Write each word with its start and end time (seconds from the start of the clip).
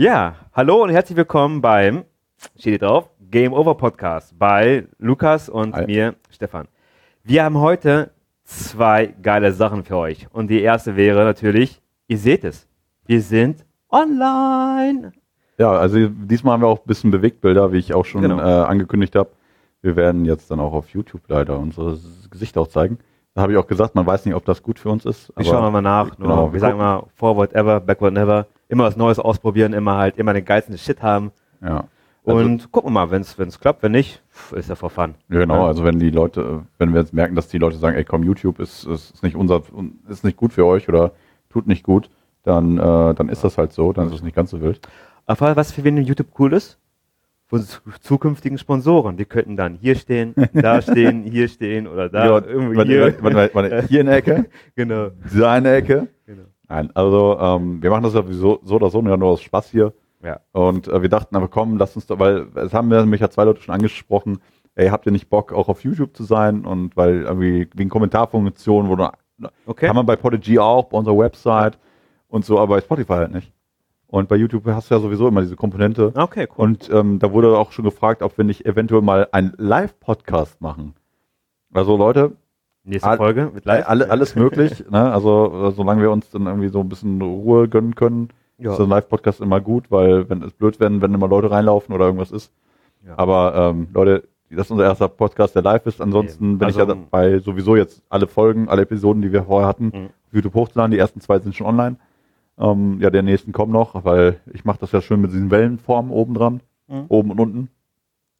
Ja, 0.00 0.36
hallo 0.52 0.84
und 0.84 0.90
herzlich 0.90 1.16
willkommen 1.16 1.60
beim, 1.60 2.04
steht 2.56 2.62
hier 2.62 2.78
drauf, 2.78 3.10
Game 3.32 3.52
Over 3.52 3.74
Podcast 3.74 4.38
bei 4.38 4.86
Lukas 4.98 5.48
und 5.48 5.74
Hi. 5.74 5.86
mir, 5.86 6.14
Stefan. 6.30 6.68
Wir 7.24 7.42
haben 7.42 7.58
heute 7.58 8.12
zwei 8.44 9.06
geile 9.06 9.50
Sachen 9.52 9.82
für 9.82 9.96
euch. 9.96 10.28
Und 10.32 10.50
die 10.50 10.62
erste 10.62 10.94
wäre 10.94 11.24
natürlich, 11.24 11.82
ihr 12.06 12.16
seht 12.16 12.44
es, 12.44 12.68
wir 13.06 13.20
sind 13.20 13.64
online. 13.90 15.10
Ja, 15.58 15.72
also 15.72 16.06
diesmal 16.08 16.52
haben 16.52 16.62
wir 16.62 16.68
auch 16.68 16.78
ein 16.78 16.86
bisschen 16.86 17.10
Bewegtbilder, 17.10 17.72
wie 17.72 17.78
ich 17.78 17.92
auch 17.92 18.04
schon 18.04 18.22
Genau. 18.22 18.38
äh, 18.38 18.66
angekündigt 18.66 19.16
habe. 19.16 19.30
Wir 19.82 19.96
werden 19.96 20.24
jetzt 20.24 20.48
dann 20.48 20.60
auch 20.60 20.74
auf 20.74 20.90
YouTube 20.90 21.22
leider 21.26 21.58
unsere 21.58 21.98
Gesichter 22.30 22.60
auch 22.60 22.68
zeigen. 22.68 22.98
Da 23.34 23.42
habe 23.42 23.50
ich 23.50 23.58
auch 23.58 23.66
gesagt, 23.66 23.96
man 23.96 24.06
weiß 24.06 24.26
nicht, 24.26 24.36
ob 24.36 24.44
das 24.44 24.62
gut 24.62 24.78
für 24.78 24.90
uns 24.90 25.04
ist. 25.04 25.32
Wir 25.36 25.44
schauen 25.44 25.72
mal 25.72 25.82
nach. 25.82 26.16
genau, 26.16 26.46
wir 26.46 26.52
wir 26.52 26.60
sagen 26.60 26.78
immer, 26.78 27.08
forward 27.16 27.52
ever, 27.52 27.80
backward 27.80 28.14
never. 28.14 28.46
Immer 28.68 28.84
was 28.84 28.96
Neues 28.96 29.18
ausprobieren, 29.18 29.72
immer 29.72 29.96
halt, 29.96 30.16
immer 30.18 30.34
den 30.34 30.44
geilsten 30.44 30.76
Shit 30.76 31.02
haben. 31.02 31.32
Ja. 31.62 31.88
Also, 32.28 32.44
Und 32.44 32.70
gucken 32.72 32.90
wir 32.90 33.06
mal, 33.06 33.10
wenn 33.10 33.22
es 33.22 33.60
klappt, 33.60 33.82
wenn 33.82 33.92
nicht, 33.92 34.22
ist 34.52 34.68
ja 34.68 34.74
for 34.74 34.90
fun. 34.90 35.14
genau, 35.30 35.66
also 35.66 35.84
wenn 35.84 35.98
die 35.98 36.10
Leute, 36.10 36.66
wenn 36.76 36.92
wir 36.92 37.00
jetzt 37.00 37.14
merken, 37.14 37.34
dass 37.34 37.48
die 37.48 37.58
Leute 37.58 37.78
sagen, 37.78 37.96
ey 37.96 38.04
komm, 38.04 38.22
YouTube 38.22 38.58
ist, 38.60 38.84
ist, 38.84 39.22
nicht 39.22 39.34
unser, 39.34 39.62
ist 40.08 40.24
nicht 40.24 40.36
gut 40.36 40.52
für 40.52 40.66
euch 40.66 40.88
oder 40.88 41.12
tut 41.48 41.66
nicht 41.66 41.84
gut, 41.84 42.10
dann, 42.42 42.76
äh, 42.78 43.14
dann 43.14 43.30
ist 43.30 43.44
das 43.44 43.56
halt 43.56 43.72
so, 43.72 43.94
dann 43.94 44.08
ist 44.08 44.14
es 44.14 44.22
nicht 44.22 44.36
ganz 44.36 44.50
so 44.50 44.60
wild. 44.60 44.80
Aber 45.24 45.56
was 45.56 45.72
für 45.72 45.84
wen 45.84 45.96
YouTube 45.96 46.28
cool 46.38 46.52
ist? 46.52 46.78
Unsere 47.50 47.80
zukünftigen 48.00 48.58
Sponsoren. 48.58 49.16
Die 49.16 49.24
könnten 49.24 49.56
dann 49.56 49.74
hier 49.76 49.94
stehen, 49.94 50.34
da 50.52 50.82
stehen, 50.82 51.22
hier 51.22 51.48
stehen 51.48 51.86
oder 51.86 52.10
da. 52.10 52.26
Ja, 52.26 52.44
irgendwo 52.44 52.76
warte, 52.76 52.90
hier. 52.90 53.22
warte, 53.22 53.54
warte, 53.54 53.86
hier 53.88 54.00
in 54.00 54.06
der 54.06 54.16
Ecke, 54.16 54.46
genau. 54.76 55.10
da 55.34 55.56
in 55.56 55.64
der 55.64 55.76
Ecke. 55.76 56.08
Nein, 56.68 56.90
also 56.94 57.38
ähm, 57.40 57.82
wir 57.82 57.90
machen 57.90 58.02
das 58.02 58.14
ja 58.14 58.22
sowieso 58.22 58.60
so 58.62 58.76
oder 58.76 58.90
so, 58.90 59.00
nur 59.00 59.22
aus 59.22 59.40
Spaß 59.42 59.70
hier. 59.70 59.94
Ja. 60.22 60.40
Und 60.52 60.88
äh, 60.88 61.00
wir 61.00 61.08
dachten 61.08 61.36
aber 61.36 61.48
komm, 61.48 61.78
lass 61.78 61.96
uns 61.96 62.06
doch, 62.06 62.18
weil 62.18 62.48
es 62.56 62.74
haben 62.74 62.88
mich 63.08 63.20
ja 63.20 63.30
zwei 63.30 63.44
Leute 63.44 63.62
schon 63.62 63.74
angesprochen, 63.74 64.40
ey, 64.74 64.88
habt 64.88 65.06
ihr 65.06 65.12
nicht 65.12 65.30
Bock 65.30 65.52
auch 65.52 65.68
auf 65.68 65.82
YouTube 65.84 66.16
zu 66.16 66.24
sein? 66.24 66.64
Und 66.64 66.96
weil 66.96 67.22
irgendwie 67.22 67.68
wegen 67.74 67.90
Kommentarfunktionen, 67.90 68.90
wo 68.90 68.96
du, 68.96 69.10
Okay. 69.66 69.86
kann 69.86 69.96
man 69.96 70.06
bei 70.06 70.16
Podigy 70.16 70.58
auch, 70.58 70.86
bei 70.86 70.98
unserer 70.98 71.18
Website 71.18 71.78
und 72.28 72.44
so, 72.44 72.58
aber 72.58 72.76
bei 72.76 72.80
Spotify 72.80 73.14
halt 73.14 73.32
nicht. 73.32 73.52
Und 74.08 74.28
bei 74.28 74.36
YouTube 74.36 74.64
hast 74.66 74.90
du 74.90 74.94
ja 74.94 75.00
sowieso 75.00 75.28
immer 75.28 75.42
diese 75.42 75.56
Komponente. 75.56 76.12
Okay, 76.14 76.48
cool. 76.50 76.64
Und 76.64 76.90
ähm, 76.90 77.18
da 77.18 77.32
wurde 77.32 77.56
auch 77.58 77.72
schon 77.72 77.84
gefragt, 77.84 78.22
ob 78.22 78.36
wir 78.38 78.44
nicht 78.44 78.64
eventuell 78.66 79.02
mal 79.02 79.28
einen 79.32 79.52
Live-Podcast 79.58 80.60
machen. 80.60 80.94
Also 81.72 81.96
Leute, 81.96 82.32
Nächste 82.88 83.08
all- 83.08 83.16
Folge 83.18 83.50
mit 83.54 83.64
äh, 83.66 83.68
live. 83.68 83.88
alle, 83.88 84.10
alles 84.10 84.34
möglich, 84.34 84.84
ne? 84.90 85.12
Also 85.12 85.68
äh, 85.68 85.72
solange 85.72 86.02
wir 86.02 86.10
uns 86.10 86.30
dann 86.30 86.46
irgendwie 86.46 86.68
so 86.68 86.80
ein 86.80 86.88
bisschen 86.88 87.20
Ruhe 87.22 87.68
gönnen 87.68 87.94
können, 87.94 88.28
Ja. 88.58 88.72
ist 88.72 88.80
ein 88.80 88.88
Live-Podcast 88.88 89.40
immer 89.40 89.60
gut, 89.60 89.90
weil 89.90 90.28
wenn 90.30 90.42
es 90.42 90.52
blöd 90.52 90.80
werden, 90.80 91.00
wenn 91.02 91.14
immer 91.14 91.28
Leute 91.28 91.50
reinlaufen 91.50 91.94
oder 91.94 92.06
irgendwas 92.06 92.30
ist. 92.32 92.52
Ja. 93.06 93.14
Aber 93.16 93.54
ähm, 93.54 93.88
Leute, 93.92 94.24
das 94.50 94.66
ist 94.66 94.70
unser 94.70 94.84
erster 94.84 95.08
Podcast, 95.08 95.54
der 95.54 95.62
live 95.62 95.84
ist. 95.86 96.00
Ansonsten 96.00 96.44
Eben. 96.52 96.58
bin 96.58 96.68
ich 96.70 96.78
Also- 96.78 96.92
ja 96.92 96.98
dabei, 96.98 97.38
sowieso 97.40 97.76
jetzt 97.76 98.02
alle 98.08 98.26
Folgen, 98.26 98.68
alle 98.68 98.82
Episoden, 98.82 99.20
die 99.22 99.32
wir 99.32 99.44
vorher 99.44 99.68
hatten, 99.68 99.84
Mhm. 99.86 100.06
auf 100.06 100.32
YouTube 100.32 100.54
hochzuladen. 100.54 100.90
Die 100.90 100.98
ersten 100.98 101.20
zwei 101.20 101.38
sind 101.38 101.54
schon 101.54 101.66
online. 101.66 101.96
Ähm, 102.58 102.98
ja, 103.00 103.10
der 103.10 103.22
nächsten 103.22 103.52
kommen 103.52 103.72
noch, 103.72 104.04
weil 104.04 104.40
ich 104.52 104.64
mache 104.64 104.78
das 104.80 104.90
ja 104.92 105.00
schön 105.00 105.20
mit 105.20 105.30
diesen 105.32 105.50
Wellenformen 105.50 106.10
oben 106.10 106.34
dran, 106.34 106.60
Mhm. 106.88 107.04
oben 107.08 107.30
und 107.30 107.38
unten. 107.40 107.68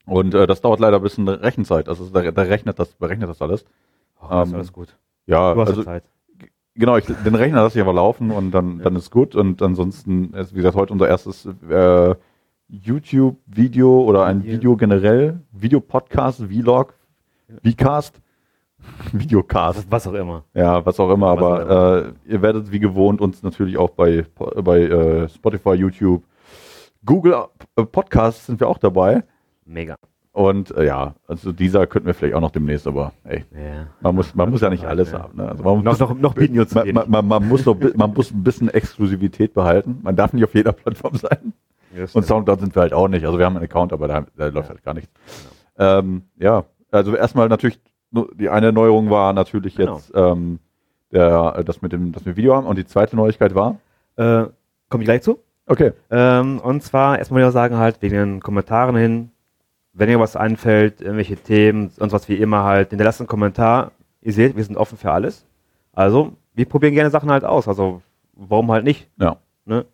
Und 0.05 0.33
äh, 0.33 0.47
das 0.47 0.59
dauert 0.61 0.79
leider 0.79 0.97
ein 0.97 1.03
bisschen 1.03 1.27
Rechenzeit. 1.27 1.87
Also 1.87 2.09
da, 2.09 2.29
da 2.31 2.41
rechnet 2.41 2.79
das, 2.79 2.89
berechnet 2.95 3.29
das 3.29 3.41
alles. 3.41 3.63
Oh, 4.21 4.27
das 4.29 4.47
ist 4.47 4.51
ähm, 4.51 4.55
alles 4.55 4.73
gut. 4.73 4.97
Ja, 5.25 5.53
Du 5.53 5.61
hast 5.61 5.69
also 5.69 5.81
ja 5.81 5.85
Zeit. 5.85 6.03
Genau, 6.75 6.97
ich, 6.97 7.05
den 7.05 7.35
Rechner 7.35 7.63
lasse 7.63 7.77
ich 7.77 7.83
aber 7.83 7.93
laufen 7.93 8.31
und 8.31 8.51
dann, 8.51 8.79
dann 8.79 8.95
ist 8.95 9.11
gut. 9.11 9.35
Und 9.35 9.61
ansonsten 9.61 10.33
ist, 10.33 10.53
wie 10.53 10.57
gesagt, 10.57 10.75
heute 10.75 10.93
unser 10.93 11.09
erstes 11.09 11.45
äh, 11.69 12.15
YouTube-Video 12.69 14.01
oder 14.03 14.25
ein 14.25 14.43
Video. 14.43 14.53
Video 14.53 14.77
generell. 14.77 15.39
Video-Podcast, 15.51 16.41
Vlog, 16.43 16.93
Vcast, 17.63 18.21
Videocast. 19.11 19.91
Was 19.91 20.07
auch 20.07 20.13
immer. 20.13 20.45
Ja, 20.53 20.85
was 20.85 20.99
auch 20.99 21.11
immer. 21.11 21.35
Was 21.35 21.43
auch 21.43 21.59
aber 21.59 22.13
äh, 22.25 22.31
ihr 22.31 22.41
werdet 22.41 22.71
wie 22.71 22.79
gewohnt 22.79 23.19
uns 23.19 23.43
natürlich 23.43 23.77
auch 23.77 23.89
bei, 23.89 24.25
bei 24.63 24.79
äh, 24.79 25.27
Spotify, 25.27 25.73
YouTube, 25.73 26.23
Google 27.05 27.45
äh, 27.75 27.83
Podcasts 27.83 28.45
sind 28.45 28.59
wir 28.59 28.67
auch 28.67 28.77
dabei. 28.77 29.23
Mega. 29.65 29.95
Und 30.39 30.71
äh, 30.77 30.85
ja, 30.85 31.15
also 31.27 31.51
dieser 31.51 31.85
könnten 31.85 32.07
wir 32.07 32.13
vielleicht 32.13 32.33
auch 32.33 32.39
noch 32.39 32.51
demnächst, 32.51 32.87
aber 32.87 33.11
ey, 33.25 33.43
Ja. 33.53 33.87
man 33.99 34.15
muss, 34.15 34.33
man 34.35 34.49
muss 34.49 34.61
ja 34.61 34.69
nicht 34.69 34.83
Ja, 34.83 34.89
alles 34.89 35.11
ja. 35.11 35.19
haben. 35.23 35.35
Ne? 35.35 35.49
Also 35.49 35.63
man 35.63 35.83
Noch, 35.83 35.99
noch, 35.99 36.13
noch 36.17 36.37
uns 36.37 36.69
zu 36.69 36.75
man, 36.77 36.93
man, 36.93 37.09
man, 37.09 37.27
man, 37.27 37.47
muss 37.49 37.65
noch, 37.65 37.75
man 37.95 38.13
muss 38.13 38.31
ein 38.31 38.41
bisschen 38.41 38.69
Exklusivität 38.69 39.53
behalten. 39.53 39.99
Man 40.01 40.15
darf 40.15 40.31
nicht 40.31 40.45
auf 40.45 40.55
jeder 40.55 40.71
Plattform 40.71 41.15
sein. 41.17 41.51
Ja, 41.93 42.01
das 42.03 42.15
Und. 42.15 42.25
Soundcloud 42.25 42.61
sind 42.61 42.73
wir 42.73 42.81
halt 42.83 42.93
auch 42.93 43.09
nicht. 43.09 43.25
Also 43.25 43.37
wir 43.37 43.45
haben 43.45 43.57
einen 43.57 43.65
Account, 43.65 43.91
aber 43.91 44.07
da, 44.07 44.25
da 44.37 44.47
läuft 44.47 44.69
halt 44.69 44.81
gar 44.81 44.93
nichts. 44.93 45.11
Ähm, 45.77 46.21
ja, 46.37 46.63
also 46.89 47.17
erstmal 47.17 47.49
natürlich, 47.49 47.77
die 48.11 48.47
eine 48.47 48.71
Neuerung 48.71 49.09
war 49.09 49.33
natürlich 49.33 49.75
Genau. 49.75 49.95
jetzt 49.97 50.13
ähm, 50.15 50.59
der, 51.11 51.55
äh, 51.57 51.63
das 51.65 51.81
mit 51.81 51.91
dem, 51.91 52.13
dass 52.13 52.25
wir 52.25 52.37
Video 52.37 52.55
haben. 52.55 52.65
Und 52.65 52.77
die 52.77 52.85
zweite 52.85 53.17
Neuigkeit 53.17 53.55
war, 53.55 53.75
Äh, 54.15 54.45
Komme 54.87 55.03
ich 55.03 55.05
gleich 55.05 55.21
zu? 55.21 55.39
okay, 55.67 55.91
Ähm, 56.09 56.59
und 56.61 56.81
zwar 56.81 57.19
erstmal 57.19 57.41
wieder 57.41 57.51
sagen 57.51 57.75
halt 57.75 58.01
wegen 58.01 58.15
den 58.15 58.39
Kommentaren 58.39 58.95
hin, 58.95 59.31
wenn 59.99 60.09
ihr 60.09 60.19
was 60.19 60.35
einfällt, 60.35 61.01
irgendwelche 61.01 61.35
Themen 61.35 61.91
und 61.99 62.11
was 62.11 62.27
wie 62.29 62.35
immer 62.35 62.63
halt, 62.63 62.89
hinterlasst 62.89 63.19
einen 63.21 63.27
Kommentar. 63.27 63.91
Ihr 64.21 64.33
seht, 64.33 64.55
wir 64.57 64.63
sind 64.63 64.77
offen 64.77 64.97
für 64.97 65.11
alles. 65.11 65.45
Also, 65.93 66.33
wir 66.55 66.65
probieren 66.65 66.93
gerne 66.93 67.09
Sachen 67.09 67.29
halt 67.31 67.43
aus. 67.45 67.67
Also, 67.67 68.01
warum 68.33 68.71
halt 68.71 68.83
nicht? 68.85 69.07
ja. 69.17 69.37
Ne? 69.65 69.85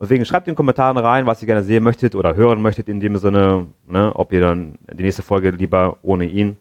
Deswegen 0.00 0.24
schreibt 0.24 0.48
in 0.48 0.52
den 0.52 0.56
Kommentaren 0.56 0.96
rein, 0.96 1.26
was 1.26 1.40
ihr 1.42 1.46
gerne 1.46 1.62
sehen 1.62 1.84
möchtet 1.84 2.14
oder 2.16 2.34
hören 2.34 2.60
möchtet 2.60 2.88
in 2.88 2.98
dem 2.98 3.16
Sinne, 3.18 3.66
ne, 3.86 4.10
ob 4.16 4.32
ihr 4.32 4.40
dann 4.40 4.76
die 4.92 5.04
nächste 5.04 5.22
Folge 5.22 5.50
lieber 5.50 5.98
ohne 6.02 6.24
ihn, 6.26 6.56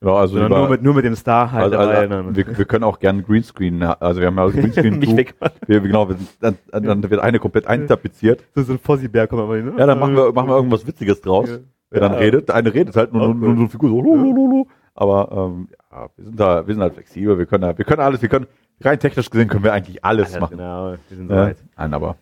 Genau, 0.00 0.16
also 0.16 0.36
lieber- 0.36 0.58
nur 0.58 0.68
mit, 0.68 0.82
nur 0.82 0.94
mit 0.94 1.04
dem 1.04 1.14
Star 1.14 1.52
halt 1.52 1.72
also, 1.72 1.78
also, 1.78 2.08
dann- 2.08 2.34
wir, 2.36 2.58
wir 2.58 2.64
können 2.64 2.82
auch 2.84 2.98
gerne 2.98 3.22
Greenscreen, 3.22 3.80
ja, 3.80 3.92
also 4.00 4.20
wir 4.20 4.26
haben 4.26 4.36
ja 4.36 4.48
Greenscreen 4.50 4.98
mich 4.98 5.16
weg. 5.16 5.34
wir, 5.66 5.80
genau, 5.80 6.08
wir, 6.08 6.16
dann, 6.40 6.58
dann 6.72 7.08
wird 7.08 7.20
eine 7.20 7.38
komplett 7.38 7.66
eintapeziert. 7.68 8.42
So, 8.54 8.62
so 8.64 8.72
ein 8.72 8.78
Fossi-Bär 8.80 9.28
kommt 9.28 9.42
aber 9.42 9.56
hin, 9.56 9.66
ne? 9.66 9.72
Ja, 9.78 9.86
dann 9.86 9.98
machen 10.00 10.16
wir, 10.16 10.32
machen 10.32 10.48
wir 10.48 10.56
irgendwas 10.56 10.86
Witziges 10.86 11.20
draus. 11.20 11.48
Ja. 11.48 11.56
Wer 11.92 12.00
dann 12.00 12.12
Ja. 12.12 12.18
redet, 12.18 12.48
der 12.48 12.54
eine 12.56 12.72
redet 12.74 12.96
halt 12.96 13.12
nur, 13.12 13.28
nur, 13.28 13.34
nur 13.34 13.54
so 13.54 13.60
eine 13.60 13.68
Figur 13.68 13.90
so, 13.90 14.00
lulululu. 14.00 14.66
aber 14.94 15.28
ähm, 15.54 15.68
ja, 15.90 16.08
wir 16.16 16.24
sind 16.24 16.40
da, 16.40 16.66
wir 16.66 16.74
sind 16.74 16.82
halt 16.82 16.94
flexibel, 16.94 17.38
wir 17.38 17.46
können, 17.46 17.62
da, 17.62 17.76
wir 17.78 17.84
können 17.84 18.00
alles, 18.00 18.20
wir 18.22 18.28
können, 18.28 18.46
rein 18.80 18.98
technisch 18.98 19.30
gesehen 19.30 19.48
können 19.48 19.62
wir 19.64 19.72
eigentlich 19.72 20.04
alles 20.04 20.28
Alles, 20.30 20.40
machen. 20.40 20.56
Genau, 20.58 20.92
wir 21.08 21.16
sind 21.16 21.30
Ja. 21.30 21.36
soweit. 21.44 21.56
Nein, 21.76 21.94
aber 21.94 22.16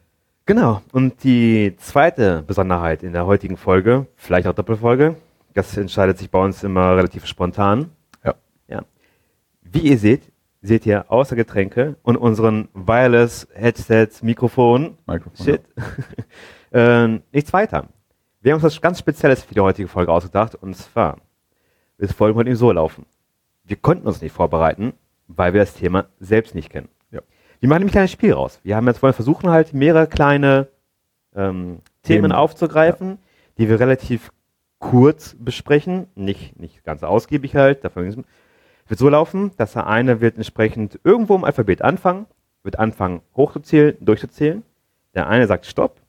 Genau. 0.46 0.80
Und 0.92 1.22
die 1.22 1.76
zweite 1.78 2.42
Besonderheit 2.44 3.04
in 3.04 3.12
der 3.12 3.24
heutigen 3.26 3.56
Folge, 3.56 4.06
vielleicht 4.16 4.48
auch 4.48 4.52
Doppelfolge, 4.54 5.14
das 5.54 5.76
entscheidet 5.76 6.18
sich 6.18 6.28
bei 6.30 6.42
uns 6.42 6.64
immer 6.64 6.96
relativ 6.96 7.24
spontan. 7.26 7.90
Ja. 8.24 8.34
ja. 8.66 8.82
Wie 9.62 9.80
ihr 9.80 9.98
seht, 9.98 10.22
seht 10.62 10.86
ihr 10.86 11.04
außer 11.10 11.36
Getränke 11.36 11.96
und 12.02 12.16
unseren 12.16 12.68
Wireless 12.74 13.46
Headsets, 13.54 14.22
Mikrofon, 14.24 14.98
Mikrofon. 15.06 15.44
Shit, 15.46 15.62
äh, 16.72 17.20
nichts 17.32 17.52
weiter. 17.52 17.84
Wir 18.42 18.52
haben 18.52 18.56
uns 18.56 18.64
was 18.64 18.80
ganz 18.80 18.98
Spezielles 18.98 19.44
für 19.44 19.52
die 19.52 19.60
heutige 19.60 19.86
Folge 19.86 20.10
ausgedacht 20.10 20.54
und 20.54 20.74
zwar, 20.74 21.18
das 21.98 22.12
Folgen 22.12 22.38
heute 22.38 22.56
so 22.56 22.72
laufen. 22.72 23.04
Wir 23.64 23.76
konnten 23.76 24.06
uns 24.06 24.22
nicht 24.22 24.32
vorbereiten, 24.32 24.94
weil 25.28 25.52
wir 25.52 25.60
das 25.60 25.74
Thema 25.74 26.06
selbst 26.20 26.54
nicht 26.54 26.70
kennen. 26.70 26.88
Ja. 27.10 27.20
Wir 27.60 27.68
machen 27.68 27.80
nämlich 27.80 27.92
ein 27.92 27.98
kleines 27.98 28.12
Spiel 28.12 28.32
raus. 28.32 28.58
Wir 28.62 28.76
haben 28.76 28.86
jetzt 28.86 29.02
wollen 29.02 29.12
versuchen 29.12 29.50
halt 29.50 29.74
mehrere 29.74 30.06
kleine 30.06 30.68
ähm, 31.36 31.80
Themen 32.02 32.22
Themen. 32.22 32.32
aufzugreifen, 32.32 33.18
die 33.58 33.68
wir 33.68 33.78
relativ 33.78 34.32
kurz 34.78 35.36
besprechen, 35.38 36.06
nicht, 36.14 36.58
nicht 36.58 36.82
ganz 36.82 37.02
ausgiebig 37.02 37.54
halt. 37.56 37.84
Dafür 37.84 38.04
wird 38.06 38.98
so 38.98 39.08
laufen, 39.10 39.50
dass 39.58 39.74
der 39.74 39.86
eine 39.86 40.22
wird 40.22 40.36
entsprechend 40.36 40.98
irgendwo 41.04 41.34
im 41.34 41.44
Alphabet 41.44 41.82
anfangen, 41.82 42.24
wird 42.62 42.78
anfangen 42.78 43.20
hochzuzählen, 43.36 43.98
durchzuzählen. 44.00 44.62
Der 45.14 45.28
eine 45.28 45.46
sagt 45.46 45.66
Stopp, 45.66 46.00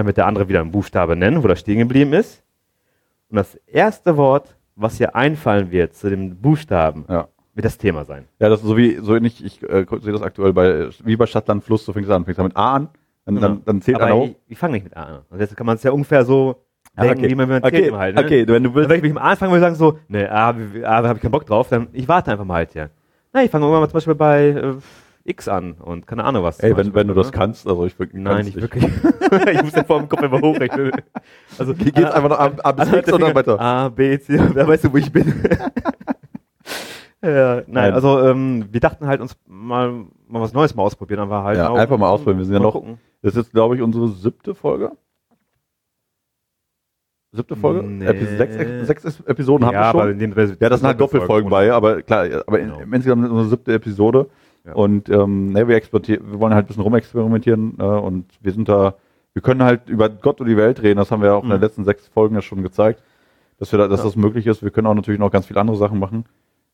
dann 0.00 0.06
wird 0.06 0.16
der 0.16 0.26
andere 0.26 0.48
wieder 0.48 0.60
einen 0.60 0.70
Buchstabe 0.72 1.14
nennen, 1.16 1.42
wo 1.42 1.48
er 1.48 1.56
stehen 1.56 1.78
geblieben 1.78 2.12
ist. 2.12 2.42
Und 3.28 3.36
das 3.36 3.54
erste 3.66 4.16
Wort, 4.16 4.56
was 4.74 4.96
hier 4.96 5.14
einfallen 5.14 5.70
wird 5.70 5.94
zu 5.94 6.08
dem 6.10 6.36
Buchstaben, 6.36 7.04
Ja. 7.08 7.28
wird 7.54 7.64
das 7.66 7.78
Thema 7.78 8.04
sein. 8.04 8.24
Ja, 8.38 8.48
das 8.48 8.60
ist 8.60 8.66
so 8.66 8.76
wie, 8.76 8.96
so 8.96 9.14
ähnlich, 9.14 9.44
ich 9.44 9.62
äh, 9.62 9.84
sehe 10.00 10.12
das 10.12 10.22
aktuell 10.22 10.52
bei, 10.52 10.88
wie 11.04 11.16
bei 11.16 11.26
Stadtland 11.26 11.62
Fluss, 11.62 11.84
so 11.84 11.92
fängt 11.92 12.06
es 12.06 12.10
an. 12.12 12.24
Fängt 12.24 12.38
mit 12.38 12.56
A 12.56 12.74
an, 12.76 12.88
dann, 13.26 13.36
dann, 13.40 13.62
dann 13.64 13.82
zählt 13.82 13.96
Aber 13.96 14.06
einer 14.06 14.16
hoch. 14.16 14.24
ich, 14.26 14.36
ich 14.48 14.58
fange 14.58 14.72
nicht 14.74 14.84
mit 14.84 14.96
A 14.96 15.02
an. 15.04 15.18
Und 15.30 15.38
jetzt 15.38 15.56
kann 15.56 15.66
man 15.66 15.76
es 15.76 15.82
ja 15.82 15.92
ungefähr 15.92 16.24
so 16.24 16.56
Ja, 16.96 17.04
denken, 17.04 17.28
wie 17.28 17.34
man 17.34 17.48
mit 17.48 17.62
okay, 17.64 17.82
Thema 17.82 17.98
halt. 17.98 18.16
Ne? 18.16 18.22
okay, 18.24 18.48
wenn 18.48 18.64
du 18.64 18.74
willst, 18.74 18.88
wenn 18.88 18.96
ich 18.96 19.02
mich 19.02 19.12
am 19.12 19.18
Anfang 19.18 19.50
würde 19.50 19.60
sagen 19.60 19.74
so, 19.76 19.98
ne, 20.08 20.30
A, 20.32 20.48
A 20.48 20.52
habe 21.04 21.14
ich 21.16 21.20
keinen 21.22 21.30
Bock 21.30 21.44
drauf, 21.46 21.68
dann 21.68 21.88
ich 21.92 22.08
warte 22.08 22.32
einfach 22.32 22.44
mal 22.46 22.54
halt 22.54 22.74
ja. 22.74 22.88
Na, 23.32 23.44
ich 23.44 23.50
fange 23.50 23.64
irgendwann 23.64 23.82
mal 23.82 23.88
zum 23.88 23.94
Beispiel 23.98 24.14
bei 24.16 24.48
äh, 24.48 24.74
X 25.24 25.48
an 25.48 25.72
und 25.74 26.06
keine 26.06 26.24
Ahnung 26.24 26.42
was. 26.42 26.60
ey, 26.60 26.70
wenn, 26.70 26.76
Beispiel, 26.76 26.94
wenn 26.94 27.08
du 27.08 27.14
das 27.14 27.30
kannst, 27.32 27.66
also 27.66 27.84
ich 27.86 27.98
wirklich 27.98 28.22
Nein, 28.22 28.46
nicht 28.46 28.60
wirklich. 28.60 28.84
ich 29.52 29.62
muss 29.62 29.74
ja 29.74 29.84
vor 29.84 29.98
dem 29.98 30.08
Kopf 30.08 30.22
immer 30.22 30.40
hochrechnen. 30.40 30.92
Also 31.58 31.74
Ge- 31.74 31.90
geht's 31.90 32.10
einfach 32.10 32.30
noch 32.30 32.38
A- 32.38 32.52
A 32.62 32.72
bis 32.72 32.92
X 32.92 33.12
oder 33.12 33.26
Finger. 33.26 33.34
weiter? 33.34 33.60
A, 33.60 33.88
B, 33.90 34.18
C, 34.18 34.38
wer 34.54 34.66
weiß 34.66 34.82
du, 34.82 34.92
wo 34.92 34.96
ich 34.96 35.12
bin. 35.12 35.26
ja, 37.22 37.56
nein, 37.56 37.64
Nein. 37.66 37.92
also 37.94 38.20
ähm, 38.26 38.66
wir 38.70 38.80
dachten 38.80 39.06
halt 39.06 39.20
uns 39.20 39.36
mal, 39.46 39.90
mal 40.26 40.40
was 40.40 40.52
Neues 40.54 40.74
mal 40.74 40.82
ausprobieren, 40.84 41.20
aber 41.20 41.44
halt 41.44 41.58
Ja, 41.58 41.68
auch, 41.68 41.76
einfach 41.76 41.98
mal 41.98 42.08
ausprobieren. 42.08 42.38
Wir 42.38 42.44
sind 42.46 42.54
ja 42.54 42.60
noch- 42.60 42.72
gucken. 42.72 42.98
Das 43.22 43.34
ist 43.34 43.36
jetzt, 43.44 43.52
glaube 43.52 43.76
ich, 43.76 43.82
unsere 43.82 44.08
siebte 44.08 44.54
Folge. 44.54 44.92
Siebte 47.32 47.54
Folge? 47.54 47.82
Nee. 47.86 48.06
Epi 48.06 48.24
sechs, 48.24 48.86
sechs 49.04 49.20
Episoden 49.20 49.66
haben 49.66 49.74
ja, 49.74 49.80
wir 49.82 49.86
aber 49.86 50.00
schon. 50.04 50.12
in 50.12 50.18
dem 50.18 50.30
Ja, 50.32 50.68
das 50.68 50.80
sind 50.80 50.86
halt 50.88 51.00
Doppelfolgen 51.00 51.48
bei, 51.50 51.70
aber 51.72 52.02
klar, 52.02 52.26
aber 52.46 52.58
Genau. 52.58 52.80
insgesamt 52.80 53.28
unsere 53.28 53.48
siebte 53.48 53.72
Episode. 53.74 54.28
Ja. 54.64 54.74
Und 54.74 55.08
ähm, 55.08 55.52
ne, 55.52 55.66
wir, 55.68 55.76
exportieren, 55.76 56.30
wir 56.32 56.38
wollen 56.40 56.54
halt 56.54 56.64
ein 56.64 56.68
bisschen 56.68 56.82
rumexperimentieren 56.82 57.74
äh, 57.78 57.82
und 57.82 58.26
wir 58.40 58.52
sind 58.52 58.68
da, 58.68 58.94
wir 59.32 59.42
können 59.42 59.62
halt 59.62 59.88
über 59.88 60.08
Gott 60.08 60.40
und 60.40 60.48
die 60.48 60.56
Welt 60.56 60.82
reden, 60.82 60.98
das 60.98 61.10
haben 61.10 61.22
wir 61.22 61.34
auch 61.34 61.42
in 61.44 61.48
den 61.50 61.56
Mhm. 61.58 61.62
letzten 61.62 61.84
sechs 61.84 62.08
Folgen 62.08 62.34
ja 62.34 62.42
schon 62.42 62.62
gezeigt, 62.62 63.02
dass, 63.58 63.72
wir 63.72 63.78
da, 63.78 63.88
dass 63.88 64.00
Ja. 64.00 64.04
das 64.06 64.16
möglich 64.16 64.46
ist. 64.46 64.62
Wir 64.62 64.70
können 64.70 64.86
auch 64.86 64.94
natürlich 64.94 65.20
noch 65.20 65.30
ganz 65.30 65.46
viele 65.46 65.60
andere 65.60 65.76
Sachen 65.76 65.98
machen, 65.98 66.24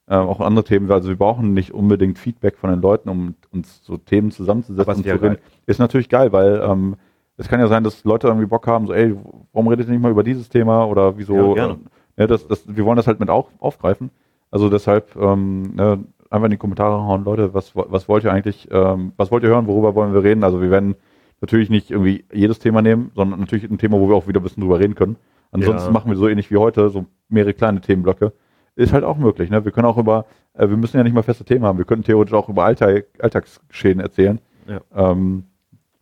äh, 0.09 0.17
auch 0.17 0.41
andere 0.41 0.65
Themen. 0.65 0.91
Also 0.91 1.09
wir 1.09 1.17
brauchen 1.17 1.53
nicht 1.55 1.73
unbedingt 1.73 2.19
Feedback 2.19 2.57
von 2.59 2.71
den 2.71 2.81
Leuten, 2.81 3.09
um 3.09 3.35
uns 3.53 3.83
so 3.85 3.97
Themen 3.97 4.31
zusammenzusetzen 4.31 4.95
und 4.95 5.03
zu 5.05 5.23
reden. 5.23 5.39
Ist 5.67 5.79
natürlich 5.79 6.09
geil, 6.09 6.33
weil 6.33 6.61
ähm, 6.65 6.97
es 7.37 7.49
kann 7.49 7.61
ja 7.61 7.69
sein, 7.69 7.85
dass 7.85 8.03
Leute 8.05 8.27
irgendwie 8.29 8.47
Bock 8.47 8.67
haben, 8.67 8.87
so, 8.87 8.95
ey, 8.95 9.15
warum 9.53 9.69
redet 9.69 9.87
ihr 9.87 9.93
nicht 9.93 10.03
mal 10.03 10.11
über 10.11 10.23
dieses 10.25 10.49
Thema 10.49 10.87
oder 10.87 11.19
wieso? 11.19 11.35
Ja, 11.35 11.55
gerne. 11.55 11.73
äh, 12.17 12.23
ne, 12.23 12.27
das, 12.27 12.47
das, 12.49 12.65
wir 12.67 12.85
wollen 12.85 12.97
das 12.97 13.07
halt 13.07 13.21
mit 13.21 13.31
auch 13.31 13.51
aufgreifen. 13.61 14.11
Also 14.51 14.71
deshalb 14.71 15.15
ähm, 15.17 15.75
ne, 15.75 16.05
einfach 16.31 16.47
in 16.47 16.51
die 16.53 16.57
Kommentare 16.57 16.95
hauen, 17.03 17.25
Leute, 17.25 17.55
was, 17.55 17.73
was 17.75 18.09
wollt 18.09 18.25
ihr 18.25 18.33
eigentlich, 18.33 18.69
ähm, 18.71 19.13
was 19.17 19.31
wollt 19.31 19.43
ihr 19.43 19.49
hören, 19.51 19.67
worüber 19.67 19.95
wollen 19.95 20.13
wir 20.15 20.23
reden? 20.23 20.45
Also 20.45 20.61
wir 20.61 20.71
werden 20.71 20.95
natürlich 21.41 21.69
nicht 21.71 21.91
irgendwie 21.91 22.25
jedes 22.33 22.59
Thema 22.59 22.83
nehmen, 22.83 23.11
sondern 23.15 23.41
natürlich 23.41 23.65
ein 23.71 23.79
Thema, 23.79 23.99
wo 24.01 24.09
wir 24.09 24.17
auch 24.17 24.27
wieder 24.29 24.41
ein 24.41 24.43
bisschen 24.43 24.63
drüber 24.63 24.79
reden 24.81 24.95
können. 24.95 25.17
Ansonsten 25.53 25.89
Ja. 25.89 25.93
machen 25.93 26.11
wir 26.11 26.17
so 26.17 26.29
ähnlich 26.29 26.51
wie 26.51 26.57
heute, 26.57 26.89
so 26.91 27.07
mehrere 27.29 27.55
kleine 27.55 27.81
Themenblöcke. 27.81 28.33
Ist 28.75 28.93
halt 28.93 29.05
auch 29.05 29.17
möglich. 29.17 29.49
Ne? 29.51 29.65
Wir 29.65 29.73
können 29.73 29.87
auch 29.87 29.97
über, 29.97 30.27
äh, 30.55 30.69
wir 30.69 30.77
müssen 30.77 30.97
ja 30.99 31.03
nicht 31.03 31.15
mal 31.15 31.23
feste 31.23 31.45
Themen 31.45 31.65
haben, 31.65 31.79
wir 31.79 31.85
können 31.87 32.03
theoretisch 32.03 32.35
auch 32.35 32.49
über 32.49 32.65
Alltag, 32.65 33.07
Alltagsgeschehen 33.21 34.01
erzählen. 34.01 34.39
Ja. 34.67 34.81
Ähm, 34.95 35.45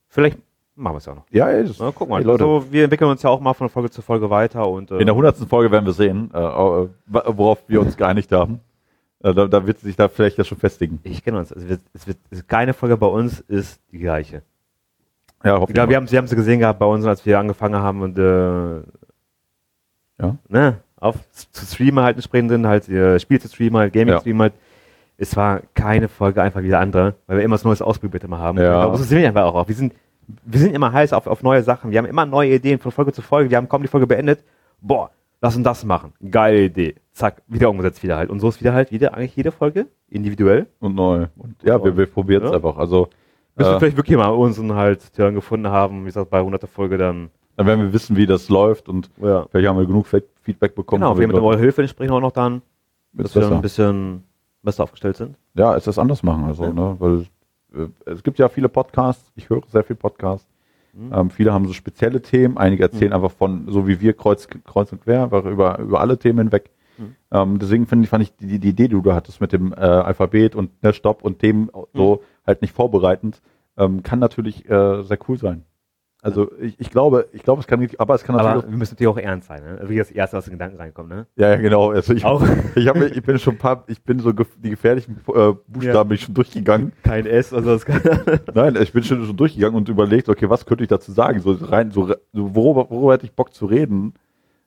Vielleicht 0.08 0.38
machen 0.76 0.94
wir 0.94 0.98
es 0.98 1.06
ja 1.06 1.12
auch 1.12 1.16
noch. 1.16 1.26
ja, 1.30 1.62
das, 1.62 1.78
Na, 1.78 1.92
guck 1.94 2.08
mal, 2.08 2.18
ey, 2.20 2.24
Leute. 2.24 2.42
so, 2.44 2.64
wir 2.70 2.84
entwickeln 2.84 3.10
uns 3.10 3.22
ja 3.22 3.30
auch 3.30 3.40
mal 3.40 3.54
von 3.54 3.68
Folge 3.68 3.90
zu 3.90 4.02
Folge 4.02 4.28
weiter 4.30 4.68
und 4.68 4.90
äh, 4.90 4.98
In 4.98 5.06
der 5.06 5.14
hundertsten 5.14 5.46
Folge 5.46 5.70
werden 5.70 5.84
wir 5.86 5.92
sehen, 5.92 6.30
äh, 6.34 6.38
äh, 6.38 6.88
worauf 7.10 7.62
wir 7.68 7.80
uns 7.80 7.96
geeinigt 7.96 8.32
haben. 8.32 8.60
Äh, 9.24 9.32
da, 9.34 9.46
da 9.46 9.66
wird 9.66 9.80
sich 9.80 9.96
da 9.96 10.08
vielleicht 10.08 10.36
ja 10.38 10.44
schon 10.44 10.58
festigen. 10.58 11.00
ich 11.02 11.24
kenne 11.24 11.38
uns. 11.38 11.52
Also 11.52 11.66
es 11.94 12.06
wird, 12.06 12.18
keine 12.46 12.74
Folge 12.74 12.96
bei 12.98 13.06
uns 13.06 13.40
ist 13.40 13.80
die 13.90 13.98
gleiche. 13.98 14.42
Ja, 15.42 15.58
hoffe 15.58 15.70
Ich 15.70 15.74
glaube, 15.74 15.90
wir 15.90 15.96
haben, 15.96 16.10
wir 16.10 16.18
haben 16.18 16.26
sie 16.26 16.36
gesehen 16.36 16.60
gehabt 16.60 16.78
bei 16.78 16.86
uns, 16.86 17.04
als 17.06 17.24
wir 17.26 17.38
angefangen 17.38 17.76
haben 17.76 18.02
und 18.02 18.18
äh, 18.18 18.80
Ja. 20.22 20.36
ne, 20.48 20.76
auf 20.96 21.16
zu 21.30 21.66
streamen 21.66 22.04
halt 22.04 22.16
entsprechend 22.16 22.50
sind, 22.50 22.66
halt 22.66 22.88
äh, 22.88 23.18
Spiel 23.18 23.40
zu 23.40 23.48
streamen, 23.48 23.78
halt 23.78 23.92
Gaming 23.92 24.08
Ja. 24.08 24.16
zu 24.16 24.20
streamen 24.22 24.42
halt. 24.42 24.52
Es 25.16 25.36
war 25.36 25.60
keine 25.74 26.08
Folge 26.08 26.42
einfach 26.42 26.60
wie 26.62 26.66
die 26.68 26.74
andere, 26.74 27.14
weil 27.26 27.38
wir 27.38 27.44
immer 27.44 27.54
was 27.54 27.64
Neues 27.64 27.80
ausprobiert 27.82 28.24
immer 28.24 28.38
haben. 28.38 28.58
Ja. 28.58 28.74
Aber 28.80 28.96
so 28.98 29.04
sind 29.04 29.18
wir 29.18 29.28
einfach 29.28 29.44
auch. 29.44 29.68
Wir 29.68 29.74
sind, 29.74 29.94
wir 30.44 30.58
sind 30.60 30.74
immer 30.74 30.92
heiß 30.92 31.12
auf, 31.12 31.26
auf 31.26 31.42
neue 31.42 31.62
Sachen. 31.62 31.90
Wir 31.90 31.98
haben 31.98 32.06
immer 32.06 32.26
neue 32.26 32.54
Ideen 32.54 32.78
von 32.78 32.90
Folge 32.92 33.12
zu 33.12 33.22
Folge. 33.22 33.48
Wir 33.50 33.56
haben 33.58 33.68
kaum 33.68 33.82
die 33.82 33.88
Folge 33.88 34.06
beendet. 34.06 34.42
Boah, 34.80 35.10
lass 35.44 35.56
uns 35.56 35.64
das 35.64 35.84
machen. 35.84 36.12
Geile 36.30 36.64
Idee. 36.64 36.94
Zack, 37.12 37.42
wieder 37.46 37.70
umgesetzt 37.70 38.02
wieder 38.02 38.16
halt. 38.16 38.30
Und 38.30 38.40
so 38.40 38.48
ist 38.48 38.60
wieder 38.60 38.72
halt 38.72 38.90
wieder 38.90 39.14
eigentlich 39.14 39.36
jede 39.36 39.52
Folge 39.52 39.86
individuell. 40.08 40.66
und 40.80 40.94
neu. 40.94 41.26
Und 41.36 41.62
ja, 41.62 41.82
wir, 41.84 41.96
wir 41.96 42.06
probieren 42.06 42.42
es 42.44 42.50
Ja. 42.50 42.56
einfach. 42.56 42.76
Also 42.76 43.08
Bis 43.54 43.66
wir 43.66 43.74
äh, 43.76 43.78
vielleicht 43.78 43.96
wirklich 43.96 44.16
mal 44.16 44.28
unseren 44.28 44.74
halt 44.74 45.12
Turn 45.14 45.34
gefunden 45.34 45.68
haben. 45.68 46.02
Wie 46.02 46.06
gesagt, 46.06 46.30
bei 46.30 46.38
100. 46.38 46.68
Folge 46.68 46.98
dann. 46.98 47.30
dann 47.56 47.66
werden 47.66 47.82
wir 47.82 47.92
wissen, 47.92 48.16
wie 48.16 48.26
das 48.26 48.48
läuft 48.48 48.88
und 48.88 49.10
Ja. 49.22 49.46
vielleicht 49.50 49.68
haben 49.68 49.78
wir 49.78 49.86
genug 49.86 50.06
Fe- 50.06 50.24
Feedback 50.42 50.74
bekommen. 50.74 51.02
Genau, 51.02 51.18
wir 51.18 51.26
mit 51.28 51.36
eurer. 51.36 51.56
Hilfe 51.58 51.82
entsprechend 51.82 52.12
auch 52.14 52.20
noch 52.20 52.32
dann, 52.32 52.62
dass 53.12 53.34
wir 53.34 53.42
dann 53.42 53.50
besser. 53.50 53.58
ein 53.58 53.62
bisschen 53.62 54.24
besser 54.62 54.82
aufgestellt 54.84 55.16
sind. 55.16 55.36
Ja, 55.54 55.76
es 55.76 55.86
ist 55.86 55.98
anders 55.98 56.22
machen. 56.22 56.44
Also, 56.44 56.64
Ja. 56.64 56.72
ne, 56.72 56.96
weil 56.98 57.26
äh, 57.76 57.88
es 58.06 58.22
gibt 58.22 58.38
ja 58.38 58.48
viele 58.48 58.68
Podcasts. 58.68 59.30
Ich 59.36 59.48
höre 59.50 59.60
sehr 59.68 59.84
viel 59.84 59.94
Podcasts. 59.96 60.48
Mhm. 60.94 61.12
Ähm, 61.12 61.30
viele 61.30 61.52
haben 61.52 61.66
so 61.66 61.72
spezielle 61.72 62.22
Themen. 62.22 62.56
Einige 62.56 62.82
erzählen 62.82 63.12
einfach 63.12 63.32
von, 63.32 63.66
so 63.68 63.86
wie 63.86 64.00
wir 64.00 64.12
kreuz, 64.14 64.48
kreuz 64.64 64.92
und 64.92 65.02
quer, 65.02 65.24
einfach 65.24 65.44
über, 65.44 65.78
über 65.78 66.00
alle 66.00 66.18
Themen 66.18 66.38
hinweg. 66.38 66.70
Mhm. 66.98 67.16
Ähm, 67.30 67.58
deswegen 67.58 67.86
finde 67.86 68.04
ich, 68.04 68.10
fand 68.10 68.22
ich 68.22 68.36
die, 68.36 68.58
die 68.58 68.68
Idee, 68.68 68.88
die 68.88 69.00
du 69.00 69.12
hattest 69.12 69.40
mit 69.40 69.52
dem 69.52 69.72
äh, 69.72 69.76
Alphabet 69.76 70.54
und 70.54 70.82
ne, 70.82 70.92
Stopp 70.92 71.22
und 71.22 71.38
Themen 71.40 71.70
so 71.92 72.22
halt 72.46 72.62
nicht 72.62 72.74
vorbereitend, 72.74 73.42
ähm, 73.76 74.02
kann 74.02 74.18
natürlich 74.18 74.68
äh, 74.68 75.02
sehr 75.02 75.18
cool 75.28 75.38
sein. 75.38 75.64
Also 76.24 76.50
ich, 76.58 76.80
ich 76.80 76.90
glaube, 76.90 77.28
ich 77.32 77.42
glaube, 77.42 77.60
es 77.60 77.66
kann 77.66 77.80
nicht, 77.80 78.00
aber 78.00 78.14
es 78.14 78.24
kann 78.24 78.34
natürlich 78.36 78.62
Aber 78.64 78.70
wir 78.70 78.78
müssen 78.78 78.94
natürlich 78.94 79.08
auch 79.08 79.18
ernst 79.18 79.48
sein, 79.48 79.62
ne? 79.62 79.78
Wie 79.88 79.98
das 79.98 80.10
erste 80.10 80.38
aus 80.38 80.46
den 80.46 80.52
Gedanken 80.52 80.78
reinkommt, 80.78 81.10
ne? 81.10 81.26
Ja, 81.36 81.50
ja, 81.50 81.56
genau. 81.56 81.90
Also 81.90 82.14
ich, 82.14 82.24
Auch. 82.24 82.42
ich, 82.74 82.88
hab, 82.88 82.96
ich 82.96 83.22
bin 83.22 83.38
schon 83.38 83.54
ein 83.54 83.58
paar, 83.58 83.84
ich 83.88 84.02
bin 84.02 84.18
so 84.20 84.32
gef 84.32 84.48
die 84.56 84.70
gefährlichen 84.70 85.16
äh, 85.28 85.52
Buchstaben 85.68 85.82
Ja. 85.82 86.02
bin 86.04 86.14
ich 86.14 86.22
schon 86.22 86.34
durchgegangen. 86.34 86.92
Kein 87.02 87.26
S, 87.26 87.52
also 87.52 87.70
das 87.70 87.84
kann. 87.84 88.00
Nein, 88.54 88.76
ich 88.80 88.92
bin 88.92 89.02
schon, 89.02 89.22
schon 89.24 89.36
durchgegangen 89.36 89.76
und 89.76 89.88
überlegt, 89.90 90.30
okay, 90.30 90.48
was 90.48 90.64
könnte 90.64 90.84
ich 90.84 90.88
dazu 90.88 91.12
sagen? 91.12 91.40
So 91.40 91.52
rein, 91.60 91.90
so, 91.90 92.08
so 92.08 92.54
worüber, 92.54 92.88
worüber 92.88 93.12
hätte 93.12 93.26
ich 93.26 93.34
Bock 93.34 93.52
zu 93.52 93.66
reden? 93.66 94.14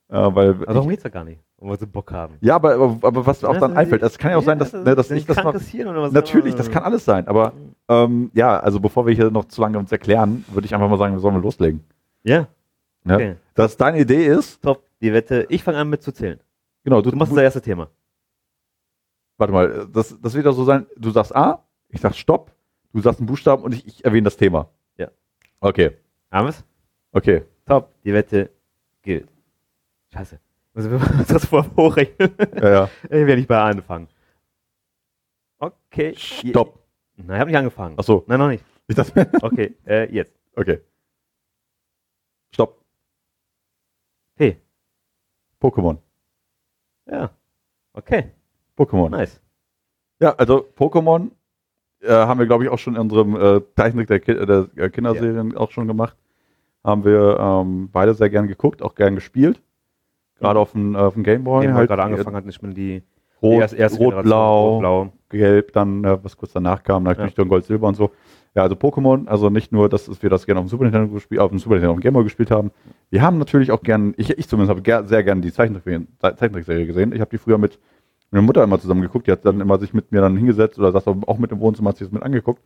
Äh, 0.10 0.36
weil 0.36 0.50
Also 0.52 0.66
darum 0.66 0.90
geht's 0.90 1.04
ja 1.04 1.10
gar 1.10 1.24
nicht, 1.26 1.42
um 1.58 1.70
wir 1.70 1.76
so 1.78 1.86
Bock 1.86 2.12
haben. 2.14 2.36
ja, 2.42 2.56
aber, 2.56 2.76
aber, 2.76 3.08
aber 3.08 3.26
was 3.26 3.44
auch 3.44 3.58
dann 3.58 3.76
einfällt, 3.76 4.02
das 4.02 4.18
kann 4.18 4.32
ja 4.32 4.38
auch 4.38 4.44
sein, 4.44 4.58
dass, 4.58 4.72
ne, 4.72 4.96
dass 4.96 5.12
ich 5.12 5.26
das 5.26 5.36
noch, 5.38 5.54
Hirn 5.60 5.88
oder 5.90 6.04
was 6.04 6.12
natürlich, 6.14 6.56
das 6.56 6.72
kann 6.72 6.84
alles 6.84 7.04
sein, 7.04 7.28
aber 7.28 7.52
ähm, 7.90 8.32
ja, 8.34 8.58
also 8.60 8.80
bevor 8.80 9.06
wir 9.06 9.14
hier 9.14 9.30
noch 9.32 9.46
zu 9.46 9.60
lange 9.62 9.78
uns 9.78 9.92
erklären, 9.92 10.46
würde 10.52 10.66
ich 10.66 10.74
einfach 10.74 10.90
mal 10.90 10.98
sagen, 10.98 11.14
wir 11.14 11.20
sollen 11.20 11.36
wir 11.36 11.42
loslegen. 11.42 11.84
Ja, 12.24 12.48
Ja? 13.06 13.16
Okay. 13.16 13.36
Dass 13.54 13.76
deine 13.76 14.00
Idee 14.00 14.26
ist, 14.28 14.62
top. 14.62 14.84
Die 15.02 15.12
Wette, 15.14 15.46
ich 15.50 15.62
fange 15.64 15.78
an 15.78 15.90
mit 15.90 16.02
zu 16.02 16.12
zählen. 16.14 16.40
genau, 16.84 17.02
du, 17.02 17.12
Du 17.12 17.18
machst 17.18 17.32
du 17.32 17.36
das 17.36 17.44
erste 17.44 17.62
Thema. 17.62 17.90
warte 19.38 19.54
mal, 19.54 19.88
das, 19.92 20.18
das 20.22 20.34
wird 20.34 20.46
doch 20.46 20.54
so 20.54 20.64
sein, 20.64 20.86
du 20.96 21.12
sagst 21.12 21.36
A, 21.36 21.64
ich 21.90 22.02
sag 22.02 22.16
Stopp, 22.16 22.52
du 22.94 23.02
sagst 23.02 23.20
einen 23.20 23.28
Buchstaben 23.28 23.64
und 23.64 23.74
ich, 23.74 23.86
ich 23.86 24.06
erwähne 24.06 24.24
das 24.24 24.38
Thema. 24.38 24.70
Ja. 24.98 25.10
Okay, 25.60 25.92
Haben 26.32 26.48
wir's? 26.48 26.64
okay. 27.12 27.44
Top. 27.66 27.92
Die 28.06 28.14
Wette 28.14 28.50
gilt. 29.02 29.28
Scheiße. 30.14 30.40
Also 30.74 30.92
wir 30.92 31.00
müssen 31.00 31.26
das 31.28 31.46
vorher 31.46 31.72
hochrechnen. 31.76 32.34
Ja, 32.56 32.70
ja. 32.70 32.90
Ich 33.04 33.10
werde 33.12 33.36
nicht 33.38 33.48
bei 33.48 33.58
A 33.58 33.68
anfangen. 33.68 34.08
Okay. 35.60 36.14
Stopp. 36.16 36.84
Nein, 37.16 37.36
ich 37.36 37.40
habe 37.40 37.50
nicht 37.50 37.58
angefangen. 37.58 37.96
Ach 37.98 38.04
so. 38.04 38.24
Nein, 38.28 38.40
noch 38.40 38.48
nicht. 38.50 38.64
Ich 38.88 38.96
dachte, 38.96 39.30
Okay, 39.42 39.76
äh, 39.86 40.14
jetzt. 40.14 40.34
okay. 40.56 40.80
Stopp. 42.54 42.82
P. 44.36 44.58
Pokémon. 45.60 45.98
Ja. 47.08 47.32
Okay, 47.94 48.32
Pokémon. 48.78 49.10
nice. 49.10 49.42
Ja, 50.20 50.36
also 50.36 50.68
Pokémon 50.78 51.32
äh, 52.02 52.12
haben 52.12 52.40
wir, 52.40 52.46
glaube 52.46 52.64
ich, 52.64 52.70
auch 52.70 52.78
schon 52.78 52.96
in 52.96 53.02
unserem 53.02 53.36
äh, 53.36 53.62
Zeichentrick 53.76 54.08
der, 54.08 54.20
Ki 54.20 54.46
der 54.46 54.70
äh, 54.76 54.90
Kinderserien 54.90 55.58
auch 55.58 55.72
schon 55.72 55.88
gemacht. 55.88 56.16
Haben 56.84 57.04
wir 57.04 57.38
ähm, 57.40 57.90
beide 57.92 58.14
sehr 58.14 58.30
gern 58.30 58.48
geguckt, 58.48 58.82
auch 58.84 58.94
gern 58.96 59.16
gespielt. 59.16 59.62
Gerade 60.40 60.60
auf 60.60 60.72
dem, 60.72 60.96
äh, 60.96 61.00
auf 61.00 61.14
dem 61.14 61.24
Gameboy. 61.24 61.62
Den 61.62 61.72
wir 61.72 61.76
halt, 61.76 61.90
gerade 61.90 62.04
angefangen 62.04 62.36
hatten, 62.36 62.50
ich 62.50 62.60
bin 62.60 62.74
die, 62.74 63.02
die 63.02 63.04
Rot, 63.46 63.62
erste, 63.62 63.78
erste 63.78 64.00
Rot, 64.00 64.24
Blau, 64.24 64.70
Rot-Blau. 64.74 65.14
Gelb, 65.30 65.74
dann, 65.74 66.04
äh, 66.04 66.18
was 66.24 66.38
kurz 66.38 66.54
danach 66.54 66.84
kam, 66.84 67.04
Ja. 67.04 67.10
natürlich 67.12 67.36
dann 67.36 67.50
Gold, 67.50 67.66
Silber 67.66 67.88
und 67.88 67.96
so. 67.96 68.12
Ja, 68.56 68.64
also 68.64 68.76
Pokémon, 68.76 69.28
also 69.28 69.50
nicht 69.50 69.72
nur, 69.72 69.88
dass 69.90 70.10
wir 70.24 70.30
das 70.30 70.46
gerne 70.46 70.60
auf 70.60 70.66
dem 70.66 70.70
Super 70.70 70.86
Nintendo 70.86 71.14
gespielt, 71.14 71.42
auf 71.42 71.50
dem 71.50 71.60
Super 71.60 71.76
Nintendo, 71.76 71.92
auf 71.92 71.98
dem 72.00 72.02
Gameboy 72.02 72.24
gespielt 72.24 72.50
haben. 72.50 72.72
Wir 73.12 73.22
haben 73.22 73.38
natürlich 73.38 73.72
auch 73.72 73.82
gern, 73.82 74.14
ich, 74.18 74.30
ich 74.32 74.48
zumindest 74.48 74.72
habe 74.72 74.82
ger 74.82 75.04
sehr 75.04 75.24
gern 75.24 75.42
die 75.42 75.52
Zeichentrick- 75.52 76.08
Zeichentrickserie 76.20 76.88
gesehen. 76.88 77.12
Ich 77.14 77.20
habe 77.20 77.30
die 77.30 77.38
früher 77.38 77.58
mit 77.60 77.78
meiner 78.32 78.42
Mutter 78.42 78.64
immer 78.64 78.80
zusammen 78.80 79.02
geguckt. 79.02 79.28
Die 79.28 79.32
hat 79.32 79.46
dann 79.46 79.62
immer 79.62 79.78
sich 79.78 79.94
mit 79.94 80.12
mir 80.12 80.22
dann 80.22 80.36
hingesetzt 80.38 80.80
oder 80.80 80.92
saß 80.92 81.08
auch 81.08 81.38
mit 81.38 81.52
im 81.52 81.60
Wohnzimmer, 81.60 81.90
hat 81.90 81.98
sich 81.98 82.08
das 82.08 82.14
mit 82.14 82.24
angeguckt. 82.24 82.62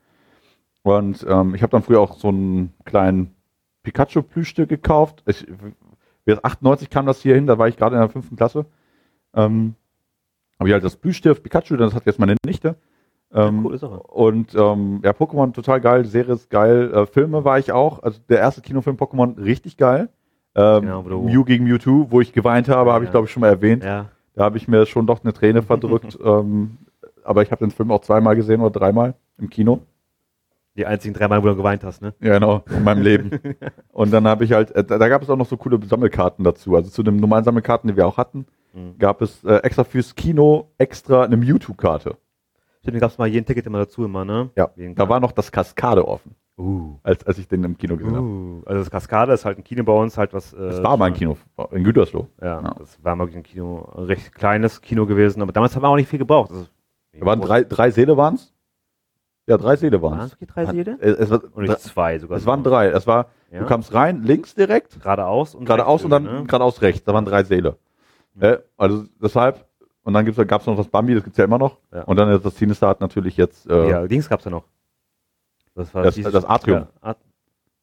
Und 0.83 1.25
ähm, 1.29 1.55
ich 1.55 1.61
habe 1.61 1.71
dann 1.71 1.83
früher 1.83 1.99
auch 1.99 2.15
so 2.15 2.29
einen 2.29 2.73
kleinen 2.85 3.35
Pikachu-Plüschstück 3.83 4.69
gekauft. 4.69 5.23
Ich, 5.25 5.45
98 6.27 6.89
kam 6.89 7.05
das 7.05 7.21
hier 7.21 7.35
hin, 7.35 7.47
da 7.47 7.57
war 7.57 7.67
ich 7.67 7.77
gerade 7.77 7.95
in 7.95 8.01
der 8.01 8.09
fünften 8.09 8.35
Klasse. 8.35 8.65
Ähm, 9.35 9.75
habe 10.59 10.69
ich 10.69 10.73
halt 10.73 10.83
das 10.83 10.95
Plüschstift 10.95 11.43
Pikachu, 11.43 11.75
das 11.77 11.93
hat 11.93 12.05
jetzt 12.05 12.19
meine 12.19 12.35
Nichte. 12.45 12.75
Ähm, 13.33 13.63
coole 13.63 13.77
Sache. 13.77 13.99
Und 14.03 14.53
ähm, 14.55 14.99
ja, 15.03 15.11
Pokémon 15.11 15.53
total 15.53 15.79
geil, 15.81 16.05
Serie 16.05 16.33
ist 16.33 16.49
geil. 16.49 16.93
Äh, 16.93 17.05
Filme 17.05 17.45
war 17.45 17.57
ich 17.59 17.71
auch. 17.71 18.03
Also 18.03 18.19
der 18.29 18.39
erste 18.39 18.61
Kinofilm 18.61 18.97
Pokémon 18.97 19.41
richtig 19.41 19.77
geil. 19.77 20.09
Ähm, 20.53 20.81
Genau, 20.81 21.01
Mew 21.03 21.45
gegen 21.45 21.63
Mewtwo, 21.63 22.07
wo 22.09 22.19
ich 22.19 22.33
geweint 22.33 22.67
habe, 22.67 22.91
habe 22.91 23.05
ich 23.05 23.07
Ja. 23.09 23.11
glaube 23.11 23.25
ich 23.27 23.31
schon 23.31 23.41
mal 23.41 23.47
erwähnt. 23.47 23.83
Ja. 23.85 24.07
Da 24.35 24.43
habe 24.43 24.57
ich 24.57 24.67
mir 24.67 24.85
schon 24.85 25.07
doch 25.07 25.23
eine 25.23 25.31
Träne 25.33 25.61
verdrückt. 25.61 26.17
ähm, 26.23 26.77
aber 27.23 27.41
ich 27.41 27.51
habe 27.51 27.65
den 27.65 27.71
Film 27.71 27.91
auch 27.91 28.01
zweimal 28.01 28.35
gesehen 28.35 28.59
oder 28.61 28.77
dreimal 28.77 29.13
im 29.37 29.49
Kino. 29.49 29.79
Die 30.77 30.85
einzigen 30.85 31.13
drei 31.13 31.27
Mal, 31.27 31.43
wo 31.43 31.47
du 31.47 31.55
geweint 31.57 31.83
hast, 31.83 32.01
ne? 32.01 32.13
Ja, 32.21 32.33
genau, 32.35 32.63
in 32.69 32.83
meinem 32.83 33.01
Leben. 33.01 33.29
Und 33.91 34.11
dann 34.13 34.25
habe 34.27 34.45
ich 34.45 34.53
halt, 34.53 34.71
äh, 34.71 34.83
da, 34.85 35.07
gab 35.09 35.21
es 35.21 35.29
auch 35.29 35.35
noch 35.35 35.45
so 35.47 35.57
coole 35.57 35.77
Sammelkarten 35.85 36.45
dazu. 36.45 36.75
Also 36.75 36.89
zu 36.89 37.03
den 37.03 37.17
normalen 37.17 37.43
Sammelkarten, 37.43 37.89
die 37.89 37.97
wir 37.97 38.07
auch 38.07 38.17
hatten, 38.17 38.45
Mhm. 38.73 38.97
gab 38.99 39.21
es 39.21 39.43
äh, 39.43 39.55
extra 39.63 39.83
fürs 39.83 40.15
Kino 40.15 40.69
extra 40.77 41.23
eine 41.23 41.35
Mewtwo-Karte. 41.35 42.15
Stimmt, 42.79 43.01
gab 43.01 43.11
es 43.11 43.17
mal 43.17 43.27
jeden 43.27 43.45
Ticket 43.45 43.65
immer 43.65 43.79
dazu 43.79 44.05
immer, 44.05 44.23
ne? 44.23 44.49
Ja, 44.55 44.69
Wegen 44.77 44.95
da 44.95 45.09
war 45.09 45.19
noch 45.19 45.33
das 45.33 45.51
Kaskade 45.51 46.07
offen, 46.07 46.35
Uh. 46.57 46.95
als, 47.03 47.27
als 47.27 47.37
ich 47.37 47.49
den 47.49 47.65
im 47.65 47.77
Kino 47.77 47.97
gesehen 47.97 48.15
habe. 48.15 48.25
Uh. 48.25 48.61
Also 48.65 48.79
das 48.79 48.89
Kaskade 48.89 49.33
ist 49.33 49.43
halt 49.43 49.57
ein 49.57 49.65
Kino 49.65 49.83
bei 49.83 49.91
uns, 49.91 50.17
halt 50.17 50.33
was. 50.33 50.53
Äh, 50.53 50.57
Das 50.69 50.81
war 50.83 50.95
mein 50.95 51.13
Kino 51.13 51.35
in 51.71 51.83
Gütersloh. 51.83 52.27
Ja, 52.41 52.61
Ja. 52.61 52.75
das 52.79 53.03
war 53.03 53.13
mal 53.17 53.27
ein 53.27 53.43
Kino, 53.43 53.91
ein 53.97 54.05
recht 54.05 54.33
kleines 54.33 54.79
Kino 54.79 55.05
gewesen, 55.05 55.41
aber 55.41 55.51
damals 55.51 55.75
haben 55.75 55.83
wir 55.83 55.89
auch 55.89 55.97
nicht 55.97 56.07
viel 56.09 56.19
gebraucht. 56.19 56.51
Also, 56.51 56.67
Da 57.19 57.25
waren 57.25 57.41
drei, 57.41 57.65
drei 57.65 57.91
Säle 57.91 58.15
waren's. 58.15 58.53
Ja, 59.47 59.57
drei 59.57 59.75
Seele 59.75 60.01
Waren 60.01 60.17
waren 60.19 60.25
es 60.27 60.33
wirklich 60.33 60.49
drei 60.49 60.65
Seele? 60.67 60.97
es. 60.99 61.17
Es, 61.19 61.29
war, 61.29 61.41
Oder 61.55 61.67
nicht 61.67 61.79
zwei 61.79 62.19
sogar. 62.19 62.37
es 62.37 62.45
waren 62.45 62.63
drei. 62.63 62.87
Es 62.89 63.07
war, 63.07 63.27
Ja? 63.51 63.59
du 63.59 63.65
kamst 63.65 63.93
rein, 63.93 64.23
links 64.23 64.53
direkt, 64.55 64.99
geradeaus 65.01 65.55
und 65.55 65.65
geradeaus 65.65 66.03
und 66.03 66.11
dann 66.11 66.23
ne? 66.23 66.43
geradeaus 66.45 66.81
rechts. 66.81 67.03
Da 67.03 67.13
waren 67.13 67.25
drei 67.25 67.43
Seele. 67.43 67.77
Äh, 68.39 68.57
also 68.77 69.05
deshalb, 69.21 69.65
und 70.03 70.13
dann 70.13 70.23
gibt's, 70.25 70.37
da 70.37 70.43
gab 70.43 70.61
es 70.61 70.67
noch 70.67 70.77
das 70.77 70.87
Bambi, 70.87 71.15
das 71.15 71.23
gibt's 71.23 71.37
ja 71.37 71.45
immer 71.45 71.57
noch. 71.57 71.77
Ja. 71.91 72.03
Und 72.03 72.17
dann 72.17 72.41
das 72.41 72.55
Sinister 72.55 72.87
hat 72.87 73.01
natürlich 73.01 73.35
jetzt 73.35 73.69
äh, 73.69 73.89
Ja, 73.89 74.07
Dings 74.07 74.29
gab's 74.29 74.45
ja 74.45 74.51
noch. 74.51 74.63
Das 75.75 75.93
war 75.93 76.03
Das- 76.03 76.15
dieses- 76.15 76.31
das 76.31 76.45
Atrium. 76.45 76.79
Ja, 76.81 76.87
At 77.01 77.17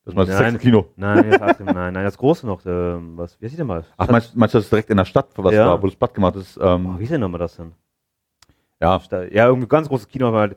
das, 0.05 0.17
war 0.17 0.25
das 0.25 0.41
Nein. 0.41 0.59
Kino. 0.59 0.87
nein, 0.97 1.31
das 1.31 1.43
Atrium, 1.43 1.75
nein, 1.75 1.93
nein, 1.93 2.05
das 2.05 2.17
große 2.17 2.47
noch. 2.47 2.65
Ähm, 2.65 3.19
was, 3.19 3.39
wie 3.41 3.45
heißt 3.47 3.59
denn 3.59 3.67
mal? 3.67 3.85
Ach, 3.99 4.09
meinst, 4.09 4.35
meinst 4.37 4.55
du 4.55 4.59
das 4.59 4.71
direkt 4.71 4.89
in 4.89 4.97
der 4.97 5.05
Stadt, 5.05 5.29
was 5.37 5.53
Ja. 5.53 5.67
war, 5.67 5.83
wo 5.83 5.87
das 5.87 5.97
Bad 5.97 6.15
gemacht 6.15 6.37
ist? 6.37 6.57
Oh, 6.57 6.65
Ähm, 6.65 6.99
wie 6.99 7.03
ist 7.05 7.13
denn 7.13 7.21
nochmal 7.21 7.41
das 7.41 7.57
denn? 7.57 7.73
ja, 8.81 8.99
Da- 9.11 9.25
Ja, 9.25 9.47
irgendwie 9.49 9.69
ganz 9.69 9.89
großes 9.89 10.09
Kino, 10.09 10.29
aber 10.29 10.39
halt, 10.41 10.57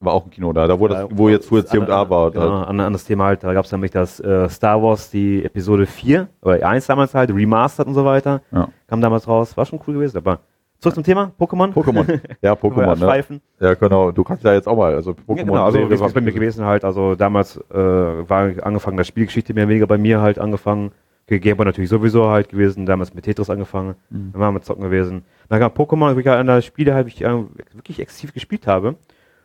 war 0.00 0.12
auch 0.12 0.24
ein 0.24 0.30
Kino 0.30 0.52
da, 0.52 0.66
da 0.66 0.78
wo, 0.78 0.86
das, 0.88 1.06
wo 1.10 1.28
jetzt, 1.28 1.50
wo 1.50 1.56
jetzt 1.56 1.72
an- 1.72 1.86
C&A 1.86 2.08
war. 2.10 2.30
Genau, 2.30 2.62
an, 2.62 2.78
an 2.80 2.92
das 2.92 3.04
Thema 3.04 3.24
halt, 3.26 3.42
da 3.42 3.52
gab 3.52 3.64
es 3.64 3.72
nämlich 3.72 3.90
das 3.90 4.20
äh, 4.20 4.48
Star 4.48 4.80
Wars, 4.82 5.10
die 5.10 5.44
Episode 5.44 5.86
4, 5.86 6.28
oder 6.42 6.66
1 6.68 6.86
damals 6.86 7.14
halt, 7.14 7.30
remastered 7.30 7.88
und 7.88 7.94
so 7.94 8.04
weiter. 8.04 8.40
Ja. 8.52 8.68
Kam 8.86 9.00
damals 9.00 9.26
raus, 9.26 9.56
war 9.56 9.66
schon 9.66 9.80
cool 9.86 9.94
gewesen. 9.94 10.16
Aber 10.18 10.38
zurück 10.78 10.94
zum 10.94 11.02
Thema, 11.02 11.32
Pokémon. 11.38 11.72
Pokémon. 11.72 12.20
Ja, 12.42 12.52
Pokémon, 12.52 12.96
ne? 12.96 13.40
Ja, 13.58 13.74
genau. 13.74 14.12
Du 14.12 14.22
kannst 14.22 14.44
ja 14.44 14.52
jetzt 14.54 14.68
auch 14.68 14.76
mal, 14.76 14.94
also 14.94 15.10
Pokémon. 15.10 15.36
Ja, 15.38 15.42
genau, 15.44 15.64
also 15.64 15.78
ist 15.80 16.00
war- 16.00 16.10
bei 16.10 16.20
mir 16.20 16.32
gewesen 16.32 16.64
halt, 16.64 16.84
also 16.84 17.16
damals 17.16 17.56
äh, 17.72 17.74
war 17.76 18.52
angefangen, 18.62 18.96
das 18.98 19.08
Spielgeschichte 19.08 19.52
mehr 19.52 19.64
oder 19.64 19.70
weniger 19.70 19.86
bei 19.88 19.98
mir 19.98 20.20
halt 20.20 20.38
angefangen. 20.38 20.92
Okay, 21.26 21.40
Game 21.40 21.56
Boy 21.56 21.66
natürlich 21.66 21.90
sowieso 21.90 22.28
halt 22.30 22.48
gewesen, 22.48 22.86
damals 22.86 23.12
mit 23.12 23.24
Tetris 23.24 23.50
angefangen, 23.50 23.96
Mhm. 24.10 24.30
dann 24.32 24.40
waren 24.40 24.54
wir 24.54 24.62
zocken 24.62 24.84
gewesen. 24.84 25.24
Dann 25.48 25.58
kam 25.60 25.72
Pokémon, 25.72 26.14
wirklich 26.14 26.30
einer 26.32 26.54
der 26.54 26.62
Spiele, 26.62 26.94
halt, 26.94 27.08
ich 27.08 27.22
äh, 27.22 27.28
wirklich 27.74 27.98
exzessiv 28.00 28.32
gespielt 28.32 28.66
habe. 28.68 28.94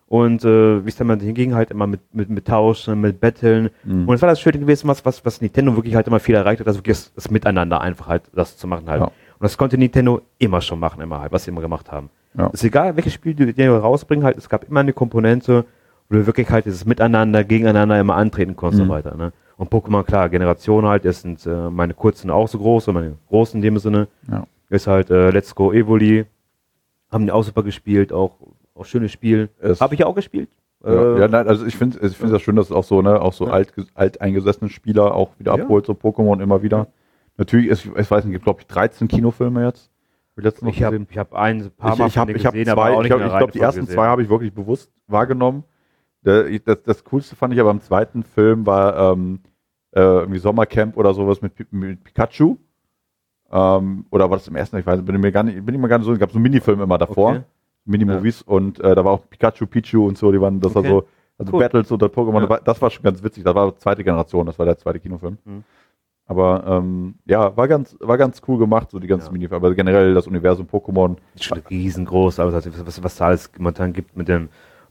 Und 0.08 0.46
äh, 0.46 0.84
wie 0.86 0.90
es 0.90 0.96
dann 0.96 1.08
mal 1.08 1.20
hinging, 1.20 1.56
halt 1.56 1.72
immer 1.72 1.88
mit, 1.88 2.02
mit, 2.14 2.30
mit 2.30 2.46
Tauschen, 2.46 3.02
mit 3.02 3.20
Betteln. 3.20 3.70
Mhm. 3.84 4.08
Und 4.08 4.16
es 4.16 4.22
war 4.22 4.30
das 4.30 4.40
Schöne 4.40 4.60
gewesen, 4.60 4.88
was, 4.88 5.04
was, 5.06 5.26
was 5.26 5.42
Nintendo 5.42 5.76
wirklich 5.76 5.96
halt 5.96 6.08
immer 6.08 6.20
viel 6.20 6.36
erreicht 6.36 6.60
hat, 6.60 6.68
also 6.68 6.80
wirklich 6.80 6.98
das, 6.98 7.14
das 7.16 7.32
Miteinander 7.32 7.82
einfach 7.82 8.08
halt, 8.08 8.24
das 8.36 8.58
zu 8.58 8.68
machen 8.68 8.88
halt. 8.90 9.02
Ja. 9.02 9.08
Und 9.08 9.14
das 9.40 9.58
konnte 9.58 9.78
Nintendo 9.78 10.22
immer 10.38 10.62
schon 10.62 10.80
machen, 10.80 11.02
immer 11.02 11.20
halt, 11.20 11.32
was 11.32 11.46
sie 11.46 11.52
immer 11.52 11.62
gemacht 11.62 11.92
haben. 11.92 12.10
Ja. 12.38 12.48
Ist 12.48 12.64
egal, 12.64 12.96
welches 12.96 13.14
Spiel 13.14 13.34
die, 13.34 13.54
die 13.54 13.66
rausbringen, 13.66 14.24
halt, 14.24 14.38
es 14.38 14.50
gab 14.50 14.68
immer 14.70 14.82
eine 14.82 14.94
Komponente, 14.94 15.66
wo 16.10 16.16
du 16.16 16.26
wirklich 16.28 16.50
halt 16.50 16.66
dieses 16.66 16.86
Miteinander, 16.86 17.44
gegeneinander 17.44 18.00
immer 18.00 18.16
antreten 18.16 18.56
konntest 18.56 18.82
und 18.82 18.88
Mhm. 18.88 18.92
so 18.92 18.96
weiter. 18.96 19.18
Ne? 19.18 19.34
Und 19.58 19.72
Pokémon, 19.72 20.04
klar, 20.04 20.30
Generation 20.30 20.86
halt, 20.86 21.06
das 21.06 21.22
sind 21.22 21.46
äh, 21.46 21.70
meine 21.70 21.94
kurzen 21.94 22.30
auch 22.30 22.48
so 22.48 22.58
groß, 22.58 22.88
und 22.90 22.96
meine 22.96 23.18
großen 23.30 23.58
in 23.58 23.62
dem 23.62 23.78
Sinne. 23.80 24.08
Ja. 24.30 24.46
Ist 24.70 24.88
halt 24.88 25.10
äh, 25.10 25.30
Let's 25.32 25.54
Go 25.56 25.72
Evoli. 25.72 26.26
Haben 27.12 27.26
die 27.26 27.32
auch 27.32 27.44
super 27.44 27.62
gespielt, 27.64 28.12
auch, 28.12 28.32
auch 28.76 28.86
schönes 28.86 29.12
Spiel. 29.12 29.50
Habe 29.80 29.94
ich 29.94 30.00
ja 30.02 30.06
auch 30.08 30.16
gespielt. 30.16 30.50
Ja, 30.86 30.92
Äh, 31.16 31.20
ja, 31.22 31.28
nein, 31.28 31.48
also 31.48 31.66
ich 31.66 31.76
finde 31.78 32.00
ich 32.06 32.18
das 32.18 32.42
schön, 32.42 32.56
dass 32.56 32.66
es 32.68 32.72
auch 32.72 32.84
so, 32.84 33.02
ne, 33.02 33.22
auch 33.22 33.34
so 33.34 33.48
Ja. 33.48 33.54
alt, 33.54 33.74
alteingesessene 33.96 34.70
Spieler 34.70 35.14
auch 35.16 35.32
wieder 35.40 35.56
Ja. 35.56 35.64
abholt, 35.64 35.86
so 35.86 35.94
Pokémon 35.94 36.42
immer 36.42 36.62
wieder. 36.62 36.88
Natürlich, 37.38 37.68
ist, 37.68 37.86
ich 37.86 38.12
weiß 38.12 38.26
nicht, 38.26 38.34
gibt 38.34 38.44
glaube 38.44 38.62
ich 38.62 38.68
13 38.68 39.08
Kinofilme 39.08 39.64
jetzt. 39.66 39.90
Hab 40.36 40.46
ich 40.68 40.84
habe 40.84 41.00
gesehen. 41.00 41.18
hab 41.18 41.34
ein 41.34 41.72
paar 41.78 41.94
Ich, 41.94 42.00
Mal 42.00 42.08
ich 42.08 42.14
ich 42.36 42.46
hab 42.46 42.54
denen 42.54 42.66
zwei, 42.66 43.02
ich 43.02 43.08
glaube, 43.08 43.24
glaub, 43.38 43.52
die 43.52 43.60
ersten 43.60 43.82
gesehen. 43.82 43.96
zwei 43.96 44.08
habe 44.08 44.24
ich 44.24 44.30
wirklich 44.30 44.54
bewusst 44.54 44.92
wahrgenommen. 45.08 45.64
Das, 46.24 46.48
das 46.86 47.04
Coolste 47.04 47.36
fand 47.36 47.54
ich 47.54 47.60
aber 47.60 47.72
im 47.72 47.82
zweiten 47.82 48.24
Film 48.24 48.66
war 48.66 49.12
ähm, 49.14 49.40
äh, 49.92 50.00
irgendwie 50.02 50.40
Sommercamp 50.40 50.98
oder 50.98 51.14
sowas 51.14 51.42
mit, 51.42 51.72
mit 51.72 52.04
Pikachu. 52.04 52.58
Ähm, 53.52 54.06
oder 54.10 54.30
war 54.30 54.38
das 54.38 54.48
im 54.48 54.56
ersten? 54.56 54.78
Ich 54.78 54.86
weiß, 54.86 55.04
bin 55.04 55.16
ich 55.16 55.22
mir 55.22 55.32
gar 55.32 55.44
nicht, 55.44 55.64
bin 55.66 55.76
ich 55.76 55.82
mir 55.82 55.88
gar 55.88 55.98
nicht 56.00 56.08
so, 56.08 56.14
es 56.14 56.20
gab 56.20 56.32
so 56.32 56.40
Minifilme 56.40 56.84
immer 56.84 56.98
davor. 56.98 57.32
Okay. 57.32 57.42
Mini-Movies 57.86 58.42
und 58.44 58.80
äh, 58.80 58.96
da 58.96 59.04
war 59.04 59.12
auch 59.14 59.30
Pikachu, 59.30 59.66
Pichu 59.68 60.08
und 60.08 60.18
so, 60.18 60.32
die 60.32 60.40
waren, 60.40 60.60
das 60.60 60.76
Okay. 60.76 60.90
war 60.90 61.02
so, 61.02 61.08
also 61.38 61.54
Cool. 61.54 61.60
Battles 61.60 61.92
oder 61.92 62.08
Pokémon, 62.08 62.42
Ja. 62.50 62.60
das 62.60 62.80
war- 62.82 62.88
das 62.90 62.94
schon 62.94 63.04
ganz 63.04 63.24
witzig, 63.24 63.44
das 63.44 63.54
war 63.56 63.76
zweite 63.78 64.04
Generation, 64.04 64.46
das 64.46 64.58
war 64.60 64.66
der 64.66 64.78
zweite 64.78 65.00
Kinofilm. 65.00 65.38
Mhm. 65.46 65.64
Aber 66.26 66.64
ähm, 66.66 67.16
ja, 67.26 67.56
war 67.58 67.68
ganz, 67.68 67.98
war 68.00 68.18
ganz 68.18 68.42
cool 68.48 68.58
gemacht, 68.58 68.92
so 68.92 69.00
die 69.00 69.08
ganzen 69.08 69.28
Ja. 69.28 69.32
Minifilme, 69.34 69.58
aber 69.66 69.76
generell 69.76 70.14
das 70.14 70.26
Universum 70.28 70.66
Pokémon. 70.68 71.18
ist 71.36 71.44
schon 71.44 71.60
riesengroß, 71.70 72.40
aber 72.40 72.54
was, 72.54 72.86
was, 72.86 73.04
was 73.04 73.16
da 73.18 73.26
alles 73.26 73.52
momentan 73.58 73.92
gibt 73.92 74.16
mit 74.16 74.30
den 74.30 74.48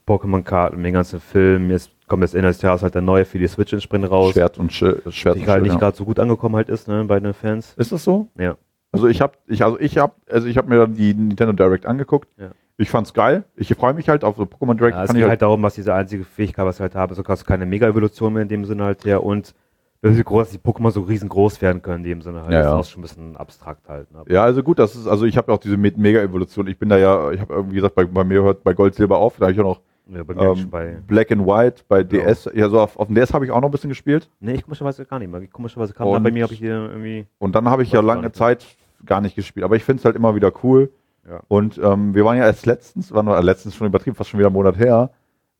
Pokémon-Karten, 0.06 0.76
mit 0.76 0.86
den 0.86 0.94
ganzen 0.94 1.20
Filmen. 1.20 1.70
Jetzt 1.70 1.90
kommt 2.08 2.22
jetzt 2.22 2.34
Ende 2.34 2.48
des 2.48 2.60
Jahres 2.60 2.82
halt 2.82 2.94
der 2.94 3.02
neue 3.02 3.24
für 3.24 3.38
die 3.38 3.46
Switch 3.46 3.72
entsprechend 3.72 4.10
raus. 4.10 4.32
Schwert 4.32 4.58
und 4.58 4.72
Sch 4.72 4.78
Schwert 5.08 5.36
die 5.36 5.44
Schild, 5.44 5.62
nicht 5.62 5.72
ja. 5.72 5.78
gerade 5.78 5.96
so 5.96 6.04
gut 6.04 6.18
angekommen 6.18 6.56
halt 6.56 6.68
ist, 6.68 6.86
ne, 6.88 7.04
bei 7.04 7.18
den 7.20 7.32
Fans. 7.32 7.72
Ist 7.78 7.92
das 7.92 8.04
so? 8.04 8.28
Ja. 8.36 8.56
Also 8.90 9.06
ich 9.06 9.22
habe 9.22 9.32
ich 9.46 9.64
also 9.64 9.80
ich 9.80 9.96
habe 9.96 10.12
also 10.28 10.46
ich 10.48 10.58
habe 10.58 10.68
mir 10.68 10.76
dann 10.80 10.94
die 10.94 11.14
Nintendo 11.14 11.52
Direct 11.54 11.86
angeguckt. 11.86 12.28
Ja. 12.36 12.50
Ich 12.82 12.90
fand's 12.90 13.14
geil. 13.14 13.44
Ich 13.56 13.72
freue 13.74 13.94
mich 13.94 14.08
halt 14.08 14.24
auf 14.24 14.36
so 14.36 14.42
Pokémon 14.42 14.74
Direct. 14.74 14.96
Ja, 14.96 15.04
es 15.04 15.12
geht 15.12 15.22
ich 15.22 15.28
halt 15.28 15.40
darum, 15.42 15.62
was 15.62 15.74
diese 15.74 15.94
einzige 15.94 16.24
Fähigkeit, 16.24 16.66
was 16.66 16.76
sie 16.78 16.82
halt 16.82 16.94
haben, 16.94 17.14
so 17.14 17.22
hast 17.26 17.42
du 17.42 17.46
keine 17.46 17.64
Mega-Evolution 17.66 18.32
mehr 18.32 18.42
in 18.42 18.48
dem 18.48 18.64
Sinne 18.64 18.84
halt 18.84 19.04
her 19.04 19.22
und 19.24 19.54
das 20.00 20.16
ist 20.16 20.24
groß, 20.24 20.48
dass 20.48 20.50
die 20.50 20.58
Pokémon 20.58 20.90
so 20.90 21.02
riesengroß 21.02 21.62
werden 21.62 21.80
können 21.80 21.98
in 21.98 22.10
dem 22.10 22.22
Sinne 22.22 22.42
halt. 22.42 22.50
Ja, 22.50 22.58
das 22.58 22.66
ja. 22.66 22.80
ist 22.80 22.86
auch 22.86 22.90
schon 22.90 23.00
ein 23.00 23.02
bisschen 23.02 23.36
abstrakt 23.36 23.88
halt. 23.88 24.10
Ne? 24.12 24.24
ja, 24.28 24.42
also 24.42 24.62
gut, 24.64 24.80
das 24.80 24.96
ist 24.96 25.06
also 25.06 25.24
ich 25.26 25.36
habe 25.36 25.52
ja 25.52 25.56
auch 25.56 25.60
diese 25.60 25.76
Me- 25.76 25.92
Mega-Evolution. 25.96 26.66
Ich 26.66 26.76
bin 26.76 26.88
da 26.88 26.98
ja, 26.98 27.30
ich 27.30 27.40
habe 27.40 27.54
irgendwie 27.54 27.76
gesagt, 27.76 27.94
bei, 27.94 28.04
bei 28.04 28.24
mir 28.24 28.42
hört 28.42 28.64
bei 28.64 28.74
Gold 28.74 28.96
Silber 28.96 29.18
auf. 29.18 29.36
Da 29.36 29.42
habe 29.46 29.52
ich 29.52 29.60
auch 29.60 29.64
noch 29.64 29.80
Ja, 30.08 30.22
ähm. 30.52 31.02
Black 31.06 31.30
and 31.30 31.46
White 31.46 31.84
bei 31.86 32.02
DS. 32.02 32.50
Ja, 32.52 32.68
so 32.68 32.80
auf, 32.80 32.98
auf 32.98 33.06
dem 33.06 33.14
DS 33.14 33.32
habe 33.32 33.44
ich 33.44 33.52
auch 33.52 33.60
noch 33.60 33.68
ein 33.68 33.70
bisschen 33.70 33.90
gespielt. 33.90 34.28
Nee, 34.40 34.54
ich 34.54 34.64
komischerweise 34.64 35.04
gar 35.04 35.20
nicht 35.20 35.30
mehr. 35.30 35.46
Komischerweise 35.46 35.92
kam 35.94 36.08
Und- 36.08 36.14
dann 36.14 36.22
bei 36.24 36.32
mir, 36.32 36.42
habe 36.42 36.52
ich 36.52 36.58
hier 36.58 36.74
irgendwie. 36.90 37.26
Und 37.38 37.54
dann 37.54 37.68
habe 37.68 37.84
ich 37.84 37.92
ja 37.92 38.00
ich 38.00 38.06
lange. 38.06 38.32
Zeit 38.32 38.66
gar 39.06 39.20
nicht 39.20 39.36
gespielt. 39.36 39.62
Aber 39.62 39.76
ich 39.76 39.84
finde 39.84 40.00
es 40.00 40.04
halt 40.04 40.16
immer 40.16 40.34
wieder 40.34 40.50
cool. 40.64 40.90
Ja. 41.28 41.40
Und 41.48 41.78
ähm, 41.78 42.14
wir 42.14 42.24
waren 42.24 42.36
ja 42.36 42.44
erst 42.46 42.66
letztens, 42.66 43.12
waren 43.12 43.26
wir 43.26 43.38
äh, 43.38 43.42
letztens 43.42 43.74
schon 43.76 43.86
übertrieben, 43.86 44.16
fast 44.16 44.30
schon 44.30 44.38
wieder 44.38 44.48
einen 44.48 44.54
Monat 44.54 44.78
her, 44.78 45.10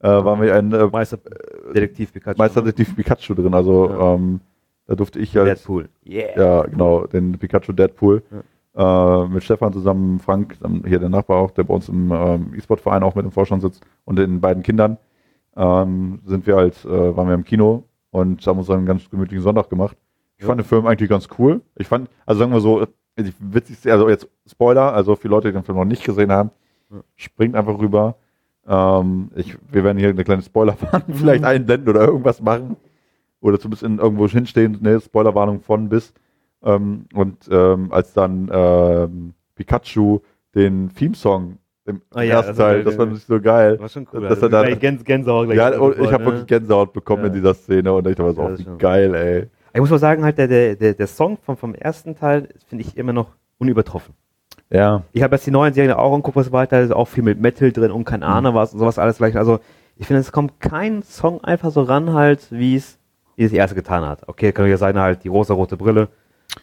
äh, 0.01 0.09
waren 0.09 0.41
wir 0.43 0.55
ein 0.55 0.73
äh, 0.73 0.87
Meister 0.87 1.19
Detektiv 1.75 2.13
Pikachu. 2.13 2.37
Meisterdetektiv 2.39 2.97
Pikachu 2.97 3.35
drin. 3.35 3.55
Also 3.55 3.89
Ja. 3.91 4.15
ähm, 4.15 4.41
da 4.87 4.97
durfte 4.97 5.21
ich 5.21 5.33
ja, 5.33 5.45
Deadpool. 5.45 5.89
Yeah. 6.05 6.37
ja 6.37 6.63
genau, 6.65 7.07
den 7.07 7.39
Pikachu 7.39 7.73
Deadpool 7.73 8.23
äh, 8.77 9.25
mit 9.29 9.45
Stefan 9.45 9.73
zusammen, 9.73 10.19
Frank, 10.19 10.57
dann 10.61 10.83
hier 10.85 10.99
der 10.99 11.09
Nachbar 11.09 11.39
auch, 11.39 11.53
der 11.53 11.63
bei 11.63 11.75
uns 11.75 11.89
im 11.89 12.11
ähm, 12.11 12.53
E-Sport-Verein 12.57 13.03
auch 13.05 13.15
mit 13.15 13.25
im 13.25 13.31
Vorstand 13.31 13.63
sitzt 13.63 13.83
und 14.05 14.17
den 14.19 14.41
beiden 14.41 14.63
Kindern 14.65 14.99
ähm, 15.57 16.21
sind 16.25 16.47
wir 16.47 16.57
halt, 16.57 16.85
äh, 16.85 17.17
waren 17.17 17.29
wir 17.29 17.35
im 17.35 17.45
Kino 17.45 17.85
und 18.11 18.45
haben 18.47 18.59
uns 18.59 18.71
einen 18.71 18.87
ganz 18.87 19.09
gemütlichen 19.09 19.43
Sonntag 19.43 19.71
gemacht. 19.71 19.97
Ich 20.37 20.43
Ja. 20.43 20.49
fand 20.49 20.61
den 20.61 20.65
Film 20.67 20.87
eigentlich 20.87 21.09
ganz 21.09 21.29
cool. 21.39 21.61
Ich 21.77 21.87
fand, 21.87 22.09
also 22.27 22.41
sagen 22.41 22.53
wir 22.53 22.61
so, 22.61 22.85
die 23.19 23.33
witzigste, 23.41 23.93
also 23.93 24.09
jetzt 24.09 24.29
Spoiler, 24.47 24.93
also 24.95 25.17
für 25.17 25.29
Leute, 25.29 25.49
die 25.49 25.55
den 25.55 25.65
Film 25.65 25.79
noch 25.79 25.85
nicht 25.85 26.05
gesehen 26.05 26.33
haben, 26.33 26.51
springt 27.17 27.55
einfach 27.55 27.79
rüber. 27.79 28.17
Ähm, 28.67 29.31
ich, 29.35 29.57
wir 29.71 29.85
werden 29.85 29.99
hier 29.99 30.09
eine 30.11 30.25
kleine 30.25 30.43
Spoilerwarnung 30.43 31.03
Mhm. 31.09 31.15
vielleicht 31.15 31.45
einblenden 31.45 31.89
oder 31.89 32.07
irgendwas 32.07 32.41
machen. 32.41 32.77
Oder 33.41 33.59
zumindest 33.59 33.83
in 33.83 33.99
irgendwo 33.99 34.29
hinstehen, 34.29 34.79
ne, 34.81 35.01
Spoilerwarnung 35.01 35.61
von 35.61 35.89
bis. 35.89 36.15
Ähm, 36.63 37.07
und 37.13 37.49
ähm, 37.51 37.93
als 37.93 38.13
dann 38.13 38.49
ähm, 38.53 39.35
Pikachu 39.57 40.21
den 40.55 40.91
Theme-Song 40.95 41.59
im 41.87 42.01
Ah 42.15 42.23
ja, 42.23 42.37
ersten 42.37 42.51
also, 42.51 42.63
Teil, 42.63 42.85
das 42.85 42.95
fand 42.95 43.17
ich 43.17 43.25
so 43.25 43.41
geil. 43.41 43.81
War 43.81 43.89
schon 43.89 44.07
cool. 44.13 44.21
Dass 44.21 44.31
also 44.31 44.47
er 44.47 44.49
da- 44.51 44.63
gleich 44.63 44.79
Gänse, 44.79 45.03
Gänsehaut 45.05 45.47
gleich 45.47 45.59
Ja, 45.59 45.77
und 45.77 45.99
ich 45.99 46.13
habe 46.13 46.23
ne? 46.23 46.31
wirklich 46.31 46.47
Gänsehaut 46.47 46.93
bekommen 46.93 47.25
in 47.25 47.33
Ja. 47.33 47.39
dieser 47.41 47.55
Szene 47.55 47.93
und 47.93 48.07
ich 48.07 48.15
dachte 48.15 48.29
mir 48.29 48.35
so, 48.35 48.43
Ja, 48.43 48.49
oh, 48.49 48.57
das 48.57 48.79
geil, 48.79 49.15
ey. 49.17 49.49
Ich 49.75 49.81
muss 49.81 49.91
mal 49.91 49.99
sagen, 49.99 50.25
halt, 50.25 50.39
der, 50.39 50.49
der, 50.49 50.95
der, 50.95 51.07
Song 51.07 51.39
vom, 51.39 51.57
vom 51.57 51.75
ersten 51.75 52.15
Teil 52.17 52.49
finde 52.69 52.85
ich 52.85 52.97
immer 52.97 53.13
noch 53.13 53.29
unübertroffen. 53.59 54.15
Ja, 54.71 55.03
Ich 55.13 55.23
habe 55.23 55.35
jetzt 55.37 55.47
die 55.47 55.51
neuen 55.51 55.73
Serien 55.75 55.93
auch 55.93 56.13
angeguckt, 56.15 56.37
was 56.37 56.53
weiter, 56.53 56.81
ist 56.81 56.93
auch 56.93 57.09
viel 57.09 57.23
mit 57.23 57.41
Metal 57.41 57.73
drin 57.73 57.91
und 57.91 58.05
keine 58.05 58.27
Ahnung 58.27 58.55
was 58.55 58.73
und 58.73 58.79
sowas 58.79 58.99
alles 58.99 59.19
gleich. 59.19 59.37
Also 59.37 59.61
ich 59.97 60.07
finde, 60.07 60.21
es 60.21 60.33
kommt 60.33 60.61
kein 60.61 61.03
Song 61.03 61.43
einfach 61.45 61.71
so 61.71 61.83
ran 61.83 62.13
halt, 62.13 62.49
wie 62.51 62.77
es, 62.77 62.99
die 63.37 63.55
erste 63.55 63.75
getan 63.75 64.05
hat. 64.05 64.29
Okay, 64.29 64.53
kann 64.53 64.67
ja 64.67 64.77
sein 64.77 64.99
halt 64.99 65.25
die 65.25 65.29
rosa-rote 65.29 65.77
Brille, 65.77 66.09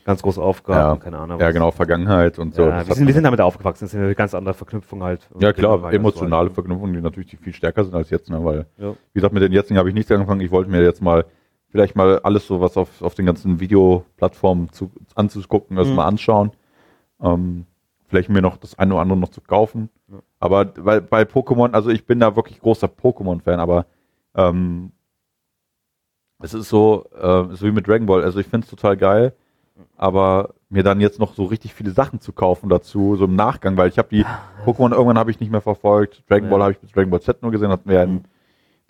ganz 0.05 0.21
große 0.21 0.41
Aufgabe, 0.41 0.79
Ja. 0.79 0.95
keine 1.03 1.17
Ahnung. 1.19 1.39
ja 1.39 1.47
was. 1.47 1.53
genau, 1.53 1.71
Vergangenheit 1.71 2.39
und 2.39 2.53
so. 2.55 2.63
Ja, 2.63 2.79
Das 2.79 2.87
wir, 2.89 2.95
sind, 2.95 3.07
wir 3.07 3.13
sind 3.13 3.23
damit 3.23 3.41
aufgewachsen, 3.41 3.85
das 3.85 3.93
ist 3.93 3.99
eine 3.99 4.15
ganz 4.15 4.33
andere 4.33 4.53
Verknüpfung 4.53 5.03
halt. 5.03 5.27
ja 5.39 5.51
klar, 5.53 5.81
halt 5.81 5.93
emotionale 5.93 6.49
so 6.49 6.55
Verknüpfungen, 6.55 6.93
die 6.93 7.01
natürlich 7.01 7.37
viel 7.41 7.53
stärker 7.53 7.83
sind 7.83 7.93
als 7.95 8.09
jetzt, 8.09 8.29
ne? 8.29 8.43
weil, 8.43 8.65
Ja. 8.77 8.91
wie 8.91 9.19
gesagt, 9.19 9.33
mit 9.33 9.43
den 9.43 9.51
jetzigen 9.51 9.77
habe 9.77 9.89
ich 9.89 9.95
nichts 9.95 10.11
angefangen. 10.11 10.41
Ich 10.41 10.51
wollte 10.51 10.69
mir 10.71 10.81
jetzt 10.83 11.01
mal 11.01 11.25
vielleicht 11.69 11.95
mal 11.95 12.19
alles 12.19 12.47
so, 12.47 12.61
was 12.61 12.77
auf, 12.77 13.01
auf 13.01 13.15
den 13.15 13.25
ganzen 13.25 13.59
Videoplattformen 13.59 14.71
zu, 14.71 14.91
anzugucken, 15.15 15.75
das 15.77 15.88
Mhm. 15.89 15.95
mal 15.95 16.05
anschauen. 16.07 16.51
Ähm, 17.21 17.65
vielleicht 18.07 18.29
mir 18.29 18.41
noch 18.41 18.57
das 18.57 18.77
eine 18.79 18.93
oder 18.93 19.01
andere 19.03 19.19
noch 19.19 19.29
zu 19.29 19.41
kaufen. 19.41 19.89
Ja. 20.07 20.17
Aber 20.39 20.71
weil 20.77 21.01
bei 21.01 21.23
Pokémon, 21.23 21.73
also 21.73 21.89
ich 21.89 22.05
bin 22.05 22.19
da 22.19 22.35
wirklich 22.35 22.59
großer 22.59 22.88
Pokémon-Fan, 22.88 23.59
aber 23.59 23.85
ähm, 24.35 24.91
es 26.41 26.53
ist 26.53 26.69
so, 26.69 27.05
äh, 27.15 27.53
so 27.55 27.65
wie 27.65 27.71
mit 27.71 27.88
Dragon 27.88 28.05
Ball. 28.07 28.23
Also 28.23 28.39
ich 28.39 28.47
finde 28.47 28.65
es 28.65 28.69
total 28.71 28.95
geil, 28.97 29.33
aber 29.97 30.53
mir 30.69 30.83
dann 30.83 31.01
jetzt 31.01 31.19
noch 31.19 31.33
so 31.35 31.45
richtig 31.45 31.73
viele 31.73 31.91
Sachen 31.91 32.21
zu 32.21 32.31
kaufen 32.31 32.69
dazu, 32.69 33.15
so 33.15 33.25
im 33.25 33.35
Nachgang, 33.35 33.75
weil 33.77 33.89
ich 33.89 33.97
habe 33.97 34.09
die 34.09 34.25
Pokémon 34.65 34.91
irgendwann 34.91 35.17
habe 35.17 35.31
ich 35.31 35.39
nicht 35.39 35.51
mehr 35.51 35.61
verfolgt. 35.61 36.23
Dragon 36.29 36.45
Ja. 36.45 36.51
Ball 36.51 36.61
habe 36.63 36.71
ich 36.71 36.79
bis 36.79 36.91
Dragon 36.91 37.11
Ball 37.11 37.21
Z 37.21 37.41
nur 37.41 37.51
gesehen, 37.51 37.69
hatten 37.69 37.89
wir 37.89 37.99
ja 37.99 38.05
Mhm. 38.05 38.11
einen 38.11 38.25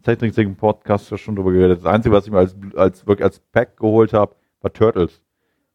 Zeichentricksägen 0.03 0.55
Podcast 0.55 1.11
ja 1.11 1.17
schon 1.17 1.35
drüber 1.35 1.51
geredet. 1.51 1.79
Das 1.79 1.85
Einzige, 1.85 2.15
was 2.15 2.25
ich 2.25 2.31
mir 2.31 2.39
als, 2.39 2.55
als 2.75 3.05
wirklich 3.07 3.25
als 3.25 3.39
Pack 3.39 3.77
geholt 3.77 4.13
habe, 4.13 4.35
war 4.61 4.71
Turtles. 4.73 5.21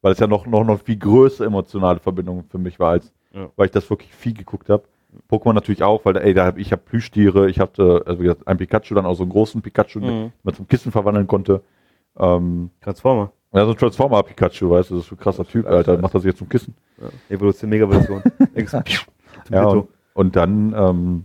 Weil 0.02 0.12
es 0.12 0.18
ja 0.18 0.26
noch, 0.26 0.46
noch, 0.46 0.64
noch 0.64 0.80
viel 0.80 0.96
größere 0.98 1.46
emotionale 1.46 1.98
Verbindung 1.98 2.44
für 2.50 2.58
mich 2.58 2.78
war, 2.78 2.90
als 2.92 3.12
Ja. 3.32 3.48
weil 3.56 3.66
ich 3.66 3.72
das 3.72 3.88
wirklich 3.90 4.12
viel 4.14 4.34
geguckt 4.34 4.68
habe. 4.68 4.84
Pokémon 5.30 5.52
natürlich 5.52 5.82
auch, 5.82 6.04
weil 6.04 6.16
ey, 6.16 6.34
da 6.34 6.46
hab, 6.46 6.58
ich 6.58 6.72
habe 6.72 6.82
Plüschtiere, 6.84 7.48
ich 7.48 7.60
hatte 7.60 8.02
also 8.06 8.18
wie 8.20 8.24
gesagt, 8.24 8.46
ein 8.48 8.56
Pikachu, 8.58 8.94
dann 8.94 9.06
auch 9.06 9.14
so 9.14 9.22
einen 9.22 9.30
großen 9.32 9.62
Pikachu, 9.62 10.00
Mhm. 10.00 10.02
den 10.06 10.32
man 10.42 10.54
zum 10.54 10.66
Kissen 10.68 10.90
verwandeln 10.92 11.26
konnte. 11.26 11.62
Ähm, 12.18 12.70
Transformer. 12.80 13.32
ja, 13.52 13.64
so 13.64 13.70
ein 13.72 13.76
Transformer-Pikachu, 13.76 14.70
weißt 14.70 14.90
du, 14.90 14.94
das 14.96 15.04
ist 15.04 15.08
so 15.10 15.14
ein 15.14 15.18
krasser 15.18 15.44
Typ, 15.46 15.66
Alter. 15.66 15.92
Alter, 15.92 16.02
macht 16.02 16.12
sich 16.12 16.24
jetzt 16.24 16.38
zum 16.38 16.48
Kissen. 16.48 16.74
Ja. 17.00 17.08
Evolution, 17.34 17.70
Mega-Evolution. 17.70 18.22
Ja, 19.50 19.66
und, 19.66 19.88
und 20.14 20.36
dann, 20.36 20.74
ähm, 20.76 21.24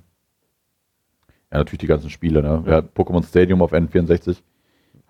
ja, 1.51 1.57
natürlich 1.59 1.79
die 1.79 1.87
ganzen 1.87 2.09
Spiele, 2.09 2.41
ne? 2.41 2.63
Ja, 2.67 2.79
Pokémon 2.79 3.25
Stadium 3.25 3.61
auf 3.61 3.73
N64 3.73 4.37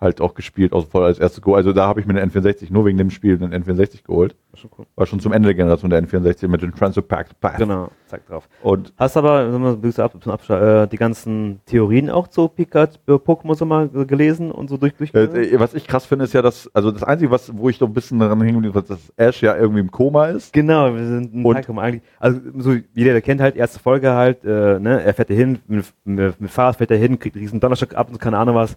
halt 0.00 0.20
auch 0.20 0.34
gespielt, 0.34 0.72
also 0.72 0.86
voll 0.86 1.04
als 1.04 1.18
erstes 1.18 1.42
Go. 1.42 1.54
Also 1.54 1.72
da 1.72 1.86
habe 1.86 2.00
ich 2.00 2.06
mir 2.06 2.14
den 2.14 2.30
N64 2.30 2.72
nur 2.72 2.86
wegen 2.86 2.96
dem 2.96 3.10
Spiel 3.10 3.36
den 3.36 3.52
N64 3.52 4.02
geholt. 4.04 4.34
Schon 4.54 4.70
cool. 4.78 4.86
War 4.96 5.06
schon 5.06 5.20
zum 5.20 5.32
Ende 5.32 5.46
der 5.48 5.54
Generation 5.54 5.90
der 5.90 6.02
N64 6.02 6.48
mit 6.48 6.62
dem 6.62 6.74
Transfer 6.74 7.02
Pack. 7.02 7.28
Genau, 7.58 7.90
zack 8.06 8.26
drauf. 8.26 8.48
Und 8.62 8.92
Hast 8.96 9.16
aber, 9.16 9.46
mal, 9.58 9.76
bis 9.76 9.98
ab, 9.98 10.14
zum 10.20 10.32
Abschluss, 10.32 10.60
äh, 10.60 10.86
die 10.88 10.96
ganzen 10.96 11.60
Theorien 11.66 12.10
auch 12.10 12.28
zu 12.28 12.48
Pikachu, 12.48 12.96
äh, 13.06 13.12
Pokémon 13.12 13.54
so 13.54 13.66
mal 13.66 13.88
gelesen 13.88 14.50
und 14.50 14.68
so 14.70 14.76
durch, 14.76 14.94
durch 14.94 15.14
äh, 15.14 15.60
was 15.60 15.74
ich 15.74 15.86
krass 15.86 16.06
finde, 16.06 16.24
ist 16.24 16.32
ja, 16.32 16.42
dass, 16.42 16.68
also 16.74 16.90
das 16.90 17.02
Einzige, 17.04 17.30
was, 17.30 17.56
wo 17.56 17.68
ich 17.68 17.78
doch 17.78 17.86
ein 17.86 17.92
bisschen 17.94 18.18
daran 18.18 18.40
hängen 18.40 18.62
bin, 18.62 18.72
ist, 18.72 18.90
dass 18.90 19.12
Ash 19.16 19.42
ja 19.42 19.56
irgendwie 19.56 19.80
im 19.80 19.90
Koma 19.90 20.26
ist. 20.28 20.52
Genau, 20.52 20.94
wir 20.94 21.06
sind 21.06 21.44
Und- 21.44 21.54
Teilkommen 21.54 21.78
eigentlich. 21.78 22.02
Also 22.18 22.40
so 22.58 22.74
jeder, 22.94 23.12
der 23.12 23.22
kennt 23.22 23.40
halt, 23.40 23.54
erste 23.56 23.78
Folge 23.78 24.12
halt, 24.14 24.44
äh, 24.44 24.78
ne, 24.80 25.02
er 25.02 25.14
fährt 25.14 25.30
da 25.30 25.34
hin, 25.34 25.58
mit, 25.68 25.84
mit, 26.04 26.40
mit 26.40 26.50
Fahrrad 26.50 26.76
fährt 26.76 26.90
er 26.90 26.96
hin, 26.96 27.18
kriegt 27.18 27.36
einen 27.36 27.44
riesen 27.44 27.60
Donnerstock 27.60 27.94
ab 27.94 28.08
und 28.10 28.18
keine 28.18 28.38
Ahnung 28.38 28.54
was. 28.56 28.76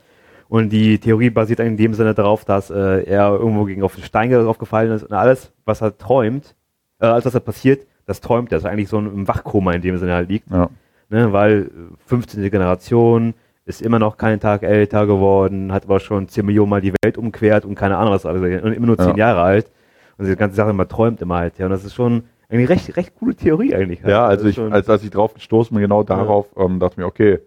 Und 0.49 0.69
die 0.69 0.99
Theorie 0.99 1.29
basiert 1.29 1.59
in 1.59 1.77
dem 1.77 1.93
Sinne 1.93 2.13
darauf, 2.13 2.45
dass 2.45 2.69
äh, 2.69 3.03
er 3.03 3.31
irgendwo 3.31 3.63
gegen 3.65 3.83
auf 3.83 3.95
den 3.95 4.03
Stein 4.03 4.29
draufgefallen 4.29 4.91
ist 4.91 5.03
und 5.03 5.13
alles, 5.13 5.51
was 5.65 5.81
er 5.81 5.97
träumt, 5.97 6.55
äh, 6.99 7.05
alles 7.05 7.25
was 7.25 7.33
da 7.33 7.39
passiert, 7.39 7.87
das 8.05 8.21
träumt 8.21 8.51
er. 8.51 8.57
Das 8.57 8.63
ist 8.63 8.69
eigentlich 8.69 8.89
so 8.89 8.99
ein 8.99 9.27
Wachkoma 9.27 9.73
in 9.73 9.81
dem 9.81 9.97
Sinne 9.97 10.13
halt 10.13 10.29
liegt. 10.29 10.49
Ja. 10.51 10.69
Ne, 11.09 11.31
weil 11.33 11.63
äh, 11.63 11.69
15. 12.05 12.49
Generation 12.51 13.33
ist 13.65 13.81
immer 13.81 13.97
noch 13.99 14.17
keinen 14.17 14.39
Tag 14.39 14.63
älter 14.63 15.05
geworden, 15.07 15.71
hat 15.71 15.85
aber 15.85 15.99
schon 15.99 16.27
10 16.27 16.45
Millionen 16.45 16.69
Mal 16.69 16.81
die 16.81 16.93
Welt 17.03 17.17
umquert 17.17 17.65
und 17.65 17.75
keine 17.75 17.97
Ahnung 17.97 18.13
was 18.13 18.25
alles. 18.25 18.41
Und 18.41 18.73
immer 18.73 18.87
nur 18.87 18.97
10 18.97 19.09
Ja. 19.11 19.15
Jahre 19.29 19.41
alt. 19.41 19.71
Und 20.17 20.25
diese 20.25 20.35
ganze 20.35 20.55
Sache 20.57 20.69
immer 20.71 20.87
träumt 20.87 21.21
immer 21.21 21.37
halt. 21.37 21.57
Ja. 21.57 21.65
Und 21.65 21.71
das 21.71 21.85
ist 21.85 21.93
schon 21.95 22.23
eine 22.49 22.67
recht, 22.69 22.95
recht 22.97 23.13
coole 23.17 23.35
Theorie 23.35 23.73
eigentlich. 23.73 24.03
halt. 24.03 24.11
Ja, 24.11 24.25
also 24.25 24.45
ich, 24.47 24.59
als, 24.59 24.87
als 24.89 25.03
ich 25.03 25.09
drauf 25.09 25.33
gestoßen 25.33 25.73
bin, 25.73 25.81
genau 25.81 26.03
darauf, 26.03 26.47
ähm, 26.57 26.79
dachte 26.79 26.93
ich 26.93 26.97
mir, 26.97 27.05
okay, 27.05 27.39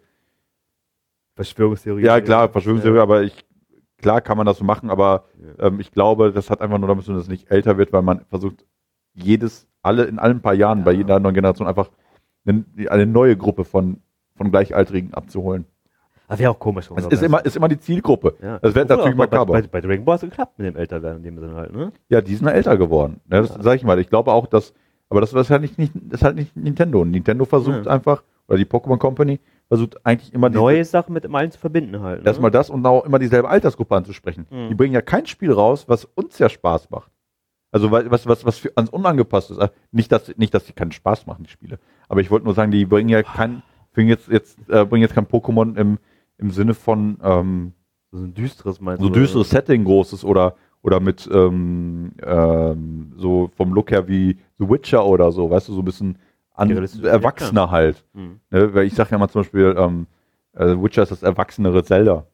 Verschwörungstheorie. 1.37 2.03
ja 2.03 2.21
klar, 2.21 2.49
Verschwörungstheorie, 2.49 2.97
Ja. 2.97 3.03
aber 3.03 3.23
ich, 3.23 3.45
klar 3.99 4.21
kann 4.21 4.37
man 4.37 4.47
das 4.47 4.59
so 4.59 4.65
machen, 4.65 4.91
aber 4.91 5.25
ähm, 5.59 5.79
ich 5.81 5.93
glaube, 5.93 6.33
das 6.33 6.51
hat 6.51 6.61
einfach 6.61 6.79
nur 6.79 6.89
damit 6.89 7.05
zu 7.05 7.11
tun, 7.11 7.17
dass 7.17 7.25
es 7.27 7.31
nicht 7.31 7.51
älter 7.51 7.79
wird, 7.79 7.93
weil 7.93 8.03
man 8.03 8.21
versucht, 8.29 8.65
jedes, 9.15 9.67
alle, 9.83 10.05
in 10.05 10.19
allen 10.19 10.41
paar 10.41 10.55
Jahren, 10.55 10.83
bei 10.85 10.93
Ja. 10.93 10.99
jeder 10.99 11.21
neuen 11.21 11.35
Generation 11.35 11.69
einfach 11.69 11.91
eine, 12.47 12.65
eine 12.91 13.07
neue 13.07 13.37
Gruppe 13.37 13.65
von, 13.65 13.99
von 14.37 14.51
Gleichaltrigen 14.51 15.15
abzuholen. 15.15 15.67
Das 16.29 16.41
wäre 16.41 16.51
auch 16.51 16.59
komisch. 16.59 16.91
Es 16.97 17.07
ist 17.07 17.23
immer, 17.23 17.45
ist 17.45 17.57
immer 17.57 17.69
die 17.69 17.79
Zielgruppe. 17.79 18.35
ja. 18.43 18.59
Das 18.59 18.75
wäre 18.75 18.85
natürlich 18.87 19.15
aber 19.15 19.47
bei, 19.47 19.63
bei, 19.63 19.69
bei 19.69 19.81
Dragon 19.81 20.05
Ball 20.05 20.15
hat 20.15 20.25
es 20.25 20.29
geklappt 20.31 20.59
mit 20.59 20.67
dem 20.67 20.77
Älterwerden 20.77 21.19
in 21.19 21.23
dem 21.23 21.39
Sinne 21.39 21.55
halt, 21.55 21.73
ne? 21.73 21.93
Ja, 22.09 22.21
die 22.21 22.35
sind 22.35 22.49
älter 22.49 22.77
geworden. 22.77 23.21
Ne, 23.27 23.43
das 23.43 23.51
Ja. 23.57 23.63
sage 23.63 23.77
ich 23.77 23.85
mal. 23.85 23.99
Ich 24.01 24.09
glaube 24.09 24.33
auch, 24.33 24.47
dass, 24.49 24.75
aber 25.09 25.21
das 25.21 25.33
ist 25.33 25.51
halt 25.51 25.63
nicht, 25.63 25.79
nicht, 25.79 25.93
das 25.95 26.21
ist 26.21 26.25
halt 26.25 26.35
nicht 26.37 26.57
Nintendo. 26.57 27.05
Nintendo 27.05 27.45
versucht 27.45 27.87
Ja. 27.87 27.93
einfach, 27.93 28.25
oder 28.49 28.59
die 28.59 28.65
Pokémon 28.65 28.99
Company 28.99 29.39
versucht 29.69 30.05
eigentlich 30.07 30.33
immer 30.33 30.49
Neue 30.49 30.85
Sachen 30.85 31.13
mit 31.13 31.25
dem 31.25 31.35
allen 31.35 31.51
zu 31.51 31.59
verbinden 31.59 32.01
halt. 32.01 32.23
Ne? 32.23 32.27
erstmal 32.27 32.51
das 32.51 32.71
und 32.71 32.87
auch 32.87 33.05
immer 33.05 33.19
dieselbe 33.19 33.49
Altersgruppe 33.49 33.97
anzusprechen. 33.97 34.47
Mhm. 34.51 34.69
Die 34.69 34.75
bringen 34.75 34.95
ja 34.95 35.03
kein 35.03 35.27
Spiel 35.27 35.53
raus, 35.53 35.89
was 35.89 36.05
uns 36.05 36.39
ja 36.39 36.49
Spaß 36.49 36.91
macht. 36.91 37.11
Also 37.73 37.91
was, 37.91 38.27
was, 38.27 38.45
was 38.45 38.59
für 38.59 38.71
uns 38.77 38.91
unangepasst 38.91 39.51
ist. 39.51 39.59
Äh, 39.59 39.69
Nicht, 39.91 40.11
dass, 40.13 40.35
nicht, 40.37 40.55
dass 40.55 40.65
die 40.65 40.73
keinen 40.73 40.93
Spaß 40.93 41.27
machen, 41.27 41.45
die 41.45 41.51
Spiele. 41.51 41.79
Aber 42.09 42.21
ich 42.21 42.31
wollte 42.31 42.47
nur 42.47 42.55
sagen, 42.55 42.71
die 42.71 42.87
bringen 42.87 43.09
ja 43.09 43.23
kein, 43.23 43.63
bringen 43.93 44.09
jetzt, 44.09 44.29
jetzt, 44.29 44.59
äh, 44.69 44.85
bringen 44.85 45.03
jetzt 45.03 45.15
kein 45.15 45.27
Pokémon 45.27 45.77
im, 45.77 45.99
im 46.39 46.51
Sinne 46.51 46.75
von 46.75 47.19
ähm, 47.23 47.73
so 48.13 48.23
ein 48.23 48.35
düsteres 48.35 48.81
meinst 48.81 49.03
so 49.03 49.09
düsteres 49.09 49.51
Setting 49.51 49.85
großes 49.85 50.25
oder 50.25 50.55
oder 50.83 51.01
mit 51.01 51.29
ähm, 51.33 52.13
ähm, 52.23 53.13
so 53.17 53.51
vom 53.57 53.73
Look 53.73 53.91
her 53.91 54.07
wie 54.07 54.39
The 54.59 54.71
Witcher 54.71 55.05
oder 55.05 55.33
so, 55.33 55.51
weißt 55.51 55.69
du, 55.69 55.73
so 55.73 55.81
ein 55.81 55.85
bisschen 55.85 56.19
an, 56.57 56.69
Realistisch, 56.71 57.03
erwachsener 57.05 57.71
halt. 57.71 58.05
Hm. 58.15 58.41
Ne? 58.51 58.75
Weil 58.75 58.87
ich 58.87 58.95
sage 58.95 59.11
ja 59.13 59.19
mal 59.19 59.29
zum 59.29 59.43
Beispiel, 59.43 59.75
ähm, 59.79 60.07
äh, 60.55 60.67
Witcher 60.83 61.03
ist 61.03 61.13
das 61.13 61.23
erwachsenere 61.23 61.85
Zelda. 61.85 62.25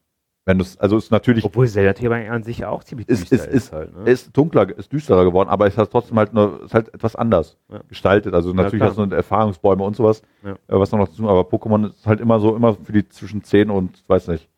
Wenn 0.44 0.58
das, 0.58 0.76
also 0.78 0.96
ist 0.96 1.12
natürlich, 1.12 1.44
Obwohl 1.44 1.68
Zelda-Thema 1.68 2.16
an 2.28 2.42
sich 2.42 2.64
auch 2.64 2.82
ziemlich 2.82 3.08
Ist- 3.08 3.30
düster 3.30 3.46
ist- 3.48 3.54
ist- 3.54 3.72
halt, 3.72 3.96
ne? 3.96 4.10
ist 4.10 4.36
dunkler, 4.36 4.76
ist 4.76 4.92
düsterer 4.92 5.24
geworden, 5.24 5.48
aber 5.48 5.68
es 5.68 5.78
hat 5.78 5.90
trotzdem 5.92 6.18
halt 6.18 6.34
nur, 6.34 6.64
ist 6.64 6.74
halt 6.74 6.92
etwas 6.92 7.14
anders 7.14 7.56
Ja. 7.70 7.80
gestaltet. 7.88 8.34
Also 8.34 8.52
natürlich 8.52 8.80
klar. 8.80 8.88
hast 8.90 8.98
du 8.98 9.14
Erfahrungsbäume 9.14 9.84
und 9.84 9.94
sowas, 9.94 10.22
Ja. 10.44 10.52
äh, 10.52 10.56
was 10.66 10.90
noch 10.90 11.06
dazu, 11.06 11.28
aber 11.28 11.42
Pokémon 11.42 11.86
ist 11.90 12.06
halt 12.08 12.20
immer 12.20 12.40
so, 12.40 12.56
immer 12.56 12.74
für 12.74 12.92
die 12.92 13.08
zwischen 13.08 13.44
10 13.44 13.70
und, 13.70 14.02
weiß 14.08 14.26
nicht, 14.28 14.48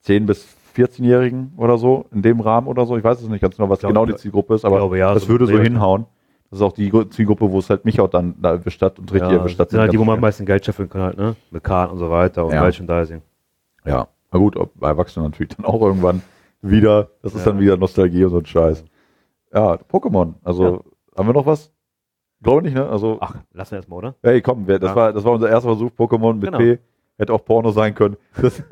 10 0.00 0.26
bis 0.26 0.46
14-Jährigen 0.74 1.52
oder 1.56 1.78
so, 1.78 2.04
in 2.12 2.20
dem 2.22 2.40
Rahmen 2.40 2.66
oder 2.66 2.84
so. 2.86 2.96
Ich 2.98 3.02
weiß 3.04 3.20
es 3.22 3.28
nicht 3.28 3.40
ganz 3.40 3.56
genau, 3.56 3.70
was 3.70 3.80
Glaub- 3.80 3.90
genau 3.92 4.04
die 4.06 4.16
Zielgruppe 4.16 4.54
ist, 4.54 4.64
aber 4.66 4.76
glaube, 4.76 4.98
ja, 4.98 5.14
das 5.14 5.24
so 5.24 5.28
würde 5.30 5.46
so 5.46 5.58
hinhauen. 5.58 6.04
Das 6.50 6.58
ist 6.58 6.62
auch 6.64 6.72
die 6.72 6.90
Gru- 6.90 7.04
Zielgruppe, 7.04 7.50
wo 7.50 7.58
es 7.60 7.70
halt 7.70 7.84
mich 7.84 8.00
auch 8.00 8.08
dann 8.10 8.34
da 8.42 8.50
erwischt 8.52 8.82
hat 8.82 8.98
und 8.98 9.12
richtig 9.12 9.30
ja, 9.30 9.38
erwischt 9.38 9.58
hat. 9.58 9.70
sind 9.70 9.78
halt 9.80 9.92
die, 9.92 9.98
wo 9.98 10.04
man 10.04 10.16
am 10.16 10.20
meisten 10.20 10.44
Geld 10.44 10.64
scheffeln 10.64 10.88
kann 10.88 11.02
halt, 11.02 11.16
ne? 11.16 11.36
Mit 11.52 11.62
Karten 11.62 11.92
und 11.92 11.98
so 11.98 12.10
weiter 12.10 12.44
und 12.44 12.52
Ja. 12.52 12.60
Merchandising. 12.62 13.22
Ja, 13.84 14.08
na 14.32 14.38
gut, 14.38 14.56
bei 14.74 14.88
Erwachsenen 14.88 15.26
natürlich 15.30 15.54
dann 15.56 15.64
auch 15.64 15.80
irgendwann 15.80 16.22
wieder. 16.60 17.08
Das 17.22 17.34
ist 17.34 17.46
Ja. 17.46 17.52
dann 17.52 17.60
wieder 17.60 17.76
Nostalgie 17.76 18.24
und 18.24 18.30
so 18.30 18.38
ein 18.38 18.46
Scheiß. 18.46 18.84
Ja, 19.54 19.74
Pokémon. 19.90 20.34
Also, 20.42 20.84
haben 21.16 21.28
wir 21.28 21.32
noch 21.34 21.46
was? 21.46 21.72
Glaube 22.42 22.62
nicht, 22.62 22.74
ne? 22.74 22.88
Also, 22.88 23.18
Ach, 23.20 23.36
lassen 23.52 23.72
wir 23.72 23.76
erstmal, 23.78 23.98
oder? 23.98 24.14
hey, 24.22 24.40
komm, 24.42 24.66
das, 24.66 24.80
Ja. 24.82 24.96
war, 24.96 25.12
das 25.12 25.22
war 25.24 25.32
unser 25.32 25.48
erster 25.50 25.68
Versuch, 25.68 25.90
Pokémon 25.96 26.34
mit 26.34 26.44
Genau. 26.46 26.58
P. 26.58 26.78
Hätte 27.20 27.34
auch 27.34 27.44
Porno 27.44 27.70
sein 27.70 27.94
können. 27.94 28.16
Das 28.40 28.62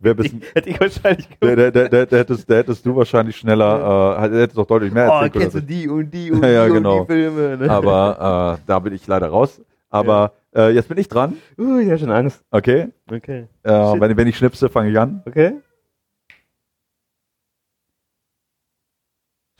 wär 0.00 0.14
bisschen, 0.14 0.40
Hätte 0.54 0.70
ich 0.70 0.78
wahrscheinlich 0.80 1.28
der, 1.42 1.56
der, 1.56 1.70
der, 1.72 1.88
der, 1.88 2.06
der, 2.06 2.18
hättest, 2.20 2.48
der 2.48 2.58
hättest 2.58 2.86
du 2.86 2.94
wahrscheinlich 2.94 3.36
schneller, 3.36 4.16
äh, 4.22 4.30
hättest 4.30 4.56
doch 4.56 4.66
deutlich 4.66 4.92
mehr 4.92 5.08
Oh, 5.10 5.14
erzählen 5.14 5.32
können. 5.32 5.42
kennst 5.42 5.56
du 5.56 5.60
die 5.62 5.88
und 5.88 6.10
die 6.12 6.30
und 6.32 6.42
Ja, 6.44 6.48
ja, 6.50 6.66
die 6.66 6.72
genau. 6.72 7.00
und 7.00 7.08
die 7.08 7.12
Filme, 7.12 7.54
ich. 7.54 7.60
ne? 7.60 7.70
Aber 7.70 8.58
äh, 8.60 8.62
da 8.66 8.78
bin 8.78 8.92
ich 8.94 9.04
leider 9.08 9.26
raus. 9.28 9.60
Aber 9.90 10.34
äh, 10.54 10.70
jetzt 10.70 10.88
bin 10.88 10.98
ich 10.98 11.08
dran. 11.08 11.36
Uh, 11.58 11.78
ich 11.78 11.90
hab 11.90 11.98
schon 11.98 12.10
Angst. 12.12 12.44
Okay. 12.52 12.88
Okay. 13.10 13.48
Äh, 13.64 13.70
wenn, 13.72 14.16
wenn 14.16 14.28
ich 14.28 14.36
schnipse, 14.38 14.68
fange 14.68 14.90
ich 14.90 14.98
an. 15.00 15.22
Okay. 15.26 15.54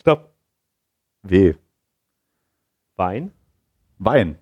Stopp. 0.01 0.35
W. 1.25 1.55
Wein? 2.97 3.33
Wein. 3.99 4.39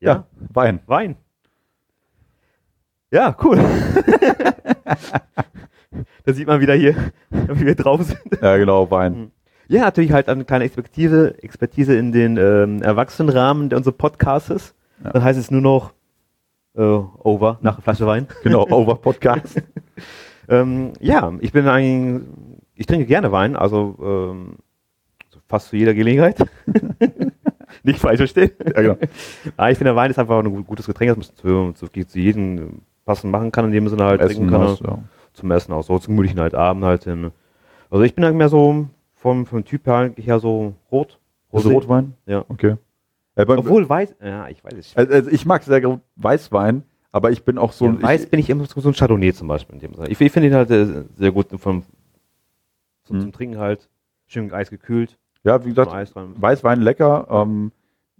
Ja. 0.00 0.12
ja 0.14 0.26
Wein. 0.52 0.80
Wein. 0.86 1.16
Ja, 3.10 3.36
cool. 3.42 3.58
da 6.24 6.32
sieht 6.32 6.46
man 6.46 6.60
wieder 6.60 6.74
hier, 6.74 6.94
wie 7.30 7.66
wir 7.66 7.74
drauf 7.74 8.02
sind. 8.02 8.20
Ja, 8.40 8.56
genau, 8.56 8.90
Wein. 8.90 9.32
Ja, 9.68 9.82
natürlich 9.82 10.12
halt 10.12 10.28
eine 10.28 10.44
kleine 10.44 10.64
Expertise, 10.64 11.34
Expertise 11.42 11.94
in 11.96 12.12
den 12.12 12.36
ähm, 12.36 12.82
Erwachsenenrahmen 12.82 13.68
der 13.68 13.78
unseres 13.78 13.96
Podcasts. 13.96 14.50
ist. 14.50 14.74
Ja. 15.04 15.10
Dann 15.10 15.22
heißt 15.24 15.38
es 15.38 15.50
nur 15.50 15.60
noch 15.60 15.92
äh, 16.74 16.80
over 16.82 17.58
nach 17.62 17.74
einer 17.74 17.82
Flasche 17.82 18.06
Wein. 18.06 18.26
Genau, 18.42 18.66
Over 18.68 18.96
Podcast. 18.96 19.62
Ähm, 20.48 20.94
ja, 20.98 21.32
ich 21.38 21.52
bin 21.52 21.68
ein, 21.68 22.58
ich 22.74 22.84
trinke 22.86 23.06
gerne 23.06 23.30
Wein, 23.30 23.54
also 23.54 23.96
ähm, 24.02 24.56
fast 25.46 25.68
zu 25.68 25.76
jeder 25.76 25.94
Gelegenheit. 25.94 26.38
Nicht 27.84 28.00
falsch 28.00 28.16
verstehen. 28.16 28.50
ja, 28.66 28.82
genau. 28.82 28.96
Ah, 29.56 29.70
ich 29.70 29.78
finde, 29.78 29.94
Wein 29.94 30.10
ist 30.10 30.18
einfach 30.18 30.40
ein 30.40 30.50
gu- 30.52 30.64
gutes 30.64 30.86
Getränk, 30.86 31.14
das 31.16 31.28
man 31.44 31.72
zu, 31.76 31.86
zu, 31.88 32.04
zu 32.04 32.18
jedem 32.18 32.80
passend 33.10 33.32
machen 33.32 33.50
kann, 33.50 33.64
in 33.64 33.72
dem 33.72 33.88
Sinne 33.88 34.04
halt 34.04 34.20
Essen 34.20 34.34
trinken 34.36 34.50
kann. 34.50 34.60
was, 34.62 34.80
ja. 34.80 34.98
Zum 35.32 35.50
Essen 35.50 35.72
auch, 35.72 35.82
so 35.82 35.98
zum 35.98 36.14
gemütlichen 36.14 36.40
halt 36.40 36.54
Abend 36.54 36.84
halt 36.84 37.04
hin. 37.04 37.32
Also 37.90 38.04
ich 38.04 38.14
bin 38.14 38.24
halt 38.24 38.36
mehr 38.36 38.48
so 38.48 38.86
vom, 39.14 39.46
vom 39.46 39.64
Typ 39.64 39.86
her 39.86 39.94
eigentlich 39.96 40.26
ja 40.26 40.38
so 40.38 40.74
rot. 40.92 41.18
Also 41.52 41.68
Rosé. 41.70 41.72
Rotwein? 41.74 42.14
Ja. 42.26 42.44
Okay. 42.48 42.76
Äh, 43.34 43.44
Obwohl 43.48 43.88
weiß, 43.88 44.14
ja, 44.22 44.48
ich 44.48 44.62
weiß 44.62 44.74
es. 44.74 44.96
also, 44.96 45.12
also 45.12 45.30
ich 45.30 45.44
mag 45.44 45.62
sehr 45.64 45.80
gut 45.80 46.00
Weißwein, 46.16 46.84
aber 47.10 47.30
ich 47.32 47.42
bin 47.44 47.58
auch 47.58 47.72
so 47.72 47.86
So 47.86 47.90
ein. 47.90 48.02
weiß 48.02 48.24
ich, 48.24 48.30
bin 48.30 48.38
ich 48.38 48.48
immer 48.48 48.64
so 48.66 48.88
ein 48.88 48.94
Chardonnay 48.94 49.32
zum 49.32 49.48
Beispiel. 49.48 49.74
In 49.74 49.80
dem 49.80 49.94
Sinne. 49.94 50.08
Ich, 50.08 50.20
ich 50.20 50.30
finde 50.32 50.48
ihn 50.48 50.54
halt 50.54 50.70
äh, 50.70 51.04
sehr 51.16 51.32
gut 51.32 51.48
vom, 51.58 51.82
zum, 53.04 53.16
Mhm. 53.16 53.20
zum 53.22 53.32
Trinken 53.32 53.58
halt. 53.58 53.88
Schön 54.28 54.52
eisgekühlt. 54.52 55.18
ja, 55.42 55.64
wie 55.64 55.70
gesagt, 55.70 55.92
Eis. 55.92 56.12
Weißwein 56.14 56.80
lecker. 56.80 57.26
Ähm, 57.28 57.72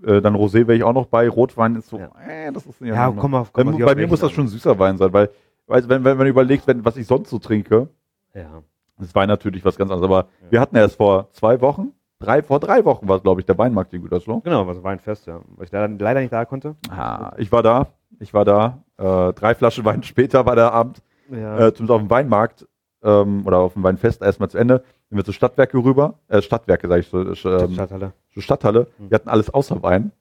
äh, 0.04 0.20
dann 0.20 0.34
Rosé 0.34 0.66
wäre 0.66 0.74
ich 0.76 0.84
auch 0.84 0.92
noch 0.92 1.06
bei. 1.06 1.28
Rotwein 1.28 1.76
ist 1.76 1.88
so, 1.88 1.98
Ja. 1.98 2.10
äh, 2.26 2.52
das 2.52 2.66
ist 2.66 2.80
Ja, 2.80 3.12
komm 3.16 3.30
mal, 3.32 3.46
komm 3.52 3.66
Bei, 3.66 3.72
mal 3.72 3.84
bei 3.86 3.94
mir 3.94 4.06
muss 4.08 4.20
das 4.20 4.32
schon 4.32 4.48
süßer 4.48 4.78
Wein 4.78 4.96
sein, 4.98 5.12
weil, 5.12 5.30
weil 5.66 5.88
wenn, 5.88 6.04
wenn 6.04 6.16
man 6.16 6.26
überlegt, 6.26 6.66
wenn, 6.66 6.84
was 6.84 6.96
ich 6.96 7.06
sonst 7.06 7.30
so 7.30 7.38
trinke, 7.38 7.88
Ja. 8.34 8.62
ist 9.00 9.14
Wein 9.14 9.28
natürlich 9.28 9.64
was 9.64 9.76
ganz 9.76 9.90
anderes. 9.90 10.04
Aber 10.10 10.28
Ja. 10.44 10.50
wir 10.50 10.60
hatten 10.60 10.76
erst 10.76 10.96
vor 10.96 11.28
zwei 11.32 11.60
Wochen, 11.60 11.92
drei, 12.18 12.42
vor 12.42 12.60
drei 12.60 12.84
Wochen 12.84 13.08
war 13.08 13.16
es, 13.16 13.22
glaube 13.22 13.40
ich, 13.40 13.46
der 13.46 13.56
Weinmarkt 13.58 13.92
in 13.94 14.02
Gütersloh. 14.02 14.40
Genau, 14.40 14.66
also 14.66 14.82
Weinfest, 14.82 15.26
ja. 15.26 15.40
Weil 15.56 15.66
ich 15.66 15.72
leider, 15.72 15.88
leider 15.98 16.20
nicht 16.20 16.32
da 16.32 16.44
konnte. 16.44 16.76
Ah, 16.90 17.32
ich 17.38 17.50
war 17.52 17.62
da, 17.62 17.86
ich 18.18 18.32
war 18.34 18.44
da. 18.44 18.82
Äh, 18.98 19.32
drei 19.32 19.54
Flaschen 19.54 19.84
Wein 19.84 20.02
später 20.02 20.44
war 20.46 20.54
der 20.56 20.72
Abend. 20.72 21.02
Ja. 21.30 21.68
äh, 21.68 21.72
zumindest 21.74 21.90
auf 21.92 22.00
dem 22.00 22.10
Weinmarkt 22.10 22.66
ähm, 23.04 23.46
oder 23.46 23.58
auf 23.58 23.74
dem 23.74 23.82
Weinfest 23.84 24.20
erstmal 24.20 24.50
zu 24.50 24.58
Ende. 24.58 24.82
Sind 25.10 25.16
wir 25.18 25.24
zu 25.24 25.32
Stadtwerke 25.32 25.76
rüber, 25.76 26.14
äh, 26.28 26.40
Stadtwerke 26.40 26.86
sage 26.88 27.00
ich 27.00 27.08
so, 27.08 27.20
äh, 27.22 27.34
Stadthalle. 27.34 28.12
zur 28.32 28.42
Stadthalle. 28.42 28.86
Mhm. 28.98 29.10
Wir 29.10 29.14
hatten 29.16 29.28
alles 29.28 29.50
außer 29.50 29.82
Wein. 29.82 30.12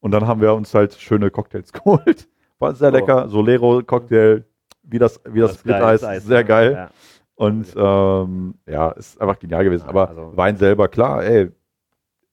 Und 0.00 0.10
dann 0.10 0.26
haben 0.26 0.40
wir 0.40 0.52
uns 0.54 0.74
halt 0.74 0.94
schöne 0.94 1.30
Cocktails 1.30 1.72
geholt. 1.72 2.28
War 2.58 2.74
sehr 2.74 2.88
Oh. 2.88 2.92
lecker. 2.92 3.28
Solero-Cocktail, 3.28 4.44
wie 4.82 4.98
das, 4.98 5.20
wie 5.24 5.40
das, 5.40 5.54
Split-Eis, 5.60 6.00
geiles 6.00 6.24
sehr 6.24 6.38
ne? 6.40 6.44
geil. 6.44 6.72
Ja. 6.72 6.90
Und 7.36 7.68
ähm, 7.76 8.54
ja, 8.66 8.90
ist 8.90 9.20
einfach 9.20 9.38
genial 9.38 9.62
gewesen. 9.64 9.86
Aber 9.88 10.08
also- 10.08 10.36
Wein 10.36 10.56
selber, 10.56 10.88
klar, 10.88 11.22
ey, 11.24 11.50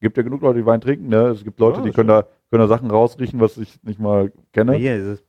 gibt 0.01 0.17
ja 0.17 0.23
genug 0.23 0.41
Leute, 0.41 0.59
die 0.59 0.65
Wein 0.65 0.81
trinken. 0.81 1.07
Ne? 1.09 1.27
Es 1.27 1.43
gibt 1.43 1.59
Leute, 1.59 1.77
Ja, 1.77 1.83
die 1.83 1.89
das 1.89 1.95
können 1.95 2.09
da, 2.09 2.23
können 2.49 2.61
da 2.61 2.67
Sachen 2.67 2.89
rausriechen, 2.89 3.39
was 3.39 3.57
ich 3.57 3.81
nicht 3.83 3.99
mal 3.99 4.31
kenne. 4.51 4.73
Hier, 4.73 4.95
dieses, 4.97 5.23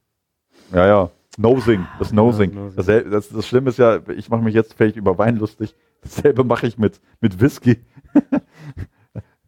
Ja, 0.73 0.87
ja. 0.87 1.11
Nosing, 1.41 1.87
das 2.01 2.13
Nosing. 2.13 2.53
Nosing. 2.53 2.77
Das, 2.77 2.87
das, 2.87 3.29
das 3.31 3.47
Schlimme 3.47 3.71
ist 3.71 3.79
ja, 3.79 4.01
ich 4.17 4.29
mache 4.29 4.43
mich 4.43 4.55
jetzt 4.55 4.75
vielleicht 4.75 4.97
über 4.97 5.17
Wein 5.19 5.37
lustig. 5.37 5.75
Dasselbe 6.03 6.43
mache 6.45 6.67
ich 6.67 6.77
mit, 6.79 7.01
mit 7.21 7.41
Whisky. 7.41 7.79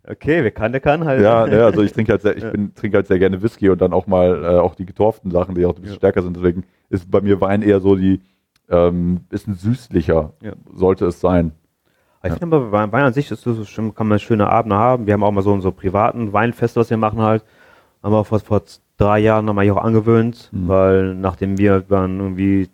okay, 0.09 0.43
wer 0.43 0.51
kann, 0.51 0.73
der 0.73 0.81
kann 0.81 1.05
halt. 1.05 1.23
Ja, 1.23 1.47
ne, 1.47 1.65
also 1.65 1.83
ich 1.83 1.93
trinke 1.93 2.13
halt 2.13 2.23
sehr, 2.23 2.37
ich 2.37 2.43
Ja. 2.45 2.51
bin, 2.51 2.75
trinke 2.75 2.97
halt 2.97 3.07
sehr 3.07 3.19
gerne 3.19 3.43
Whisky 3.43 3.69
und 3.71 3.81
dann 3.81 3.93
auch 3.93 4.07
mal 4.07 4.45
äh, 4.45 4.59
auch 4.59 4.75
die 4.75 4.87
getorften 4.87 5.31
Sachen, 5.31 5.55
die 5.55 5.65
auch 5.67 5.71
ein 5.75 5.81
bisschen 5.83 5.95
Ja. 5.95 5.99
stärker 5.99 6.23
sind. 6.23 6.37
Deswegen 6.37 6.65
ist 6.89 7.11
bei 7.11 7.21
mir 7.21 7.41
Wein 7.41 7.63
eher 7.63 7.81
so 7.81 7.97
die, 7.97 8.21
ähm, 8.69 9.21
bisschen 9.29 9.55
süßlicher, 9.55 10.33
Ja. 10.43 10.53
sollte 10.73 11.07
es 11.07 11.21
sein. 11.21 11.53
Aber 12.23 12.33
Ich 12.35 12.39
finde 12.39 12.57
aber, 12.57 12.71
Wein, 12.73 12.93
Wein 12.93 13.05
an 13.05 13.13
sich 13.13 13.31
ist 13.31 13.43
so 13.43 13.65
schon, 13.65 13.95
kann 13.95 14.07
man 14.07 14.19
schöne 14.19 14.49
Abende 14.49 14.77
haben. 14.77 15.07
Wir 15.07 15.15
haben 15.15 15.25
auch 15.25 15.33
mal 15.33 15.43
so 15.43 15.53
unsere 15.53 15.73
privaten 15.73 16.33
Weinfeste, 16.33 16.79
was 16.79 16.91
wir 16.91 16.97
machen 16.99 17.21
halt. 17.21 17.45
Haben 18.03 18.13
wir 18.13 18.25
vor, 18.25 18.39
vor 18.41 18.63
drei 19.01 19.19
Jahren 19.21 19.45
nochmal 19.45 19.65
hier 19.65 19.77
auch 19.77 19.83
angewöhnt, 19.85 20.49
Mhm. 20.53 20.69
weil 20.69 21.15
nachdem 21.15 21.59
wir 21.59 21.81
dann 21.81 22.19
irgendwie 22.21 22.69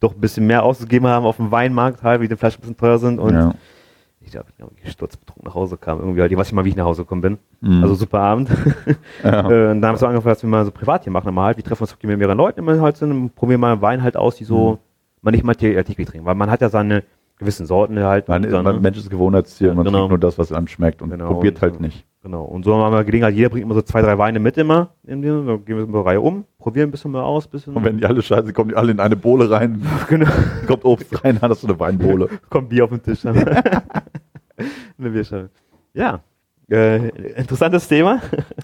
doch 0.00 0.14
ein 0.14 0.20
bisschen 0.20 0.46
mehr 0.46 0.62
ausgegeben 0.62 1.06
haben 1.06 1.24
auf 1.26 1.36
dem 1.36 1.50
Weinmarkt 1.50 2.02
halt, 2.02 2.20
wie 2.20 2.28
die 2.28 2.36
Flaschen 2.36 2.58
ein 2.58 2.62
bisschen 2.62 2.76
teuer 2.76 2.98
sind 2.98 3.18
und 3.18 3.34
ja. 3.34 3.52
ich 4.20 4.30
glaube, 4.30 4.46
ich 4.50 4.58
irgendwie 4.58 4.88
sturzbetrunken 4.90 5.44
nach 5.46 5.54
Hause 5.54 5.76
kam. 5.76 5.98
Irgendwie 5.98 6.20
halt, 6.22 6.32
ich 6.32 6.38
weiß 6.38 6.46
nicht 6.46 6.54
mal, 6.54 6.64
wie 6.64 6.70
ich 6.70 6.76
nach 6.76 6.84
Hause 6.86 7.02
gekommen 7.02 7.20
bin. 7.20 7.38
Mhm. 7.60 7.82
Also 7.82 7.94
super 7.94 8.20
Abend. 8.20 8.48
ja. 9.24 9.40
Äh, 9.50 9.70
und 9.72 9.80
dann 9.80 9.86
haben 9.86 9.94
wir 9.94 9.98
so 9.98 10.06
angefangen, 10.06 10.32
dass 10.34 10.42
wir 10.42 10.48
mal 10.48 10.64
so 10.64 10.70
privat 10.70 11.04
hier 11.04 11.12
machen, 11.12 11.28
immer 11.28 11.42
halt. 11.42 11.56
Wir 11.58 11.64
treffen 11.64 11.82
uns 11.82 11.96
mit 12.02 12.18
mehreren 12.18 12.38
Leuten 12.38 12.60
immer 12.60 12.80
halt 12.80 12.96
sind 12.96 13.10
und 13.10 13.34
probieren 13.34 13.60
mal 13.60 13.80
Wein 13.82 14.02
halt 14.02 14.16
aus, 14.16 14.36
die 14.36 14.44
so 14.44 14.72
Mhm. 14.72 14.78
man 15.22 15.32
nicht 15.34 15.44
mal 15.44 15.54
täglich 15.54 16.08
trinkt. 16.08 16.24
Weil 16.26 16.34
man 16.34 16.50
hat 16.50 16.60
ja 16.62 16.68
seine 16.70 17.02
gewissen 17.38 17.66
Sorten 17.66 17.98
halt. 18.00 18.28
Man, 18.28 18.42
dann, 18.42 18.64
man, 18.64 18.76
ne? 18.76 18.80
Mensch 18.80 18.98
ist 18.98 19.10
Gewohnheitstier 19.10 19.74
man 19.74 19.84
genau. 19.84 19.98
trinkt 19.98 20.10
nur 20.10 20.18
das, 20.18 20.38
was 20.38 20.52
einem 20.52 20.66
schmeckt 20.68 21.02
und 21.02 21.10
Genau, 21.10 21.26
probiert 21.32 21.60
halt 21.62 21.80
nicht. 21.80 22.04
Genau. 22.22 22.44
Und 22.44 22.64
so 22.64 22.74
haben 22.76 22.92
wir 22.92 23.02
Gelegenheit, 23.04 23.34
jeder 23.34 23.48
bringt 23.48 23.64
immer 23.64 23.74
so 23.74 23.80
zwei, 23.82 24.02
drei 24.02 24.18
Weine 24.18 24.40
mit 24.40 24.58
immer. 24.58 24.90
In 25.06 25.22
dem, 25.22 25.46
dann 25.46 25.64
gehen 25.64 25.78
wir 25.78 25.86
so 25.86 25.92
eine 25.92 26.04
Reihe 26.04 26.20
um, 26.20 26.44
probieren 26.58 26.88
ein 26.88 26.90
bisschen 26.90 27.10
mal 27.12 27.22
aus, 27.22 27.46
bisschen. 27.48 27.74
Und 27.74 27.82
wenn 27.84 27.96
die 27.96 28.04
alle 28.04 28.20
scheiße, 28.20 28.52
kommen 28.52 28.68
die 28.70 28.76
alle 28.76 28.92
in 28.92 29.00
eine 29.00 29.16
Bohle 29.16 29.50
rein, 29.50 29.82
genau, 30.08 30.26
kommt 30.66 30.84
Obst 30.84 31.24
rein, 31.24 31.38
dann 31.40 31.50
hast 31.50 31.62
du 31.62 31.68
eine 31.68 31.80
Weinbohle. 31.80 32.28
kommt 32.50 32.68
Bier 32.68 32.84
auf 32.84 32.90
den 32.90 33.02
Tisch. 33.02 33.22
Dann. 33.22 33.36
Eine 34.98 35.10
Bierschale. 35.10 35.48
Ja. 35.94 36.20
Äh, 36.70 37.08
interessantes 37.36 37.88
Thema. 37.88 38.20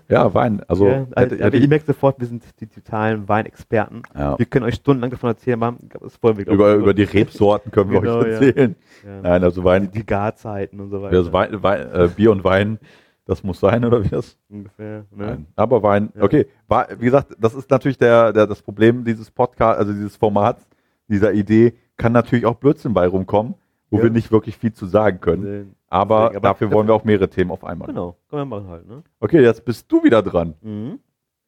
Ja, 0.08 0.32
Wein. 0.34 0.62
Also, 0.68 0.86
ja, 0.86 0.92
hätte, 0.98 1.16
also, 1.16 1.36
hätte 1.44 1.56
ihr 1.56 1.62
ich, 1.64 1.68
merkt 1.68 1.86
sofort, 1.86 2.20
wir 2.20 2.26
sind 2.28 2.44
die 2.60 2.66
totalen 2.66 3.26
Weinexperten. 3.28 4.02
ja. 4.14 4.38
Wir 4.38 4.46
können 4.46 4.66
euch 4.66 4.74
stundenlang 4.76 5.10
davon 5.10 5.30
erzählen, 5.30 5.60
aber 5.60 5.76
das 6.00 6.22
wollen 6.22 6.36
wir 6.36 6.46
über, 6.46 6.74
über 6.74 6.94
die 6.94 7.02
Rebsorten 7.04 7.72
können 7.72 7.90
wir 7.90 8.00
Genau, 8.02 8.18
euch 8.18 8.26
erzählen. 8.34 8.76
ja. 9.04 9.22
Nein, 9.22 9.42
also 9.42 9.64
Wein, 9.64 9.90
die 9.90 10.04
Garzeiten 10.06 10.78
und 10.78 10.90
so 10.90 11.02
weiter. 11.02 11.16
das 11.16 11.32
Wein, 11.32 11.62
Wein, 11.62 11.86
äh, 11.92 12.08
Bier 12.14 12.30
und 12.30 12.44
Wein, 12.44 12.78
das 13.26 13.42
muss 13.42 13.60
sein, 13.60 13.84
oder 13.84 14.02
wie 14.02 14.08
das? 14.08 14.38
Ungefähr. 14.48 15.00
Ne? 15.10 15.26
Nein. 15.26 15.46
Aber 15.56 15.82
Wein, 15.82 16.10
Ja. 16.16 16.22
okay. 16.22 16.46
War, 16.68 16.88
wie 16.98 17.04
gesagt, 17.04 17.36
das 17.38 17.54
ist 17.54 17.68
natürlich 17.70 17.98
der, 17.98 18.32
der, 18.32 18.46
das 18.46 18.62
Problem 18.62 19.04
dieses 19.04 19.30
Podcast, 19.30 19.78
also 19.78 19.92
dieses 19.92 20.16
Formats, 20.16 20.66
dieser 21.08 21.32
Idee, 21.32 21.74
kann 21.96 22.12
natürlich 22.12 22.46
auch 22.46 22.54
Blödsinn 22.56 22.94
bei 22.94 23.06
rumkommen, 23.06 23.54
wo 23.90 23.98
Ja. 23.98 24.04
wir 24.04 24.10
nicht 24.10 24.30
wirklich 24.32 24.56
viel 24.56 24.72
zu 24.72 24.86
sagen 24.86 25.20
können. 25.20 25.42
Deswegen, 25.42 25.76
Aber, 25.88 26.16
Deswegen, 26.20 26.36
aber- 26.38 26.48
dafür 26.48 26.72
wollen 26.72 26.86
wir 26.88 26.94
auch 26.94 27.04
mehrere 27.04 27.28
Themen 27.28 27.50
auf 27.50 27.62
einmal. 27.64 27.86
Genau, 27.88 28.16
können 28.28 28.42
wir 28.48 28.56
machen 28.56 28.68
halt. 28.68 28.86
Ne? 28.88 29.02
Okay, 29.20 29.42
jetzt 29.42 29.64
bist 29.64 29.90
du 29.92 30.02
wieder 30.02 30.22
dran. 30.22 30.54
Mhm. 30.62 30.98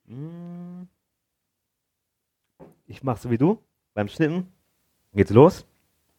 Mhm. 0.07 0.89
Ich 2.87 3.03
mach 3.03 3.17
so 3.19 3.31
wie 3.31 3.39
du 3.39 3.59
beim 3.95 4.09
Schnitten. 4.09 4.47
Geht's 5.15 5.31
los? 5.33 5.67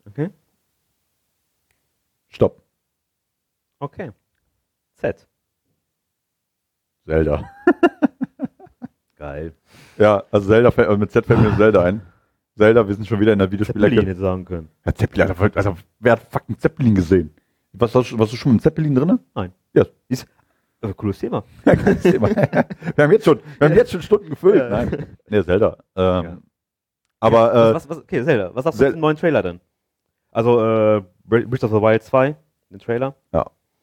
Okay. 0.06 0.30
Stopp. 2.28 2.62
Okay. 3.80 4.12
Z. 4.96 5.28
Zelda. 7.10 7.44
Geil. 9.18 9.54
Ja, 9.98 10.24
also 10.32 10.48
Zelda, 10.48 10.72
fällt- 10.72 10.88
also 10.88 11.00
mit 11.00 11.12
Z 11.12 11.26
fällt 11.26 11.42
mir 11.42 11.56
Zelda 11.58 11.84
ein. 11.84 12.02
Zelda, 12.56 12.88
wir 12.88 12.94
sind 12.96 13.08
schon 13.08 13.20
wieder 13.20 13.34
in 13.34 13.40
der 13.40 13.52
Videospielecke. 13.52 13.96
Zeppelin 13.96 14.08
hätte 14.10 14.20
sagen 14.22 14.46
können. 14.46 14.70
Ja, 14.86 14.94
Zeppelin, 14.94 15.28
also, 15.30 15.44
also 15.56 15.78
wer 16.00 16.12
hat 16.14 16.22
fucking 16.30 16.58
Zeppelin 16.60 16.94
gesehen? 16.96 17.34
Was 17.74 17.96
hast, 17.96 18.12
du- 18.12 18.20
warst 18.20 18.32
du 18.34 18.38
schon 18.38 18.54
mit 18.54 18.62
Zeppelin 18.62 18.94
drin? 18.96 19.20
Nein. 19.34 19.52
Ja. 19.74 19.86
Ist, 20.08 20.28
äh, 20.82 20.94
cooles 20.94 21.18
Thema. 21.20 21.44
Ja, 21.66 21.76
kein 21.76 22.00
Thema. 22.00 22.30
wir 22.96 23.04
haben 23.04 23.12
jetzt 23.12 23.26
schon, 23.26 23.40
wir 23.58 23.70
haben 23.70 23.76
jetzt 23.76 23.92
schon 23.92 24.02
Stunden 24.02 24.30
gefüllt. 24.30 24.58
Ja. 24.58 24.70
Nein. 24.70 25.18
Nee, 25.28 25.44
Zelda. 25.44 25.78
Ähm, 25.96 26.24
Ja. 26.24 26.38
Aber 27.22 27.54
äh, 27.72 27.74
was, 27.74 27.90
was, 27.90 27.98
okay, 27.98 28.24
Zelda, 28.24 28.52
was 28.56 28.64
sagst 28.64 28.80
du 28.80 28.92
zum 28.92 29.00
neuen 29.02 29.18
Trailer 29.18 29.42
denn? 29.42 29.60
Also, 30.32 30.60
äh, 30.64 31.04
Breath 31.26 31.64
of 31.66 31.72
the 31.72 31.82
Wild 31.82 32.04
2, 32.04 32.36
den 32.70 32.80
Trailer. 32.80 33.16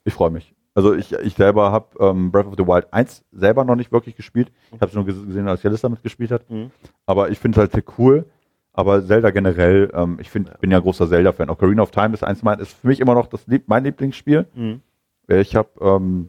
ich 0.04 0.14
freue 0.14 0.30
mich. 0.30 0.54
Also 0.76 0.94
ich, 0.94 1.10
ich 1.12 1.34
selber 1.34 1.72
habe 1.72 1.86
ähm, 1.98 2.30
Breath 2.30 2.46
of 2.46 2.54
the 2.58 2.66
Wild 2.66 2.86
1 2.92 3.24
selber 3.32 3.64
noch 3.64 3.76
nicht 3.76 3.90
wirklich 3.92 4.14
gespielt. 4.14 4.52
Ich 4.72 4.74
habe 4.80 4.86
es 4.86 4.94
nur 4.94 5.04
ges- 5.04 5.24
gesehen, 5.26 5.48
als 5.48 5.62
Jellis 5.62 5.80
damit 5.80 6.02
gespielt 6.02 6.30
hat. 6.30 6.48
Mhm. 6.50 6.70
Aber 7.06 7.30
ich 7.30 7.38
finde 7.38 7.56
es 7.56 7.60
halt 7.60 7.72
sehr 7.72 7.82
cool. 7.98 8.26
Aber 8.74 9.02
Zelda 9.04 9.30
generell, 9.30 9.90
ähm, 9.94 10.18
ich 10.20 10.28
find, 10.28 10.48
Ja. 10.48 10.54
bin 10.60 10.70
ja 10.70 10.78
großer 10.78 11.08
Zelda-Fan. 11.08 11.48
Ocarina 11.48 11.82
of 11.82 11.90
Time 11.92 12.12
ist 12.12 12.22
eins 12.22 12.42
mein, 12.42 12.58
ist 12.60 12.74
für 12.74 12.88
mich 12.88 13.00
immer 13.00 13.14
noch 13.14 13.26
das 13.26 13.46
mein 13.66 13.84
Lieblingsspiel. 13.84 14.46
Mhm. 14.54 14.82
Äh, 15.28 15.40
Ich 15.40 15.56
habe 15.56 15.70
ähm, 15.80 16.28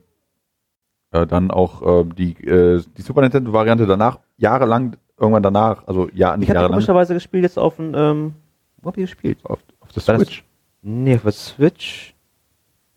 äh, 1.12 1.28
dann 1.28 1.52
auch 1.52 1.82
ähm, 2.04 2.16
die, 2.16 2.32
äh, 2.48 2.82
die 2.98 3.02
Super 3.02 3.22
Nintendo-Variante 3.22 3.86
danach, 3.86 4.20
jahrelang, 4.38 4.96
irgendwann 5.20 5.44
danach, 5.44 5.86
also 5.88 6.08
ja, 6.14 6.38
nicht 6.38 6.50
Ich 6.50 6.56
habe 6.56 6.70
komischerweise 6.70 7.14
gespielt 7.14 7.44
jetzt 7.44 7.60
auf 7.60 7.76
dem, 7.76 7.94
ähm, 7.94 8.34
wo 8.82 8.88
hab 8.88 8.98
ich 8.98 9.04
gespielt? 9.12 9.40
auf, 9.44 9.60
auf 9.82 9.92
der 9.92 10.08
War 10.08 10.14
das- 10.18 10.28
Switch. 10.28 10.46
Nee, 10.84 11.16
auf 11.16 11.24
der 11.24 11.32
Switch 11.34 12.14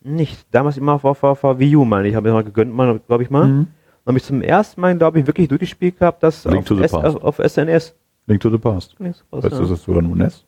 nicht. 0.03 0.47
Damals 0.51 0.77
immer 0.77 0.93
auf, 0.95 1.05
auf, 1.05 1.23
auf 1.45 1.59
Wii 1.59 1.77
U, 1.77 1.85
meine 1.85 2.09
ich. 2.09 2.15
Habe 2.15 2.29
mir 2.29 2.35
mal 2.35 2.45
gegönnt, 2.45 2.75
glaube 3.07 3.23
ich 3.23 3.31
mal. 3.31 3.47
Mhm. 3.47 3.67
Habe 4.07 4.19
ich 4.19 4.25
zum 4.25 4.43
ersten 4.43 4.81
Mal, 4.81 4.97
glaube 4.97 5.21
ich, 5.21 5.27
wirklich 5.27 5.49
durchgespielt 5.49 5.99
gehabt, 5.99 6.23
das 6.23 6.45
Link 6.45 6.59
auf, 6.61 6.65
to 6.65 6.75
the 6.77 6.85
S, 6.85 6.93
Past. 6.93 7.17
auf, 7.17 7.39
auf 7.39 7.39
SNS. 7.51 7.95
Link 8.27 8.41
to 8.41 8.51
the 8.51 8.59
Past. 8.59 8.99
Weißt 8.99 9.25
du, 9.31 9.37
ja. 9.49 9.49
das 9.69 9.83
sogar 9.83 10.03
nur 10.03 10.17
NES? 10.17 10.45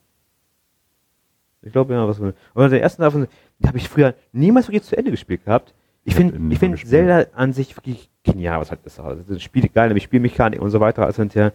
Ich 1.62 1.72
glaube, 1.72 1.94
ja, 1.94 2.06
was. 2.08 2.20
Aber 2.54 2.68
der 2.68 2.82
ersten 2.82 3.02
davon, 3.02 3.28
habe 3.64 3.78
ich 3.78 3.88
früher 3.88 4.14
niemals 4.32 4.66
wirklich 4.68 4.82
zu 4.82 4.96
Ende 4.96 5.10
gespielt 5.10 5.44
gehabt. 5.44 5.74
Ich 6.04 6.12
Ich 6.12 6.16
finde, 6.16 6.34
ich 6.52 6.60
gespielt. 6.60 6.88
Zelda 6.90 7.26
an 7.34 7.52
sich 7.52 7.76
wirklich 7.76 8.10
genial, 8.24 8.60
was 8.60 8.70
halt 8.70 8.80
ist. 8.84 8.98
Also 8.98 9.22
das 9.28 9.40
Spiel 9.42 9.68
geil, 9.68 9.88
nämlich 9.88 10.04
Spielmechanik 10.04 10.60
und 10.60 10.70
so 10.70 10.80
weiter. 10.80 11.06
Also, 11.06 11.22
hinterher. 11.22 11.52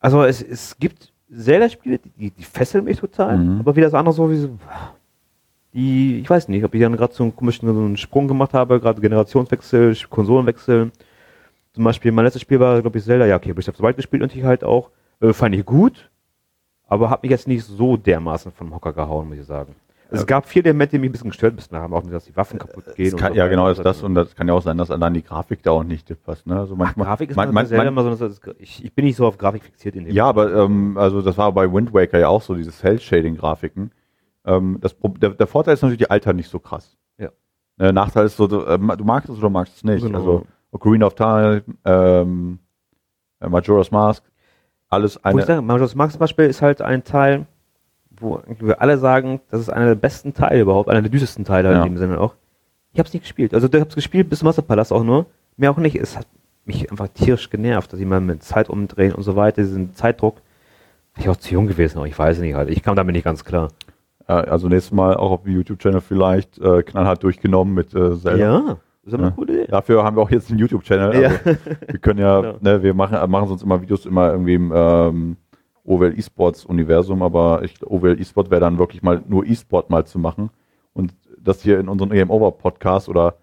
also 0.00 0.22
es, 0.24 0.42
es 0.42 0.76
gibt 0.78 1.12
Zelda-Spiele, 1.34 1.98
die, 2.18 2.30
die 2.30 2.42
fesseln 2.44 2.84
mich 2.84 2.98
total, 3.00 3.38
Mhm. 3.38 3.60
aber 3.60 3.74
wieder 3.76 3.86
das 3.86 3.94
andere 3.94 4.14
so 4.14 4.30
wie 4.30 4.36
so, 4.36 4.58
die, 5.74 6.20
ich 6.20 6.30
weiß 6.30 6.48
nicht, 6.48 6.64
ob 6.64 6.74
ich 6.74 6.80
dann 6.80 6.96
gerade 6.96 7.12
so 7.12 7.24
einen 7.24 7.34
komischen 7.34 7.72
so 7.72 7.78
einen 7.80 7.96
Sprung 7.96 8.28
gemacht 8.28 8.54
habe, 8.54 8.80
gerade 8.80 9.00
Generationswechsel, 9.00 9.96
Konsolenwechsel. 10.08 10.92
Zum 11.72 11.84
Beispiel, 11.84 12.12
mein 12.12 12.24
letztes 12.24 12.42
Spiel 12.42 12.60
war, 12.60 12.80
glaube 12.80 12.98
ich, 12.98 13.04
Zelda, 13.04 13.26
ja, 13.26 13.36
okay, 13.36 13.52
Breath 13.52 13.68
of 13.68 13.76
the 13.76 13.82
Wild 13.82 13.96
gespielt 13.96 14.22
und 14.22 14.34
ich 14.34 14.44
halt 14.44 14.62
auch, 14.62 14.90
äh, 15.20 15.32
fand 15.32 15.54
ich 15.56 15.64
gut, 15.64 16.08
aber 16.86 17.10
hat 17.10 17.22
mich 17.22 17.30
jetzt 17.30 17.48
nicht 17.48 17.64
so 17.64 17.96
dermaßen 17.96 18.52
vom 18.52 18.72
Hocker 18.72 18.92
gehauen, 18.92 19.28
muss 19.28 19.38
ich 19.38 19.44
sagen. 19.44 19.74
Es 20.10 20.20
Ja. 20.20 20.26
gab 20.26 20.46
viele 20.46 20.66
Elemente, 20.66 20.92
die 20.92 20.98
mich 21.00 21.08
ein 21.08 21.12
bisschen 21.12 21.30
gestört 21.30 21.54
haben, 21.72 21.92
auch 21.92 22.02
nicht, 22.02 22.14
dass 22.14 22.26
die 22.26 22.36
Waffen 22.36 22.58
kaputt 22.60 22.84
gehen. 22.94 23.16
Kann, 23.16 23.32
so 23.32 23.38
ja, 23.38 23.48
genau, 23.48 23.68
ist 23.68 23.84
das. 23.84 24.02
Und 24.02 24.14
das 24.14 24.36
kann 24.36 24.46
ja 24.46 24.54
auch 24.54 24.62
sein, 24.62 24.78
dass 24.78 24.92
allein 24.92 25.14
die 25.14 25.24
Grafik 25.24 25.62
da 25.64 25.72
auch 25.72 25.82
nicht 25.82 26.06
passt. 26.24 26.46
Ne? 26.46 26.56
Also 26.56 26.76
manchmal, 26.76 27.06
Grafik 27.06 27.30
ist 27.30 27.36
man, 27.36 27.52
man, 27.52 27.68
man, 27.68 27.86
immer 27.88 28.04
so, 28.04 28.10
dass 28.10 28.18
das- 28.20 28.40
ich, 28.58 28.84
ich 28.84 28.92
bin 28.92 29.06
nicht 29.06 29.16
so 29.16 29.26
auf 29.26 29.38
Grafik 29.38 29.64
fixiert 29.64 29.96
in 29.96 30.04
dem 30.04 30.14
ja, 30.14 30.26
aber 30.26 30.54
ähm, 30.54 30.96
also 30.96 31.20
das 31.22 31.36
war 31.36 31.50
bei 31.50 31.72
Wind 31.72 31.92
Waker 31.92 32.20
ja 32.20 32.28
auch 32.28 32.42
so, 32.42 32.54
diese 32.54 32.70
Cell-Shading-Grafiken. 32.70 33.90
Ähm, 34.46 34.78
das, 34.80 34.94
der, 35.20 35.30
der 35.30 35.46
Vorteil 35.46 35.74
ist 35.74 35.82
natürlich, 35.82 35.98
die 35.98 36.10
Alter 36.10 36.32
nicht 36.32 36.50
so 36.50 36.58
krass. 36.58 36.96
Ja. 37.18 37.30
Der 37.78 37.92
Nachteil 37.92 38.26
ist 38.26 38.36
so, 38.36 38.46
du, 38.46 38.60
äh, 38.62 38.78
du 38.78 39.04
magst 39.04 39.28
es 39.30 39.38
oder 39.38 39.50
magst 39.50 39.76
es 39.76 39.84
nicht. 39.84 40.04
Genau. 40.04 40.18
Also 40.18 40.46
Ocarina 40.70 41.06
of 41.06 41.14
Time, 41.14 41.62
ähm, 41.84 42.58
äh, 43.40 43.48
Majora's 43.48 43.90
Mask, 43.90 44.22
alles 44.88 45.16
Wo 45.16 45.20
ich 45.20 45.26
eine. 45.34 45.42
sage, 45.46 45.62
Majora's 45.62 45.94
Mask 45.94 46.12
zum 46.12 46.20
Beispiel 46.20 46.46
ist 46.46 46.60
halt 46.62 46.82
ein 46.82 47.04
Teil, 47.04 47.46
wo 48.18 48.40
wir 48.60 48.80
alle 48.80 48.98
sagen, 48.98 49.40
das 49.50 49.60
ist 49.60 49.70
einer 49.70 49.86
der 49.86 49.94
besten 49.94 50.34
Teile 50.34 50.60
überhaupt, 50.60 50.88
einer 50.88 51.02
der 51.02 51.10
düstersten 51.10 51.44
Teile 51.44 51.72
Ja. 51.72 51.78
in 51.78 51.84
dem 51.94 51.98
Sinne 51.98 52.20
auch. 52.20 52.34
Ich 52.92 52.98
habe 52.98 53.06
es 53.08 53.12
nicht 53.12 53.22
gespielt. 53.22 53.54
Also 53.54 53.66
ich 53.66 53.74
habe 53.74 53.88
es 53.88 53.94
gespielt 53.94 54.28
bis 54.30 54.38
zum 54.40 54.48
Wasserpalast 54.48 54.92
auch 54.92 55.02
nur. 55.02 55.26
Mehr 55.56 55.70
auch 55.70 55.78
nicht. 55.78 55.96
Es 55.96 56.16
hat 56.16 56.26
mich 56.64 56.90
einfach 56.90 57.08
tierisch 57.08 57.50
genervt, 57.50 57.92
dass 57.92 57.98
ich 58.00 58.06
mal 58.06 58.20
mit 58.20 58.42
Zeit 58.42 58.70
umdrehen 58.70 59.12
und 59.14 59.22
so 59.24 59.34
weiter, 59.36 59.62
diesen 59.62 59.94
Zeitdruck. 59.94 60.36
Ich 61.16 61.28
auch 61.28 61.36
zu 61.36 61.52
jung 61.52 61.66
gewesen, 61.66 61.98
aber 61.98 62.06
ich 62.06 62.18
weiß 62.18 62.38
nicht 62.38 62.54
halt. 62.54 62.70
Ich 62.70 62.82
kam 62.82 62.94
damit 62.96 63.14
nicht 63.14 63.24
ganz 63.24 63.44
klar. 63.44 63.68
Äh, 64.26 64.32
also 64.32 64.68
nächstes 64.68 64.92
Mal 64.92 65.16
auch 65.16 65.30
auf 65.30 65.42
dem 65.42 65.52
YouTube-Channel 65.52 66.00
vielleicht 66.00 66.58
äh, 66.58 66.82
knallhart 66.82 67.22
durchgenommen 67.22 67.74
mit 67.74 67.94
äh, 67.94 68.16
Zelda. 68.18 68.36
Ja, 68.36 68.76
das 69.04 69.12
ist 69.12 69.14
aber 69.14 69.22
Ja. 69.22 69.26
eine 69.28 69.36
coole 69.36 69.52
Idee. 69.54 69.66
Dafür 69.70 70.04
haben 70.04 70.16
wir 70.16 70.22
auch 70.22 70.30
jetzt 70.30 70.50
einen 70.50 70.58
YouTube-Channel. 70.60 71.20
Ja. 71.22 71.28
Also 71.28 71.40
wir 71.88 71.98
können 72.00 72.20
ja, 72.20 72.40
Genau. 72.40 72.56
ne, 72.60 72.82
wir 72.82 72.94
machen, 72.94 73.30
machen 73.30 73.48
sonst 73.48 73.62
immer 73.62 73.80
Videos 73.82 74.06
immer 74.06 74.30
irgendwie 74.32 74.54
im 74.54 74.72
ähm, 74.74 75.36
OWL 75.84 76.18
E-Sports-Universum, 76.18 77.22
aber 77.22 77.62
ich, 77.62 77.74
OWL 77.86 78.18
E-Sport 78.20 78.50
wäre 78.50 78.60
dann 78.62 78.78
wirklich 78.78 79.02
mal 79.02 79.22
nur 79.28 79.44
E-Sport 79.46 79.90
mal 79.90 80.06
zu 80.06 80.18
machen. 80.18 80.50
Und 80.94 81.12
das 81.38 81.60
hier 81.62 81.78
in 81.78 81.88
unserem 81.88 82.12
EM 82.12 82.30
Over 82.30 82.52
Podcast 82.52 83.08
oder 83.08 83.34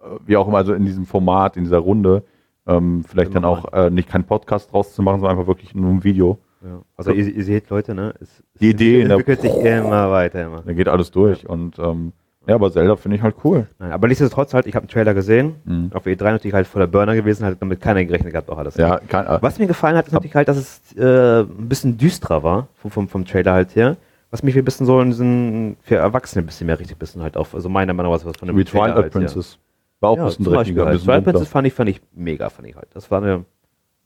äh, 0.00 0.04
wie 0.24 0.36
auch 0.38 0.48
immer, 0.48 0.58
also 0.58 0.72
in 0.72 0.84
diesem 0.86 1.04
Format, 1.06 1.56
in 1.56 1.64
dieser 1.64 1.78
Runde, 1.78 2.22
Ähm, 2.64 3.02
vielleicht 3.04 3.34
dann 3.34 3.44
auch 3.44 3.72
äh, 3.72 3.90
nicht 3.90 4.08
keinen 4.08 4.22
Podcast 4.22 4.70
draus 4.72 4.94
zu 4.94 5.02
machen, 5.02 5.18
sondern 5.18 5.36
einfach 5.36 5.48
wirklich 5.48 5.74
nur 5.74 5.90
ein 5.90 6.04
Video. 6.04 6.38
Ja. 6.64 6.82
Also 6.96 7.10
ihr, 7.12 7.26
ihr 7.34 7.44
seht, 7.44 7.68
Leute, 7.70 7.94
ne? 7.94 8.14
Es, 8.20 8.28
es 8.54 8.60
Die 8.60 8.70
Idee 8.70 9.00
in 9.02 9.08
der- 9.08 9.18
entwickelt 9.18 9.40
sich 9.40 9.54
immer 9.64 10.10
weiter, 10.10 10.44
immer. 10.44 10.62
Da 10.62 10.72
geht 10.72 10.88
alles 10.88 11.10
durch. 11.10 11.48
Und 11.48 11.78
ähm, 11.78 12.12
ja, 12.46 12.54
aber 12.56 12.72
Zelda 12.72 12.96
finde 12.96 13.16
ich 13.16 13.22
halt 13.22 13.36
cool. 13.44 13.66
Nein, 13.78 13.92
aber 13.92 14.08
nichtsdestotrotz 14.08 14.52
halt, 14.54 14.66
ich 14.66 14.74
habe 14.74 14.82
einen 14.84 14.88
Trailer 14.90 15.14
gesehen. 15.14 15.56
Mhm. 15.64 15.90
Auf 15.94 16.06
E3 16.06 16.22
natürlich 16.24 16.54
halt 16.54 16.66
voller 16.66 16.86
Burner 16.86 17.14
gewesen, 17.14 17.44
hat 17.46 17.56
damit 17.60 17.80
keiner 17.80 18.04
gerechnet 18.04 18.32
gehabt, 18.32 18.48
auch 18.50 18.58
alles. 18.58 18.76
Ja, 18.76 18.98
kein, 18.98 19.26
äh, 19.26 19.38
Was 19.40 19.58
mir 19.58 19.66
gefallen 19.66 19.96
hat, 19.96 20.06
ist 20.06 20.12
natürlich 20.12 20.34
halt, 20.34 20.48
dass 20.48 20.56
es 20.56 20.96
äh, 20.96 21.40
ein 21.42 21.68
bisschen 21.68 21.96
düsterer 21.98 22.42
war, 22.42 22.68
vom, 22.74 22.90
vom, 22.90 23.08
vom 23.08 23.24
Trailer 23.24 23.52
halt 23.52 23.74
her. 23.76 23.96
Was 24.30 24.42
mich 24.42 24.56
ein 24.56 24.64
bisschen 24.64 24.86
so 24.86 25.00
in 25.00 25.10
diesen, 25.10 25.76
für 25.82 25.96
Erwachsene 25.96 26.42
ein 26.42 26.46
bisschen 26.46 26.66
mehr 26.66 26.78
richtig 26.78 26.96
bisschen 26.98 27.22
halt 27.22 27.36
auf, 27.36 27.54
also 27.54 27.68
meiner 27.68 27.92
Meinung 27.92 28.12
nach 28.12 28.24
was 28.24 28.36
von 28.36 28.48
dem 28.48 28.56
wie 28.56 28.64
Trailer 28.64 28.84
Twilight 28.86 29.02
halt, 29.02 29.12
Princess. 29.12 29.58
War 30.00 30.10
auch 30.10 30.16
Ja, 30.16 30.22
ein 30.22 30.30
ja 30.30 30.36
bisschen 30.36 30.44
dreckiger, 30.46 30.84
halt. 30.86 30.92
bisschen 30.94 31.06
Twilight. 31.06 31.24
Princess 31.24 31.48
fand 31.48 31.66
ich, 31.66 31.74
fand 31.74 31.90
ich 31.90 32.00
mega, 32.14 32.48
fand 32.48 32.66
ich 32.66 32.74
halt. 32.74 32.88
Das 32.94 33.10
war 33.10 33.22
eine, 33.22 33.44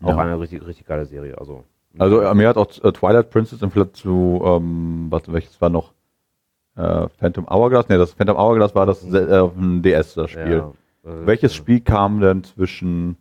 auch 0.02 0.08
Ja. 0.10 0.16
eine 0.18 0.38
richtig, 0.40 0.66
richtig 0.66 0.86
geile 0.86 1.06
Serie, 1.06 1.38
also. 1.38 1.64
Also 1.98 2.20
äh, 2.20 2.34
mir 2.34 2.48
hat 2.48 2.56
auch 2.56 2.68
äh, 2.82 2.92
Twilight 2.92 3.30
Princess 3.30 3.62
im 3.62 3.70
Vergleich 3.70 3.94
zu, 3.94 4.42
ähm, 4.44 5.06
was, 5.10 5.30
welches 5.32 5.60
war 5.60 5.70
noch? 5.70 5.92
Äh, 6.76 7.08
Phantom 7.18 7.46
Hourglass? 7.48 7.88
Ne, 7.88 7.98
das 7.98 8.12
Phantom 8.12 8.36
Hourglass 8.36 8.74
war 8.74 8.86
das 8.86 9.04
äh, 9.12 9.38
auf 9.38 9.54
dem 9.54 9.82
DS, 9.82 10.14
das 10.14 10.30
Spiel. 10.30 10.62
Ja, 11.04 11.10
äh, 11.10 11.26
Welches 11.26 11.54
Spiel 11.54 11.80
kam 11.80 12.20
denn 12.20 12.44
zwischen 12.44 13.16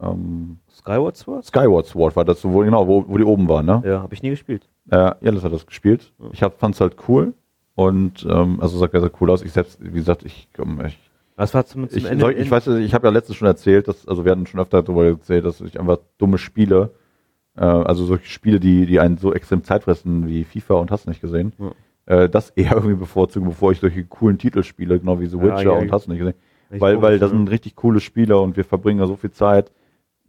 ähm, 0.00 0.58
Skyward 0.70 1.16
Sword? 1.16 1.44
Skyward 1.46 1.86
Sword 1.86 2.16
war 2.16 2.24
das 2.24 2.40
so, 2.40 2.52
wo, 2.52 2.60
genau, 2.60 2.86
wo, 2.86 3.04
wo 3.08 3.16
die 3.16 3.24
oben 3.24 3.48
waren, 3.48 3.66
ne? 3.66 3.82
Ja, 3.84 4.02
habe 4.02 4.12
ich 4.14 4.22
nie 4.22 4.30
gespielt. 4.30 4.68
Äh, 4.90 4.96
ja, 4.96 5.32
das 5.32 5.42
hat 5.42 5.52
das 5.52 5.66
gespielt. 5.66 6.12
Ich 6.32 6.40
fand 6.40 6.74
es 6.74 6.80
halt 6.80 6.96
cool 7.08 7.32
und 7.74 8.26
ähm, 8.28 8.60
also 8.60 8.78
sah 8.78 8.88
sehr, 8.88 9.00
sehr 9.00 9.10
cool 9.20 9.30
aus. 9.30 9.42
Ich 9.42 9.52
selbst, 9.52 9.78
wie 9.80 9.90
gesagt, 9.90 10.22
ich, 10.24 10.48
ähm, 10.58 10.82
ich, 10.86 10.98
Das 11.36 11.54
war 11.54 11.64
zum, 11.64 11.88
zum 11.88 11.98
ich, 11.98 12.20
soll, 12.20 12.32
ich 12.32 12.50
weiß, 12.50 12.66
ich 12.68 12.94
habe 12.94 13.06
ja 13.06 13.12
letztens 13.12 13.36
schon 13.36 13.48
erzählt, 13.48 13.88
dass, 13.88 14.06
also 14.06 14.24
wir 14.24 14.32
hatten 14.32 14.46
schon 14.46 14.60
öfter 14.60 14.82
darüber 14.82 15.06
erzählt, 15.06 15.44
dass 15.44 15.60
ich 15.60 15.80
einfach 15.80 15.98
dumme 16.18 16.38
Spiele, 16.38 16.90
äh, 17.56 17.60
also 17.64 18.04
solche 18.04 18.26
Spiele, 18.28 18.60
die, 18.60 18.86
die 18.86 19.00
einen 19.00 19.18
so 19.18 19.32
extrem 19.32 19.64
Zeit 19.64 19.84
fressen 19.84 20.26
wie 20.28 20.44
FIFA 20.44 20.74
und 20.74 20.90
hast 20.90 21.06
nicht 21.08 21.20
gesehen, 21.20 21.52
äh, 22.06 22.28
das 22.28 22.50
eher 22.50 22.72
irgendwie 22.76 22.94
bevorzugen, 22.96 23.48
bevor 23.48 23.72
ich 23.72 23.80
solche 23.80 24.04
coolen 24.04 24.38
Titel 24.38 24.62
spiele, 24.62 24.98
genau 24.98 25.20
wie 25.20 25.26
The 25.26 25.36
Ja, 25.36 25.42
Witcher 25.42 25.62
ja, 25.62 25.70
und 25.72 25.86
ja. 25.88 25.92
hast 25.92 26.08
nicht 26.08 26.18
gesehen. 26.18 26.34
Weil, 26.70 27.00
weil 27.00 27.18
das 27.20 27.30
sind 27.30 27.48
richtig 27.50 27.76
coole 27.76 28.00
Spiele 28.00 28.38
und 28.40 28.56
wir 28.56 28.64
verbringen 28.64 28.98
da 28.98 29.06
so 29.06 29.14
viel 29.16 29.30
Zeit 29.30 29.70